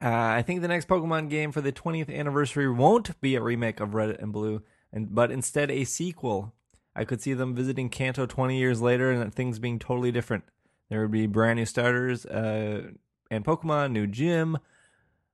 Uh, 0.03 0.09
I 0.09 0.43
think 0.43 0.63
the 0.63 0.69
next 0.69 0.89
Pokemon 0.89 1.31
game 1.31 1.53
for 1.53 1.61
the 1.61 1.71
20th 1.71 2.13
anniversary 2.13 2.69
won't 2.69 3.21
be 3.21 3.37
a 3.37 3.41
remake 3.41 3.79
of 3.79 3.95
Red 3.95 4.17
and 4.19 4.33
Blue, 4.33 4.63
and 4.93 5.15
but 5.15 5.31
instead 5.31 5.71
a 5.71 5.85
sequel. 5.85 6.55
I 6.97 7.05
could 7.05 7.23
see 7.23 7.35
them 7.35 7.55
visiting 7.55 7.89
Kanto 7.89 8.27
20 8.27 8.59
years 8.59 8.81
later 8.81 9.13
and 9.13 9.33
things 9.33 9.61
being 9.61 9.79
totally 9.79 10.11
different. 10.11 10.43
There 10.89 11.03
would 11.03 11.13
be 11.13 11.29
brand 11.29 11.61
new 11.61 11.65
starters 11.67 12.27
uh, 12.27 12.91
and 13.31 13.45
Pokemon, 13.45 13.93
new 13.93 14.07
gym, 14.07 14.59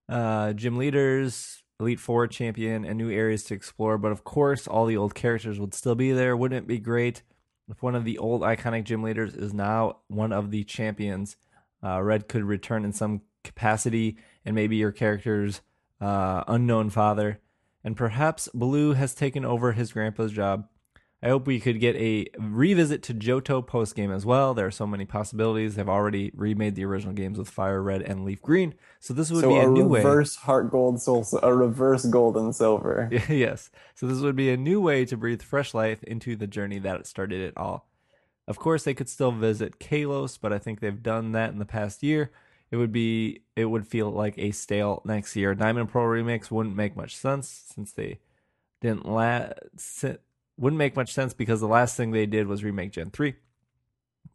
uh, 0.08 0.52
gym 0.52 0.76
leaders, 0.76 1.62
Elite 1.80 2.00
Four 2.00 2.26
champion, 2.26 2.84
and 2.84 2.96
new 2.98 3.10
areas 3.10 3.44
to 3.44 3.54
explore. 3.54 3.98
But 3.98 4.12
of 4.12 4.24
course, 4.24 4.66
all 4.66 4.86
the 4.86 4.96
old 4.96 5.14
characters 5.14 5.58
would 5.58 5.74
still 5.74 5.94
be 5.94 6.12
there. 6.12 6.36
Wouldn't 6.36 6.64
it 6.64 6.68
be 6.68 6.78
great 6.78 7.22
if 7.68 7.82
one 7.82 7.94
of 7.94 8.04
the 8.04 8.18
old 8.18 8.42
iconic 8.42 8.84
gym 8.84 9.02
leaders 9.02 9.34
is 9.34 9.52
now 9.52 9.98
one 10.08 10.32
of 10.32 10.50
the 10.50 10.64
champions? 10.64 11.36
Uh, 11.82 12.02
Red 12.02 12.28
could 12.28 12.44
return 12.44 12.84
in 12.84 12.92
some 12.92 13.22
capacity, 13.44 14.16
and 14.44 14.54
maybe 14.54 14.76
your 14.76 14.92
character's 14.92 15.60
uh, 16.00 16.44
unknown 16.48 16.90
father. 16.90 17.40
And 17.84 17.96
perhaps 17.96 18.48
Blue 18.52 18.94
has 18.94 19.14
taken 19.14 19.44
over 19.44 19.72
his 19.72 19.92
grandpa's 19.92 20.32
job. 20.32 20.68
I 21.22 21.28
hope 21.28 21.46
we 21.46 21.60
could 21.60 21.80
get 21.80 21.96
a 21.96 22.26
revisit 22.38 23.02
to 23.04 23.14
Johto 23.14 23.66
post 23.66 23.94
game 23.94 24.12
as 24.12 24.26
well. 24.26 24.52
There 24.52 24.66
are 24.66 24.70
so 24.70 24.86
many 24.86 25.06
possibilities. 25.06 25.74
They've 25.74 25.88
already 25.88 26.30
remade 26.34 26.74
the 26.74 26.84
original 26.84 27.14
games 27.14 27.38
with 27.38 27.48
Fire 27.48 27.82
Red 27.82 28.02
and 28.02 28.24
Leaf 28.24 28.42
Green, 28.42 28.74
so 29.00 29.14
this 29.14 29.30
would 29.30 29.40
so 29.40 29.48
be 29.48 29.56
a, 29.56 29.66
a 29.66 29.70
new 29.70 29.86
way. 29.86 30.00
reverse 30.00 30.36
heart 30.36 30.70
gold 30.70 31.00
soul, 31.00 31.26
a 31.42 31.54
reverse 31.54 32.04
gold 32.04 32.36
and 32.36 32.54
silver. 32.54 33.08
yes. 33.28 33.70
So 33.94 34.06
this 34.06 34.20
would 34.20 34.36
be 34.36 34.50
a 34.50 34.56
new 34.58 34.80
way 34.80 35.04
to 35.06 35.16
breathe 35.16 35.42
fresh 35.42 35.72
life 35.72 36.02
into 36.04 36.36
the 36.36 36.46
journey 36.46 36.78
that 36.80 37.06
started 37.06 37.40
it 37.40 37.56
all. 37.56 37.88
Of 38.46 38.58
course, 38.58 38.84
they 38.84 38.94
could 38.94 39.08
still 39.08 39.32
visit 39.32 39.80
Kalos, 39.80 40.38
but 40.40 40.52
I 40.52 40.58
think 40.58 40.80
they've 40.80 41.02
done 41.02 41.32
that 41.32 41.50
in 41.50 41.58
the 41.58 41.64
past 41.64 42.02
year. 42.02 42.30
It 42.70 42.76
would 42.76 42.92
be 42.92 43.40
it 43.54 43.66
would 43.66 43.86
feel 43.86 44.10
like 44.10 44.36
a 44.36 44.50
stale 44.50 45.02
next 45.04 45.34
year. 45.34 45.54
Diamond 45.54 45.88
Pro 45.88 46.04
remix 46.04 46.50
wouldn't 46.50 46.76
make 46.76 46.94
much 46.94 47.16
sense 47.16 47.48
since 47.48 47.92
they 47.92 48.18
didn't 48.80 49.08
last 49.08 50.04
wouldn't 50.58 50.78
make 50.78 50.96
much 50.96 51.12
sense 51.12 51.34
because 51.34 51.60
the 51.60 51.68
last 51.68 51.96
thing 51.96 52.10
they 52.10 52.26
did 52.26 52.46
was 52.46 52.64
remake 52.64 52.92
Gen 52.92 53.10
3. 53.10 53.34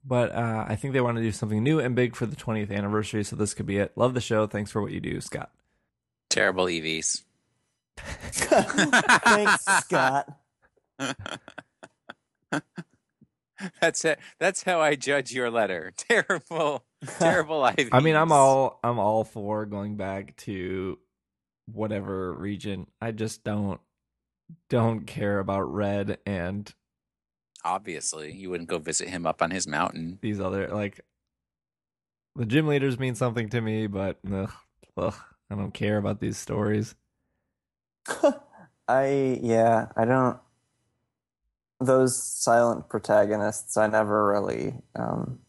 But 0.03 0.31
uh, 0.34 0.65
I 0.68 0.76
think 0.76 0.93
they 0.93 1.02
want 1.02 1.18
to 1.18 1.23
do 1.23 1.31
something 1.31 1.61
new 1.64 1.80
and 1.80 1.95
big 1.95 2.15
for 2.15 2.26
the 2.26 2.35
20th 2.35 2.72
anniversary, 2.72 3.23
so 3.23 3.35
this 3.35 3.53
could 3.53 3.65
be 3.65 3.77
it. 3.77 3.91
Love 3.95 4.14
the 4.14 4.22
show. 4.22 4.48
Thanks 4.48 4.72
for 4.72 4.81
what 4.81 4.91
you 4.91 4.99
do, 4.99 5.22
Scott. 5.22 5.52
Terrible 6.30 6.65
EVs. 6.65 7.23
Thanks, 7.98 9.65
Scott. 9.65 10.27
That's 13.80 14.03
it. 14.06 14.19
That's 14.39 14.64
how 14.64 14.81
I 14.81 14.95
judge 14.95 15.31
your 15.31 15.52
letter. 15.52 15.93
Terrible, 15.98 16.84
terrible 17.19 17.61
IVs. 17.61 17.89
I 17.91 17.99
mean, 17.99 18.15
I'm 18.15 18.31
all 18.31 18.80
I'm 18.84 18.98
all 18.98 19.23
for 19.23 19.65
going 19.65 19.98
back 19.98 20.35
to 20.38 20.98
whatever 21.72 22.34
region. 22.34 22.88
I 22.99 23.11
just 23.11 23.43
don't 23.43 23.80
don't 24.69 25.06
care 25.06 25.40
about 25.40 25.72
red 25.73 26.18
and 26.26 26.73
Obviously, 27.64 28.34
you 28.34 28.49
wouldn't 28.49 28.69
go 28.69 28.80
visit 28.80 29.07
him 29.10 29.26
up 29.26 29.41
on 29.41 29.52
his 29.52 29.68
mountain. 29.68 30.18
these 30.22 30.40
other 30.40 30.68
like 30.68 31.02
the 32.36 32.45
gym 32.45 32.68
leaders 32.68 32.98
mean 32.99 33.15
something 33.15 33.49
to 33.49 33.61
me, 33.61 33.88
but 33.88 34.18
ugh, 34.32 34.52
ugh, 34.98 35.15
I 35.49 35.56
don't 35.56 35.73
care 35.73 35.98
about 35.98 36.19
these 36.19 36.38
stories. 36.38 36.95
I 38.88 39.40
yeah, 39.41 39.88
I 39.95 40.06
don't. 40.06 40.40
Those 41.80 42.22
silent 42.22 42.90
protagonists, 42.90 43.76
I 43.78 43.88
never 43.88 44.28
really. 44.28 44.76
Um, 44.95 45.40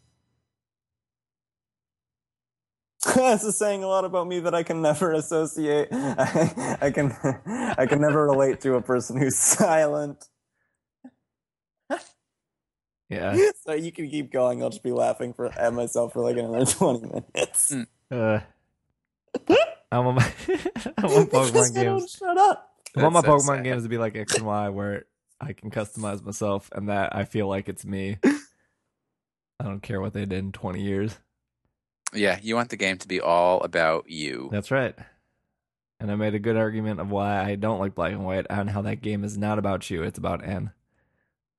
this 3.04 3.44
is 3.44 3.56
saying 3.56 3.82
a 3.82 3.88
lot 3.88 4.04
about 4.04 4.26
me 4.26 4.40
that 4.40 4.54
I 4.54 4.62
can 4.62 4.82
never 4.82 5.12
associate. 5.12 5.88
I, 5.92 6.78
I 6.80 6.90
can, 6.90 7.14
I 7.76 7.86
can 7.86 8.00
never 8.00 8.26
relate 8.26 8.60
to 8.62 8.74
a 8.74 8.82
person 8.82 9.16
who's 9.16 9.36
silent. 9.36 10.28
Yeah. 13.12 13.36
So 13.64 13.74
you 13.74 13.92
can 13.92 14.08
keep 14.10 14.32
going. 14.32 14.60
I'll 14.62 14.70
just 14.70 14.82
be 14.82 14.90
laughing 14.90 15.34
for 15.34 15.46
at 15.46 15.72
myself 15.72 16.14
for 16.14 16.22
like 16.22 16.36
another 16.36 16.64
twenty 16.66 17.06
minutes. 17.06 17.72
Uh, 18.10 18.40
I'm 19.92 20.06
on 20.06 20.14
my 20.16 20.32
I'm 20.98 21.04
on 21.04 21.26
Pokemon 21.26 21.74
games. 21.74 22.16
Shut 22.18 22.36
up. 22.36 22.70
I 22.96 23.02
want 23.02 23.14
my 23.14 23.20
so 23.20 23.28
Pokemon 23.28 23.56
sad. 23.56 23.64
games 23.64 23.82
to 23.84 23.88
be 23.88 23.98
like 23.98 24.16
X 24.16 24.34
and 24.34 24.46
Y 24.46 24.68
where 24.70 25.04
I 25.40 25.52
can 25.52 25.70
customize 25.70 26.24
myself 26.24 26.70
and 26.74 26.88
that 26.88 27.14
I 27.14 27.24
feel 27.24 27.46
like 27.46 27.68
it's 27.68 27.84
me. 27.84 28.18
I 28.24 29.64
don't 29.64 29.82
care 29.82 30.00
what 30.00 30.12
they 30.12 30.26
did 30.26 30.32
in 30.32 30.52
20 30.52 30.82
years. 30.82 31.18
Yeah, 32.14 32.39
you 32.43 32.55
want 32.55 32.68
the 32.70 32.76
game 32.76 32.98
to 32.98 33.09
be 33.09 33.20
all 33.20 33.60
about 33.62 34.09
you. 34.10 34.48
That's 34.52 34.70
right. 34.70 34.94
And 35.98 36.10
I 36.10 36.16
made 36.16 36.34
a 36.34 36.39
good 36.39 36.56
argument 36.56 37.01
of 37.01 37.10
why 37.10 37.43
I 37.43 37.55
don't 37.55 37.78
like 37.78 37.94
Black 37.94 38.12
and 38.12 38.24
White 38.24 38.47
and 38.51 38.68
how 38.70 38.82
that 38.82 39.02
game 39.02 39.24
is 39.24 39.39
not 39.39 39.59
about 39.59 39.89
you, 39.89 40.02
it's 40.02 40.18
about 40.18 40.44
N. 40.44 40.72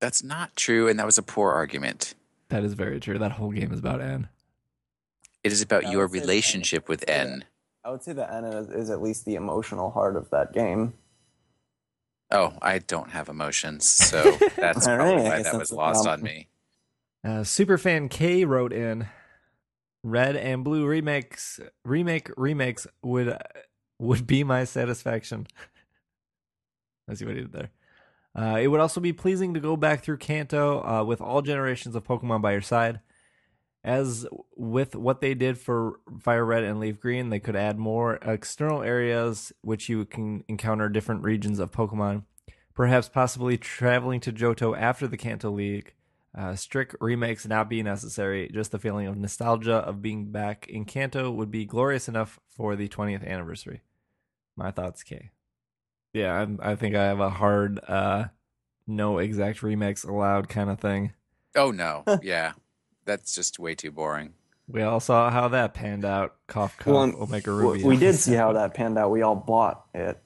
That's 0.02 0.22
not 0.24 0.56
true, 0.56 0.90
and 0.90 1.00
that 1.00 1.06
was 1.06 1.18
a 1.18 1.24
poor 1.24 1.54
argument. 1.54 2.14
That 2.50 2.64
is 2.64 2.74
very 2.74 3.00
true. 3.00 3.18
That 3.18 3.32
whole 3.32 3.52
game 3.52 3.72
is 3.72 3.80
about 3.80 4.02
N. 4.02 4.28
It 5.44 5.52
is 5.52 5.62
about 5.62 5.90
your 5.90 6.08
would 6.08 6.12
say 6.12 6.20
relationship 6.20 6.90
with 6.90 7.06
Yeah. 7.08 7.14
N. 7.16 7.46
I 7.86 7.90
would 7.92 8.04
say 8.04 8.14
that 8.14 8.32
N 8.34 8.44
is, 8.46 8.70
is 8.70 8.90
at 8.90 9.02
least 9.02 9.26
the 9.26 9.36
emotional 9.36 9.92
heart 9.92 10.16
of 10.18 10.30
that 10.32 10.54
game. 10.54 10.94
Oh, 12.32 12.54
I 12.62 12.80
don't 12.80 13.12
have 13.12 13.30
emotions, 13.30 13.88
so 13.88 14.22
that's 14.58 14.88
All 14.88 14.96
probably 14.98 15.16
right, 15.16 15.26
I 15.26 15.30
why 15.30 15.38
guess 15.38 15.44
that 15.44 15.44
that's 15.44 15.58
was 15.58 15.70
the 15.70 15.76
lost 15.76 16.08
on 16.08 16.22
me. 16.22 16.48
Uh, 17.24 17.42
Superfan 17.44 18.10
K 18.10 18.44
wrote 18.44 18.74
in 18.74 19.08
Red 20.04 20.36
and 20.36 20.64
Blue 20.64 20.86
remakes 20.86 21.60
remake 21.86 22.30
remakes 22.36 22.86
would 23.02 23.38
would 24.00 24.28
be 24.28 24.44
my 24.44 24.66
satisfaction. 24.66 25.48
I 27.10 27.14
see 27.14 27.26
what 27.26 27.36
he 27.36 27.42
did 27.42 27.54
there. 27.54 27.72
Uh, 28.36 28.58
it 28.60 28.68
would 28.68 28.80
also 28.80 29.00
be 29.00 29.14
pleasing 29.14 29.54
to 29.54 29.60
go 29.60 29.78
back 29.78 30.04
through 30.04 30.18
Kanto 30.18 30.84
uh, 30.84 31.04
with 31.04 31.22
all 31.22 31.42
generations 31.42 31.96
of 31.96 32.04
Pokemon 32.04 32.42
by 32.42 32.54
your 32.54 32.62
side. 32.62 33.00
As 33.84 34.26
with 34.56 34.96
what 34.96 35.20
they 35.20 35.34
did 35.34 35.58
for 35.58 36.00
Fire 36.22 36.46
Red 36.46 36.64
and 36.64 36.80
Leaf 36.80 37.00
Green, 37.00 37.30
they 37.30 37.40
could 37.40 37.56
add 37.56 37.78
more 37.78 38.16
external 38.22 38.82
areas 38.82 39.52
which 39.62 39.90
you 39.90 40.06
can 40.06 40.46
encounter 40.48 40.88
different 40.88 41.24
regions 41.24 41.60
of 41.60 41.72
Pokemon. 41.72 42.24
Perhaps 42.74 43.10
possibly 43.10 43.58
traveling 43.58 44.20
to 44.22 44.32
Johto 44.32 44.76
after 44.76 45.08
the 45.08 45.18
Kanto 45.18 45.52
League. 45.52 45.94
Uh, 46.36 46.56
strict 46.56 46.96
remakes 47.00 47.46
not 47.46 47.70
be 47.70 47.84
necessary. 47.84 48.50
Just 48.52 48.72
the 48.72 48.80
feeling 48.80 49.06
of 49.06 49.16
nostalgia 49.16 49.76
of 49.76 50.02
being 50.02 50.32
back 50.32 50.68
in 50.68 50.84
Kanto 50.86 51.30
would 51.30 51.52
be 51.52 51.66
glorious 51.66 52.08
enough 52.08 52.40
for 52.48 52.76
the 52.76 52.88
20th 52.88 53.28
anniversary. 53.28 53.82
My 54.56 54.72
thoughts, 54.72 55.04
Kay. 55.04 55.30
Yeah, 56.14 56.34
I'm, 56.34 56.60
I 56.62 56.76
think 56.76 56.96
I 56.96 57.04
have 57.06 57.20
a 57.20 57.30
hard, 57.30 57.80
uh, 57.88 58.26
no 58.88 59.18
exact 59.20 59.64
remakes 59.64 60.04
allowed 60.04 60.50
kind 60.50 60.70
of 60.70 60.80
thing. 60.80 61.14
Oh 61.56 61.72
no, 61.72 62.04
yeah, 62.24 62.54
that's 63.06 63.36
just 63.36 63.60
way 63.60 63.76
too 63.76 63.92
boring. 63.92 64.34
We 64.68 64.82
all 64.82 65.00
saw 65.00 65.30
how 65.30 65.50
that 65.50 65.74
panned 65.74 66.06
out. 66.06 66.36
Cough, 66.48 66.78
cough, 66.78 66.88
Well, 66.88 67.14
Omega 67.22 67.52
Ruby. 67.52 67.84
We 67.84 67.98
did 67.98 68.16
see 68.16 68.34
how 68.36 68.54
that 68.54 68.74
panned 68.74 68.98
out. 68.98 69.12
We 69.12 69.22
all 69.22 69.36
bought 69.36 69.86
it, 69.94 70.20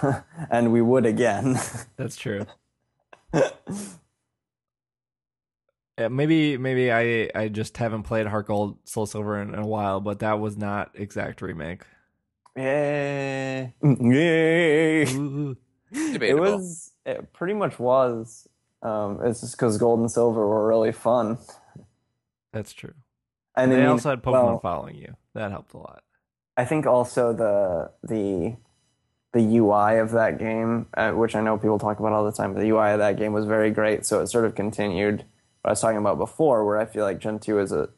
and 0.50 0.72
we 0.72 0.82
would 0.82 1.06
again. 1.06 1.58
that's 1.96 2.16
true. 2.16 2.46
Yeah, 5.98 6.08
maybe 6.08 6.56
maybe 6.56 6.90
I 6.90 7.30
I 7.34 7.48
just 7.48 7.76
haven't 7.76 8.04
played 8.04 8.26
Heart 8.26 8.46
Gold 8.46 8.78
Soul 8.84 9.06
Silver 9.06 9.40
in, 9.40 9.52
in 9.52 9.60
a 9.60 9.66
while, 9.66 10.00
but 10.00 10.20
that 10.20 10.40
was 10.40 10.56
not 10.56 10.90
exact 10.94 11.42
remake. 11.42 11.82
Yay! 12.56 13.74
Yay! 13.82 15.02
It 15.94 16.38
was. 16.38 16.92
It 17.04 17.32
pretty 17.32 17.54
much 17.54 17.78
was. 17.78 18.48
Um, 18.82 19.20
it's 19.22 19.40
just 19.40 19.56
because 19.56 19.78
gold 19.78 20.00
and 20.00 20.10
silver 20.10 20.46
were 20.46 20.66
really 20.66 20.92
fun. 20.92 21.38
That's 22.52 22.72
true. 22.72 22.94
and 23.56 23.70
they 23.70 23.76
mean, 23.76 23.86
also 23.86 24.10
had 24.10 24.22
Pokemon 24.22 24.44
well, 24.44 24.60
following 24.60 24.96
you. 24.96 25.14
That 25.34 25.50
helped 25.50 25.74
a 25.74 25.78
lot. 25.78 26.02
I 26.56 26.64
think 26.64 26.86
also 26.86 27.32
the 27.32 27.90
the 28.02 28.56
the 29.32 29.56
UI 29.58 29.98
of 29.98 30.10
that 30.12 30.38
game, 30.38 30.86
uh, 30.94 31.12
which 31.12 31.34
I 31.34 31.40
know 31.40 31.56
people 31.56 31.78
talk 31.78 31.98
about 32.00 32.12
all 32.12 32.24
the 32.24 32.32
time, 32.32 32.52
but 32.52 32.60
the 32.60 32.70
UI 32.70 32.90
of 32.92 32.98
that 32.98 33.16
game 33.16 33.32
was 33.32 33.46
very 33.46 33.70
great. 33.70 34.04
So 34.04 34.20
it 34.20 34.26
sort 34.26 34.44
of 34.44 34.54
continued 34.54 35.24
what 35.62 35.70
I 35.70 35.72
was 35.72 35.80
talking 35.80 35.98
about 35.98 36.18
before, 36.18 36.64
where 36.64 36.78
I 36.78 36.86
feel 36.86 37.04
like 37.04 37.18
Gen 37.18 37.38
two 37.38 37.58
is 37.58 37.72
a 37.72 37.88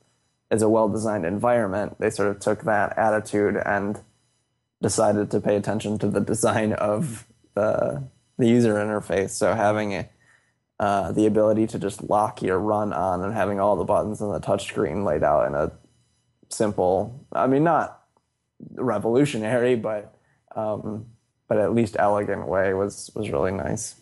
is 0.50 0.62
a 0.62 0.68
well 0.68 0.88
designed 0.88 1.24
environment. 1.24 1.96
They 1.98 2.10
sort 2.10 2.28
of 2.28 2.38
took 2.40 2.62
that 2.64 2.96
attitude 2.98 3.56
and 3.56 4.00
decided 4.82 5.30
to 5.30 5.40
pay 5.40 5.56
attention 5.56 5.98
to 5.98 6.08
the 6.08 6.20
design 6.20 6.74
of 6.74 7.26
the 7.54 8.04
the 8.38 8.46
user 8.48 8.74
interface. 8.74 9.30
So 9.30 9.54
having 9.54 9.94
a, 9.94 10.08
uh, 10.78 11.12
the 11.12 11.26
ability 11.26 11.66
to 11.68 11.78
just 11.78 12.02
lock 12.02 12.42
your 12.42 12.58
run 12.58 12.92
on 12.92 13.22
and 13.22 13.32
having 13.32 13.60
all 13.60 13.76
the 13.76 13.84
buttons 13.84 14.20
on 14.20 14.32
the 14.32 14.40
touchscreen 14.40 15.04
laid 15.04 15.22
out 15.22 15.46
in 15.46 15.54
a 15.54 15.72
simple, 16.50 17.26
I 17.32 17.46
mean, 17.46 17.64
not 17.64 18.02
revolutionary, 18.74 19.76
but 19.76 20.14
um, 20.54 21.06
but 21.48 21.58
at 21.58 21.74
least 21.74 21.96
elegant 21.98 22.46
way 22.46 22.74
was 22.74 23.10
was 23.14 23.30
really 23.30 23.52
nice. 23.52 23.94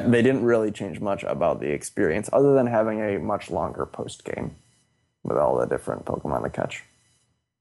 And 0.00 0.12
they 0.14 0.22
didn't 0.22 0.44
really 0.44 0.70
change 0.70 1.00
much 1.00 1.22
about 1.24 1.60
the 1.60 1.70
experience, 1.70 2.30
other 2.32 2.54
than 2.54 2.66
having 2.66 3.00
a 3.00 3.18
much 3.18 3.50
longer 3.50 3.86
post 3.86 4.24
game 4.24 4.56
with 5.22 5.36
all 5.36 5.58
the 5.58 5.66
different 5.66 6.04
Pokemon 6.04 6.44
to 6.44 6.50
catch. 6.50 6.84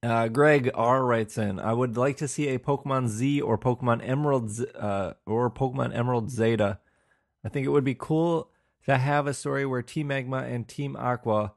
Uh, 0.04 0.28
Greg 0.28 0.72
R 0.74 1.06
writes 1.06 1.38
in, 1.38 1.60
I 1.60 1.74
would 1.74 1.96
like 1.96 2.18
to 2.18 2.28
see 2.28 2.48
a 2.50 2.60
Pokemon 2.60 3.08
Z 3.08 3.42
or 3.42 3.58
Pokemon 3.58 4.08
Emerald 4.08 4.50
Z- 4.50 4.66
uh, 4.74 5.14
or 5.28 5.52
Pokemon 5.52 5.96
Emerald 5.96 6.32
Zeta. 6.32 6.80
I 7.46 7.50
think 7.50 7.66
it 7.66 7.70
would 7.70 7.84
be 7.84 7.96
cool 7.96 8.50
to 8.86 8.98
have 8.98 9.28
a 9.28 9.34
story 9.34 9.66
where 9.66 9.84
Team 9.84 10.08
Magma 10.08 10.38
and 10.38 10.68
Team 10.68 10.96
Aqua 10.96 11.54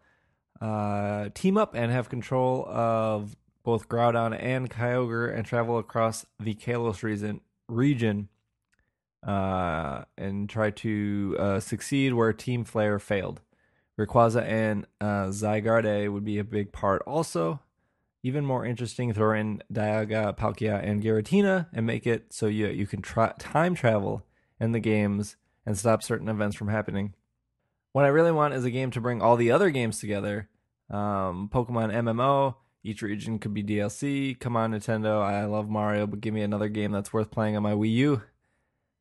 uh, 0.60 1.30
team 1.34 1.56
up 1.56 1.74
and 1.74 1.90
have 1.90 2.08
control 2.08 2.66
of 2.68 3.36
both 3.62 3.88
Groudon 3.88 4.36
and 4.38 4.70
Kyogre 4.70 5.34
and 5.34 5.46
travel 5.46 5.78
across 5.78 6.26
the 6.38 6.54
Kalos 6.54 7.02
region, 7.02 7.40
region 7.66 8.28
uh, 9.26 10.04
and 10.18 10.48
try 10.48 10.70
to 10.70 11.36
uh, 11.38 11.60
succeed 11.60 12.12
where 12.12 12.32
Team 12.32 12.64
Flare 12.64 12.98
failed. 12.98 13.40
Rayquaza 13.98 14.42
and 14.42 14.86
uh, 15.00 15.26
Zygarde 15.26 16.12
would 16.12 16.24
be 16.24 16.38
a 16.38 16.44
big 16.44 16.72
part 16.72 17.02
also. 17.06 17.60
Even 18.22 18.44
more 18.44 18.64
interesting, 18.64 19.12
throw 19.12 19.38
in 19.38 19.62
Dialga, 19.72 20.36
Palkia, 20.36 20.82
and 20.82 21.02
Giratina 21.02 21.68
and 21.72 21.86
make 21.86 22.06
it 22.06 22.32
so 22.32 22.46
you, 22.46 22.68
you 22.68 22.86
can 22.86 23.02
tra- 23.02 23.34
time 23.38 23.74
travel 23.74 24.24
in 24.58 24.72
the 24.72 24.80
games 24.80 25.36
and 25.66 25.76
stop 25.76 26.02
certain 26.02 26.28
events 26.28 26.56
from 26.56 26.68
happening. 26.68 27.14
What 27.92 28.04
I 28.04 28.08
really 28.08 28.32
want 28.32 28.54
is 28.54 28.64
a 28.64 28.70
game 28.70 28.90
to 28.92 29.00
bring 29.00 29.22
all 29.22 29.36
the 29.36 29.50
other 29.50 29.70
games 29.70 30.00
together. 30.00 30.48
Um, 30.90 31.48
Pokemon 31.52 31.92
MMO, 31.92 32.56
each 32.82 33.02
region 33.02 33.38
could 33.38 33.54
be 33.54 33.62
DLC. 33.62 34.38
Come 34.38 34.56
on, 34.56 34.72
Nintendo. 34.72 35.22
I 35.22 35.44
love 35.44 35.68
Mario, 35.68 36.06
but 36.06 36.20
give 36.20 36.34
me 36.34 36.42
another 36.42 36.68
game 36.68 36.92
that's 36.92 37.12
worth 37.12 37.30
playing 37.30 37.56
on 37.56 37.62
my 37.62 37.72
Wii 37.72 37.92
U. 37.92 38.22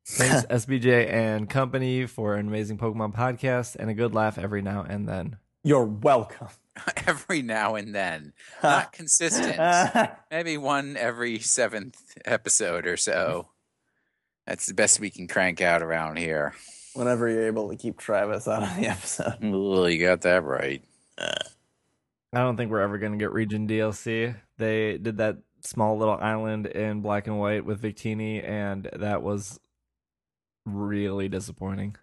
Thanks, 0.05 0.45
SBJ 0.65 1.11
and 1.11 1.49
company, 1.49 2.05
for 2.05 2.35
an 2.35 2.47
amazing 2.47 2.77
Pokemon 2.77 3.15
podcast 3.15 3.75
and 3.75 3.89
a 3.89 3.93
good 3.93 4.13
laugh 4.13 4.37
every 4.37 4.61
now 4.61 4.85
and 4.87 5.07
then. 5.07 5.37
You're 5.63 5.85
welcome. 5.85 6.49
every 7.07 7.41
now 7.41 7.75
and 7.75 7.93
then. 7.93 8.33
Not 8.63 8.91
consistent. 8.91 9.59
Maybe 10.31 10.57
one 10.57 10.97
every 10.97 11.39
seventh 11.39 11.97
episode 12.25 12.87
or 12.87 12.97
so. 12.97 13.49
That's 14.47 14.65
the 14.65 14.73
best 14.73 14.99
we 14.99 15.09
can 15.09 15.27
crank 15.27 15.61
out 15.61 15.81
around 15.81 16.17
here. 16.17 16.53
Whenever 16.95 17.29
you're 17.29 17.47
able 17.47 17.69
to 17.69 17.77
keep 17.77 17.97
Travis 17.97 18.47
out 18.47 18.63
of 18.63 18.75
the 18.75 18.87
episode. 18.87 19.37
Well, 19.41 19.89
you 19.89 20.05
got 20.05 20.21
that 20.21 20.43
right. 20.43 20.83
I 21.17 22.39
don't 22.39 22.57
think 22.57 22.71
we're 22.71 22.81
ever 22.81 22.97
going 22.97 23.13
to 23.13 23.17
get 23.17 23.31
region 23.31 23.67
DLC. 23.67 24.35
They 24.57 24.97
did 24.97 25.17
that 25.17 25.37
small 25.61 25.97
little 25.97 26.17
island 26.17 26.65
in 26.65 27.01
black 27.01 27.27
and 27.27 27.39
white 27.39 27.63
with 27.63 27.81
Victini, 27.81 28.47
and 28.47 28.89
that 28.93 29.21
was 29.21 29.59
really 30.65 31.29
disappointing. 31.29 31.95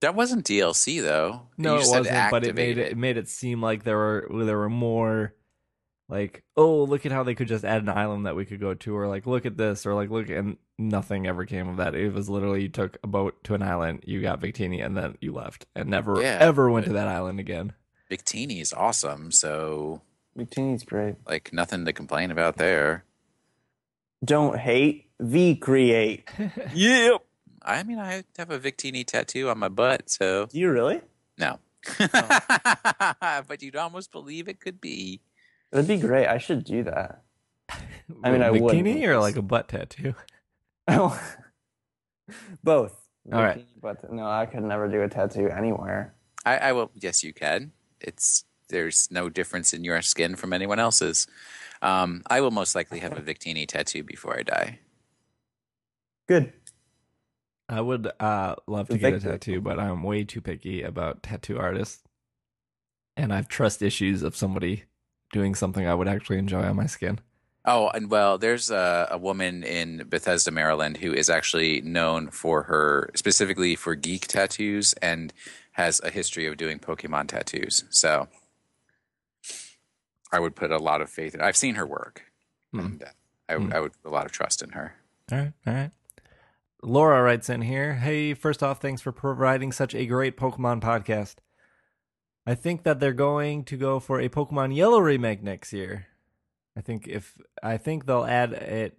That 0.00 0.14
wasn't 0.14 0.44
DLC 0.46 1.00
though. 1.02 1.48
No, 1.56 1.74
You 1.74 1.76
it 1.76 1.80
just 1.80 1.92
had 1.94 2.02
to 2.04 2.10
wasn't. 2.10 2.30
But 2.30 2.44
it 2.46 2.54
made 2.54 2.78
it, 2.78 2.92
it 2.92 2.96
made 2.98 3.16
it 3.16 3.28
seem 3.28 3.62
like 3.62 3.84
there 3.84 3.96
were 3.96 4.28
there 4.44 4.58
were 4.58 4.68
more 4.70 5.34
like 6.10 6.44
oh 6.56 6.84
look 6.84 7.06
at 7.06 7.12
how 7.12 7.22
they 7.22 7.34
could 7.34 7.48
just 7.48 7.64
add 7.64 7.80
an 7.82 7.88
island 7.88 8.26
that 8.26 8.36
we 8.36 8.44
could 8.44 8.60
go 8.60 8.74
to 8.74 8.94
or 8.96 9.08
like 9.08 9.26
look 9.26 9.46
at 9.46 9.56
this 9.56 9.86
or 9.86 9.94
like 9.94 10.10
look 10.10 10.28
and 10.28 10.58
nothing 10.78 11.26
ever 11.26 11.46
came 11.46 11.68
of 11.68 11.78
that. 11.78 11.94
It 11.94 12.12
was 12.12 12.28
literally 12.28 12.62
you 12.62 12.68
took 12.68 12.98
a 13.02 13.06
boat 13.06 13.42
to 13.44 13.54
an 13.54 13.62
island, 13.62 14.04
you 14.06 14.20
got 14.20 14.40
Victini, 14.40 14.84
and 14.84 14.94
then 14.96 15.16
you 15.20 15.32
left 15.32 15.64
and 15.74 15.88
never 15.88 16.20
Yeah, 16.20 16.36
ever 16.40 16.70
went 16.70 16.84
to 16.86 16.92
that 16.92 17.08
island 17.08 17.40
again. 17.40 17.72
Victini 18.10 18.60
is 18.60 18.74
awesome, 18.74 19.32
so 19.32 20.02
Victini's 20.36 20.84
great. 20.84 21.14
like 21.26 21.52
nothing 21.54 21.86
to 21.86 21.92
complain 21.94 22.30
about 22.30 22.56
there. 22.56 23.04
Don't 24.22 24.58
hate, 24.58 25.06
V 25.20 25.56
create. 25.56 26.28
Yep. 26.74 27.23
I 27.64 27.82
mean, 27.82 27.98
I 27.98 28.24
have 28.38 28.50
a 28.50 28.58
Victini 28.58 29.06
tattoo 29.06 29.48
on 29.48 29.58
my 29.58 29.68
butt, 29.68 30.10
so 30.10 30.46
Do 30.46 30.58
you 30.58 30.70
really? 30.70 31.00
no. 31.38 31.58
but 31.98 33.60
you'd 33.60 33.76
almost 33.76 34.10
believe 34.10 34.48
it 34.48 34.58
could 34.58 34.80
be. 34.80 35.20
That'd 35.70 35.86
be 35.86 35.98
great. 35.98 36.26
I 36.26 36.38
should 36.38 36.64
do 36.64 36.82
that. 36.84 37.22
I 38.22 38.30
mean, 38.30 38.42
I 38.42 38.50
would, 38.50 38.62
Bikini 38.62 39.00
but 39.02 39.08
or 39.10 39.18
like 39.18 39.36
a 39.36 39.42
butt 39.42 39.68
tattoo. 39.68 40.14
Oh, 40.88 41.20
Both. 42.64 42.96
All 43.32 43.42
right. 43.42 43.58
Victini, 43.58 43.80
But 43.80 44.12
no, 44.12 44.26
I 44.26 44.46
could 44.46 44.62
never 44.62 44.88
do 44.88 45.02
a 45.02 45.08
tattoo 45.08 45.48
anywhere. 45.48 46.14
I, 46.44 46.58
I 46.58 46.72
will. 46.72 46.90
Yes, 46.94 47.22
you 47.24 47.32
can. 47.32 47.72
It's 48.00 48.44
there's 48.68 49.08
no 49.10 49.28
difference 49.28 49.72
in 49.72 49.84
your 49.84 50.00
skin 50.02 50.36
from 50.36 50.52
anyone 50.52 50.78
else's. 50.78 51.26
Um, 51.82 52.22
I 52.28 52.40
will 52.40 52.50
most 52.50 52.74
likely 52.74 53.00
have 53.00 53.12
a 53.12 53.20
Victini 53.20 53.66
tattoo 53.66 54.02
before 54.02 54.38
I 54.38 54.42
die. 54.42 54.78
Good. 56.28 56.52
I 57.68 57.80
would 57.80 58.10
uh, 58.20 58.56
love 58.66 58.88
to 58.88 58.98
get 58.98 59.14
a 59.14 59.20
tattoo, 59.20 59.60
but 59.60 59.78
I'm 59.80 60.02
way 60.02 60.24
too 60.24 60.40
picky 60.40 60.82
about 60.82 61.22
tattoo 61.22 61.58
artists, 61.58 62.02
and 63.16 63.32
I 63.32 63.36
have 63.36 63.48
trust 63.48 63.80
issues 63.82 64.22
of 64.22 64.36
somebody 64.36 64.84
doing 65.32 65.54
something 65.54 65.86
I 65.86 65.94
would 65.94 66.08
actually 66.08 66.38
enjoy 66.38 66.62
on 66.62 66.76
my 66.76 66.86
skin. 66.86 67.20
Oh, 67.64 67.88
and 67.88 68.10
well, 68.10 68.36
there's 68.36 68.70
a, 68.70 69.08
a 69.10 69.16
woman 69.16 69.64
in 69.64 70.04
Bethesda, 70.10 70.50
Maryland, 70.50 70.98
who 70.98 71.14
is 71.14 71.30
actually 71.30 71.80
known 71.80 72.28
for 72.30 72.64
her 72.64 73.10
specifically 73.14 73.74
for 73.74 73.94
geek 73.94 74.26
tattoos 74.26 74.92
and 75.00 75.32
has 75.72 75.98
a 76.04 76.10
history 76.10 76.46
of 76.46 76.58
doing 76.58 76.78
Pokemon 76.78 77.28
tattoos. 77.28 77.84
So 77.88 78.28
I 80.30 80.38
would 80.40 80.54
put 80.54 80.70
a 80.70 80.78
lot 80.78 81.00
of 81.00 81.08
faith 81.08 81.34
in. 81.34 81.40
I've 81.40 81.56
seen 81.56 81.76
her 81.76 81.86
work, 81.86 82.24
Hmm. 82.72 82.80
and 82.80 83.02
uh, 83.02 83.06
I, 83.48 83.54
Hmm. 83.54 83.72
I 83.72 83.80
would 83.80 83.92
put 84.02 84.10
a 84.10 84.12
lot 84.12 84.26
of 84.26 84.32
trust 84.32 84.62
in 84.62 84.70
her. 84.70 84.96
All 85.32 85.38
right, 85.38 85.52
all 85.66 85.72
right. 85.74 85.90
Laura 86.84 87.22
writes 87.22 87.48
in 87.48 87.62
here, 87.62 87.94
"Hey, 87.94 88.34
first 88.34 88.62
off, 88.62 88.80
thanks 88.80 89.00
for 89.00 89.12
providing 89.12 89.72
such 89.72 89.94
a 89.94 90.06
great 90.06 90.36
Pokemon 90.36 90.80
podcast. 90.80 91.36
I 92.46 92.54
think 92.54 92.82
that 92.82 93.00
they're 93.00 93.12
going 93.12 93.64
to 93.64 93.76
go 93.76 93.98
for 93.98 94.20
a 94.20 94.28
Pokemon 94.28 94.76
Yellow 94.76 94.98
remake 94.98 95.42
next 95.42 95.72
year. 95.72 96.08
I 96.76 96.82
think 96.82 97.08
if 97.08 97.38
I 97.62 97.78
think 97.78 98.06
they'll 98.06 98.24
add 98.24 98.52
it 98.52 98.98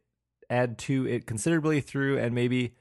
add 0.49 0.78
to 0.78 1.07
it 1.07 1.26
considerably 1.28 1.82
through 1.82 2.18
and 2.18 2.34
maybe 2.34 2.76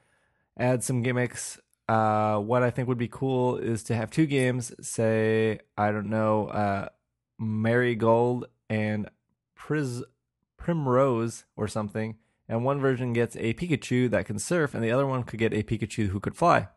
add 0.57 0.83
some 0.83 1.01
gimmicks. 1.01 1.59
Uh, 1.87 2.39
what 2.39 2.63
I 2.63 2.71
think 2.71 2.87
would 2.87 2.97
be 2.97 3.07
cool 3.07 3.57
is 3.57 3.83
to 3.83 3.95
have 3.95 4.09
two 4.09 4.25
games, 4.25 4.73
say 4.81 5.59
I 5.77 5.91
don't 5.91 6.09
know, 6.09 6.47
uh, 6.47 6.89
Marigold 7.37 8.47
and 8.69 9.09
Primrose 10.57 11.45
or 11.55 11.67
something, 11.67 12.17
and 12.47 12.63
one 12.63 12.79
version 12.79 13.13
gets 13.13 13.35
a 13.37 13.53
Pikachu 13.53 14.09
that 14.11 14.25
can 14.25 14.39
surf, 14.39 14.73
and 14.73 14.83
the 14.83 14.91
other 14.91 15.05
one 15.05 15.23
could 15.23 15.39
get 15.39 15.53
a 15.53 15.63
Pikachu 15.63 16.07
who 16.07 16.19
could 16.19 16.35
fly. 16.35 16.67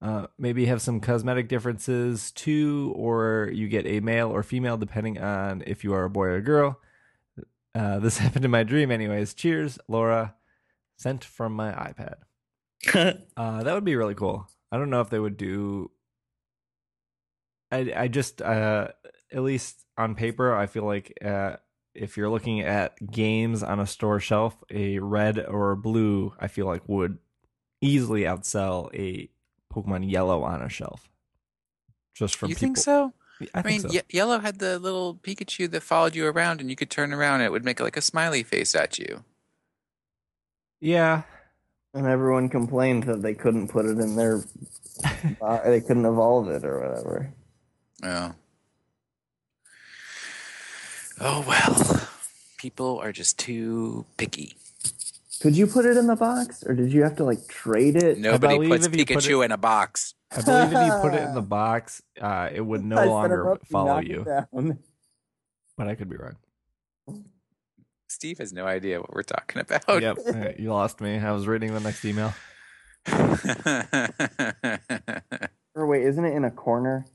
Uh, 0.00 0.28
maybe 0.38 0.66
have 0.66 0.80
some 0.80 1.00
cosmetic 1.00 1.48
differences 1.48 2.30
too, 2.30 2.92
or 2.96 3.50
you 3.52 3.68
get 3.68 3.86
a 3.86 4.00
male 4.00 4.30
or 4.30 4.42
female 4.42 4.76
depending 4.76 5.18
on 5.18 5.62
if 5.66 5.82
you 5.82 5.92
are 5.92 6.04
a 6.04 6.10
boy 6.10 6.26
or 6.26 6.36
a 6.36 6.42
girl. 6.42 6.80
Uh, 7.74 7.98
this 7.98 8.18
happened 8.24 8.44
in 8.44 8.50
my 8.50 8.62
dream, 8.62 8.90
anyways. 8.90 9.34
Cheers, 9.34 9.78
Laura. 9.88 10.34
Sent 10.96 11.24
from 11.24 11.52
my 11.52 11.72
iPad. 11.72 12.14
Uh, 13.36 13.62
that 13.62 13.74
would 13.74 13.84
be 13.84 13.96
really 13.96 14.14
cool. 14.14 14.48
I 14.70 14.78
don't 14.78 14.90
know 14.90 15.00
if 15.00 15.10
they 15.10 15.18
would 15.18 15.36
do. 15.36 15.90
I 17.70 17.92
I 17.94 18.08
just 18.08 18.40
uh, 18.42 18.88
at 19.32 19.42
least 19.42 19.84
on 19.96 20.14
paper, 20.14 20.54
I 20.54 20.66
feel 20.66 20.84
like 20.84 21.16
uh, 21.24 21.56
if 21.94 22.16
you're 22.16 22.30
looking 22.30 22.60
at 22.60 23.10
games 23.10 23.62
on 23.62 23.80
a 23.80 23.86
store 23.86 24.20
shelf, 24.20 24.56
a 24.70 24.98
red 24.98 25.38
or 25.44 25.72
a 25.72 25.76
blue, 25.76 26.34
I 26.38 26.48
feel 26.48 26.66
like 26.66 26.88
would 26.88 27.18
easily 27.80 28.22
outsell 28.22 28.92
a 28.94 29.28
Pokemon 29.72 30.10
Yellow 30.10 30.42
on 30.42 30.62
a 30.62 30.68
shelf. 30.68 31.08
Just 32.14 32.36
from 32.36 32.50
you 32.50 32.54
people. 32.56 32.66
think 32.66 32.76
so? 32.78 33.12
I, 33.40 33.46
I, 33.54 33.62
think 33.62 33.82
mean, 33.84 33.90
so. 33.90 33.94
Ye- 33.94 34.16
Yellow 34.16 34.38
had 34.40 34.58
the 34.58 34.78
little 34.78 35.14
Pikachu 35.14 35.70
that 35.70 35.82
followed 35.82 36.16
you 36.16 36.26
around, 36.26 36.60
and 36.60 36.68
you 36.70 36.76
could 36.76 36.90
turn 36.90 37.12
around, 37.12 37.36
and 37.36 37.44
it 37.44 37.52
would 37.52 37.64
make 37.64 37.78
like 37.80 37.96
a 37.96 38.02
smiley 38.02 38.42
face 38.42 38.74
at 38.74 38.98
you. 38.98 39.22
yeah, 40.80 41.22
And 41.94 42.06
everyone 42.06 42.48
complained 42.48 43.04
that 43.04 43.22
they 43.22 43.34
couldn't 43.34 43.68
put 43.68 43.84
it 43.86 43.98
in 43.98 44.16
their, 44.16 44.42
uh, 45.42 45.60
they 45.64 45.80
couldn't 45.80 46.06
evolve 46.06 46.48
it 46.48 46.64
or 46.64 46.80
whatever. 46.80 47.32
Oh. 48.02 48.34
Oh 51.20 51.44
well, 51.46 52.08
people 52.58 52.98
are 52.98 53.12
just 53.12 53.38
too 53.38 54.06
picky. 54.16 54.54
Could 55.40 55.56
you 55.56 55.66
put 55.66 55.84
it 55.84 55.96
in 55.96 56.06
the 56.06 56.16
box, 56.16 56.64
or 56.64 56.74
did 56.74 56.92
you 56.92 57.02
have 57.02 57.16
to 57.16 57.24
like 57.24 57.46
trade 57.48 57.96
it? 57.96 58.18
Nobody 58.18 58.68
puts 58.68 58.86
if 58.86 58.94
you 58.94 59.04
put 59.06 59.16
Pikachu 59.18 59.44
in 59.44 59.52
a 59.52 59.56
box. 59.56 60.14
I 60.30 60.42
believe 60.42 60.72
if 60.72 60.86
you 60.86 60.92
put 61.00 61.14
it 61.14 61.22
in 61.22 61.34
the 61.34 61.42
box, 61.58 62.02
uh, 62.20 62.48
it 62.52 62.60
would 62.60 62.84
no 62.84 62.96
I 62.96 63.04
longer 63.04 63.42
him 63.42 63.52
up, 63.52 63.60
he 63.66 63.72
follow 63.72 63.98
you. 64.00 64.26
But 65.76 65.88
I 65.88 65.94
could 65.94 66.08
be 66.08 66.16
wrong. 66.16 66.36
Steve 68.08 68.38
has 68.38 68.52
no 68.52 68.66
idea 68.66 69.00
what 69.00 69.12
we're 69.12 69.22
talking 69.22 69.60
about. 69.60 70.02
Yep, 70.02 70.58
you 70.58 70.72
lost 70.72 71.00
me. 71.00 71.18
I 71.18 71.32
was 71.32 71.46
reading 71.46 71.72
the 71.72 71.80
next 71.80 72.04
email. 72.04 72.34
Or 75.74 75.86
wait, 75.86 76.02
isn't 76.02 76.24
it 76.24 76.34
in 76.34 76.44
a 76.44 76.50
corner? 76.50 77.06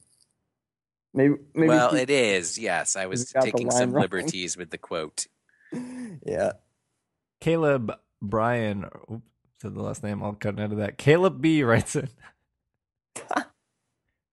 Maybe. 1.14 1.35
maybe 1.53 1.68
well, 1.68 1.91
keep- 1.91 1.99
it 1.99 2.10
is. 2.10 2.57
Yes, 2.57 2.95
I 2.95 3.06
was 3.06 3.31
taking 3.31 3.69
some 3.72 3.91
wrong. 3.91 4.02
liberties 4.02 4.57
with 4.57 4.69
the 4.72 4.77
quote. 4.77 5.27
Yeah. 6.26 6.53
Caleb 7.41 7.91
Bryan, 8.22 8.85
oops, 9.11 9.23
said 9.61 9.73
the 9.73 9.81
last 9.81 10.03
name. 10.03 10.23
I'll 10.23 10.34
cut 10.34 10.60
out 10.60 10.72
of 10.72 10.77
that. 10.77 10.98
Caleb 10.98 11.41
B 11.41 11.64
writes 11.64 11.95
in. 11.95 12.07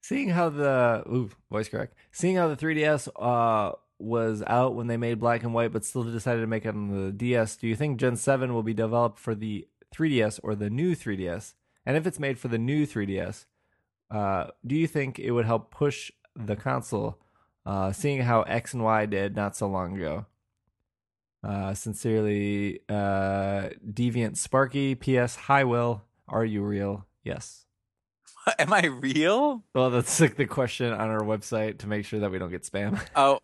Seeing 0.02 0.28
how 0.28 0.48
the 0.50 1.02
ooh 1.08 1.30
voice 1.50 1.68
crack. 1.68 1.90
Seeing 2.12 2.36
how 2.36 2.48
the 2.48 2.56
3DS 2.56 3.08
uh 3.18 3.72
was 3.98 4.42
out 4.46 4.74
when 4.74 4.86
they 4.86 4.96
made 4.96 5.20
black 5.20 5.42
and 5.42 5.52
white, 5.52 5.72
but 5.72 5.84
still 5.84 6.04
decided 6.04 6.40
to 6.40 6.46
make 6.46 6.64
it 6.64 6.74
on 6.74 6.88
the 7.06 7.12
DS. 7.12 7.56
Do 7.56 7.66
you 7.66 7.76
think 7.76 7.98
Gen 7.98 8.16
7 8.16 8.54
will 8.54 8.62
be 8.62 8.72
developed 8.74 9.18
for 9.18 9.34
the 9.34 9.66
3DS 9.94 10.40
or 10.42 10.54
the 10.54 10.70
new 10.70 10.94
3DS? 10.96 11.54
And 11.84 11.96
if 11.96 12.06
it's 12.06 12.18
made 12.18 12.38
for 12.38 12.48
the 12.48 12.58
new 12.58 12.86
3DS, 12.86 13.44
uh, 14.10 14.48
do 14.66 14.74
you 14.74 14.86
think 14.86 15.18
it 15.18 15.32
would 15.32 15.44
help 15.46 15.70
push 15.70 16.10
the 16.36 16.56
console? 16.56 17.18
Uh, 17.66 17.92
seeing 17.92 18.22
how 18.22 18.42
X 18.42 18.74
and 18.74 18.82
Y 18.82 19.06
did 19.06 19.36
not 19.36 19.56
so 19.56 19.68
long 19.68 19.96
ago. 19.96 20.26
Uh, 21.42 21.72
sincerely, 21.74 22.80
uh, 22.88 23.70
Deviant 23.86 24.36
Sparky. 24.36 24.94
P.S. 24.94 25.36
Hi, 25.36 25.64
Will. 25.64 26.02
Are 26.28 26.44
you 26.44 26.62
real? 26.62 27.06
Yes. 27.24 27.64
Am 28.58 28.72
I 28.72 28.86
real? 28.86 29.64
Well, 29.74 29.90
that's 29.90 30.20
like 30.20 30.36
the 30.36 30.46
question 30.46 30.92
on 30.92 31.10
our 31.10 31.22
website 31.22 31.78
to 31.78 31.86
make 31.86 32.04
sure 32.06 32.20
that 32.20 32.30
we 32.30 32.38
don't 32.38 32.50
get 32.50 32.62
spam. 32.62 33.00
Oh. 33.16 33.38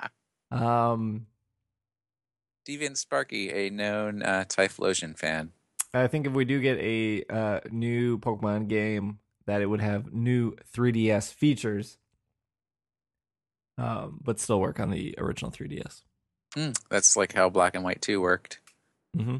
Um, 0.50 1.26
Deviant 2.68 2.96
Sparky, 2.96 3.50
a 3.50 3.70
known 3.70 4.22
uh, 4.22 4.44
Typhlosion 4.46 5.18
fan. 5.18 5.50
I 5.92 6.06
think 6.06 6.26
if 6.26 6.32
we 6.32 6.44
do 6.44 6.60
get 6.60 6.78
a 6.78 7.24
uh, 7.28 7.60
new 7.72 8.18
Pokemon 8.18 8.68
game, 8.68 9.18
that 9.46 9.62
it 9.62 9.66
would 9.66 9.80
have 9.80 10.12
new 10.12 10.56
3DS 10.74 11.32
features, 11.32 11.98
um, 13.78 14.20
but 14.22 14.38
still 14.40 14.60
work 14.60 14.78
on 14.80 14.90
the 14.90 15.14
original 15.18 15.50
3DS. 15.50 16.02
Hmm, 16.54 16.70
that's 16.90 17.16
like 17.16 17.32
how 17.32 17.48
Black 17.50 17.74
and 17.74 17.84
White 17.84 18.00
2 18.02 18.20
worked. 18.20 18.60
Mm-hmm. 19.16 19.38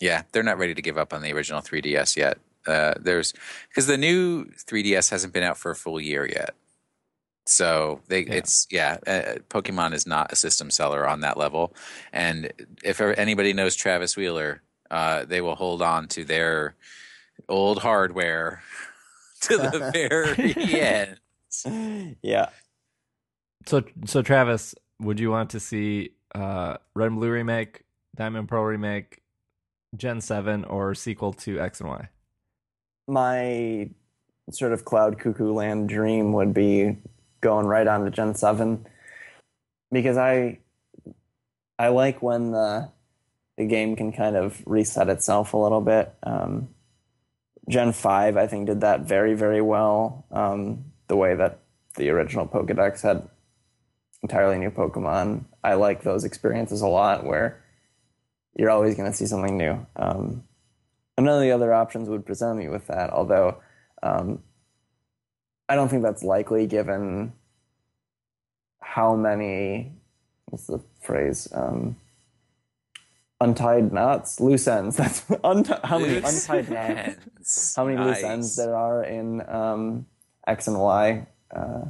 Yeah, 0.00 0.22
they're 0.32 0.42
not 0.42 0.58
ready 0.58 0.74
to 0.74 0.82
give 0.82 0.98
up 0.98 1.12
on 1.12 1.22
the 1.22 1.32
original 1.32 1.60
3DS 1.60 2.16
yet. 2.16 2.38
Uh, 2.66 2.94
there's 3.00 3.32
because 3.68 3.86
the 3.86 3.96
new 3.96 4.44
3DS 4.46 5.10
hasn't 5.10 5.32
been 5.32 5.42
out 5.42 5.56
for 5.56 5.70
a 5.70 5.76
full 5.76 6.00
year 6.00 6.26
yet. 6.26 6.54
So 7.46 8.00
they, 8.08 8.20
Yeah. 8.26 8.34
it's 8.34 8.66
yeah. 8.70 8.96
Uh, 9.06 9.36
Pokemon 9.48 9.94
is 9.94 10.06
not 10.06 10.32
a 10.32 10.36
system 10.36 10.70
seller 10.70 11.06
on 11.08 11.20
that 11.20 11.36
level, 11.36 11.72
and 12.12 12.52
if 12.82 13.00
anybody 13.00 13.52
knows 13.52 13.76
Travis 13.76 14.16
Wheeler, 14.16 14.62
uh, 14.90 15.24
they 15.24 15.40
will 15.40 15.54
hold 15.54 15.80
on 15.80 16.08
to 16.08 16.24
their 16.24 16.74
old 17.48 17.78
hardware 17.82 18.62
to 19.48 19.56
the 19.56 19.90
very 20.08 20.54
end. 20.80 22.16
Yeah. 22.22 22.50
So, 23.66 23.82
so 24.04 24.22
Travis, 24.22 24.74
would 25.00 25.18
you 25.18 25.30
want 25.30 25.50
to 25.50 25.60
see 25.60 26.10
uh, 26.34 26.76
Red 26.94 27.06
and 27.06 27.16
Blue 27.16 27.30
remake, 27.30 27.84
Diamond 28.14 28.48
Pearl 28.48 28.64
remake, 28.64 29.22
Gen 29.96 30.20
Seven, 30.20 30.64
or 30.64 30.94
sequel 30.94 31.32
to 31.32 31.60
X 31.60 31.80
and 31.80 31.88
Y? 31.88 32.08
My 33.08 33.90
sort 34.50 34.72
of 34.72 34.84
cloud 34.84 35.18
cuckoo 35.18 35.52
land 35.52 35.88
dream 35.88 36.32
would 36.32 36.54
be 36.54 36.96
going 37.40 37.66
right 37.66 37.86
on 37.86 38.04
to 38.04 38.10
Gen 38.10 38.34
7 38.34 38.86
because 39.92 40.16
I 40.16 40.58
I 41.78 41.88
like 41.88 42.22
when 42.22 42.52
the 42.52 42.90
the 43.56 43.66
game 43.66 43.96
can 43.96 44.12
kind 44.12 44.36
of 44.36 44.62
reset 44.66 45.08
itself 45.08 45.54
a 45.54 45.56
little 45.56 45.80
bit. 45.80 46.14
Um, 46.22 46.68
Gen 47.68 47.92
5 47.92 48.36
I 48.36 48.46
think 48.46 48.66
did 48.66 48.80
that 48.82 49.00
very 49.02 49.34
very 49.34 49.60
well. 49.60 50.26
Um, 50.30 50.84
the 51.08 51.16
way 51.16 51.34
that 51.34 51.60
the 51.96 52.10
original 52.10 52.46
Pokédex 52.46 53.02
had 53.02 53.28
entirely 54.22 54.58
new 54.58 54.70
Pokemon. 54.70 55.44
I 55.62 55.74
like 55.74 56.02
those 56.02 56.24
experiences 56.24 56.80
a 56.80 56.88
lot 56.88 57.24
where 57.24 57.62
you're 58.54 58.70
always 58.70 58.94
going 58.94 59.10
to 59.10 59.16
see 59.16 59.26
something 59.26 59.56
new. 59.56 59.86
Um, 59.96 60.44
and 61.16 61.26
none 61.26 61.36
of 61.36 61.42
the 61.42 61.52
other 61.52 61.72
options 61.72 62.08
would 62.08 62.26
present 62.26 62.58
me 62.58 62.68
with 62.68 62.86
that, 62.88 63.10
although 63.10 63.62
um, 64.02 64.42
I 65.68 65.74
don't 65.74 65.88
think 65.88 66.02
that's 66.02 66.22
likely 66.22 66.66
given 66.66 67.32
how 68.80 69.14
many, 69.14 69.92
what's 70.46 70.66
the 70.66 70.80
phrase? 71.00 71.48
Um, 71.52 71.96
untied 73.40 73.92
knots, 73.92 74.40
loose 74.40 74.66
ends. 74.66 74.96
That's 75.00 75.20
unti- 75.22 75.84
how 75.84 75.98
many 75.98 76.20
Loose 76.20 76.48
untied 76.48 76.70
knots 76.70 77.18
ends. 77.38 77.74
how 77.76 77.84
many 77.84 77.98
loose 78.02 78.22
ends 78.22 78.56
there 78.56 78.74
are 78.76 79.04
in 79.04 79.46
um, 79.48 80.06
X 80.46 80.66
and 80.68 80.78
Y, 80.78 81.26
uh, 81.54 81.82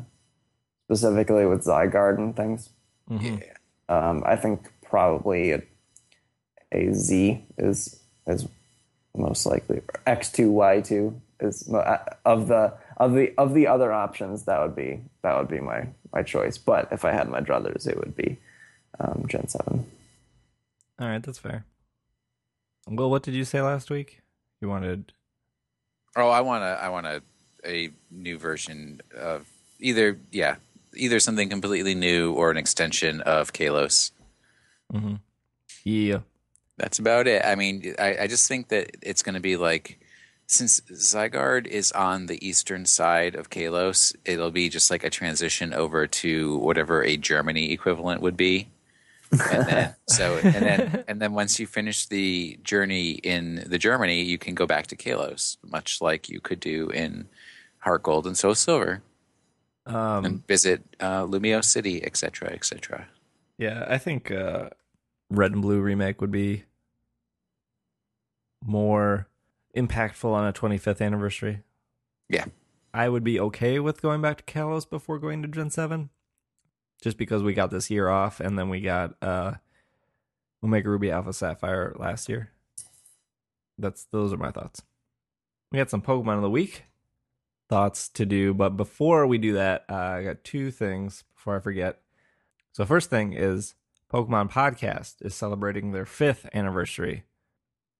specifically 0.86 1.46
with 1.46 1.64
Zygarde 1.64 2.18
and 2.18 2.36
things. 2.36 2.70
Mhm. 3.10 3.40
Yeah. 3.42 3.52
Um, 3.88 4.22
I 4.26 4.36
think 4.36 4.72
probably 4.82 5.52
a, 5.52 5.62
a 6.72 6.92
Z 6.92 7.44
is 7.58 8.00
is 8.26 8.46
most 9.16 9.46
likely. 9.46 9.80
X 10.06 10.30
two 10.32 10.50
Y 10.50 10.80
two 10.80 11.20
is 11.40 11.72
uh, 11.72 11.98
of 12.24 12.48
the 12.48 12.74
of 12.96 13.12
the 13.12 13.32
of 13.38 13.54
the 13.54 13.66
other 13.68 13.92
options. 13.92 14.44
That 14.44 14.60
would 14.60 14.74
be 14.74 15.00
that 15.22 15.36
would 15.38 15.48
be 15.48 15.60
my 15.60 15.86
my 16.12 16.22
choice. 16.22 16.58
But 16.58 16.88
if 16.90 17.04
I 17.04 17.12
had 17.12 17.28
my 17.28 17.40
druthers, 17.40 17.86
it 17.86 17.96
would 17.98 18.16
be 18.16 18.38
um, 18.98 19.24
Gen 19.28 19.46
seven. 19.46 19.86
All 20.98 21.08
right, 21.08 21.22
that's 21.22 21.38
fair. 21.38 21.64
Well, 22.88 23.10
what 23.10 23.22
did 23.22 23.34
you 23.34 23.44
say 23.44 23.60
last 23.60 23.90
week? 23.90 24.22
You 24.60 24.68
wanted 24.68 25.12
Oh, 26.16 26.30
I 26.30 26.40
want 26.40 26.62
to. 26.62 26.82
I 26.82 26.88
want 26.88 27.06
a 27.06 27.22
a 27.64 27.90
new 28.10 28.38
version 28.38 29.02
of 29.16 29.46
either. 29.78 30.18
Yeah, 30.32 30.56
either 30.94 31.20
something 31.20 31.50
completely 31.50 31.94
new 31.94 32.32
or 32.32 32.50
an 32.50 32.56
extension 32.56 33.20
of 33.20 33.52
Kalos. 33.52 34.12
mm-hmm. 34.92 35.16
yeah. 35.84 36.20
That's 36.78 36.98
about 36.98 37.26
it. 37.26 37.42
I 37.44 37.54
mean, 37.54 37.94
I, 37.98 38.16
I 38.22 38.26
just 38.26 38.48
think 38.48 38.68
that 38.68 38.96
it's 39.02 39.22
going 39.22 39.34
to 39.34 39.40
be 39.40 39.56
like 39.56 39.98
since 40.46 40.80
Zygarde 40.92 41.66
is 41.66 41.90
on 41.92 42.26
the 42.26 42.46
eastern 42.46 42.86
side 42.86 43.34
of 43.34 43.50
Kalos, 43.50 44.14
it'll 44.24 44.50
be 44.50 44.68
just 44.68 44.90
like 44.90 45.02
a 45.02 45.10
transition 45.10 45.74
over 45.74 46.06
to 46.06 46.58
whatever 46.58 47.02
a 47.02 47.16
Germany 47.16 47.72
equivalent 47.72 48.20
would 48.20 48.36
be. 48.36 48.68
And 49.32 49.66
then 49.66 49.94
so 50.08 50.38
and 50.42 50.54
then 50.54 51.04
and 51.08 51.20
then 51.20 51.32
once 51.32 51.58
you 51.58 51.66
finish 51.66 52.06
the 52.06 52.58
journey 52.62 53.12
in 53.12 53.64
the 53.66 53.78
Germany, 53.78 54.22
you 54.22 54.38
can 54.38 54.54
go 54.54 54.66
back 54.66 54.86
to 54.88 54.96
Kalos, 54.96 55.56
much 55.64 56.00
like 56.00 56.28
you 56.28 56.40
could 56.40 56.60
do 56.60 56.88
in 56.90 57.28
Heart 57.78 58.02
Gold 58.02 58.26
and 58.26 58.36
Soul 58.36 58.54
Silver, 58.54 59.02
Um, 59.86 60.24
and 60.24 60.46
visit 60.46 60.82
uh, 61.00 61.24
Lumiose 61.24 61.64
City, 61.64 62.04
etc., 62.04 62.50
etc. 62.50 63.08
yeah, 63.58 63.84
I 63.88 63.98
think 63.98 64.30
uh, 64.30 64.70
Red 65.30 65.52
and 65.52 65.62
Blue 65.62 65.80
remake 65.80 66.20
would 66.20 66.32
be 66.32 66.64
more 68.64 69.28
impactful 69.76 70.30
on 70.30 70.46
a 70.46 70.52
25th 70.52 71.04
anniversary. 71.04 71.62
Yeah. 72.28 72.46
I 72.92 73.08
would 73.08 73.24
be 73.24 73.38
okay 73.38 73.78
with 73.78 74.00
going 74.00 74.22
back 74.22 74.38
to 74.38 74.44
Kalos 74.44 74.88
before 74.88 75.18
going 75.18 75.42
to 75.42 75.48
Gen 75.48 75.70
7 75.70 76.08
just 77.02 77.16
because 77.16 77.42
we 77.42 77.54
got 77.54 77.70
this 77.70 77.90
year 77.90 78.08
off 78.08 78.40
and 78.40 78.58
then 78.58 78.68
we 78.68 78.80
got 78.80 79.14
uh 79.22 79.54
Omega 80.62 80.88
Ruby 80.88 81.10
Alpha 81.10 81.32
Sapphire 81.32 81.94
last 81.98 82.28
year. 82.28 82.50
That's 83.78 84.04
those 84.06 84.32
are 84.32 84.38
my 84.38 84.50
thoughts. 84.50 84.82
We 85.70 85.78
got 85.78 85.90
some 85.90 86.02
Pokemon 86.02 86.36
of 86.36 86.42
the 86.42 86.50
week 86.50 86.84
thoughts 87.68 88.08
to 88.10 88.24
do, 88.24 88.54
but 88.54 88.76
before 88.76 89.26
we 89.26 89.38
do 89.38 89.54
that, 89.54 89.84
uh, 89.88 89.94
I 89.94 90.22
got 90.22 90.44
two 90.44 90.70
things 90.70 91.24
before 91.34 91.56
I 91.56 91.60
forget. 91.60 92.00
So 92.72 92.84
first 92.84 93.10
thing 93.10 93.32
is 93.32 93.74
Pokemon 94.12 94.50
Podcast 94.50 95.16
is 95.20 95.34
celebrating 95.34 95.90
their 95.90 96.04
5th 96.04 96.48
anniversary 96.54 97.24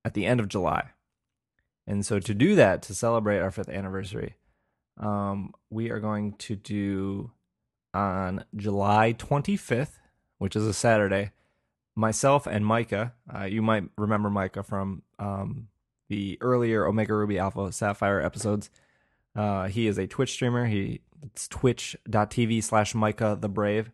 at 0.05 0.15
the 0.15 0.27
end 0.27 0.41
of 0.41 0.49
July. 0.49 0.91
And 1.87 2.07
so 2.07 2.19
to 2.21 2.35
do 2.35 2.55
that 2.57 2.83
to 2.83 2.95
celebrate 2.95 3.41
our 3.41 3.51
5th 3.51 3.73
anniversary, 3.73 4.37
um, 4.99 5.53
we 5.71 5.91
are 5.91 6.01
going 6.01 6.35
to 6.35 6.57
do 6.57 7.33
on 7.97 8.45
July 8.55 9.15
25th, 9.19 9.99
which 10.39 10.55
is 10.55 10.67
a 10.67 10.75
Saturday. 10.75 11.33
Myself 11.95 12.47
and 12.47 12.65
Micah, 12.65 13.15
uh, 13.35 13.45
you 13.45 13.63
might 13.63 13.85
remember 13.97 14.29
Micah 14.29 14.63
from 14.63 15.03
um, 15.19 15.69
the 16.09 16.37
earlier 16.43 16.87
Omega 16.87 17.15
Ruby 17.15 17.39
Alpha 17.39 17.73
Sapphire 17.73 18.21
episodes. 18.21 18.71
Uh, 19.35 19.69
he 19.69 19.87
is 19.87 19.99
a 19.99 20.07
Twitch 20.07 20.33
streamer. 20.33 20.67
He 20.67 21.01
it's 21.23 21.49
twitch.tv 21.49 22.63
slash 22.63 22.95
Micah 22.95 23.37
the 23.41 23.49
Brave. 23.49 23.91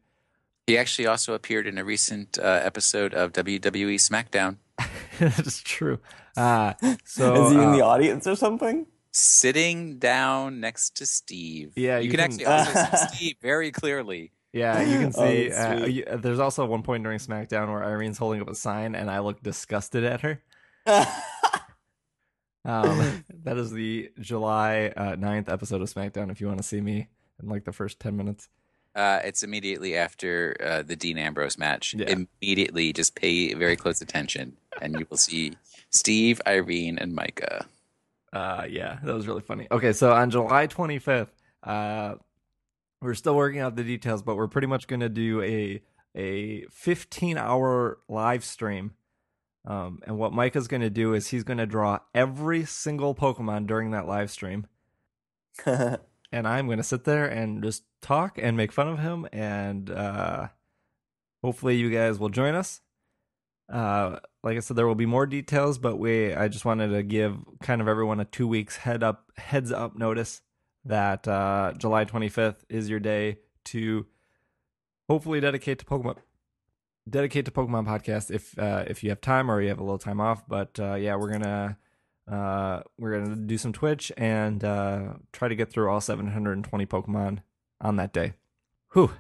He 0.67 0.77
actually 0.77 1.07
also 1.07 1.35
appeared 1.35 1.67
in 1.67 1.79
a 1.79 1.85
recent 1.85 2.39
uh, 2.39 2.61
episode 2.63 3.15
of 3.15 3.33
WWE 3.33 3.95
SmackDown. 3.95 4.57
That's 5.19 5.63
true. 5.63 5.99
Uh, 6.37 6.75
so 7.05 7.47
Is 7.47 7.53
he 7.53 7.59
in 7.59 7.69
uh, 7.69 7.77
the 7.77 7.83
audience 7.83 8.27
or 8.27 8.37
something? 8.37 8.87
Sitting 9.13 9.99
down 9.99 10.61
next 10.61 10.97
to 10.97 11.07
Steve. 11.07 11.73
Yeah, 11.77 11.99
you, 11.99 12.11
you 12.11 12.17
can, 12.17 12.31
can- 12.33 12.47
actually 12.47 12.47
also 12.47 12.97
see 12.97 13.07
Steve 13.17 13.37
very 13.43 13.71
clearly. 13.71 14.33
Yeah, 14.53 14.83
you 14.83 14.99
can 14.99 15.13
Oh, 15.17 15.27
see. 15.29 15.49
that's 15.49 15.83
uh, 15.83 15.87
you- 15.87 16.05
there's 16.17 16.39
also 16.41 16.65
one 16.67 16.83
point 16.83 17.03
during 17.05 17.19
SmackDown 17.19 17.69
where 17.69 17.85
Irene's 17.85 18.19
holding 18.19 18.41
up 18.41 18.49
a 18.49 18.55
sign, 18.55 18.95
and 18.95 19.11
I 19.11 19.21
look 19.21 19.43
disgusted 19.43 20.05
at 20.05 20.21
her. 20.23 20.43
Um, 22.65 23.25
that 23.43 23.57
is 23.57 23.73
the 23.73 24.11
July 24.21 24.93
uh, 24.97 25.17
9th 25.17 25.49
episode 25.49 25.83
of 25.83 25.93
SmackDown. 25.93 26.31
If 26.31 26.41
you 26.41 26.47
want 26.47 26.61
to 26.61 26.63
see 26.63 26.81
me 26.81 27.09
in 27.43 27.49
like 27.49 27.65
the 27.65 27.73
first 27.73 27.99
ten 27.99 28.17
minutes, 28.17 28.49
Uh, 28.95 29.19
it's 29.25 29.43
immediately 29.43 29.97
after 29.97 30.57
uh, 30.63 30.83
the 30.83 30.95
Dean 30.95 31.19
Ambrose 31.19 31.59
match. 31.59 31.93
Yeah. 31.99 32.15
Immediately, 32.41 32.93
just 32.93 33.17
pay 33.17 33.53
very 33.55 33.75
close 33.75 34.01
attention, 34.01 34.57
and 34.81 34.97
you 34.97 35.07
will 35.11 35.17
see 35.17 35.55
Steve, 35.91 36.41
Irene, 36.47 36.99
and 36.99 37.15
Micah. 37.17 37.67
Uh, 38.33 38.67
yeah, 38.69 38.99
that 39.03 39.15
was 39.15 39.27
really 39.27 39.43
funny. 39.43 39.67
Okay, 39.71 39.93
so 39.93 40.13
on 40.13 40.31
July 40.31 40.67
25th, 40.67 41.29
uh, 41.63 42.15
we're 43.01 43.15
still 43.15 43.37
working 43.37 43.61
out 43.61 43.77
the 43.77 43.85
details, 43.85 44.23
but 44.23 44.37
we're 44.37 44.49
pretty 44.49 44.67
much 44.69 44.87
going 44.87 45.01
to 45.01 45.09
do 45.09 45.43
a 45.43 45.83
a 46.15 46.67
15 46.71 47.39
hour 47.39 47.99
live 48.09 48.45
stream. 48.45 48.93
Um, 49.65 50.01
and 50.07 50.19
what 50.19 50.33
Micah's 50.33 50.69
going 50.69 50.83
to 50.83 50.91
do 50.91 51.15
is 51.15 51.29
he's 51.29 51.45
going 51.45 51.59
to 51.59 51.67
draw 51.67 52.01
every 52.15 52.65
single 52.65 53.15
Pokemon 53.15 53.67
during 53.67 53.93
that 53.93 54.07
live 54.07 54.31
stream. 54.31 54.67
and 56.33 56.49
I'm 56.49 56.69
gonna 56.69 56.83
sit 56.83 57.05
there 57.05 57.27
and 57.27 57.63
just 57.63 57.85
talk 58.01 58.39
and 58.41 58.57
make 58.57 58.73
fun 58.73 58.89
of 58.89 58.99
him, 58.99 59.29
and 59.33 59.91
uh, 59.91 60.49
hopefully 61.43 61.77
you 61.77 61.91
guys 61.91 62.19
will 62.19 62.31
join 62.31 62.55
us. 62.55 62.81
Uh, 63.71 64.19
like 64.43 64.57
I 64.57 64.61
said, 64.61 64.77
there 64.77 64.87
will 64.87 64.95
be 64.95 65.07
more 65.07 65.27
details, 65.27 65.79
but 65.79 65.99
we 65.99 66.35
I 66.35 66.49
just 66.49 66.65
wanted 66.65 66.89
to 66.89 67.03
give 67.03 67.37
kind 67.63 67.81
of 67.81 67.89
everyone 67.89 68.21
a 68.21 68.25
two 68.25 68.49
weeks 68.49 68.77
head 68.77 69.03
up 69.03 69.31
heads 69.37 69.73
up 69.73 69.97
notice 69.97 70.43
that 70.85 71.29
uh, 71.29 71.73
July 71.79 72.05
25th 72.05 72.65
is 72.69 72.89
your 72.89 73.01
day 73.01 73.39
to 73.67 74.07
hopefully 75.09 75.41
dedicate 75.41 75.79
to 75.79 75.85
Pokemon 75.85 76.17
dedicate 77.09 77.45
to 77.45 77.51
Pokemon 77.51 77.87
podcast 77.87 78.31
if 78.31 78.59
uh, 78.59 78.85
if 78.87 79.03
you 79.03 79.11
have 79.11 79.21
time 79.21 79.51
or 79.51 79.61
you 79.61 79.69
have 79.69 79.79
a 79.79 79.85
little 79.85 79.99
time 79.99 80.21
off. 80.21 80.47
But 80.47 80.79
uh, 80.79 80.95
yeah, 80.95 81.17
we're 81.17 81.33
gonna 81.33 81.79
uh, 82.31 82.83
we're 82.99 83.19
gonna 83.19 83.37
do 83.37 83.59
some 83.59 83.73
Twitch 83.73 84.13
and 84.17 84.63
uh, 84.65 85.15
try 85.33 85.49
to 85.49 85.55
get 85.55 85.71
through 85.71 85.91
all 85.91 86.01
720 86.01 86.87
Pokemon 86.87 87.39
on 87.81 87.97
that 87.97 88.13
day. 88.13 88.35
Whew, 88.93 89.13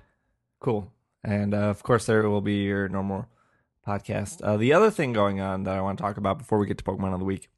cool. 0.60 0.92
And 1.24 1.54
uh, 1.54 1.68
of 1.68 1.82
course, 1.82 2.06
there 2.06 2.28
will 2.28 2.40
be 2.40 2.64
your 2.64 2.88
normal 2.88 3.28
podcast. 3.86 4.42
Uh, 4.42 4.56
the 4.56 4.72
other 4.72 4.90
thing 4.90 5.12
going 5.12 5.40
on 5.40 5.64
that 5.64 5.76
I 5.76 5.80
want 5.80 5.98
to 5.98 6.02
talk 6.02 6.16
about 6.16 6.38
before 6.38 6.58
we 6.58 6.66
get 6.66 6.78
to 6.78 6.84
Pokemon 6.84 7.12
of 7.12 7.18
the 7.18 7.24
week 7.24 7.48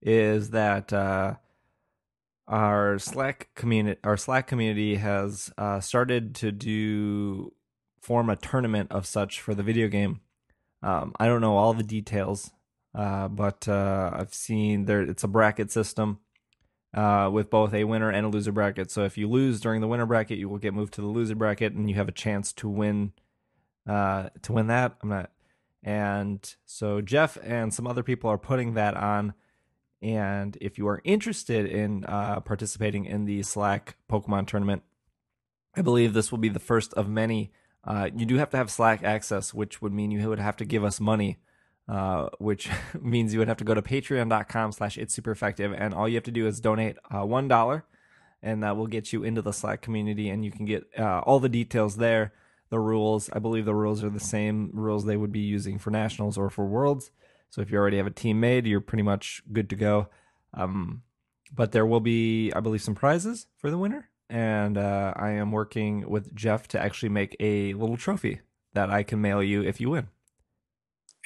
is 0.00 0.50
that 0.50 0.92
uh, 0.92 1.34
our 2.46 2.98
Slack 2.98 3.48
community, 3.54 3.98
our 4.04 4.16
Slack 4.16 4.46
community, 4.46 4.96
has 4.96 5.52
uh, 5.58 5.80
started 5.80 6.34
to 6.36 6.52
do 6.52 7.52
form 8.00 8.28
a 8.28 8.36
tournament 8.36 8.92
of 8.92 9.06
such 9.06 9.40
for 9.40 9.54
the 9.54 9.62
video 9.62 9.88
game. 9.88 10.20
Um, 10.82 11.14
I 11.18 11.26
don't 11.26 11.40
know 11.40 11.56
all 11.56 11.72
the 11.72 11.82
details, 11.82 12.50
uh, 12.94 13.28
but 13.28 13.66
uh, 13.66 14.10
I've 14.12 14.34
seen 14.34 14.84
there. 14.84 15.02
It's 15.02 15.24
a 15.24 15.28
bracket 15.28 15.70
system 15.70 16.18
uh, 16.92 17.30
with 17.32 17.48
both 17.48 17.72
a 17.72 17.84
winner 17.84 18.10
and 18.10 18.26
a 18.26 18.28
loser 18.28 18.52
bracket. 18.52 18.90
So 18.90 19.04
if 19.04 19.16
you 19.16 19.28
lose 19.28 19.60
during 19.60 19.80
the 19.80 19.88
winner 19.88 20.06
bracket, 20.06 20.38
you 20.38 20.48
will 20.50 20.58
get 20.58 20.74
moved 20.74 20.92
to 20.94 21.00
the 21.00 21.06
loser 21.06 21.34
bracket, 21.34 21.72
and 21.72 21.88
you 21.88 21.96
have 21.96 22.08
a 22.08 22.12
chance 22.12 22.52
to 22.54 22.68
win. 22.68 23.12
To 23.86 24.30
win 24.50 24.66
that, 24.68 24.96
I'm 25.02 25.08
not. 25.08 25.30
And 25.84 26.54
so 26.64 27.02
Jeff 27.02 27.36
and 27.44 27.72
some 27.72 27.86
other 27.86 28.02
people 28.02 28.30
are 28.30 28.38
putting 28.38 28.72
that 28.74 28.96
on. 28.96 29.34
And 30.00 30.56
if 30.60 30.78
you 30.78 30.88
are 30.88 31.02
interested 31.04 31.66
in 31.66 32.04
uh, 32.06 32.40
participating 32.40 33.04
in 33.04 33.26
the 33.26 33.42
Slack 33.42 33.96
Pokemon 34.10 34.46
tournament, 34.46 34.82
I 35.76 35.82
believe 35.82 36.14
this 36.14 36.30
will 36.30 36.38
be 36.38 36.48
the 36.48 36.58
first 36.58 36.94
of 36.94 37.08
many. 37.08 37.52
Uh, 37.84 38.08
you 38.14 38.24
do 38.24 38.38
have 38.38 38.50
to 38.50 38.56
have 38.56 38.70
Slack 38.70 39.02
access, 39.02 39.52
which 39.52 39.82
would 39.82 39.92
mean 39.92 40.10
you 40.10 40.26
would 40.28 40.38
have 40.38 40.56
to 40.56 40.64
give 40.64 40.84
us 40.84 41.00
money, 41.00 41.38
uh, 41.86 42.28
which 42.38 42.70
means 43.00 43.34
you 43.34 43.38
would 43.38 43.48
have 43.48 43.58
to 43.58 43.64
go 43.64 43.74
to 43.74 43.82
patreon.com 43.82 44.72
slash 44.72 44.96
it's 44.96 45.12
super 45.12 45.30
effective. 45.30 45.74
And 45.76 45.92
all 45.92 46.08
you 46.08 46.14
have 46.14 46.24
to 46.24 46.30
do 46.30 46.46
is 46.46 46.60
donate 46.60 46.96
uh, 47.10 47.22
$1, 47.22 47.82
and 48.42 48.62
that 48.62 48.76
will 48.76 48.86
get 48.86 49.12
you 49.12 49.22
into 49.22 49.42
the 49.42 49.52
Slack 49.52 49.82
community. 49.82 50.30
And 50.30 50.44
you 50.44 50.50
can 50.50 50.64
get 50.64 50.84
uh, 50.98 51.20
all 51.20 51.40
the 51.40 51.48
details 51.50 51.96
there, 51.96 52.32
the 52.74 52.80
rules. 52.80 53.30
I 53.32 53.38
believe 53.38 53.66
the 53.66 53.74
rules 53.74 54.02
are 54.02 54.10
the 54.10 54.18
same 54.18 54.70
rules 54.72 55.04
they 55.04 55.16
would 55.16 55.30
be 55.30 55.38
using 55.38 55.78
for 55.78 55.92
Nationals 55.92 56.36
or 56.36 56.50
for 56.50 56.66
Worlds. 56.66 57.12
So 57.50 57.60
if 57.62 57.70
you 57.70 57.78
already 57.78 57.98
have 57.98 58.06
a 58.08 58.10
team 58.10 58.40
made, 58.40 58.66
you're 58.66 58.80
pretty 58.80 59.04
much 59.04 59.42
good 59.52 59.70
to 59.70 59.76
go. 59.76 60.08
Um, 60.52 61.02
but 61.54 61.70
there 61.70 61.86
will 61.86 62.00
be, 62.00 62.52
I 62.52 62.58
believe, 62.58 62.82
some 62.82 62.96
prizes 62.96 63.46
for 63.58 63.70
the 63.70 63.78
winner. 63.78 64.10
And 64.28 64.76
uh, 64.76 65.12
I 65.14 65.30
am 65.30 65.52
working 65.52 66.10
with 66.10 66.34
Jeff 66.34 66.66
to 66.68 66.80
actually 66.80 67.10
make 67.10 67.36
a 67.38 67.74
little 67.74 67.96
trophy 67.96 68.40
that 68.72 68.90
I 68.90 69.04
can 69.04 69.20
mail 69.20 69.40
you 69.40 69.62
if 69.62 69.80
you 69.80 69.90
win. 69.90 70.08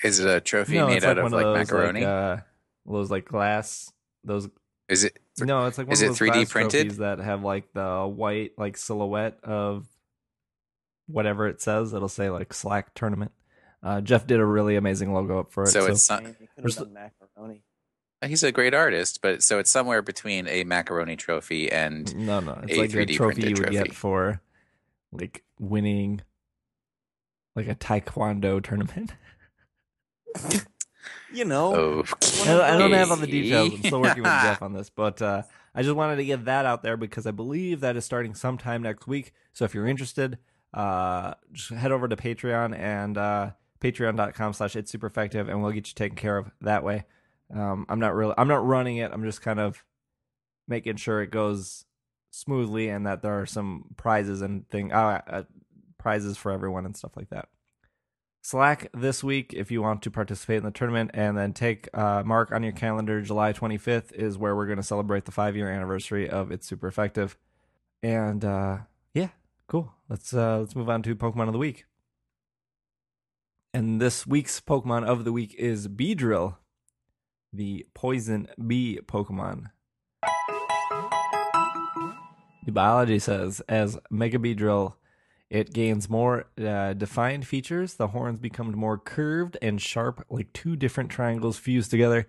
Is 0.04 0.20
it 0.20 0.28
a 0.28 0.42
trophy 0.42 0.74
no, 0.74 0.88
made 0.88 0.98
it's 0.98 1.06
out 1.06 1.16
like 1.16 1.24
of 1.24 1.32
like 1.32 1.46
of 1.46 1.54
those, 1.54 1.70
macaroni? 1.70 2.00
Like, 2.00 2.08
uh, 2.08 2.36
those 2.84 3.10
like 3.10 3.24
glass. 3.24 3.90
Those 4.22 4.50
is 4.90 5.04
it? 5.04 5.18
no, 5.40 5.64
it's 5.64 5.78
like 5.78 5.86
one 5.86 5.94
is 5.94 6.02
of 6.02 6.06
it 6.06 6.08
those 6.10 6.18
3D 6.18 6.32
glass 6.32 6.52
printed? 6.52 6.80
trophies 6.82 6.98
that 6.98 7.20
have 7.20 7.42
like 7.42 7.72
the 7.72 8.06
white 8.06 8.52
like 8.58 8.76
silhouette 8.76 9.38
of 9.42 9.86
whatever 11.08 11.48
it 11.48 11.60
says. 11.60 11.92
It'll 11.92 12.08
say 12.08 12.30
like 12.30 12.52
Slack 12.54 12.94
tournament. 12.94 13.32
Uh, 13.82 14.00
Jeff 14.00 14.26
did 14.26 14.38
a 14.40 14.44
really 14.44 14.76
amazing 14.76 15.12
logo 15.12 15.40
up 15.40 15.52
for 15.52 15.64
it. 15.64 15.68
So 15.68 15.86
it's 15.86 16.04
some- 16.04 16.22
Man, 16.24 16.36
you 16.40 16.46
could 16.54 16.64
have 16.64 16.74
There's- 16.74 16.76
done 16.76 16.92
macaroni. 16.92 17.62
he's 18.26 18.42
a 18.42 18.50
great 18.52 18.74
artist, 18.74 19.20
but 19.22 19.42
so 19.42 19.58
it's 19.58 19.70
somewhere 19.70 20.02
between 20.02 20.46
a 20.48 20.64
macaroni 20.64 21.16
trophy 21.16 21.70
and 21.70 22.14
No, 22.16 22.40
no, 22.40 22.60
it's 22.64 22.76
a 22.76 22.80
like 22.80 22.90
a 22.92 22.96
3D 22.96 23.14
trophy 23.16 23.40
you 23.42 23.54
printed 23.54 23.58
would 23.58 23.72
trophy. 23.72 23.88
get 23.88 23.94
for 23.94 24.40
like 25.12 25.44
winning 25.60 26.20
like 27.56 27.68
a 27.68 27.74
taekwondo 27.74 28.62
tournament. 28.62 29.12
You 31.32 31.44
know, 31.44 31.74
okay. 31.74 32.50
I 32.60 32.74
I 32.74 32.78
don't 32.78 32.92
have 32.92 33.10
all 33.10 33.16
the 33.18 33.26
details. 33.26 33.74
I'm 33.74 33.82
still 33.82 34.00
working 34.00 34.22
with 34.22 34.32
Jeff 34.42 34.62
on 34.62 34.72
this, 34.72 34.88
but 34.88 35.20
uh, 35.20 35.42
I 35.74 35.82
just 35.82 35.94
wanted 35.94 36.16
to 36.16 36.24
get 36.24 36.46
that 36.46 36.64
out 36.64 36.82
there 36.82 36.96
because 36.96 37.26
I 37.26 37.32
believe 37.32 37.80
that 37.80 37.96
is 37.96 38.04
starting 38.06 38.34
sometime 38.34 38.82
next 38.82 39.06
week. 39.06 39.32
So 39.52 39.66
if 39.66 39.74
you're 39.74 39.86
interested, 39.86 40.38
uh, 40.74 41.34
just 41.52 41.70
head 41.70 41.92
over 41.92 42.08
to 42.08 42.16
Patreon 42.16 42.78
and 42.78 43.16
uh, 43.16 43.50
patreon.com 43.80 44.52
slash 44.52 44.76
it's 44.76 44.90
super 44.90 45.06
effective 45.06 45.48
and 45.48 45.62
we'll 45.62 45.72
get 45.72 45.88
you 45.88 45.94
taken 45.94 46.16
care 46.16 46.36
of 46.36 46.50
that 46.60 46.84
way. 46.84 47.04
Um, 47.54 47.86
I'm 47.88 48.00
not 48.00 48.14
really, 48.14 48.34
I'm 48.36 48.48
not 48.48 48.66
running 48.66 48.98
it. 48.98 49.10
I'm 49.12 49.24
just 49.24 49.40
kind 49.42 49.60
of 49.60 49.84
making 50.66 50.96
sure 50.96 51.22
it 51.22 51.30
goes 51.30 51.84
smoothly 52.30 52.88
and 52.88 53.06
that 53.06 53.22
there 53.22 53.40
are 53.40 53.46
some 53.46 53.86
prizes 53.96 54.42
and 54.42 54.68
thing, 54.68 54.92
uh, 54.92 55.22
uh, 55.26 55.42
prizes 55.96 56.36
for 56.36 56.52
everyone 56.52 56.84
and 56.84 56.96
stuff 56.96 57.16
like 57.16 57.30
that. 57.30 57.48
Slack 58.42 58.88
this 58.94 59.22
week 59.24 59.52
if 59.54 59.70
you 59.70 59.82
want 59.82 60.00
to 60.02 60.10
participate 60.10 60.58
in 60.58 60.64
the 60.64 60.70
tournament, 60.70 61.10
and 61.12 61.36
then 61.36 61.52
take 61.52 61.88
uh, 61.92 62.22
mark 62.24 62.52
on 62.52 62.62
your 62.62 62.72
calendar. 62.72 63.20
July 63.20 63.52
25th 63.52 64.12
is 64.12 64.38
where 64.38 64.56
we're 64.56 64.66
going 64.66 64.78
to 64.78 64.82
celebrate 64.82 65.24
the 65.24 65.32
five 65.32 65.56
year 65.56 65.70
anniversary 65.70 66.30
of 66.30 66.50
It's 66.50 66.66
Super 66.66 66.88
Effective. 66.88 67.36
And 68.02 68.44
uh, 68.44 68.78
yeah, 69.12 69.28
cool. 69.68 69.92
Let's 70.08 70.34
uh, 70.34 70.58
let's 70.58 70.74
move 70.74 70.88
on 70.88 71.02
to 71.04 71.14
Pokemon 71.14 71.46
of 71.46 71.52
the 71.52 71.58
week. 71.58 71.84
And 73.72 74.00
this 74.00 74.26
week's 74.26 74.60
Pokemon 74.60 75.06
of 75.06 75.24
the 75.24 75.32
week 75.32 75.54
is 75.56 75.86
Beedrill, 75.88 76.56
the 77.52 77.86
poison 77.94 78.48
bee 78.66 78.98
Pokemon. 79.06 79.66
The 82.64 82.72
biology 82.72 83.18
says 83.18 83.60
as 83.68 83.98
Mega 84.10 84.38
Beedrill 84.38 84.94
it 85.50 85.72
gains 85.72 86.10
more 86.10 86.46
uh, 86.62 86.92
defined 86.92 87.46
features. 87.46 87.94
The 87.94 88.08
horns 88.08 88.38
become 88.38 88.70
more 88.72 88.98
curved 88.98 89.56
and 89.62 89.80
sharp, 89.80 90.26
like 90.28 90.52
two 90.52 90.76
different 90.76 91.10
triangles 91.10 91.58
fused 91.58 91.90
together. 91.90 92.26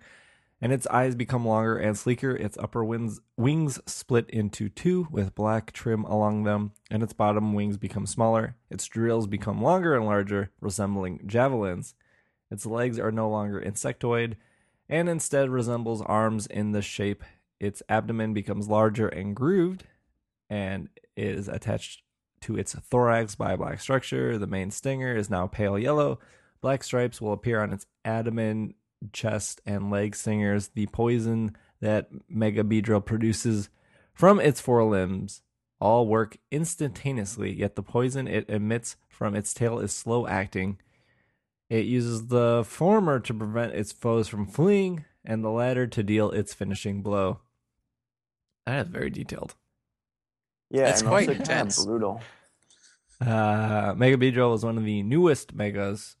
And 0.62 0.72
its 0.72 0.86
eyes 0.88 1.14
become 1.14 1.46
longer 1.46 1.78
and 1.78 1.96
sleeker. 1.96 2.36
Its 2.36 2.58
upper 2.58 2.84
wings, 2.84 3.20
wings 3.36 3.80
split 3.86 4.28
into 4.28 4.68
two 4.68 5.08
with 5.10 5.34
black 5.34 5.72
trim 5.72 6.04
along 6.04 6.44
them, 6.44 6.72
and 6.90 7.02
its 7.02 7.14
bottom 7.14 7.54
wings 7.54 7.78
become 7.78 8.06
smaller. 8.06 8.56
Its 8.68 8.86
drills 8.86 9.26
become 9.26 9.62
longer 9.62 9.94
and 9.96 10.04
larger, 10.04 10.50
resembling 10.60 11.22
javelins. 11.26 11.94
Its 12.50 12.66
legs 12.66 12.98
are 12.98 13.12
no 13.12 13.28
longer 13.30 13.60
insectoid 13.60 14.36
and 14.90 15.08
instead 15.08 15.48
resembles 15.48 16.02
arms 16.02 16.46
in 16.46 16.72
the 16.72 16.82
shape. 16.82 17.22
Its 17.60 17.82
abdomen 17.88 18.34
becomes 18.34 18.68
larger 18.68 19.08
and 19.08 19.36
grooved 19.36 19.84
and 20.50 20.88
is 21.16 21.48
attached 21.48 22.02
to 22.40 22.58
its 22.58 22.74
thorax 22.74 23.34
by 23.34 23.52
a 23.52 23.56
black 23.56 23.80
structure. 23.80 24.36
The 24.36 24.46
main 24.46 24.70
stinger 24.70 25.14
is 25.14 25.30
now 25.30 25.46
pale 25.46 25.78
yellow. 25.78 26.18
Black 26.60 26.82
stripes 26.82 27.20
will 27.20 27.32
appear 27.32 27.62
on 27.62 27.72
its 27.72 27.86
abdomen, 28.04 28.74
chest, 29.12 29.60
and 29.66 29.90
leg 29.90 30.14
stingers. 30.14 30.68
The 30.68 30.86
poison 30.86 31.56
that 31.80 32.08
Mega 32.28 32.62
Beedrill 32.62 33.04
produces 33.04 33.68
from 34.12 34.40
its 34.40 34.60
forelimbs 34.60 35.42
all 35.80 36.06
work 36.06 36.36
instantaneously, 36.50 37.52
yet 37.52 37.74
the 37.74 37.82
poison 37.82 38.28
it 38.28 38.48
emits 38.50 38.96
from 39.08 39.34
its 39.34 39.54
tail 39.54 39.78
is 39.78 39.92
slow 39.92 40.26
acting. 40.26 40.78
It 41.70 41.86
uses 41.86 42.26
the 42.26 42.64
former 42.66 43.20
to 43.20 43.32
prevent 43.32 43.74
its 43.74 43.92
foes 43.92 44.28
from 44.28 44.46
fleeing, 44.46 45.04
and 45.24 45.44
the 45.44 45.50
latter 45.50 45.86
to 45.86 46.02
deal 46.02 46.30
its 46.30 46.52
finishing 46.52 47.02
blow. 47.02 47.40
That 48.66 48.86
is 48.86 48.92
very 48.92 49.10
detailed. 49.10 49.54
Yeah, 50.70 50.88
it's 50.90 51.02
quite 51.02 51.28
intense. 51.28 51.84
brutal. 51.84 52.20
Uh, 53.20 53.94
Mega 53.96 54.16
Beedrill 54.16 54.52
was 54.52 54.64
one 54.64 54.78
of 54.78 54.84
the 54.84 55.02
newest 55.02 55.54
megas, 55.54 56.16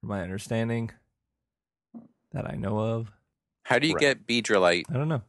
from 0.00 0.10
my 0.10 0.22
understanding, 0.22 0.90
that 2.36 2.48
I 2.50 2.54
know 2.56 2.78
of. 2.78 3.10
How 3.64 3.78
do 3.78 3.88
you 3.88 3.94
Right. 3.94 4.00
get 4.00 4.26
Beedrillite? 4.26 4.84
I 4.90 4.94
don't 4.94 5.08
know. 5.08 5.22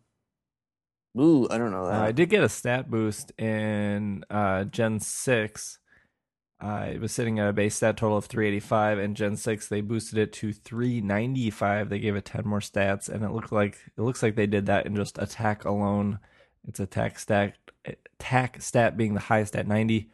Ooh, 1.19 1.47
I 1.49 1.57
don't 1.57 1.71
know 1.71 1.85
Uh. 1.85 1.99
I 2.01 2.11
did 2.11 2.29
get 2.29 2.43
a 2.43 2.49
stat 2.49 2.91
boost 2.91 3.31
in 3.39 4.23
uh, 4.29 4.65
Gen 4.65 4.99
6. 4.99 5.79
Uh, 6.59 6.87
it 6.91 6.99
was 7.01 7.11
sitting 7.11 7.39
at 7.39 7.47
a 7.49 7.53
base 7.53 7.75
stat 7.75 7.97
total 7.97 8.17
of 8.17 8.25
385, 8.25 8.99
and 8.99 9.15
Gen 9.15 9.35
6 9.37 9.67
they 9.67 9.81
boosted 9.81 10.17
it 10.19 10.33
to 10.33 10.51
395. 10.53 11.89
They 11.89 11.99
gave 11.99 12.15
it 12.15 12.25
10 12.25 12.47
more 12.47 12.59
stats, 12.59 13.09
and 13.09 13.23
it 13.23 13.31
looked 13.31 13.51
like 13.51 13.77
it 13.97 14.01
looks 14.01 14.21
like 14.21 14.35
they 14.35 14.47
did 14.47 14.65
that 14.67 14.85
in 14.85 14.95
just 14.95 15.17
attack 15.17 15.65
alone. 15.65 16.19
Its 16.67 16.79
attack 16.79 17.17
stat 17.19 17.55
attack 17.85 18.61
stat 18.61 18.97
being 18.97 19.13
the 19.13 19.19
highest 19.21 19.55
at 19.55 19.67
90. 19.67 20.09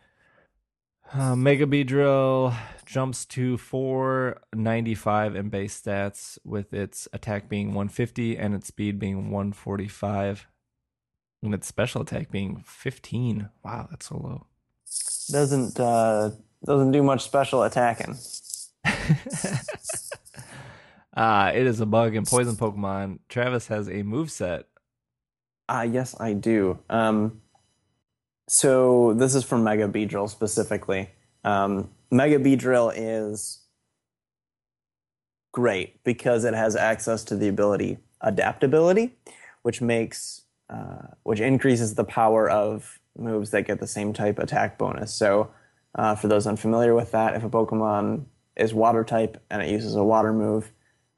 Uh, 1.15 1.35
Mega 1.35 1.67
Beedrill 1.67 2.55
jumps 2.87 3.23
to 3.25 3.55
495 3.57 5.35
in 5.35 5.49
base 5.49 5.79
stats, 5.79 6.39
with 6.43 6.73
its 6.73 7.07
attack 7.13 7.47
being 7.47 7.67
150 7.67 8.35
and 8.35 8.55
its 8.55 8.67
speed 8.67 8.97
being 8.97 9.29
145. 9.29 10.47
And 11.43 11.53
its 11.53 11.67
special 11.67 12.01
attack 12.01 12.31
being 12.31 12.63
15. 12.65 13.49
Wow, 13.63 13.87
that's 13.91 14.07
so 14.07 14.17
low. 14.17 14.47
Doesn't 15.31 15.79
uh, 15.79 16.31
doesn't 16.65 16.91
do 16.91 17.03
much 17.03 17.23
special 17.23 17.63
attacking. 17.63 18.17
uh, 21.15 21.51
it 21.53 21.67
is 21.67 21.79
a 21.79 21.85
bug 21.85 22.15
in 22.15 22.25
poison 22.25 22.55
Pokemon. 22.55 23.19
Travis 23.29 23.67
has 23.67 23.87
a 23.87 24.01
move 24.01 24.31
set. 24.31 24.65
Ah, 25.69 25.83
yes, 25.83 26.15
I 26.19 26.33
do. 26.33 26.79
Um, 26.89 27.42
so 28.53 29.15
this 29.15 29.33
is 29.33 29.43
from 29.43 29.63
Mega 29.63 29.87
Beedrill 29.87 30.29
specifically. 30.29 31.09
Um, 31.43 31.89
Mega 32.11 32.37
Beedrill 32.37 32.93
is 32.95 33.63
great 35.51 36.03
because 36.03 36.43
it 36.43 36.53
has 36.53 36.75
access 36.75 37.23
to 37.23 37.35
the 37.35 37.47
ability 37.47 37.97
adaptability, 38.21 39.15
which 39.63 39.81
makes 39.81 40.43
uh, 40.69 41.07
which 41.23 41.39
increases 41.39 41.95
the 41.95 42.03
power 42.03 42.47
of 42.47 42.99
moves 43.17 43.49
that 43.49 43.63
get 43.63 43.79
the 43.79 43.87
same 43.87 44.13
type 44.13 44.37
attack 44.37 44.77
bonus. 44.77 45.11
So, 45.11 45.49
uh, 45.95 46.15
for 46.15 46.27
those 46.27 46.45
unfamiliar 46.45 46.93
with 46.93 47.11
that, 47.11 47.35
if 47.35 47.43
a 47.43 47.49
Pokemon 47.49 48.25
is 48.55 48.71
water 48.71 49.03
type 49.03 49.43
and 49.49 49.63
it 49.63 49.69
uses 49.69 49.95
a 49.95 50.03
water 50.03 50.31
move, 50.31 50.71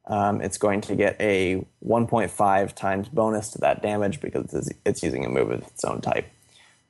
um, 0.08 0.40
it's 0.40 0.58
going 0.58 0.80
to 0.82 0.96
get 0.96 1.18
a 1.20 1.68
1.5 1.86 2.74
times 2.76 3.10
bonus 3.10 3.50
to 3.50 3.58
that 3.60 3.82
damage 3.82 4.22
because 4.22 4.54
it's, 4.54 4.70
it's 4.86 5.04
using 5.04 5.26
a 5.26 5.30
move 5.30 5.52
of 5.52 5.64
its 5.64 5.84
own 5.84 6.00
type. 6.00 6.30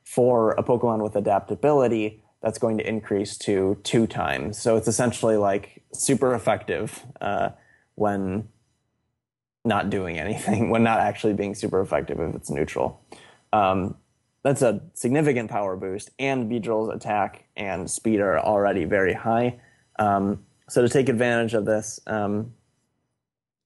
For 0.06 0.52
a 0.52 0.62
Pokemon 0.62 1.02
with 1.02 1.16
adaptability, 1.16 2.22
that's 2.40 2.58
going 2.58 2.78
to 2.78 2.88
increase 2.88 3.36
to 3.38 3.76
two 3.82 4.06
times. 4.06 4.56
So 4.56 4.76
it's 4.76 4.86
essentially 4.88 5.36
like 5.36 5.82
super 5.92 6.34
effective 6.34 7.04
uh, 7.20 7.50
when 7.96 8.48
not 9.64 9.90
doing 9.90 10.18
anything, 10.18 10.70
when 10.70 10.82
not 10.82 11.00
actually 11.00 11.34
being 11.34 11.54
super 11.54 11.80
effective 11.80 12.20
if 12.20 12.34
it's 12.34 12.50
neutral. 12.50 13.02
Um, 13.52 13.96
that's 14.44 14.62
a 14.62 14.80
significant 14.94 15.50
power 15.50 15.76
boost, 15.76 16.10
and 16.20 16.48
Beedrill's 16.48 16.94
attack 16.94 17.46
and 17.56 17.90
speed 17.90 18.20
are 18.20 18.38
already 18.38 18.84
very 18.84 19.12
high. 19.12 19.58
Um, 19.98 20.44
so 20.68 20.82
to 20.82 20.88
take 20.88 21.08
advantage 21.08 21.54
of 21.54 21.64
this, 21.64 21.98
um, 22.06 22.52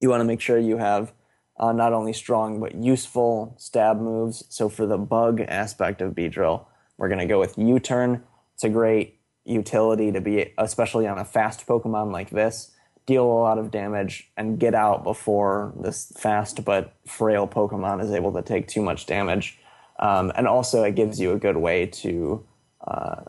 you 0.00 0.08
want 0.08 0.22
to 0.22 0.24
make 0.24 0.40
sure 0.40 0.58
you 0.58 0.78
have 0.78 1.12
uh, 1.60 1.72
not 1.72 1.92
only 1.92 2.12
strong 2.12 2.58
but 2.58 2.74
useful 2.74 3.54
stab 3.58 4.00
moves. 4.00 4.44
So 4.48 4.68
for 4.68 4.86
the 4.86 4.98
bug 4.98 5.40
aspect 5.42 6.00
of 6.00 6.14
Beedrill, 6.14 6.64
we're 6.96 7.08
going 7.08 7.20
to 7.20 7.26
go 7.26 7.38
with 7.38 7.56
U-turn. 7.56 8.24
It's 8.54 8.64
a 8.64 8.68
great 8.68 9.20
utility 9.44 10.10
to 10.10 10.20
be, 10.20 10.52
especially 10.58 11.06
on 11.06 11.18
a 11.18 11.24
fast 11.24 11.66
Pokemon 11.66 12.12
like 12.12 12.30
this, 12.30 12.72
deal 13.06 13.24
a 13.24 13.40
lot 13.40 13.58
of 13.58 13.70
damage 13.70 14.30
and 14.36 14.58
get 14.58 14.74
out 14.74 15.04
before 15.04 15.72
this 15.78 16.12
fast 16.16 16.64
but 16.64 16.94
frail 17.06 17.46
Pokemon 17.46 18.02
is 18.02 18.10
able 18.10 18.32
to 18.32 18.42
take 18.42 18.66
too 18.66 18.82
much 18.82 19.06
damage. 19.06 19.58
Um, 19.98 20.32
and 20.34 20.48
also, 20.48 20.82
it 20.84 20.94
gives 20.94 21.20
you 21.20 21.32
a 21.32 21.38
good 21.38 21.58
way 21.58 21.84
to 21.86 22.46
uh, 22.86 23.22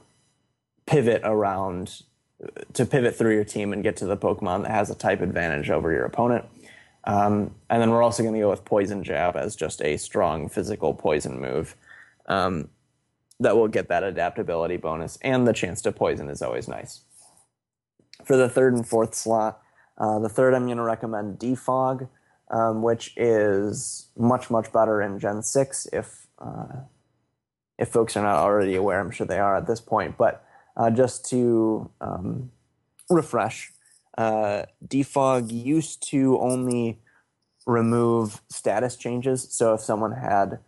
pivot 0.86 1.22
around, 1.26 2.04
to 2.74 2.86
pivot 2.86 3.18
through 3.18 3.34
your 3.34 3.44
team 3.44 3.74
and 3.74 3.84
get 3.84 3.98
to 3.98 4.06
the 4.06 4.16
Pokemon 4.16 4.62
that 4.64 4.72
has 4.72 4.90
a 4.90 4.96
type 4.96 5.20
advantage 5.22 5.70
over 5.70 5.92
your 5.92 6.06
opponent. 6.06 6.46
Um, 7.04 7.56
and 7.70 7.82
then 7.82 7.90
we're 7.90 8.04
also 8.04 8.24
going 8.24 8.36
to 8.36 8.42
go 8.42 8.50
with 8.50 8.64
Poison 8.64 9.04
Jab 9.04 9.36
as 9.36 9.56
just 9.56 9.82
a 9.82 9.98
strong 9.98 10.50
physical 10.50 10.94
poison 10.94 11.42
move 11.42 11.76
um, 12.28 12.70
that 13.40 13.56
will 13.58 13.68
get 13.68 13.88
that 13.90 14.04
adaptability 14.04 14.78
bonus, 14.78 15.18
and 15.22 15.48
the 15.48 15.54
chance 15.54 15.82
to 15.82 15.92
poison 15.92 16.30
is 16.30 16.42
always 16.44 16.68
nice. 16.68 17.02
For 18.24 18.38
the 18.38 18.48
third 18.48 18.76
and 18.76 18.88
fourth 18.88 19.16
slot, 19.16 19.62
uh, 19.98 20.20
the 20.20 20.30
third 20.30 20.54
I'm 20.54 20.66
going 20.66 20.78
to 20.78 20.84
recommend 20.84 21.40
Defog, 21.40 22.08
um, 22.52 22.84
which 22.84 23.14
is 23.18 24.10
much 24.16 24.52
much 24.52 24.72
better 24.72 25.02
in 25.02 25.18
Gen 25.18 25.42
six. 25.42 25.88
If 25.92 26.28
uh, 26.38 26.82
if 27.80 27.90
folks 27.90 28.16
are 28.16 28.24
not 28.24 28.36
already 28.36 28.76
aware, 28.76 29.00
I'm 29.00 29.10
sure 29.10 29.26
they 29.26 29.40
are 29.40 29.56
at 29.56 29.66
this 29.66 29.82
point. 29.82 30.18
But 30.18 30.46
uh, 30.78 30.92
just 30.92 31.28
to 31.32 31.90
um, 32.00 32.52
refresh, 33.10 33.72
uh, 34.18 34.64
defog 34.86 35.52
used 35.52 36.08
to 36.10 36.40
only 36.40 37.00
remove 37.66 38.42
status 38.50 38.96
changes. 38.96 39.48
So 39.52 39.74
if 39.74 39.82
someone 39.82 40.14
had 40.14 40.60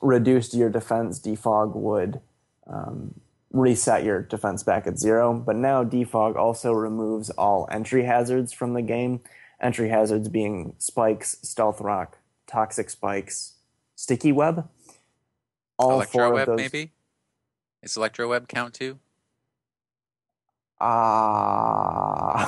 reduced 0.00 0.54
your 0.54 0.70
defense, 0.70 1.18
defog 1.18 1.74
would 1.74 2.20
um, 2.66 3.20
reset 3.52 4.04
your 4.04 4.22
defense 4.22 4.62
back 4.62 4.86
at 4.86 4.98
zero. 4.98 5.34
But 5.34 5.56
now 5.56 5.84
defog 5.84 6.36
also 6.36 6.72
removes 6.72 7.30
all 7.30 7.68
entry 7.70 8.04
hazards 8.04 8.52
from 8.52 8.74
the 8.74 8.82
game. 8.82 9.20
Entry 9.60 9.88
hazards 9.88 10.28
being 10.28 10.74
spikes, 10.78 11.38
stealth 11.42 11.80
rock, 11.80 12.18
toxic 12.46 12.90
spikes, 12.90 13.54
sticky 13.94 14.32
web. 14.32 14.68
All 15.78 15.92
Electro 15.92 16.26
four 16.26 16.34
web, 16.34 16.48
of 16.48 16.56
those. 16.58 16.72
maybe? 16.72 16.92
Is 17.82 17.96
Electro 17.96 18.28
web 18.28 18.48
count 18.48 18.74
too? 18.74 18.98
Ah, 20.80 22.44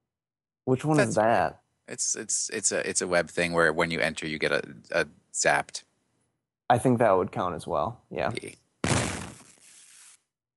which 0.64 0.84
one 0.84 1.00
is 1.00 1.14
that? 1.14 1.60
It's 1.88 2.16
it's 2.16 2.50
it's 2.50 2.72
a 2.72 2.88
it's 2.88 3.00
a 3.00 3.06
web 3.06 3.28
thing 3.30 3.52
where 3.52 3.72
when 3.72 3.90
you 3.90 4.00
enter 4.00 4.26
you 4.26 4.38
get 4.38 4.52
a, 4.52 4.62
a 4.90 5.06
zapped. 5.32 5.84
I 6.68 6.78
think 6.78 6.98
that 6.98 7.16
would 7.16 7.30
count 7.30 7.54
as 7.54 7.66
well. 7.66 8.00
Yeah. 8.10 8.32
Yeah. 8.42 8.50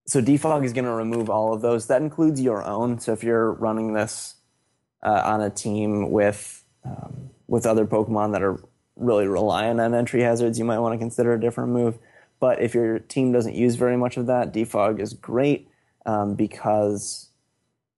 So 0.07 0.23
defog 0.23 0.65
is 0.65 0.73
going 0.73 0.85
to 0.85 0.91
remove 0.91 1.29
all 1.29 1.53
of 1.53 1.61
those. 1.61 1.85
That 1.85 2.01
includes 2.01 2.41
your 2.41 2.63
own. 2.65 2.99
So 2.99 3.13
if 3.13 3.23
you're 3.23 3.51
running 3.51 3.93
this 3.93 4.33
uh, 5.03 5.21
on 5.23 5.41
a 5.41 5.51
team 5.51 6.09
with 6.09 6.63
um, 6.83 7.29
with 7.47 7.67
other 7.67 7.85
Pokemon 7.85 8.31
that 8.31 8.41
are 8.41 8.59
really 8.95 9.27
reliant 9.27 9.79
on 9.79 9.93
entry 9.93 10.23
hazards, 10.23 10.57
you 10.57 10.65
might 10.65 10.79
want 10.79 10.93
to 10.93 10.97
consider 10.97 11.33
a 11.33 11.39
different 11.39 11.69
move. 11.69 11.99
But 12.39 12.59
if 12.59 12.73
your 12.73 12.97
team 12.97 13.31
doesn't 13.31 13.53
use 13.53 13.75
very 13.75 13.97
much 13.97 14.17
of 14.17 14.25
that, 14.25 14.51
defog 14.51 14.99
is 14.99 15.13
great 15.13 15.68
um, 16.09 16.33
because 16.33 17.29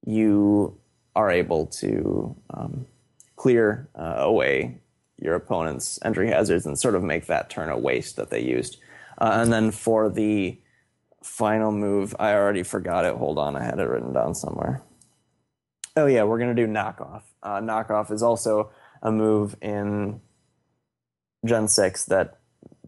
you 0.06 0.78
are 1.16 1.32
able 1.32 1.66
to 1.66 2.36
um, 2.50 2.86
clear 3.38 3.88
uh, 3.96 4.16
away 4.18 4.78
your 5.18 5.36
opponent's 5.36 5.98
entry 6.04 6.28
hazards 6.28 6.66
and 6.66 6.78
sort 6.78 6.96
of 6.96 7.04
make 7.04 7.28
that 7.28 7.50
turn 7.50 7.70
a 7.70 7.78
waste 7.78 8.18
that 8.18 8.30
they 8.30 8.42
used. 8.42 8.78
Uh, 9.18 9.32
and 9.36 9.54
then 9.54 9.72
for 9.72 10.10
the 10.10 10.58
final 11.24 11.72
move, 11.72 12.14
I 12.20 12.34
already 12.34 12.64
forgot 12.64 13.06
it. 13.06 13.16
Hold 13.16 13.38
on, 13.38 13.56
I 13.56 13.64
had 13.64 13.80
it 13.80 13.88
written 13.88 14.12
down 14.12 14.36
somewhere. 14.36 14.82
Oh 15.96 16.08
yeah, 16.08 16.24
we're 16.24 16.40
gonna 16.40 16.54
do 16.56 16.68
knockoff. 16.68 17.22
Uh, 17.42 17.60
knockoff 17.60 18.12
is 18.12 18.24
also 18.24 18.72
a 19.02 19.12
move 19.12 19.56
in 19.62 20.20
Gen 21.46 21.68
six 21.68 22.06
that 22.06 22.40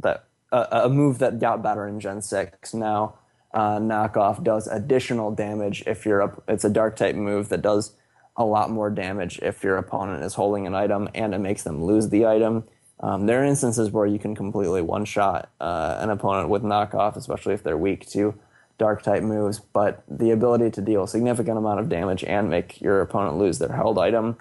that 0.02 0.26
uh, 0.52 0.68
a 0.72 0.90
move 0.90 1.20
that 1.20 1.40
got 1.40 1.64
better 1.64 1.88
in 1.88 2.00
Gen 2.00 2.22
six. 2.22 2.74
Now, 2.74 3.20
uh, 3.54 3.78
knockoff 3.78 4.44
does 4.44 4.68
additional 4.68 5.32
damage 5.32 5.84
if 5.86 6.06
you're 6.06 6.22
up. 6.22 6.44
It's 6.48 6.64
a 6.64 6.70
dark 6.70 6.96
type 6.96 7.16
move 7.16 7.50
that 7.50 7.62
does 7.62 7.94
a 8.36 8.44
lot 8.44 8.72
more 8.72 8.90
damage 8.90 9.40
if 9.42 9.64
your 9.64 9.78
opponent 9.78 10.24
is 10.24 10.34
holding 10.34 10.66
an 10.66 10.74
item, 10.74 11.10
and 11.14 11.34
it 11.34 11.40
makes 11.40 11.64
them 11.64 11.84
lose 11.84 12.10
the 12.10 12.26
item. 12.26 12.64
Um, 13.00 13.26
there 13.26 13.42
are 13.42 13.46
instances 13.46 13.92
where 13.92 14.06
you 14.06 14.18
can 14.18 14.36
completely 14.36 14.82
one 14.82 15.06
shot 15.06 15.52
uh, 15.60 15.98
an 16.00 16.10
opponent 16.10 16.50
with 16.50 16.64
knockoff, 16.64 17.16
especially 17.16 17.54
if 17.54 17.64
they're 17.64 17.78
weak 17.78 18.10
to 18.12 18.34
dark 18.78 19.04
type 19.04 19.24
moves. 19.24 19.60
But 19.60 20.04
the 20.08 20.32
ability 20.32 20.72
to 20.72 20.82
deal 20.82 21.04
a 21.04 21.08
significant 21.08 21.58
amount 21.58 21.80
of 21.80 21.90
damage 21.90 22.24
and 22.24 22.50
make 22.50 22.82
your 22.82 23.02
opponent 23.02 23.38
lose 23.38 23.60
their 23.60 23.74
held 23.74 24.00
item 24.00 24.38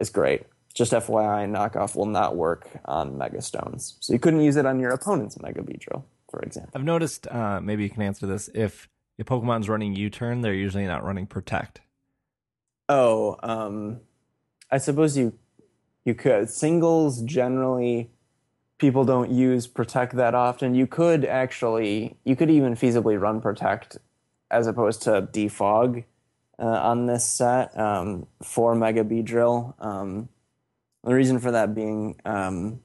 is 0.00 0.10
great. 0.10 0.44
Just 0.74 0.92
FYI, 0.92 1.50
knockoff 1.50 1.96
will 1.96 2.06
not 2.06 2.36
work 2.36 2.68
on 2.84 3.18
Mega 3.18 3.42
Stones. 3.42 3.96
So 4.00 4.12
you 4.12 4.18
couldn't 4.18 4.40
use 4.40 4.56
it 4.56 4.66
on 4.66 4.80
your 4.80 4.90
opponent's 4.90 5.40
Mega 5.40 5.60
Beedrill. 5.60 6.04
For 6.28 6.40
example. 6.40 6.72
I've 6.74 6.84
noticed. 6.84 7.26
Uh, 7.26 7.60
maybe 7.60 7.82
you 7.82 7.90
can 7.90 8.02
answer 8.02 8.26
this. 8.26 8.48
If 8.54 8.88
a 9.18 9.24
Pokemon's 9.24 9.68
running 9.68 9.94
U-turn, 9.94 10.40
they're 10.42 10.54
usually 10.54 10.86
not 10.86 11.04
running 11.04 11.26
Protect. 11.26 11.80
Oh, 12.88 13.36
um, 13.42 14.00
I 14.70 14.78
suppose 14.78 15.16
you 15.16 15.34
you 16.04 16.14
could 16.14 16.48
singles 16.48 17.20
generally 17.22 18.10
people 18.78 19.04
don't 19.04 19.30
use 19.30 19.66
protect 19.66 20.16
that 20.16 20.34
often. 20.34 20.74
You 20.74 20.86
could 20.86 21.24
actually 21.24 22.16
you 22.24 22.36
could 22.36 22.50
even 22.50 22.74
feasibly 22.74 23.20
run 23.20 23.40
protect 23.40 23.98
as 24.50 24.66
opposed 24.66 25.02
to 25.02 25.28
defog 25.30 26.04
uh, 26.58 26.64
on 26.64 27.06
this 27.06 27.26
set 27.26 27.78
um, 27.78 28.26
for 28.42 28.74
Mega 28.74 29.04
Beedrill. 29.04 29.74
Um, 29.84 30.28
the 31.04 31.14
reason 31.14 31.38
for 31.38 31.50
that 31.50 31.74
being 31.74 32.20
um, 32.24 32.80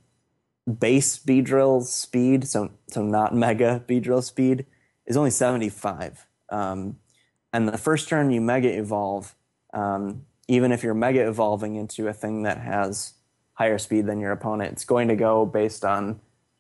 base 0.68 1.18
Beedrill 1.20 1.84
speed, 1.84 2.48
so 2.48 2.72
so 2.88 3.04
not 3.04 3.36
Mega 3.36 3.84
Beedrill 3.88 4.24
speed, 4.24 4.66
is 5.06 5.18
only 5.18 5.32
seventy 5.32 5.70
five. 5.70 6.26
Um, 6.50 6.98
and 7.52 7.68
the 7.68 7.78
first 7.78 8.08
turn 8.08 8.32
you 8.32 8.42
Mega 8.42 8.70
Evolve, 8.70 9.36
um, 9.74 10.26
even 10.48 10.72
if 10.72 10.84
you're 10.84 10.94
Mega 10.94 11.28
Evolving 11.28 11.76
into 11.76 12.08
a 12.08 12.14
thing 12.14 12.44
that 12.44 12.58
has 12.60 13.14
higher 13.54 13.78
speed 13.78 14.06
than 14.08 14.20
your 14.20 14.32
opponent, 14.32 14.72
it's 14.72 14.86
going 14.86 15.08
to 15.08 15.16
go 15.16 15.46
based 15.46 15.86
on 15.86 16.20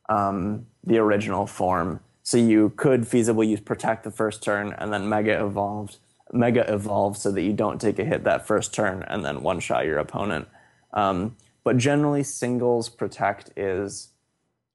um, 0.10 0.68
the 0.84 0.98
original 0.98 1.48
form. 1.48 2.00
So 2.22 2.38
you 2.38 2.72
could 2.76 3.02
feasibly 3.02 3.50
use 3.50 3.60
Protect 3.60 4.04
the 4.04 4.12
first 4.12 4.44
turn 4.44 4.74
and 4.78 4.94
then 4.94 5.10
Mega 5.10 5.44
Evolved, 5.44 5.98
Mega 6.32 6.72
Evolve 6.72 7.18
so 7.18 7.32
that 7.32 7.42
you 7.42 7.54
don't 7.54 7.82
take 7.82 8.00
a 8.00 8.06
hit 8.06 8.24
that 8.24 8.48
first 8.48 8.74
turn 8.74 9.04
and 9.08 9.26
then 9.26 9.44
one 9.44 9.60
shot 9.60 9.86
your 9.86 9.98
opponent. 9.98 10.48
Um, 10.94 11.36
but 11.64 11.78
generally, 11.78 12.24
singles 12.24 12.90
Protect 12.90 13.52
is 13.58 14.10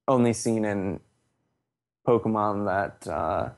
only 0.07 0.33
seen 0.33 0.65
in 0.65 0.99
Pokemon 2.07 2.65
that 2.65 3.11
uh, 3.11 3.49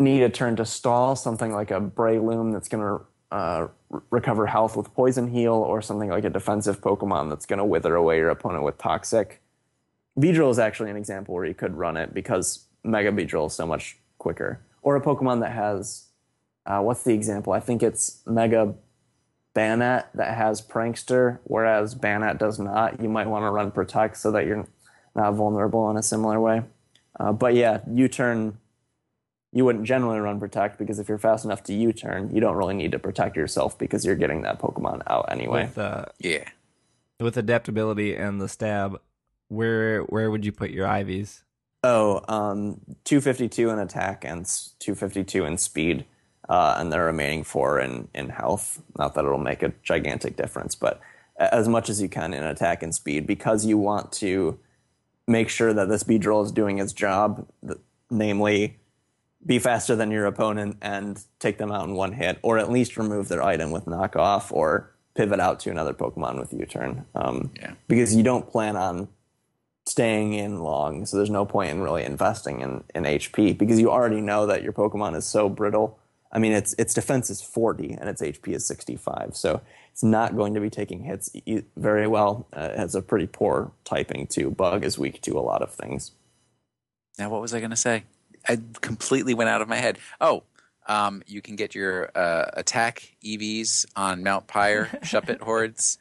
need 0.00 0.22
a 0.22 0.28
turn 0.28 0.56
to 0.56 0.64
stall, 0.64 1.16
something 1.16 1.52
like 1.52 1.70
a 1.70 1.80
Breloom 1.80 2.52
that's 2.52 2.68
going 2.68 2.82
to 2.82 3.04
uh, 3.34 3.68
recover 4.10 4.46
health 4.46 4.76
with 4.76 4.92
Poison 4.94 5.28
Heal, 5.28 5.54
or 5.54 5.80
something 5.80 6.08
like 6.08 6.24
a 6.24 6.30
defensive 6.30 6.80
Pokemon 6.80 7.28
that's 7.30 7.46
going 7.46 7.58
to 7.58 7.64
wither 7.64 7.94
away 7.94 8.18
your 8.18 8.30
opponent 8.30 8.64
with 8.64 8.78
Toxic. 8.78 9.40
Beedrill 10.18 10.50
is 10.50 10.58
actually 10.58 10.90
an 10.90 10.96
example 10.96 11.34
where 11.34 11.44
you 11.44 11.54
could 11.54 11.74
run 11.74 11.96
it 11.96 12.14
because 12.14 12.64
Mega 12.82 13.12
Beedrill 13.12 13.48
is 13.48 13.52
so 13.52 13.66
much 13.66 13.98
quicker. 14.18 14.60
Or 14.82 14.96
a 14.96 15.00
Pokemon 15.00 15.40
that 15.40 15.52
has, 15.52 16.06
uh, 16.64 16.80
what's 16.80 17.02
the 17.02 17.12
example? 17.12 17.52
I 17.52 17.60
think 17.60 17.82
it's 17.82 18.22
Mega 18.26 18.74
Banette 19.56 20.10
that 20.14 20.36
has 20.36 20.60
Prankster, 20.60 21.38
whereas 21.44 21.94
Banette 21.94 22.38
does 22.38 22.58
not. 22.58 23.00
You 23.00 23.08
might 23.08 23.26
want 23.26 23.44
to 23.44 23.50
run 23.50 23.70
Protect 23.70 24.18
so 24.18 24.30
that 24.32 24.44
you're 24.46 24.66
not 25.14 25.32
vulnerable 25.32 25.90
in 25.90 25.96
a 25.96 26.02
similar 26.02 26.38
way. 26.38 26.62
Uh, 27.18 27.32
but 27.32 27.54
yeah, 27.54 27.80
U 27.90 28.06
turn 28.06 28.58
you 29.56 29.64
wouldn't 29.64 29.86
generally 29.86 30.18
run 30.18 30.38
protect 30.38 30.78
because 30.78 30.98
if 30.98 31.08
you're 31.08 31.16
fast 31.16 31.46
enough 31.46 31.62
to 31.62 31.72
U-turn, 31.72 32.30
you 32.34 32.42
don't 32.42 32.56
really 32.56 32.74
need 32.74 32.92
to 32.92 32.98
protect 32.98 33.36
yourself 33.36 33.78
because 33.78 34.04
you're 34.04 34.14
getting 34.14 34.42
that 34.42 34.58
Pokemon 34.60 35.00
out 35.06 35.30
anyway. 35.30 35.62
With 35.62 35.78
uh, 35.78 36.04
Yeah. 36.18 36.44
with 37.18 37.38
adaptability 37.38 38.14
and 38.14 38.38
the 38.38 38.48
stab, 38.50 39.00
where 39.48 40.02
where 40.02 40.30
would 40.30 40.44
you 40.44 40.52
put 40.52 40.70
your 40.72 40.86
EVs? 40.86 41.42
Oh, 41.82 42.20
um, 42.28 42.82
252 43.04 43.70
in 43.70 43.78
attack 43.78 44.26
and 44.26 44.44
252 44.80 45.46
in 45.46 45.56
speed, 45.56 46.04
uh, 46.48 46.76
and 46.78 46.92
the 46.92 47.00
remaining 47.00 47.44
four 47.44 47.80
in, 47.80 48.08
in 48.14 48.28
health. 48.28 48.82
Not 48.98 49.14
that 49.14 49.24
it'll 49.24 49.38
make 49.38 49.62
a 49.62 49.72
gigantic 49.82 50.36
difference, 50.36 50.74
but 50.74 51.00
as 51.38 51.68
much 51.68 51.90
as 51.90 52.00
you 52.00 52.08
can 52.08 52.32
in 52.32 52.44
attack 52.44 52.82
and 52.82 52.94
speed 52.94 53.26
because 53.26 53.66
you 53.66 53.76
want 53.76 54.12
to 54.12 54.58
make 55.26 55.48
sure 55.48 55.72
that 55.72 55.88
this 55.88 56.04
Beedrill 56.04 56.44
is 56.44 56.52
doing 56.52 56.78
its 56.78 56.92
job, 56.92 57.46
namely 58.10 58.78
be 59.44 59.58
faster 59.58 59.94
than 59.94 60.10
your 60.10 60.26
opponent 60.26 60.76
and 60.80 61.22
take 61.38 61.58
them 61.58 61.70
out 61.70 61.88
in 61.88 61.94
one 61.94 62.12
hit, 62.12 62.38
or 62.42 62.58
at 62.58 62.70
least 62.70 62.96
remove 62.96 63.28
their 63.28 63.42
item 63.42 63.70
with 63.70 63.86
knockoff 63.86 64.50
or 64.50 64.90
pivot 65.14 65.40
out 65.40 65.60
to 65.60 65.70
another 65.70 65.94
Pokemon 65.94 66.38
with 66.38 66.52
U-turn. 66.52 67.04
Um, 67.14 67.50
Yeah. 67.56 67.72
Because 67.88 68.14
you 68.14 68.22
don't 68.22 68.48
plan 68.48 68.76
on 68.76 69.08
staying 69.86 70.34
in 70.34 70.60
long, 70.60 71.06
so 71.06 71.16
there's 71.16 71.30
no 71.30 71.44
point 71.44 71.70
in 71.70 71.80
really 71.80 72.02
investing 72.02 72.60
in, 72.60 72.82
in 72.94 73.04
HP 73.04 73.56
because 73.56 73.78
you 73.80 73.90
already 73.90 74.20
know 74.20 74.46
that 74.46 74.62
your 74.62 74.72
Pokemon 74.72 75.16
is 75.16 75.24
so 75.24 75.48
brittle. 75.48 75.98
I 76.36 76.38
mean, 76.38 76.52
its 76.52 76.74
its 76.74 76.92
defense 76.92 77.30
is 77.30 77.40
40 77.40 77.92
and 77.98 78.10
its 78.10 78.20
HP 78.20 78.52
is 78.52 78.66
65, 78.66 79.30
so 79.32 79.62
it's 79.90 80.04
not 80.04 80.36
going 80.36 80.52
to 80.52 80.60
be 80.60 80.68
taking 80.68 81.04
hits 81.04 81.30
e- 81.46 81.62
very 81.78 82.06
well. 82.06 82.46
Uh, 82.54 82.68
it 82.72 82.78
has 82.78 82.94
a 82.94 83.00
pretty 83.00 83.26
poor 83.26 83.72
typing 83.84 84.26
too. 84.26 84.50
Bug 84.50 84.84
is 84.84 84.98
weak 84.98 85.22
to 85.22 85.38
a 85.38 85.40
lot 85.40 85.62
of 85.62 85.72
things. 85.72 86.12
Now, 87.18 87.30
what 87.30 87.40
was 87.40 87.54
I 87.54 87.60
going 87.60 87.70
to 87.70 87.76
say? 87.76 88.04
I 88.46 88.60
completely 88.82 89.32
went 89.32 89.48
out 89.48 89.62
of 89.62 89.68
my 89.68 89.76
head. 89.76 89.98
Oh, 90.20 90.42
um, 90.86 91.22
you 91.26 91.40
can 91.40 91.56
get 91.56 91.74
your 91.74 92.10
uh, 92.14 92.50
attack 92.52 93.16
EVs 93.24 93.86
on 93.96 94.22
Mount 94.22 94.46
Pyre, 94.46 94.90
Shuppet 95.02 95.40
Hordes, 95.40 95.96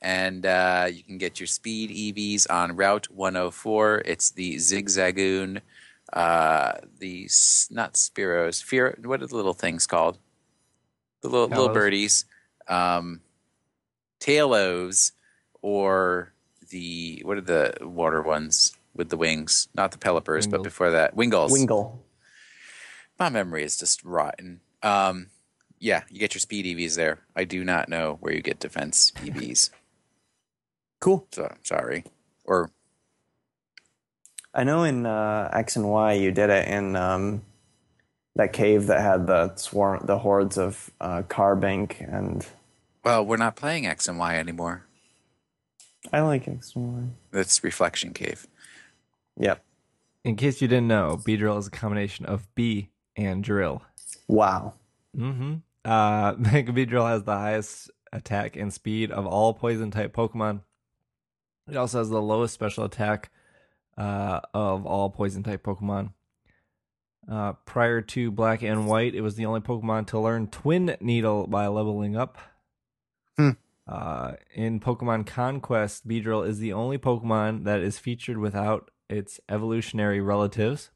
and 0.00 0.46
uh, 0.46 0.86
you 0.92 1.02
can 1.02 1.18
get 1.18 1.40
your 1.40 1.48
speed 1.48 1.90
EVs 1.90 2.48
on 2.48 2.76
Route 2.76 3.10
104. 3.10 4.02
It's 4.04 4.30
the 4.30 4.54
Zigzagoon, 4.56 5.60
uh, 6.12 6.72
the 6.98 7.28
not 7.70 7.94
Spearows, 7.94 8.62
Fear. 8.62 8.98
What 9.04 9.22
are 9.22 9.26
the 9.26 9.36
little 9.36 9.54
things 9.54 9.86
called? 9.86 10.18
The 11.22 11.28
little 11.28 11.48
little 11.48 11.68
birdies, 11.68 12.24
um, 12.68 13.20
Taillows, 14.20 15.12
or 15.60 16.32
the 16.70 17.22
what 17.24 17.38
are 17.38 17.42
the 17.42 17.74
water 17.82 18.22
ones 18.22 18.76
with 18.94 19.08
the 19.08 19.16
wings? 19.16 19.68
Not 19.74 19.92
the 19.92 19.98
Pelipers, 19.98 20.50
but 20.50 20.62
before 20.62 20.90
that, 20.90 21.16
Wingulls. 21.16 21.50
Wingull. 21.50 21.98
My 23.18 23.28
memory 23.28 23.62
is 23.62 23.78
just 23.78 24.04
rotten. 24.04 24.60
Um, 24.82 25.28
yeah, 25.78 26.02
you 26.10 26.18
get 26.18 26.34
your 26.34 26.40
speed 26.40 26.64
EVs 26.64 26.96
there. 26.96 27.20
I 27.36 27.44
do 27.44 27.64
not 27.64 27.88
know 27.88 28.16
where 28.20 28.32
you 28.32 28.42
get 28.42 28.60
defense 28.60 29.12
EVs. 29.16 29.70
Cool. 31.00 31.26
so 31.32 31.52
sorry. 31.64 32.04
Or 32.44 32.70
I 34.54 34.64
know 34.64 34.84
in 34.84 35.06
uh, 35.06 35.50
X 35.52 35.76
and 35.76 35.88
Y 35.88 36.12
you 36.14 36.30
did 36.30 36.50
it 36.50 36.68
in 36.68 36.94
um, 36.96 37.42
that 38.36 38.52
cave 38.52 38.86
that 38.86 39.00
had 39.00 39.26
the 39.26 39.54
swarm, 39.56 40.04
the 40.04 40.18
hordes 40.18 40.58
of 40.58 40.90
uh, 41.00 41.22
Carbink, 41.22 42.00
and 42.00 42.46
well, 43.04 43.24
we're 43.24 43.36
not 43.36 43.56
playing 43.56 43.86
X 43.86 44.08
and 44.08 44.18
Y 44.18 44.36
anymore. 44.36 44.84
I 46.12 46.20
like 46.20 46.48
X 46.48 46.74
and 46.74 46.94
Y. 46.94 47.08
That's 47.30 47.64
Reflection 47.64 48.12
Cave. 48.12 48.46
Yep. 49.38 49.64
In 50.24 50.36
case 50.36 50.60
you 50.60 50.68
didn't 50.68 50.88
know, 50.88 51.18
Beedrill 51.26 51.58
is 51.58 51.66
a 51.66 51.70
combination 51.70 52.26
of 52.26 52.52
B 52.54 52.90
and 53.16 53.42
drill. 53.42 53.82
Wow. 54.28 54.74
Mm-hmm. 55.16 55.54
Uh, 55.84 56.34
Mega 56.38 56.72
Beedrill 56.72 57.08
has 57.08 57.24
the 57.24 57.36
highest 57.36 57.90
attack 58.12 58.56
and 58.56 58.72
speed 58.72 59.10
of 59.10 59.26
all 59.26 59.54
poison 59.54 59.90
type 59.90 60.14
Pokemon. 60.14 60.60
It 61.68 61.76
also 61.76 61.98
has 61.98 62.10
the 62.10 62.20
lowest 62.20 62.54
special 62.54 62.84
attack 62.84 63.30
uh, 63.96 64.40
of 64.54 64.86
all 64.86 65.10
poison 65.10 65.42
type 65.42 65.62
Pokemon. 65.62 66.12
Uh, 67.30 67.52
prior 67.64 68.00
to 68.00 68.30
Black 68.30 68.62
and 68.62 68.86
White, 68.86 69.14
it 69.14 69.20
was 69.20 69.36
the 69.36 69.46
only 69.46 69.60
Pokemon 69.60 70.06
to 70.08 70.18
learn 70.18 70.48
Twin 70.48 70.96
Needle 71.00 71.46
by 71.46 71.66
leveling 71.68 72.16
up. 72.16 72.38
Hmm. 73.36 73.50
Uh, 73.86 74.32
in 74.54 74.80
Pokemon 74.80 75.26
Conquest, 75.26 76.06
Beedrill 76.06 76.46
is 76.46 76.58
the 76.58 76.72
only 76.72 76.98
Pokemon 76.98 77.64
that 77.64 77.80
is 77.80 77.98
featured 77.98 78.38
without 78.38 78.90
its 79.08 79.40
evolutionary 79.48 80.20
relatives. 80.20 80.90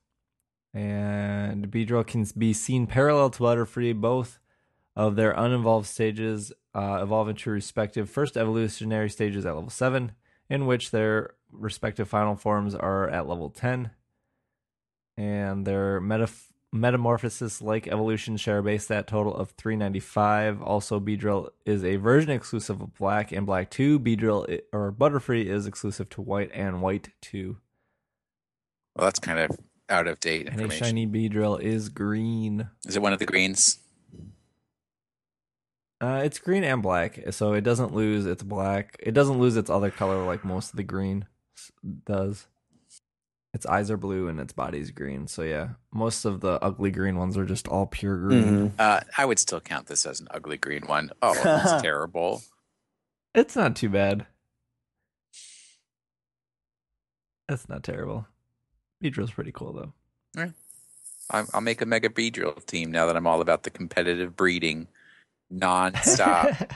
And 0.74 1.70
Beedrill 1.70 2.06
can 2.06 2.26
be 2.36 2.52
seen 2.52 2.86
parallel 2.86 3.30
to 3.30 3.42
Butterfree. 3.42 3.98
Both 3.98 4.38
of 4.94 5.16
their 5.16 5.32
uninvolved 5.32 5.86
stages 5.86 6.52
uh, 6.74 7.00
evolve 7.02 7.28
into 7.28 7.50
respective 7.50 8.10
first 8.10 8.36
evolutionary 8.36 9.10
stages 9.10 9.46
at 9.46 9.54
level 9.54 9.70
7, 9.70 10.12
in 10.50 10.66
which 10.66 10.90
their 10.90 11.34
respective 11.58 12.08
final 12.08 12.36
forms 12.36 12.74
are 12.74 13.08
at 13.08 13.28
level 13.28 13.50
10. 13.50 13.90
And 15.16 15.66
their 15.66 16.00
metaf- 16.00 16.52
metamorphosis 16.72 17.62
like 17.62 17.86
evolution 17.88 18.36
share 18.36 18.58
a 18.58 18.62
base 18.62 18.84
stat 18.84 19.06
total 19.06 19.34
of 19.34 19.50
395. 19.52 20.60
Also, 20.62 21.00
Beedrill 21.00 21.48
is 21.64 21.82
a 21.84 21.96
version 21.96 22.30
exclusive 22.30 22.80
of 22.82 22.94
Black 22.94 23.32
and 23.32 23.46
Black 23.46 23.70
2. 23.70 23.98
Beedrill 23.98 24.60
or 24.72 24.92
Butterfree 24.92 25.46
is 25.46 25.66
exclusive 25.66 26.08
to 26.10 26.20
White 26.20 26.50
and 26.52 26.82
White 26.82 27.08
2. 27.22 27.56
Well, 28.94 29.06
that's 29.06 29.18
kind 29.20 29.38
of 29.38 29.50
out 29.88 30.06
of 30.06 30.20
date 30.20 30.48
And 30.48 30.60
a 30.60 30.64
information. 30.64 30.86
shiny 30.86 31.06
Beedrill 31.06 31.60
is 31.60 31.88
green. 31.88 32.68
Is 32.86 32.96
it 32.96 33.02
one 33.02 33.12
of 33.12 33.18
the 33.18 33.26
greens? 33.26 33.78
Uh, 35.98 36.20
it's 36.24 36.38
green 36.38 36.62
and 36.62 36.82
black, 36.82 37.18
so 37.30 37.54
it 37.54 37.62
doesn't 37.62 37.94
lose 37.94 38.26
its 38.26 38.42
black. 38.42 38.96
It 39.02 39.12
doesn't 39.12 39.38
lose 39.38 39.56
its 39.56 39.70
other 39.70 39.90
color 39.90 40.24
like 40.26 40.44
most 40.44 40.70
of 40.70 40.76
the 40.76 40.82
green 40.82 41.24
does. 42.04 42.46
Its 43.54 43.64
eyes 43.66 43.90
are 43.90 43.96
blue 43.96 44.28
and 44.28 44.38
its 44.38 44.52
body's 44.52 44.90
green. 44.90 45.26
So 45.26 45.42
yeah, 45.42 45.70
most 45.92 46.24
of 46.26 46.40
the 46.40 46.62
ugly 46.62 46.90
green 46.90 47.16
ones 47.16 47.36
are 47.38 47.46
just 47.46 47.66
all 47.68 47.86
pure 47.86 48.16
green. 48.18 48.70
Mhm. 48.70 48.72
Uh, 48.78 49.00
I 49.16 49.24
would 49.24 49.38
still 49.38 49.60
count 49.60 49.86
this 49.86 50.04
as 50.04 50.20
an 50.20 50.28
ugly 50.30 50.58
green 50.58 50.82
one. 50.86 51.10
Oh, 51.22 51.34
that's 51.42 51.80
terrible. 51.82 52.42
It's 53.34 53.56
not 53.56 53.74
too 53.76 53.88
bad. 53.88 54.26
It's 57.48 57.68
not 57.68 57.82
terrible. 57.82 58.26
Beedrill's 59.02 59.30
pretty 59.32 59.52
cool 59.52 59.72
though. 60.34 60.52
I- 61.30 61.44
I'll 61.54 61.60
make 61.60 61.80
a 61.80 61.86
Mega 61.86 62.08
Beedrill 62.08 62.64
team 62.66 62.90
now 62.90 63.06
that 63.06 63.16
I'm 63.16 63.26
all 63.26 63.40
about 63.40 63.62
the 63.64 63.70
competitive 63.70 64.36
breeding 64.36 64.88
nonstop. 65.52 66.70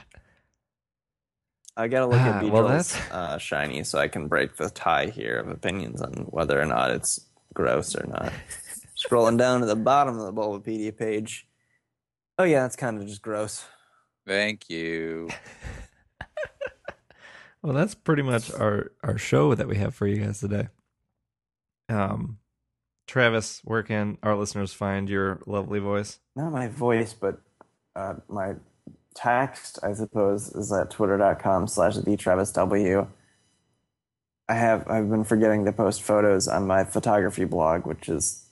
I 1.76 1.88
gotta 1.88 2.06
look 2.06 2.20
Ah, 2.20 2.38
at 2.38 2.42
well, 2.44 2.64
Beedrill's 2.64 2.92
that's- 2.92 3.10
uh, 3.12 3.38
shiny 3.38 3.84
so 3.84 3.98
I 3.98 4.09
can 4.09 4.28
break 4.28 4.56
the 4.56 4.68
tie 4.70 5.06
here 5.06 5.38
of 5.38 5.48
opinions 5.48 6.02
on 6.02 6.12
whether 6.30 6.60
or 6.60 6.66
not 6.66 6.90
it's 6.90 7.20
gross 7.55 7.94
or 7.97 8.06
not. 8.06 8.32
Scrolling 8.97 9.38
down 9.38 9.60
to 9.60 9.66
the 9.66 9.76
bottom 9.76 10.18
of 10.18 10.26
the 10.26 10.32
Bulbapedia 10.32 10.94
page. 10.97 11.47
Oh 12.38 12.44
yeah, 12.44 12.66
it's 12.66 12.76
kind 12.76 13.01
of 13.01 13.06
just 13.06 13.22
gross. 13.22 13.64
Thank 14.26 14.68
you. 14.68 15.28
Well, 17.62 17.74
that's 17.74 17.94
pretty 17.94 18.22
much 18.22 18.51
our 18.55 18.90
our 19.02 19.18
show 19.18 19.55
that 19.55 19.68
we 19.68 19.76
have 19.76 19.94
for 19.94 20.06
you 20.06 20.24
guys 20.24 20.40
today. 20.40 20.68
Um, 21.90 22.38
Travis, 23.06 23.60
where 23.64 23.82
can 23.82 24.16
our 24.22 24.34
listeners 24.34 24.72
find 24.72 25.10
your 25.10 25.42
lovely 25.47 25.78
voice? 25.78 26.20
Not 26.34 26.52
my 26.52 26.68
voice, 26.68 27.12
but 27.12 27.38
uh, 27.94 28.14
my 28.28 28.55
text, 29.14 29.78
I 29.82 29.92
suppose, 29.92 30.48
is 30.54 30.72
at 30.72 30.90
twitter.com 30.90 31.66
slash 31.66 31.96
the 31.96 32.16
Travis 32.16 32.52
W. 32.52 33.06
I 34.48 34.54
have 34.54 34.88
I've 34.88 35.08
been 35.08 35.24
forgetting 35.24 35.64
to 35.64 35.72
post 35.72 36.02
photos 36.02 36.48
on 36.48 36.66
my 36.66 36.84
photography 36.84 37.44
blog, 37.44 37.86
which 37.86 38.08
is 38.08 38.46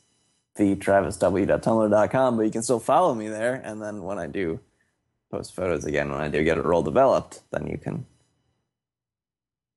thetravisw.tumblr.com, 0.56 2.36
but 2.36 2.42
you 2.42 2.50
can 2.50 2.62
still 2.62 2.80
follow 2.80 3.14
me 3.14 3.28
there. 3.28 3.54
And 3.64 3.82
then 3.82 4.02
when 4.02 4.18
I 4.18 4.26
do 4.26 4.60
post 5.30 5.54
photos 5.54 5.84
again, 5.84 6.10
when 6.10 6.20
I 6.20 6.28
do 6.28 6.44
get 6.44 6.58
it 6.58 6.64
roll 6.64 6.82
developed, 6.82 7.40
then 7.50 7.66
you 7.66 7.78
can 7.78 8.06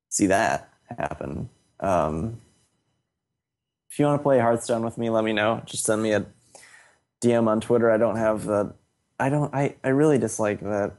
see 0.09 0.27
that 0.27 0.71
happen. 0.97 1.49
Um, 1.79 2.41
if 3.89 3.99
you 3.99 4.05
want 4.05 4.19
to 4.19 4.23
play 4.23 4.39
Hearthstone 4.39 4.83
with 4.83 4.97
me, 4.97 5.09
let 5.09 5.23
me 5.23 5.33
know. 5.33 5.61
Just 5.65 5.83
send 5.83 6.01
me 6.01 6.13
a 6.13 6.25
DM 7.21 7.47
on 7.47 7.61
Twitter. 7.61 7.91
I 7.91 7.97
don't 7.97 8.17
have 8.17 8.45
the. 8.45 8.73
I 9.21 9.29
don't. 9.29 9.53
I, 9.53 9.75
I 9.83 9.89
really 9.89 10.17
dislike 10.17 10.61
that 10.61 10.93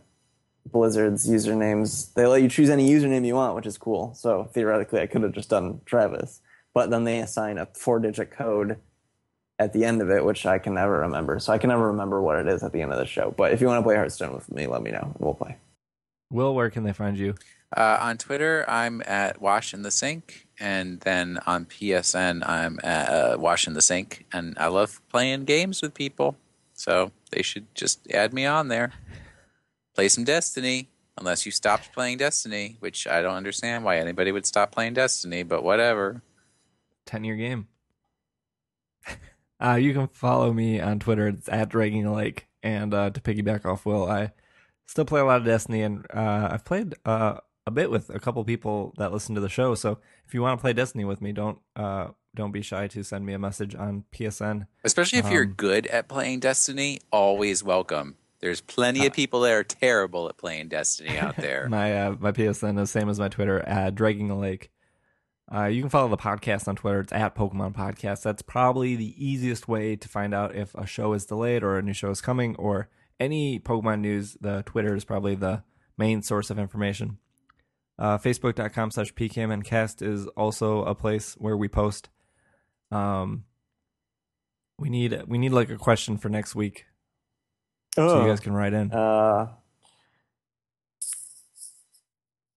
Blizzard's 0.71 1.29
usernames. 1.29 2.15
They 2.15 2.25
let 2.25 2.41
you 2.41 2.49
choose 2.49 2.71
any 2.71 2.89
username 2.89 3.27
you 3.27 3.35
want, 3.35 3.57
which 3.57 3.67
is 3.67 3.77
cool. 3.77 4.15
So 4.15 4.45
theoretically, 4.45 5.01
I 5.01 5.09
could 5.09 5.25
have 5.25 5.33
just 5.33 5.51
done 5.51 5.81
Travis, 5.87 6.41
but 6.73 6.89
then 6.91 7.03
they 7.03 7.19
assign 7.19 7.59
a 7.59 7.67
four-digit 7.67 8.31
code 8.31 8.79
at 9.59 9.73
the 9.73 9.85
end 9.85 10.01
of 10.01 10.09
it, 10.09 10.25
which 10.25 10.47
I 10.47 10.61
can 10.61 10.75
never 10.75 11.01
remember. 11.01 11.41
So 11.41 11.53
I 11.53 11.59
can 11.59 11.69
never 11.69 11.89
remember 11.89 12.23
what 12.23 12.39
it 12.39 12.47
is 12.47 12.63
at 12.63 12.73
the 12.73 12.81
end 12.81 12.93
of 12.93 12.99
the 12.99 13.07
show. 13.07 13.35
But 13.37 13.53
if 13.53 13.61
you 13.61 13.67
want 13.67 13.81
to 13.81 13.83
play 13.83 13.97
Hearthstone 13.97 14.35
with 14.35 14.51
me, 14.53 14.69
let 14.69 14.83
me 14.83 14.93
know. 14.93 15.13
We'll 15.19 15.35
play. 15.35 15.57
Will, 16.31 16.55
where 16.55 16.71
can 16.71 16.85
they 16.85 16.93
find 16.93 17.19
you? 17.19 17.35
Uh, 17.77 17.99
on 18.01 18.19
Twitter, 18.19 18.65
I'm 18.69 19.03
at 19.05 19.41
Wash 19.41 19.75
in 19.75 19.83
the 19.83 19.91
Sink, 19.91 20.47
and 20.61 21.01
then 21.01 21.41
on 21.47 21.65
PSN, 21.65 22.49
I'm 22.49 22.79
at 22.85 23.09
uh, 23.09 23.37
Wash 23.39 23.67
in 23.67 23.75
the 23.75 23.83
Sink, 23.83 24.27
and 24.33 24.57
I 24.59 24.69
love 24.69 25.01
playing 25.11 25.45
games 25.45 25.83
with 25.83 25.93
people, 25.93 26.37
so 26.83 27.13
they 27.31 27.43
should 27.43 27.73
just 27.77 28.11
add 28.11 28.35
me 28.35 28.45
on 28.45 28.67
there. 28.67 28.93
Play 29.95 30.09
some 30.09 30.25
Destiny, 30.25 30.89
unless 31.17 31.47
you 31.47 31.53
stopped 31.53 31.93
playing 31.93 32.19
Destiny, 32.19 32.77
which 32.81 33.07
I 33.07 33.23
don't 33.23 33.37
understand 33.37 33.85
why 33.85 33.99
anybody 33.99 34.33
would 34.33 34.47
stop 34.47 34.73
playing 34.73 34.95
Destiny, 34.95 35.45
but 35.45 35.63
whatever. 35.63 36.23
10 37.07 37.23
year 37.23 37.37
game. 37.37 37.69
uh, 39.61 39.79
you 39.81 39.93
can 39.93 40.09
follow 40.09 40.53
me 40.53 40.81
on 40.81 40.99
Twitter. 40.99 41.29
It's 41.29 41.49
at 41.49 41.69
Dragging 41.69 42.13
Lake. 42.13 42.49
And 42.65 42.93
uh, 42.93 43.11
to 43.11 43.21
piggyback 43.21 43.65
off 43.65 43.87
Will, 43.87 44.11
I 44.11 44.33
still 44.87 45.05
play 45.05 45.21
a 45.21 45.25
lot 45.25 45.39
of 45.39 45.45
Destiny, 45.45 45.83
and 45.83 46.05
uh, 46.13 46.49
I've 46.51 46.65
played 46.65 46.95
uh, 47.05 47.39
a 47.65 47.71
bit 47.71 47.93
with 47.93 48.11
a 48.11 48.19
couple 48.19 48.43
people 48.45 48.93
that 48.99 49.13
listen 49.13 49.37
to 49.37 49.41
the 49.41 49.49
show. 49.49 49.77
So 49.77 49.99
if 50.27 50.35
you 50.35 50.43
want 50.43 50.59
to 50.59 50.61
play 50.61 50.73
Destiny 50.73 51.05
with 51.05 51.21
me, 51.21 51.31
don't 51.31 51.61
uh, 51.77 52.09
don't 52.35 52.53
be 52.53 52.63
shy 52.63 52.87
to 52.89 53.03
send 53.03 53.27
me 53.27 53.33
a 53.33 53.39
message 53.39 53.75
on 53.75 54.05
PSN. 54.13 54.67
Especially 54.85 55.19
if 55.19 55.31
you're 55.31 55.45
Um, 55.45 55.53
good 55.57 55.87
at 55.89 56.09
playing 56.09 56.41
Destiny, 56.41 57.01
always 57.11 57.63
welcome. 57.63 58.17
There's 58.41 58.61
plenty 58.61 59.07
of 59.07 59.13
people 59.13 59.41
that 59.43 59.53
are 59.53 59.63
terrible 59.63 60.29
at 60.29 60.37
playing 60.37 60.69
Destiny 60.69 61.19
out 61.19 61.37
there. 61.39 61.69
My 61.69 61.97
uh, 62.07 62.17
my 62.19 62.33
PSN 62.33 62.81
is 62.81 62.93
the 62.93 63.01
same 63.01 63.09
as 63.09 63.19
my 63.21 63.29
Twitter 63.29 63.61
at 63.61 63.95
Dragging 63.95 64.31
a 64.31 64.39
Lake. 64.39 64.71
Uh, 65.55 65.67
you 65.67 65.83
can 65.83 65.91
follow 65.91 66.09
the 66.09 66.17
podcast 66.17 66.67
on 66.67 66.75
Twitter. 66.77 67.01
It's 67.01 67.13
at 67.13 67.35
Pokemon 67.35 67.75
Podcast. 67.75 68.23
That's 68.23 68.41
probably 68.43 68.97
the 68.97 69.15
easiest 69.23 69.69
way 69.69 69.97
to 69.97 70.09
find 70.09 70.33
out 70.33 70.55
if 70.55 70.75
a 70.75 70.87
show 70.87 71.13
is 71.13 71.27
delayed 71.27 71.63
or 71.63 71.77
a 71.77 71.83
new 71.83 71.93
show 71.93 72.11
is 72.11 72.23
coming 72.23 72.57
or 72.57 72.89
any 73.21 73.61
Pokemon 73.61 74.01
news. 74.01 74.37
The 74.41 74.63
Twitter 74.65 74.97
is 74.97 75.05
probably 75.05 75.35
the 75.35 75.63
main 75.99 76.23
source 76.23 76.49
of 76.49 76.59
information. 76.59 77.19
Uh, 77.99 78.17
Facebook.com 78.17 78.91
slash 78.91 79.13
PKMNcast 79.13 80.01
is 80.01 80.27
also 80.29 80.85
a 80.85 80.95
place 80.95 81.35
where 81.35 81.57
we 81.57 81.69
post. 81.69 82.09
Um, 82.93 83.45
we 84.79 84.91
need 84.91 85.23
we 85.27 85.39
need 85.39 85.53
like 85.53 85.71
a 85.71 85.77
question 85.77 86.19
for 86.19 86.29
next 86.29 86.55
week, 86.55 86.87
so 87.95 88.23
you 88.23 88.29
guys 88.29 88.41
can 88.41 88.53
write 88.53 88.73
in. 88.73 88.93
Uh, 88.93 89.49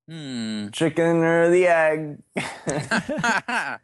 Hmm. 0.07 0.67
chicken 0.69 1.23
or 1.23 1.49
the 1.49 1.65
egg? 1.67 2.21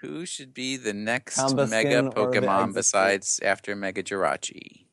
Who 0.00 0.24
should 0.26 0.54
be 0.54 0.76
the 0.76 0.92
next 0.92 1.38
Combuskin 1.38 1.70
Mega 1.70 2.02
Pokemon 2.10 2.72
besides 2.74 3.40
after 3.42 3.74
Mega 3.74 4.02
Jirachi? 4.02 4.86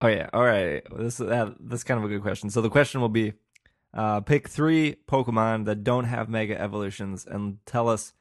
Oh 0.00 0.06
yeah, 0.08 0.30
all 0.32 0.44
right. 0.44 0.82
This 0.96 1.20
is 1.20 1.26
that, 1.28 1.54
that's 1.60 1.84
kind 1.84 1.98
of 1.98 2.04
a 2.04 2.08
good 2.08 2.22
question. 2.22 2.48
So 2.48 2.62
the 2.62 2.70
question 2.70 3.00
will 3.02 3.08
be, 3.10 3.34
uh, 3.92 4.20
pick 4.22 4.48
three 4.48 4.96
Pokemon 5.06 5.66
that 5.66 5.84
don't 5.84 6.04
have 6.04 6.28
Mega 6.30 6.58
Evolutions, 6.58 7.26
and 7.26 7.58
tell 7.66 7.88
us 7.88 8.14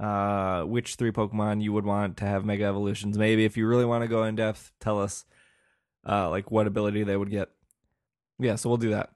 uh, 0.00 0.62
which 0.62 0.94
three 0.94 1.12
Pokemon 1.12 1.62
you 1.62 1.72
would 1.72 1.84
want 1.84 2.16
to 2.18 2.24
have 2.24 2.44
Mega 2.44 2.64
Evolutions. 2.64 3.18
Maybe 3.18 3.44
if 3.44 3.56
you 3.56 3.66
really 3.66 3.84
want 3.84 4.02
to 4.02 4.08
go 4.08 4.24
in 4.24 4.34
depth, 4.34 4.72
tell 4.80 4.98
us 4.98 5.26
uh, 6.08 6.30
like 6.30 6.50
what 6.50 6.66
ability 6.66 7.04
they 7.04 7.16
would 7.16 7.30
get. 7.30 7.50
Yeah, 8.38 8.56
so 8.56 8.70
we'll 8.70 8.78
do 8.78 8.90
that. 8.90 9.10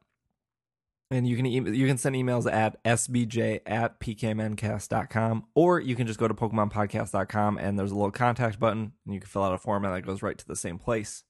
And 1.11 1.27
you 1.27 1.37
can 1.37 1.47
e- 1.47 1.77
you 1.77 1.87
can 1.87 1.97
send 1.97 2.17
emails 2.17 2.51
at 2.51 2.83
sbj 2.83 3.61
at 3.67 4.01
pkmncast.com 4.01 5.45
or 5.55 5.79
you 5.79 5.95
can 5.95 6.07
just 6.07 6.19
go 6.19 6.27
to 6.27 6.35
pokemonpodcast.com 6.35 7.59
and 7.59 7.79
there's 7.79 7.93
a 7.93 7.95
little 7.95 8.11
contact 8.11 8.59
button 8.59 8.93
and 9.05 9.15
you 9.15 9.21
can 9.21 9.29
fill 9.29 9.45
out 9.45 9.53
a 9.53 9.59
form 9.59 9.85
that 9.85 10.05
goes 10.05 10.23
right 10.23 10.37
to 10.37 10.47
the 10.47 10.57
same 10.57 10.79
place. 10.79 11.23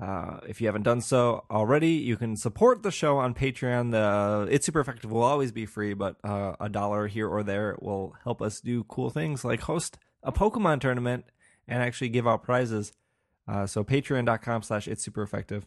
Uh, 0.00 0.40
if 0.48 0.60
you 0.60 0.66
haven't 0.66 0.82
done 0.82 1.00
so 1.00 1.44
already, 1.50 1.90
you 1.90 2.16
can 2.16 2.34
support 2.34 2.82
the 2.82 2.90
show 2.90 3.18
on 3.18 3.34
Patreon. 3.34 3.90
The 3.90 4.48
It's 4.50 4.64
Super 4.64 4.80
Effective 4.80 5.10
will 5.10 5.22
always 5.22 5.52
be 5.52 5.66
free, 5.66 5.92
but 5.92 6.16
uh, 6.24 6.54
a 6.58 6.70
dollar 6.70 7.06
here 7.06 7.28
or 7.28 7.42
there 7.42 7.76
will 7.80 8.16
help 8.24 8.40
us 8.40 8.60
do 8.60 8.84
cool 8.84 9.10
things 9.10 9.44
like 9.44 9.60
host 9.60 9.98
a 10.22 10.32
Pokemon 10.32 10.80
tournament 10.80 11.26
and 11.68 11.82
actually 11.82 12.08
give 12.08 12.26
out 12.26 12.42
prizes. 12.42 12.92
Uh, 13.46 13.66
so 13.66 13.84
patreon.com 13.84 14.62
slash 14.62 14.88
it's 14.88 15.04
super 15.04 15.22
effective. 15.22 15.66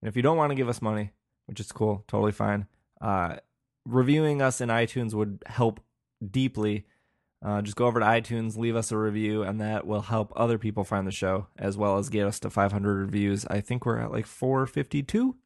And 0.00 0.08
if 0.08 0.16
you 0.16 0.22
don't 0.22 0.36
want 0.36 0.50
to 0.50 0.56
give 0.56 0.68
us 0.68 0.80
money, 0.80 1.10
which 1.46 1.60
is 1.60 1.70
cool, 1.70 2.04
totally 2.08 2.32
fine, 2.32 2.66
uh, 3.00 3.36
reviewing 3.84 4.40
us 4.40 4.60
in 4.60 4.68
iTunes 4.70 5.12
would 5.12 5.42
help 5.46 5.80
deeply. 6.26 6.86
Uh, 7.42 7.62
just 7.62 7.76
go 7.76 7.86
over 7.86 8.00
to 8.00 8.06
iTunes, 8.06 8.58
leave 8.58 8.76
us 8.76 8.92
a 8.92 8.98
review, 8.98 9.42
and 9.42 9.60
that 9.60 9.86
will 9.86 10.02
help 10.02 10.32
other 10.36 10.58
people 10.58 10.84
find 10.84 11.06
the 11.06 11.12
show 11.12 11.46
as 11.58 11.76
well 11.76 11.96
as 11.96 12.10
get 12.10 12.26
us 12.26 12.38
to 12.40 12.50
500 12.50 12.94
reviews. 12.94 13.46
I 13.46 13.60
think 13.60 13.86
we're 13.86 13.98
at 13.98 14.12
like 14.12 14.26
452. 14.26 15.36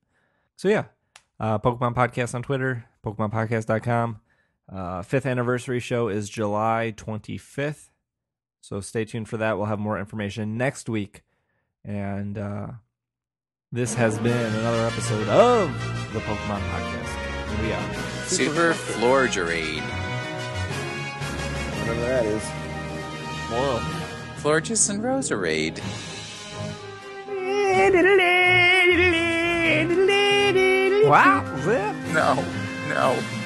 So 0.56 0.68
yeah, 0.68 0.86
uh, 1.38 1.58
Pokemon 1.58 1.94
Podcast 1.94 2.34
on 2.34 2.42
Twitter, 2.42 2.86
PokemonPodcast.com. 3.04 4.20
Uh, 4.72 5.02
fifth 5.02 5.26
anniversary 5.26 5.78
show 5.78 6.08
is 6.08 6.28
July 6.28 6.94
25th. 6.96 7.90
So 8.60 8.80
stay 8.80 9.04
tuned 9.04 9.28
for 9.28 9.36
that. 9.36 9.56
We'll 9.56 9.66
have 9.66 9.78
more 9.78 9.98
information 9.98 10.56
next 10.56 10.88
week. 10.88 11.22
And 11.84 12.38
uh, 12.38 12.68
this 13.70 13.94
has 13.94 14.18
been 14.18 14.54
another 14.54 14.86
episode 14.86 15.28
of 15.28 15.70
the 16.12 16.20
Pokemon 16.20 16.60
Podcast. 16.70 17.62
We 17.62 17.72
are. 17.72 17.94
Super 18.26 18.72
Florgerade. 18.72 20.03
Whatever 21.84 22.00
that 22.00 22.24
is. 22.24 22.42
Moral. 23.50 23.78
Florges 24.40 24.88
and 24.88 25.02
Roserade. 25.02 25.80
Wow. 31.06 31.44
Zip. 31.60 31.94
No, 32.14 32.42
no. 32.88 33.43